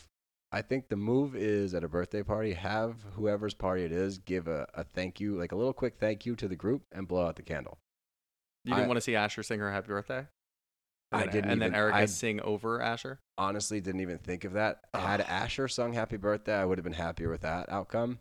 I 0.52 0.62
think 0.62 0.88
the 0.88 0.96
move 0.96 1.34
is 1.34 1.74
at 1.74 1.82
a 1.82 1.88
birthday 1.88 2.22
party, 2.22 2.52
have 2.52 2.96
whoever's 3.14 3.54
party 3.54 3.84
it 3.84 3.92
is 3.92 4.18
give 4.18 4.46
a, 4.46 4.66
a 4.74 4.84
thank 4.84 5.18
you, 5.20 5.36
like 5.36 5.52
a 5.52 5.56
little 5.56 5.72
quick 5.72 5.94
thank 5.98 6.26
you 6.26 6.36
to 6.36 6.46
the 6.46 6.54
group 6.56 6.82
and 6.92 7.08
blow 7.08 7.26
out 7.26 7.36
the 7.36 7.42
candle. 7.42 7.78
You 8.64 8.72
didn't 8.74 8.84
I- 8.84 8.88
want 8.88 8.96
to 8.96 9.00
see 9.02 9.14
Asher 9.16 9.42
sing 9.42 9.60
her 9.60 9.70
happy 9.70 9.88
birthday? 9.88 10.26
I 11.12 11.22
And 11.22 11.26
then- 11.26 11.32
didn't 11.32 11.50
And 11.50 11.62
then 11.62 11.74
Erika 11.74 11.96
I- 11.98 12.04
sing 12.06 12.40
over 12.40 12.80
Asher? 12.80 13.20
honestly 13.38 13.80
didn't 13.80 14.00
even 14.00 14.18
think 14.18 14.44
of 14.44 14.52
that. 14.54 14.84
Had 14.94 15.20
ah. 15.20 15.24
Asher 15.28 15.68
sung 15.68 15.92
happy 15.92 16.16
birthday, 16.16 16.54
I 16.54 16.64
would 16.64 16.78
have 16.78 16.84
been 16.84 16.92
happier 16.94 17.30
with 17.30 17.42
that 17.42 17.68
outcome. 17.68 18.18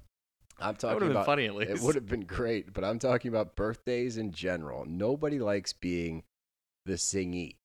I'm 0.59 0.75
talking 0.75 0.95
would 0.95 1.01
have 1.03 1.09
been 1.09 1.17
about 1.17 1.25
funny 1.25 1.45
at 1.47 1.55
least. 1.55 1.71
It 1.71 1.79
would 1.81 1.95
have 1.95 2.05
been 2.07 2.25
great, 2.25 2.73
but 2.73 2.83
I'm 2.83 2.99
talking 2.99 3.29
about 3.29 3.55
birthdays 3.55 4.17
in 4.17 4.31
general. 4.31 4.85
Nobody 4.85 5.39
likes 5.39 5.73
being 5.73 6.23
the 6.85 6.93
singee. 6.93 7.57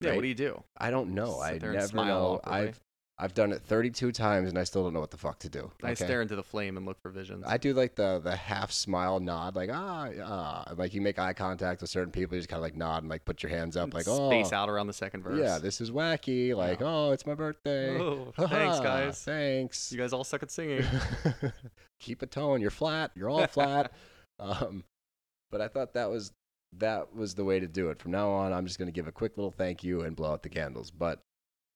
Yeah, 0.00 0.10
right? 0.10 0.16
what 0.16 0.22
do 0.22 0.28
you 0.28 0.34
do? 0.34 0.62
I 0.76 0.90
don't 0.90 1.14
know. 1.14 1.40
I 1.40 1.52
never 1.58 1.96
know. 1.96 2.40
awkwardly. 2.42 2.52
I've 2.68 2.80
I've 3.16 3.32
done 3.32 3.52
it 3.52 3.62
32 3.62 4.10
times 4.10 4.48
and 4.48 4.58
I 4.58 4.64
still 4.64 4.82
don't 4.82 4.92
know 4.92 4.98
what 5.00 5.12
the 5.12 5.16
fuck 5.16 5.38
to 5.40 5.48
do. 5.48 5.70
I 5.84 5.92
okay? 5.92 6.04
stare 6.04 6.20
into 6.20 6.34
the 6.34 6.42
flame 6.42 6.76
and 6.76 6.84
look 6.84 7.00
for 7.00 7.10
visions. 7.10 7.44
I 7.46 7.58
do 7.58 7.72
like 7.72 7.94
the 7.94 8.20
the 8.22 8.34
half 8.34 8.72
smile 8.72 9.20
nod, 9.20 9.54
like 9.54 9.70
ah 9.72 10.08
ah, 10.24 10.72
like 10.76 10.94
you 10.94 11.00
make 11.00 11.20
eye 11.20 11.32
contact 11.32 11.80
with 11.80 11.90
certain 11.90 12.10
people, 12.10 12.34
you 12.34 12.40
just 12.40 12.48
kind 12.48 12.58
of 12.58 12.62
like 12.62 12.74
nod 12.74 13.04
and 13.04 13.10
like 13.10 13.24
put 13.24 13.40
your 13.42 13.50
hands 13.50 13.76
up, 13.76 13.94
like 13.94 14.06
oh 14.08 14.30
Space 14.30 14.52
out 14.52 14.68
around 14.68 14.88
the 14.88 14.92
second 14.92 15.22
verse. 15.22 15.38
yeah, 15.38 15.58
this 15.58 15.80
is 15.80 15.92
wacky. 15.92 16.56
Like 16.56 16.80
Yeah. 16.80 16.86
oh, 16.88 17.10
it's 17.12 17.24
my 17.24 17.34
birthday. 17.34 18.00
Oh, 18.00 18.32
thanks, 18.48 18.80
guys. 18.80 19.22
Thanks. 19.22 19.92
You 19.92 19.98
guys 19.98 20.12
all 20.12 20.24
suck 20.24 20.42
at 20.42 20.50
singing. 20.50 20.84
Keep 22.00 22.22
a 22.22 22.26
tone. 22.26 22.60
You're 22.60 22.70
flat. 22.70 23.12
You're 23.14 23.30
all 23.30 23.46
flat. 23.46 23.92
um, 24.40 24.82
but 25.52 25.60
I 25.60 25.68
thought 25.68 25.94
that 25.94 26.10
was 26.10 26.32
that 26.78 27.14
was 27.14 27.36
the 27.36 27.44
way 27.44 27.60
to 27.60 27.68
do 27.68 27.90
it. 27.90 28.00
From 28.00 28.10
now 28.10 28.30
on, 28.30 28.52
I'm 28.52 28.66
just 28.66 28.78
going 28.78 28.88
to 28.88 28.92
give 28.92 29.06
a 29.06 29.12
quick 29.12 29.36
little 29.36 29.52
thank 29.52 29.84
you 29.84 30.00
and 30.00 30.16
blow 30.16 30.32
out 30.32 30.42
the 30.42 30.48
candles. 30.48 30.90
But 30.90 31.22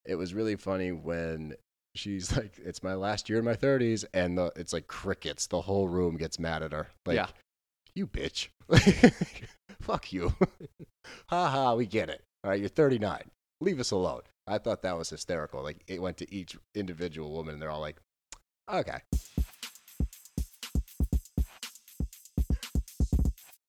it 0.08 0.16
was 0.16 0.34
really 0.34 0.56
funny 0.56 0.90
when 0.90 1.54
she's 1.94 2.36
like, 2.36 2.58
"It's 2.58 2.82
my 2.82 2.94
last 2.94 3.28
year 3.28 3.38
in 3.38 3.44
my 3.44 3.54
30s," 3.54 4.04
and 4.12 4.36
the, 4.38 4.50
it's 4.56 4.72
like 4.72 4.88
crickets. 4.88 5.46
The 5.46 5.60
whole 5.60 5.88
room 5.88 6.16
gets 6.16 6.38
mad 6.38 6.62
at 6.62 6.72
her. 6.72 6.88
Like, 7.06 7.16
Yeah. 7.16 7.28
you 7.94 8.06
bitch. 8.08 8.48
Fuck 9.80 10.12
you. 10.12 10.34
ha 11.28 11.48
ha. 11.48 11.74
We 11.74 11.86
get 11.86 12.08
it. 12.10 12.22
All 12.44 12.50
right, 12.50 12.58
you're 12.60 12.68
39. 12.68 13.22
Leave 13.60 13.80
us 13.80 13.90
alone. 13.90 14.22
I 14.46 14.58
thought 14.58 14.82
that 14.82 14.96
was 14.96 15.10
hysterical. 15.10 15.62
Like 15.62 15.82
it 15.86 16.00
went 16.02 16.16
to 16.18 16.34
each 16.34 16.56
individual 16.74 17.30
woman, 17.32 17.54
and 17.54 17.62
they're 17.62 17.70
all 17.70 17.80
like, 17.80 18.00
"Okay." 18.72 18.98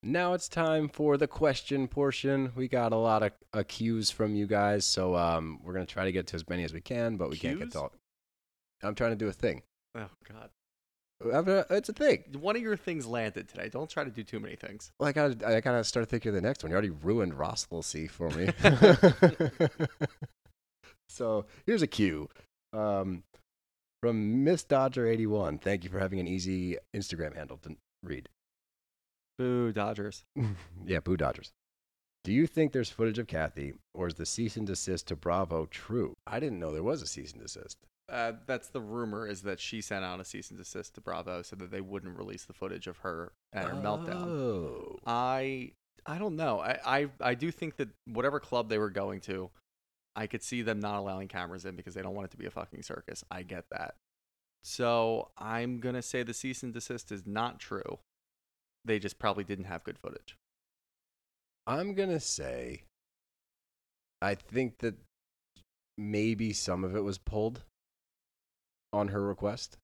Now 0.02 0.34
it's 0.34 0.48
time 0.48 0.88
for 0.88 1.18
the 1.18 1.28
question 1.28 1.88
portion. 1.88 2.54
We 2.56 2.68
got 2.70 2.94
a 2.94 2.98
lot 2.98 3.22
of 3.22 3.32
uh, 3.54 3.64
cues 3.68 4.10
from 4.10 4.34
you 4.36 4.48
guys, 4.48 4.86
so 4.86 5.16
um, 5.16 5.60
we're 5.64 5.74
gonna 5.74 5.86
try 5.86 6.06
to 6.06 6.12
get 6.12 6.28
to 6.28 6.36
as 6.36 6.48
many 6.48 6.64
as 6.64 6.74
we 6.74 6.80
can, 6.80 7.18
but 7.18 7.30
we 7.30 7.38
can't 7.38 7.60
get 7.60 7.72
to 7.72 7.80
all. 7.82 7.92
I'm 8.82 8.96
trying 8.96 9.12
to 9.12 9.18
do 9.18 9.28
a 9.28 9.34
thing. 9.34 9.62
oh 9.96 10.08
God. 10.28 10.50
It's 11.22 11.90
a 11.90 11.94
thing. 11.94 12.24
One 12.40 12.56
of 12.56 12.62
your 12.62 12.78
things 12.78 13.06
landed 13.06 13.50
today. 13.50 13.68
Don't 13.68 13.90
try 13.90 14.06
to 14.06 14.10
do 14.10 14.24
too 14.24 14.40
many 14.40 14.56
things. 14.56 14.94
Well, 15.00 15.10
I 15.10 15.12
gotta, 15.12 15.48
I 15.48 15.60
gotta 15.60 15.84
start 15.84 16.08
thinking 16.08 16.30
of 16.30 16.36
the 16.36 16.42
next 16.42 16.64
one. 16.64 16.70
You 16.70 16.76
already 16.76 16.92
ruined 16.92 17.34
Ross 17.34 17.68
C 17.82 18.08
for 18.08 18.30
me. 18.30 18.50
so 21.10 21.46
here's 21.66 21.82
a 21.82 21.88
cue 21.88 22.30
um, 22.72 23.24
from 24.02 24.46
Miss 24.46 24.64
Dodger 24.64 25.08
eighty 25.08 25.28
one. 25.28 25.58
Thank 25.58 25.84
you 25.84 25.90
for 25.90 26.00
having 26.00 26.22
an 26.22 26.28
easy 26.28 26.78
Instagram 26.96 27.36
handle 27.36 27.58
to 27.64 27.76
read. 28.02 28.30
Boo, 29.40 29.72
Dodgers. 29.72 30.26
yeah, 30.86 31.00
Boo 31.00 31.16
Dodgers. 31.16 31.54
Do 32.26 32.34
you 32.34 32.46
think 32.46 32.74
there's 32.74 32.90
footage 32.90 33.18
of 33.18 33.28
Kathy, 33.28 33.74
or 33.94 34.08
is 34.08 34.16
the 34.16 34.26
cease 34.26 34.58
and 34.58 34.68
desist 34.68 35.08
to 35.08 35.16
Bravo 35.16 35.66
true? 35.66 36.14
I 36.28 36.42
didn't 36.42 36.60
know 36.60 36.74
there 36.74 36.84
was 36.84 37.02
a 37.02 37.08
cease 37.08 37.32
and 37.32 37.42
desist. 37.42 37.78
Uh, 38.12 38.34
that's 38.46 38.68
the 38.68 38.82
rumor 38.82 39.26
is 39.26 39.44
that 39.44 39.60
she 39.60 39.80
sent 39.80 40.04
out 40.04 40.20
a 40.20 40.26
cease 40.26 40.50
and 40.50 40.60
desist 40.60 40.96
to 40.96 41.02
Bravo 41.02 41.42
so 41.42 41.56
that 41.56 41.72
they 41.72 41.80
wouldn't 41.80 42.18
release 42.18 42.44
the 42.44 42.54
footage 42.54 42.88
of 42.88 42.98
her 42.98 43.32
at 43.54 43.68
her 43.68 43.76
meltdown. 43.76 44.26
Oh. 44.28 44.98
I 45.08 45.72
I 46.06 46.18
don't 46.18 46.36
know. 46.36 46.60
I, 46.60 46.80
I 46.86 47.08
I 47.22 47.34
do 47.36 47.50
think 47.50 47.78
that 47.78 47.90
whatever 48.06 48.42
club 48.42 48.68
they 48.68 48.78
were 48.78 48.90
going 48.90 49.22
to, 49.22 49.52
I 50.18 50.28
could 50.28 50.44
see 50.44 50.64
them 50.64 50.82
not 50.82 50.98
allowing 51.00 51.30
cameras 51.30 51.64
in 51.64 51.78
because 51.78 51.94
they 51.94 52.02
don't 52.02 52.16
want 52.16 52.26
it 52.26 52.32
to 52.32 52.38
be 52.38 52.46
a 52.46 52.52
fucking 52.52 52.84
circus. 52.84 53.24
I 53.32 53.44
get 53.44 53.66
that. 53.72 53.96
So 54.64 55.30
I'm 55.38 55.80
gonna 55.80 56.02
say 56.02 56.24
the 56.24 56.34
cease 56.34 56.62
and 56.64 56.74
desist 56.74 57.12
is 57.14 57.26
not 57.26 57.60
true. 57.60 58.00
They 58.90 58.98
just 58.98 59.20
probably 59.20 59.44
didn't 59.44 59.66
have 59.66 59.84
good 59.84 60.00
footage. 60.00 60.36
I'm 61.68 61.94
gonna 61.94 62.20
say 62.20 62.86
I 64.20 64.34
think 64.34 64.80
that 64.80 64.96
maybe 65.96 66.54
some 66.54 66.84
of 66.84 66.96
it 66.96 67.04
was 67.04 67.20
pulled 67.20 67.62
on 68.92 69.10
her 69.10 69.22
request. 69.22 69.78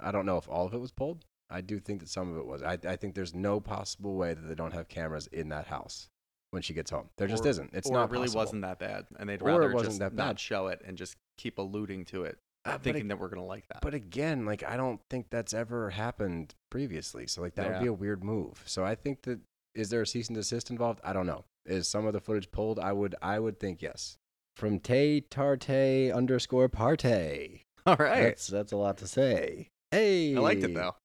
I 0.00 0.10
don't 0.10 0.26
know 0.26 0.38
if 0.38 0.48
all 0.48 0.66
of 0.66 0.74
it 0.74 0.80
was 0.80 0.90
pulled. 0.90 1.24
I 1.48 1.60
do 1.60 1.78
think 1.78 2.00
that 2.00 2.08
some 2.08 2.32
of 2.32 2.36
it 2.36 2.46
was. 2.46 2.64
I, 2.64 2.76
I 2.84 2.96
think 2.96 3.14
there's 3.14 3.32
no 3.32 3.60
possible 3.60 4.16
way 4.16 4.34
that 4.34 4.48
they 4.48 4.56
don't 4.56 4.74
have 4.74 4.88
cameras 4.88 5.28
in 5.28 5.50
that 5.50 5.68
house 5.68 6.08
when 6.50 6.60
she 6.62 6.74
gets 6.74 6.90
home. 6.90 7.10
There 7.16 7.28
just 7.28 7.46
isn't. 7.46 7.70
It's 7.72 7.88
or 7.88 7.92
not 7.92 8.10
it 8.10 8.10
really 8.10 8.24
possible. 8.24 8.40
wasn't 8.40 8.62
that 8.62 8.80
bad, 8.80 9.06
and 9.20 9.28
they'd 9.28 9.40
Or 9.40 9.60
rather 9.60 9.72
just 9.84 10.00
not 10.14 10.40
show 10.40 10.66
it 10.66 10.82
and 10.84 10.98
just 10.98 11.14
keep 11.36 11.58
alluding 11.58 12.06
to 12.06 12.24
it, 12.24 12.40
Uh, 12.64 12.76
thinking 12.78 13.08
that 13.08 13.18
we're 13.18 13.28
gonna 13.28 13.44
like 13.44 13.66
that. 13.68 13.80
But 13.80 13.94
again, 13.94 14.44
like 14.44 14.62
I 14.62 14.76
don't 14.76 15.00
think 15.08 15.30
that's 15.30 15.54
ever 15.54 15.90
happened 15.90 16.54
previously. 16.70 17.26
So 17.26 17.40
like 17.40 17.54
that 17.54 17.70
would 17.70 17.80
be 17.80 17.86
a 17.88 17.92
weird 17.92 18.22
move. 18.22 18.62
So 18.66 18.84
I 18.84 18.94
think 18.94 19.22
that 19.22 19.40
is 19.74 19.90
there 19.90 20.02
a 20.02 20.06
cease 20.06 20.28
and 20.28 20.36
desist 20.36 20.70
involved? 20.70 21.00
I 21.04 21.12
don't 21.12 21.26
know. 21.26 21.44
Is 21.64 21.86
some 21.88 22.06
of 22.06 22.12
the 22.12 22.20
footage 22.20 22.50
pulled? 22.50 22.78
I 22.78 22.92
would 22.92 23.14
I 23.22 23.38
would 23.38 23.60
think 23.60 23.80
yes. 23.80 24.18
From 24.56 24.80
Tay 24.80 25.20
Tarte 25.20 26.12
underscore 26.12 26.68
Parte. 26.68 27.62
all 27.86 27.96
right, 27.98 28.22
That's 28.22 28.48
that's 28.48 28.72
a 28.72 28.76
lot 28.76 28.98
to 28.98 29.06
say. 29.06 29.68
Hey, 29.90 30.34
I 30.36 30.40
liked 30.40 30.62
it 30.64 30.74
though. 30.74 30.96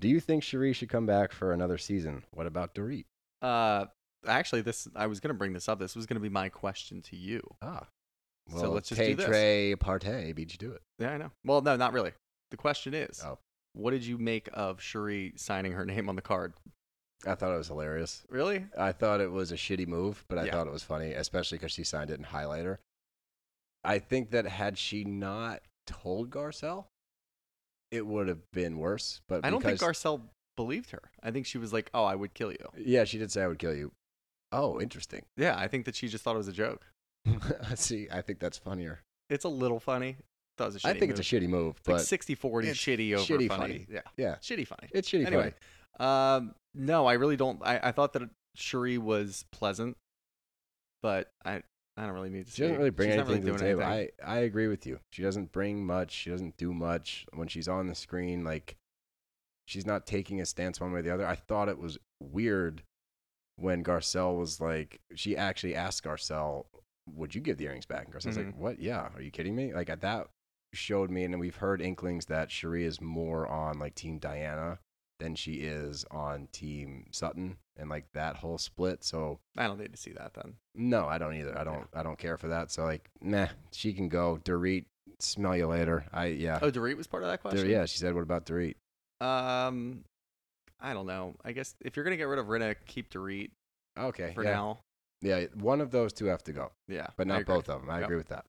Do 0.00 0.08
you 0.08 0.20
think 0.20 0.42
Sheree 0.42 0.74
should 0.74 0.88
come 0.88 1.06
back 1.06 1.32
for 1.32 1.52
another 1.52 1.78
season? 1.78 2.24
What 2.32 2.46
about 2.46 2.74
Dorit? 2.74 3.04
Uh, 3.40 3.86
actually, 4.26 4.62
this 4.62 4.88
I 4.94 5.06
was 5.06 5.20
gonna 5.20 5.34
bring 5.34 5.52
this 5.52 5.68
up. 5.68 5.78
This 5.78 5.94
was 5.94 6.06
gonna 6.06 6.20
be 6.20 6.28
my 6.28 6.48
question 6.48 7.00
to 7.02 7.16
you. 7.16 7.42
Ah, 7.62 7.86
So 8.50 8.62
well, 8.62 8.70
let's 8.72 8.88
just 8.90 9.00
Tay 9.00 9.10
do 9.10 9.16
this. 9.16 9.26
Trey 9.26 9.74
Parte 9.74 10.32
beat 10.32 10.52
you 10.52 10.58
do 10.58 10.72
it. 10.72 10.82
Yeah, 10.98 11.12
I 11.12 11.16
know. 11.16 11.30
Well, 11.44 11.62
no, 11.62 11.76
not 11.76 11.92
really. 11.92 12.12
The 12.50 12.56
question 12.56 12.92
is, 12.94 13.22
Oh. 13.24 13.38
what 13.72 13.92
did 13.92 14.04
you 14.04 14.18
make 14.18 14.48
of 14.52 14.78
Sheree 14.80 15.38
signing 15.38 15.72
her 15.72 15.84
name 15.86 16.08
on 16.08 16.16
the 16.16 16.22
card? 16.22 16.52
I 17.26 17.34
thought 17.34 17.54
it 17.54 17.56
was 17.56 17.68
hilarious. 17.68 18.22
Really? 18.28 18.66
I 18.78 18.92
thought 18.92 19.22
it 19.22 19.32
was 19.32 19.50
a 19.50 19.56
shitty 19.56 19.86
move, 19.86 20.24
but 20.28 20.38
I 20.38 20.44
Yeah. 20.44 20.52
thought 20.52 20.66
it 20.66 20.72
was 20.72 20.82
funny, 20.82 21.12
especially 21.12 21.56
because 21.56 21.72
she 21.72 21.82
signed 21.84 22.10
it 22.10 22.18
in 22.18 22.26
highlighter. 22.26 22.78
I 23.82 23.98
think 23.98 24.30
that 24.30 24.44
had 24.46 24.76
she 24.76 25.04
not 25.04 25.62
told 25.86 26.30
Garcelle, 26.30 26.86
it 27.90 28.06
would 28.06 28.28
have 28.28 28.50
been 28.50 28.78
worse. 28.78 29.22
But 29.26 29.44
I 29.44 29.50
don't 29.50 29.62
think 29.62 29.80
Garcelle 29.80 30.28
believed 30.56 30.90
her. 30.90 31.10
I 31.22 31.30
think 31.30 31.46
she 31.46 31.58
was 31.58 31.72
like, 31.72 31.90
"Oh, 31.94 32.04
I 32.04 32.14
would 32.14 32.34
kill 32.34 32.52
you." 32.52 32.68
Yeah, 32.76 33.04
she 33.04 33.18
did 33.18 33.32
say 33.32 33.42
I 33.42 33.46
would 33.46 33.58
kill 33.58 33.74
you. 33.74 33.92
Oh, 34.52 34.80
interesting. 34.80 35.24
Yeah, 35.36 35.56
I 35.58 35.66
think 35.68 35.84
that 35.86 35.94
she 35.96 36.08
just 36.08 36.22
thought 36.24 36.34
it 36.34 36.38
was 36.38 36.48
a 36.48 36.52
joke. 36.52 36.86
I 37.70 37.74
see, 37.74 38.08
I 38.12 38.20
think 38.20 38.38
that's 38.38 38.58
funnier. 38.58 39.00
It's 39.30 39.44
a 39.44 39.48
little 39.48 39.80
funny. 39.80 40.16
That 40.58 40.66
was 40.66 40.76
a 40.76 40.78
shitty 40.80 40.84
I 40.84 40.92
think 40.92 41.10
move. 41.10 41.18
it's 41.18 41.20
a 41.20 41.36
shitty 41.36 41.48
move, 41.48 41.76
It's 41.78 41.88
like 41.88 41.96
but 41.96 42.02
60-40 42.50 42.64
it's 42.66 42.78
shitty 42.78 43.14
over 43.14 43.24
shitty 43.24 43.48
funny. 43.48 43.60
funny. 43.60 43.86
Yeah, 43.90 44.00
yeah, 44.16 44.34
shitty 44.36 44.66
funny. 44.66 44.88
it's 44.92 45.10
shitty 45.10 45.26
anyway, 45.26 45.52
funny. 45.98 46.10
um, 46.10 46.54
no, 46.74 47.06
I 47.06 47.14
really 47.14 47.36
don't. 47.36 47.60
I, 47.64 47.80
I 47.82 47.92
thought 47.92 48.12
that 48.12 48.22
Sheree 48.56 48.98
was 48.98 49.44
pleasant, 49.50 49.96
but 51.02 51.32
I 51.44 51.62
I 51.96 52.02
don't 52.06 52.12
really 52.12 52.30
need 52.30 52.46
to. 52.46 52.52
She 52.52 52.62
doesn't 52.62 52.76
really 52.78 52.90
bring 52.90 53.10
she's 53.10 53.18
anything 53.18 53.42
really 53.44 53.46
to 53.46 53.52
the 53.52 53.64
table. 53.64 53.82
anything. 53.82 54.10
I, 54.24 54.32
I 54.34 54.38
agree 54.40 54.68
with 54.68 54.86
you. 54.86 54.98
She 55.10 55.22
doesn't 55.22 55.50
bring 55.52 55.84
much. 55.86 56.10
She 56.12 56.30
doesn't 56.30 56.56
do 56.56 56.72
much 56.72 57.26
when 57.32 57.48
she's 57.48 57.68
on 57.68 57.86
the 57.88 57.94
screen. 57.94 58.44
Like 58.44 58.76
she's 59.66 59.86
not 59.86 60.06
taking 60.06 60.40
a 60.40 60.46
stance 60.46 60.80
one 60.80 60.92
way 60.92 61.00
or 61.00 61.02
the 61.02 61.14
other. 61.14 61.26
I 61.26 61.36
thought 61.36 61.68
it 61.68 61.78
was 61.78 61.98
weird 62.20 62.82
when 63.56 63.82
Garcelle 63.84 64.36
was 64.38 64.60
like, 64.60 65.00
she 65.14 65.36
actually 65.36 65.76
asked 65.76 66.02
Garcelle, 66.04 66.64
"Would 67.06 67.34
you 67.34 67.40
give 67.40 67.56
the 67.58 67.64
earrings 67.66 67.86
back?" 67.86 68.04
And 68.06 68.14
Garcelle's 68.14 68.36
like, 68.36 68.46
Mhm. 68.46 68.56
"What? 68.56 68.78
Yeah. 68.80 69.10
Are 69.14 69.22
you 69.22 69.30
kidding 69.30 69.54
me?" 69.56 69.72
Like 69.74 69.88
that 70.00 70.28
showed 70.72 71.10
me, 71.10 71.24
and 71.24 71.32
then 71.32 71.38
we've 71.40 71.56
heard 71.56 71.80
inklings 71.80 72.26
that 72.26 72.48
Sheree 72.48 72.82
is 72.84 73.00
more 73.00 73.46
on 73.46 73.78
like 73.78 73.94
Team 73.94 74.18
Diana 74.18 74.78
than 75.20 75.36
she 75.36 75.60
is 75.60 76.04
on 76.10 76.48
Team 76.48 77.06
Sutton, 77.12 77.58
and 77.76 77.88
like 77.88 78.10
that 78.14 78.36
whole 78.36 78.58
split. 78.58 79.04
So 79.04 79.38
I 79.56 79.66
don't 79.68 79.78
need 79.78 79.92
to 79.92 79.96
see 79.96 80.12
that 80.12 80.34
then. 80.34 80.56
no, 80.74 81.06
I 81.06 81.18
don't 81.18 81.34
either. 81.34 81.56
I 81.56 81.62
don't. 81.64 81.86
I 81.94 82.02
don't 82.02 82.18
care 82.18 82.36
for 82.36 82.48
that. 82.48 82.70
So 82.72 82.82
like, 82.84 83.10
nah, 83.20 83.46
she 83.72 83.92
can 83.92 84.08
go. 84.08 84.38
Dorit, 84.44 84.86
smell 85.20 85.56
you 85.56 85.68
later. 85.68 86.06
I 86.12 86.26
yeah. 86.26 86.58
Oh, 86.60 86.70
Dorit 86.72 86.96
was 86.96 87.06
part 87.06 87.22
of 87.22 87.28
that 87.28 87.40
question. 87.42 87.68
yeah, 87.70 87.84
she 87.86 87.98
said, 87.98 88.12
"What 88.14 88.22
about 88.22 88.44
Dorit?" 88.46 88.74
Um, 89.20 90.04
I 90.80 90.92
don't 90.92 91.06
know. 91.06 91.36
I 91.44 91.52
guess 91.52 91.76
if 91.80 91.94
you're 91.96 92.04
gonna 92.04 92.16
get 92.16 92.24
rid 92.24 92.40
of 92.40 92.46
Rinna, 92.46 92.74
keep 92.86 93.10
Dorit 93.10 93.50
Okay, 93.96 94.32
for 94.34 94.42
yeah. 94.42 94.50
now. 94.52 94.80
Yeah, 95.20 95.44
one 95.54 95.80
of 95.80 95.90
those 95.90 96.12
two 96.12 96.26
have 96.26 96.42
to 96.44 96.52
go, 96.52 96.72
Yeah, 96.88 97.08
but 97.16 97.26
not 97.26 97.46
both 97.46 97.68
of 97.68 97.80
them. 97.80 97.90
I 97.90 97.96
Yep. 98.00 98.04
agree 98.04 98.16
with 98.16 98.28
that. 98.28 98.44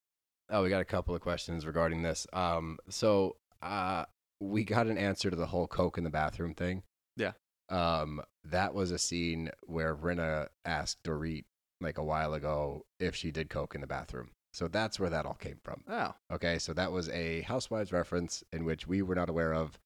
Oh, 0.49 0.61
we 0.63 0.69
got 0.69 0.81
a 0.81 0.85
couple 0.85 1.15
of 1.15 1.21
questions 1.21 1.65
regarding 1.65 2.01
this. 2.03 2.27
Um, 2.33 2.77
so 2.89 3.37
uh, 3.61 4.05
we 4.39 4.63
got 4.63 4.87
an 4.87 4.97
answer 4.97 5.29
to 5.29 5.35
the 5.35 5.47
whole 5.47 5.67
coke 5.67 5.97
in 5.97 6.03
the 6.03 6.09
bathroom 6.09 6.53
thing. 6.53 6.83
Yeah. 7.17 7.31
Um, 7.69 8.21
that 8.43 8.73
was 8.75 8.91
a 8.91 8.99
scene 8.99 9.49
where 9.63 9.95
Rinna 9.95 10.49
asked 10.65 11.01
Dorit 11.03 11.45
like 11.81 11.97
a 11.97 12.03
while 12.03 12.33
ago 12.33 12.85
if 12.99 13.15
she 13.15 13.31
did 13.31 13.49
coke 13.49 13.73
in 13.73 13.81
the 13.81 13.87
bathroom. 13.87 14.31
So 14.53 14.67
that's 14.67 14.99
where 14.99 15.09
that 15.09 15.25
all 15.25 15.33
came 15.33 15.59
from. 15.63 15.83
Oh, 15.87 16.13
Okay, 16.31 16.59
so 16.59 16.73
that 16.73 16.91
was 16.91 17.09
a 17.09 17.41
Housewives 17.41 17.91
reference 17.91 18.43
in 18.53 18.65
which 18.65 18.87
we 18.87 19.01
were 19.01 19.15
not 19.15 19.29
aware 19.29 19.53
of. 19.53 19.77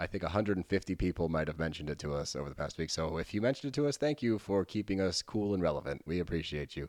I 0.00 0.06
think 0.06 0.22
150 0.22 0.94
people 0.94 1.28
might 1.28 1.46
have 1.46 1.58
mentioned 1.58 1.90
it 1.90 1.98
to 1.98 2.14
us 2.14 2.34
over 2.34 2.48
the 2.48 2.54
past 2.54 2.78
week. 2.78 2.88
So 2.88 3.18
if 3.18 3.34
you 3.34 3.42
mentioned 3.42 3.72
it 3.72 3.74
to 3.74 3.86
us, 3.86 3.98
thank 3.98 4.22
you 4.22 4.38
for 4.38 4.64
keeping 4.64 4.98
us 4.98 5.20
cool 5.20 5.52
and 5.52 5.62
relevant. 5.62 6.02
We 6.06 6.18
appreciate 6.18 6.74
you. 6.74 6.88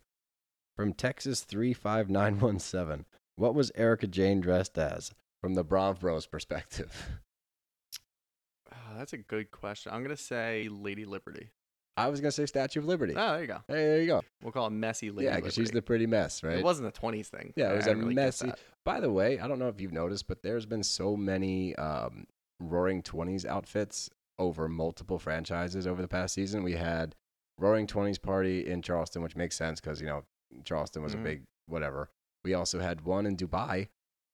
From 0.77 0.93
Texas 0.93 1.41
35917, 1.41 3.05
what 3.35 3.53
was 3.53 3.69
Erika 3.75 4.07
Jayne 4.07 4.39
dressed 4.39 4.77
as 4.77 5.13
from 5.41 5.55
the 5.55 5.63
Brav 5.63 5.99
Bros 5.99 6.25
perspective? 6.25 7.19
Oh, 8.73 8.97
that's 8.97 9.11
a 9.11 9.17
good 9.17 9.51
question. 9.51 9.91
I'm 9.91 10.01
gonna 10.01 10.15
say 10.15 10.69
Lady 10.71 11.03
Liberty. 11.03 11.51
I 11.97 12.07
was 12.07 12.21
going 12.21 12.29
to 12.29 12.35
say 12.35 12.45
Statue 12.45 12.79
of 12.79 12.85
Liberty. 12.85 13.13
Oh, 13.17 13.33
there 13.33 13.41
you 13.41 13.47
go. 13.47 13.57
Hey, 13.67 13.73
there 13.73 14.01
you 14.01 14.07
go. 14.07 14.21
We'll 14.41 14.53
call 14.53 14.67
it 14.67 14.71
messy 14.71 15.11
Lady 15.11 15.25
yeah, 15.25 15.35
because 15.35 15.53
she's 15.53 15.71
the 15.71 15.81
pretty 15.81 16.07
mess, 16.07 16.41
right? 16.41 16.57
It 16.57 16.63
wasn't 16.63 16.93
the 16.93 16.99
20s 16.99 17.27
thing. 17.27 17.53
Yeah, 17.57 17.73
it 17.73 17.75
was 17.75 17.87
I 17.87 17.91
a 17.91 17.95
really 17.95 18.15
messy. 18.15 18.51
By 18.85 19.01
the 19.01 19.11
way, 19.11 19.39
I 19.39 19.47
don't 19.47 19.59
know 19.59 19.67
if 19.67 19.81
you've 19.81 19.91
noticed, 19.91 20.27
but 20.27 20.41
there's 20.41 20.65
been 20.65 20.83
so 20.83 21.17
many 21.17 21.75
um, 21.75 22.27
Roaring 22.61 23.01
Twenties 23.01 23.45
outfits 23.45 24.09
over 24.39 24.67
multiple 24.67 25.19
franchises 25.19 25.85
over 25.87 26.01
the 26.01 26.07
past 26.07 26.33
season. 26.33 26.63
We 26.63 26.73
had 26.73 27.15
Roaring 27.57 27.87
Twenties 27.87 28.17
party 28.19 28.65
in 28.67 28.81
Charleston, 28.81 29.21
which 29.21 29.35
makes 29.35 29.55
sense 29.55 29.79
because 29.81 29.99
you 30.01 30.07
know 30.07 30.23
Charleston 30.63 31.01
was 31.03 31.15
Mhm. 31.15 31.19
a 31.19 31.23
big 31.23 31.43
whatever. 31.67 32.09
We 32.43 32.53
also 32.53 32.79
had 32.79 33.01
one 33.01 33.25
in 33.25 33.35
Dubai. 33.37 33.87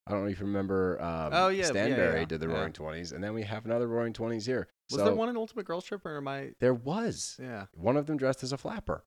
I 0.05 0.11
don't 0.11 0.23
know 0.23 0.29
if 0.29 0.39
you 0.39 0.45
remember. 0.45 1.01
Um, 1.01 1.31
Oh, 1.33 1.47
yeah, 1.49 1.63
yeah, 1.63 1.65
Stanbury 1.65 2.19
yeah, 2.21 2.25
did 2.25 2.39
the. 2.39 2.47
Roaring 2.47 2.71
Twenties, 2.73 3.11
and 3.11 3.21
then 3.23 3.33
we 3.33 3.43
have 3.43 3.65
another 3.65 3.87
Roaring 3.87 4.13
Twenties 4.13 4.45
here. 4.45 4.67
Was 4.91 4.99
so 4.99 5.05
there 5.05 5.15
one 5.15 5.27
in 5.27 5.35
Ultimate 5.35 5.65
Girls 5.65 5.83
Trip 5.83 6.05
or 6.05 6.15
am 6.17 6.27
I? 6.29 6.53
There 6.59 6.73
was 6.73 7.37
Yeah. 7.41 7.65
one 7.73 7.97
of 7.97 8.05
them 8.05 8.15
dressed 8.17 8.41
as 8.43 8.53
a 8.53 8.57
flapper. 8.57 9.03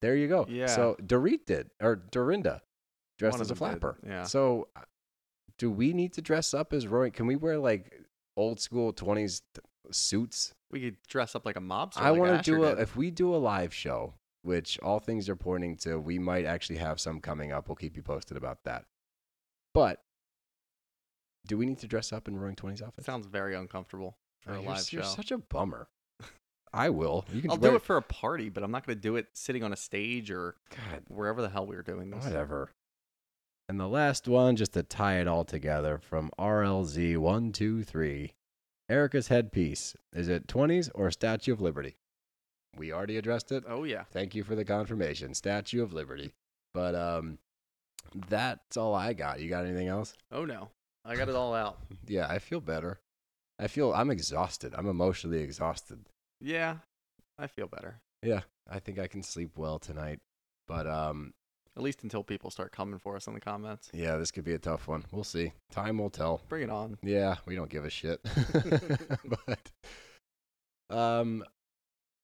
There 0.00 0.14
you 0.14 0.28
go. 0.28 0.46
Yeah. 0.48 0.66
So 0.66 0.94
Dorit 1.02 1.44
did, 1.46 1.70
or 1.80 1.96
Dorinda, 1.96 2.62
dressed 3.18 3.40
as 3.40 3.50
a 3.50 3.54
them 3.54 3.70
did, 3.72 3.80
flapper. 3.80 3.98
yeah. 4.06 4.22
So, 4.22 4.68
uh, 4.76 4.82
do 5.56 5.72
we 5.72 5.92
need 5.92 6.12
to 6.12 6.22
dress 6.22 6.54
up 6.54 6.72
as 6.72 6.86
Roaring? 6.86 7.10
Can 7.10 7.26
we 7.26 7.34
wear 7.34 7.58
like 7.58 8.00
old 8.38 8.60
school 8.60 8.92
twenties 8.92 9.42
suits? 9.90 10.54
We 10.70 10.80
could 10.80 10.96
dress 11.08 11.34
up 11.34 11.44
like 11.46 11.56
a 11.56 11.60
mobster. 11.60 11.98
I 11.98 12.10
like 12.10 12.20
want 12.20 12.44
to 12.44 12.50
do 12.50 12.64
a. 12.64 12.70
did. 12.74 12.78
If 12.80 12.96
we 12.96 13.10
do 13.10 13.34
a 13.34 13.36
live 13.38 13.72
show, 13.74 14.14
which 14.42 14.78
all 14.80 14.98
things 15.00 15.28
are 15.28 15.36
pointing 15.36 15.76
to, 15.78 15.98
we 15.98 16.18
might 16.18 16.44
actually 16.44 16.76
have 16.78 17.00
some 17.00 17.20
coming 17.20 17.52
up. 17.52 17.68
We'll 17.68 17.76
keep 17.76 17.96
you 17.96 18.02
posted 18.02 18.36
about 18.36 18.64
that. 18.64 18.84
But 19.74 20.00
do 21.46 21.56
we 21.58 21.66
need 21.66 21.78
to 21.78 21.86
dress 21.86 22.12
up 22.12 22.28
in 22.28 22.38
Roaring 22.38 22.56
Twenties 22.56 22.82
outfits? 22.82 23.06
sounds 23.06 23.26
very 23.26 23.54
uncomfortable 23.54 24.16
for 24.40 24.52
Oh, 24.52 24.54
a 24.56 24.60
you're, 24.62 24.70
live 24.70 24.80
show. 24.84 24.96
you're 24.98 25.04
such 25.04 25.30
a 25.30 25.38
bummer. 25.38 25.88
I 26.70 26.90
will. 26.90 27.24
You 27.32 27.40
can 27.40 27.50
I'll 27.50 27.56
do 27.56 27.74
it 27.76 27.82
for 27.82 27.96
a 27.96 28.02
party, 28.02 28.50
but 28.50 28.62
I'm 28.62 28.70
not 28.70 28.86
going 28.86 28.94
to 28.98 29.00
do 29.00 29.16
it 29.16 29.28
sitting 29.32 29.64
on 29.64 29.72
a 29.72 29.76
stage 29.76 30.30
or 30.30 30.54
God, 30.70 31.02
wherever 31.08 31.40
the 31.40 31.48
hell 31.48 31.66
we 31.66 31.74
were 31.74 31.82
doing 31.82 32.10
this. 32.10 32.22
Whatever. 32.22 32.70
And 33.68 33.78
the 33.78 33.88
last 33.88 34.26
one, 34.26 34.56
just 34.56 34.72
to 34.72 34.82
tie 34.82 35.20
it 35.20 35.28
all 35.28 35.44
together, 35.44 35.98
from 35.98 36.30
RLZ123. 36.38 38.32
Erika's 38.88 39.28
headpiece. 39.28 39.94
Is 40.14 40.28
it 40.28 40.46
20s 40.46 40.90
or 40.94 41.10
Statue 41.10 41.52
of 41.52 41.60
Liberty? 41.60 41.96
We 42.76 42.92
already 42.92 43.18
addressed 43.18 43.52
it. 43.52 43.64
Oh 43.68 43.84
yeah. 43.84 44.04
Thank 44.12 44.34
you 44.34 44.42
for 44.44 44.54
the 44.54 44.64
confirmation. 44.64 45.34
Statue 45.34 45.82
of 45.82 45.92
Liberty. 45.92 46.32
But 46.72 46.94
um 46.94 47.38
that's 48.28 48.76
all 48.76 48.94
I 48.94 49.12
got. 49.12 49.40
You 49.40 49.50
got 49.50 49.66
anything 49.66 49.88
else? 49.88 50.14
Oh 50.32 50.44
no. 50.44 50.70
I 51.04 51.16
got 51.16 51.28
it 51.28 51.34
all 51.34 51.54
out. 51.54 51.78
Yeah, 52.06 52.26
I 52.28 52.38
feel 52.38 52.60
better. 52.60 53.00
I 53.58 53.66
feel 53.66 53.92
I'm 53.92 54.10
exhausted. 54.10 54.74
I'm 54.76 54.86
emotionally 54.88 55.42
exhausted. 55.42 56.06
Yeah. 56.40 56.76
I 57.38 57.46
feel 57.48 57.66
better. 57.66 58.00
Yeah, 58.22 58.40
I 58.70 58.78
think 58.78 58.98
I 58.98 59.06
can 59.08 59.22
sleep 59.22 59.56
well 59.56 59.78
tonight. 59.78 60.20
But 60.66 60.86
um 60.86 61.34
At 61.78 61.84
least 61.84 62.02
until 62.02 62.24
people 62.24 62.50
start 62.50 62.72
coming 62.72 62.98
for 62.98 63.14
us 63.14 63.28
in 63.28 63.34
the 63.34 63.40
comments. 63.40 63.88
yeah, 63.94 64.16
this 64.16 64.32
could 64.32 64.42
be 64.42 64.54
a 64.54 64.58
tough 64.58 64.88
one. 64.88 65.04
We'll 65.12 65.22
see. 65.22 65.52
Time 65.70 65.98
will 65.98 66.10
tell. 66.10 66.42
Bring 66.48 66.64
it 66.64 66.70
on. 66.70 66.98
Yeah, 67.04 67.36
we 67.46 67.54
don't 67.54 67.70
give 67.70 67.84
a 67.84 67.90
shit. 67.90 68.20
but 69.46 69.70
um 70.90 71.44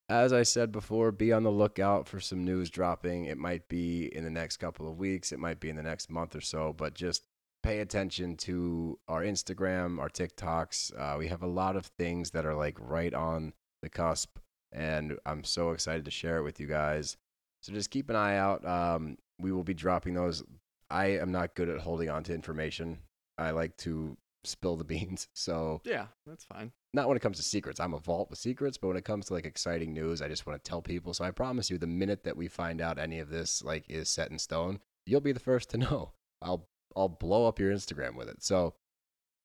as 0.09 0.33
I 0.33 0.43
said 0.43 0.73
before, 0.73 1.13
be 1.13 1.33
on 1.33 1.45
the 1.45 1.53
lookout 1.53 2.09
for 2.09 2.19
some 2.19 2.45
news 2.45 2.69
dropping. 2.69 3.27
It 3.27 3.39
might 3.39 3.69
be 3.69 4.15
in 4.15 4.25
the 4.25 4.31
next 4.31 4.57
couple 4.57 4.89
of 4.89 4.99
weeks, 4.99 5.31
it 5.31 5.39
might 5.39 5.61
be 5.61 5.71
in 5.71 5.77
the 5.77 5.85
next 5.85 6.11
month 6.11 6.35
or 6.35 6.41
so, 6.41 6.73
but 6.73 6.95
just 6.95 7.23
pay 7.63 7.79
attention 7.79 8.37
to 8.39 8.99
our 9.07 9.23
Instagram, 9.23 10.01
our 10.01 10.11
TikToks. 10.11 10.99
Uh, 10.99 11.17
we 11.17 11.29
have 11.29 11.45
a 11.45 11.47
lot 11.47 11.77
of 11.77 11.87
things 11.87 12.33
that 12.33 12.45
are 12.45 12.57
like 12.57 12.77
right 12.81 13.15
on 13.15 13.53
the 13.83 13.89
cusp, 13.89 14.37
and 14.73 15.17
I'm 15.25 15.45
so 15.45 15.71
excited 15.71 16.05
to 16.07 16.11
share 16.11 16.39
it 16.39 16.43
with 16.43 16.59
you 16.59 16.67
guys. 16.67 17.17
So 17.63 17.73
just 17.73 17.91
keep 17.91 18.11
an 18.11 18.17
eye 18.17 18.37
out. 18.37 18.67
Um, 18.67 19.17
we 19.39 19.53
will 19.53 19.65
be 19.65 19.75
dropping 19.75 20.15
those. 20.15 20.43
I 20.91 21.07
am 21.19 21.33
not 21.33 21.55
good 21.55 21.69
at 21.69 21.81
holding 21.81 22.09
on 22.11 22.23
to 22.25 22.35
information. 22.35 22.99
I 23.39 23.51
like 23.51 23.77
to 23.79 24.17
spill 24.45 24.77
the 24.77 24.85
beans. 24.93 25.29
So 25.35 25.81
Yeah, 25.85 26.07
that's 26.27 26.45
fine. 26.45 26.73
not 26.93 27.09
when 27.09 27.17
it 27.17 27.21
comes 27.21 27.39
to 27.39 27.43
secrets. 27.43 27.81
I'm 27.81 27.95
a 27.95 27.99
vault 27.99 28.31
with 28.31 28.39
secrets, 28.39 28.77
but 28.79 28.89
when 28.89 28.97
it 28.97 29.05
comes 29.05 29.27
to 29.27 29.35
like 29.35 29.47
exciting 29.47 29.93
news, 29.93 30.21
I 30.23 30.29
just 30.29 30.47
want 30.47 30.63
to 30.63 30.69
tell 30.69 30.83
people. 30.83 31.15
So 31.15 31.25
I 31.25 31.31
promise 31.31 31.71
you, 31.71 31.79
the 31.79 31.87
minute 31.87 32.25
that 32.25 32.37
we 32.37 32.49
find 32.49 32.81
out 32.81 32.99
any 32.99 33.19
of 33.21 33.31
this 33.31 33.63
like 33.65 33.85
is 33.89 34.09
set 34.09 34.31
in 34.31 34.39
stone, 34.39 34.81
you'll 35.07 35.21
be 35.21 35.33
the 35.33 35.41
first 35.41 35.71
to 35.71 35.79
know. 35.85 36.13
I'll 36.43 36.69
I'll 36.97 37.09
blow 37.09 37.47
up 37.49 37.59
your 37.59 37.73
Instagram 37.73 38.15
with 38.17 38.29
it. 38.29 38.43
So 38.43 38.75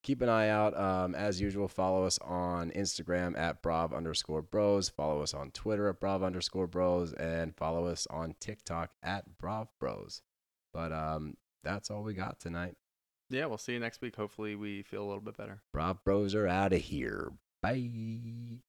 keep 0.04 0.22
an 0.22 0.30
eye 0.30 0.50
out. 0.50 0.78
Um, 0.78 1.16
as 1.16 1.42
usual, 1.42 1.68
follow 1.68 2.06
us 2.06 2.20
on 2.20 2.72
Instagram 2.72 3.38
at 3.38 3.62
Brav 3.62 3.94
underscore 3.94 4.42
bros. 4.42 4.90
Follow 4.90 5.22
us 5.22 5.34
on 5.34 5.52
Twitter 5.52 5.88
at 5.90 6.00
Brav 6.00 6.24
underscore 6.24 6.68
bros, 6.68 7.14
and 7.14 7.56
follow 7.56 7.86
us 7.86 8.08
on 8.10 8.36
TikTok 8.40 8.92
at 9.04 9.38
Brav 9.38 9.68
bros. 9.80 10.22
But 10.74 10.92
um, 10.92 11.38
that's 11.64 11.90
all 11.90 12.04
we 12.04 12.14
got 12.14 12.40
tonight. 12.40 12.76
Yeah, 13.30 13.46
we'll 13.46 13.58
see 13.58 13.74
you 13.74 13.80
next 13.80 14.02
week. 14.02 14.16
Hopefully 14.16 14.56
we 14.56 14.82
feel 14.82 15.04
a 15.04 15.08
little 15.08 15.22
bit 15.22 15.38
better. 15.38 15.62
Brav 15.72 16.04
bros 16.04 16.34
are 16.34 16.48
out 16.48 16.74
of 16.74 16.82
here. 16.82 17.32
Bye. 17.62 18.60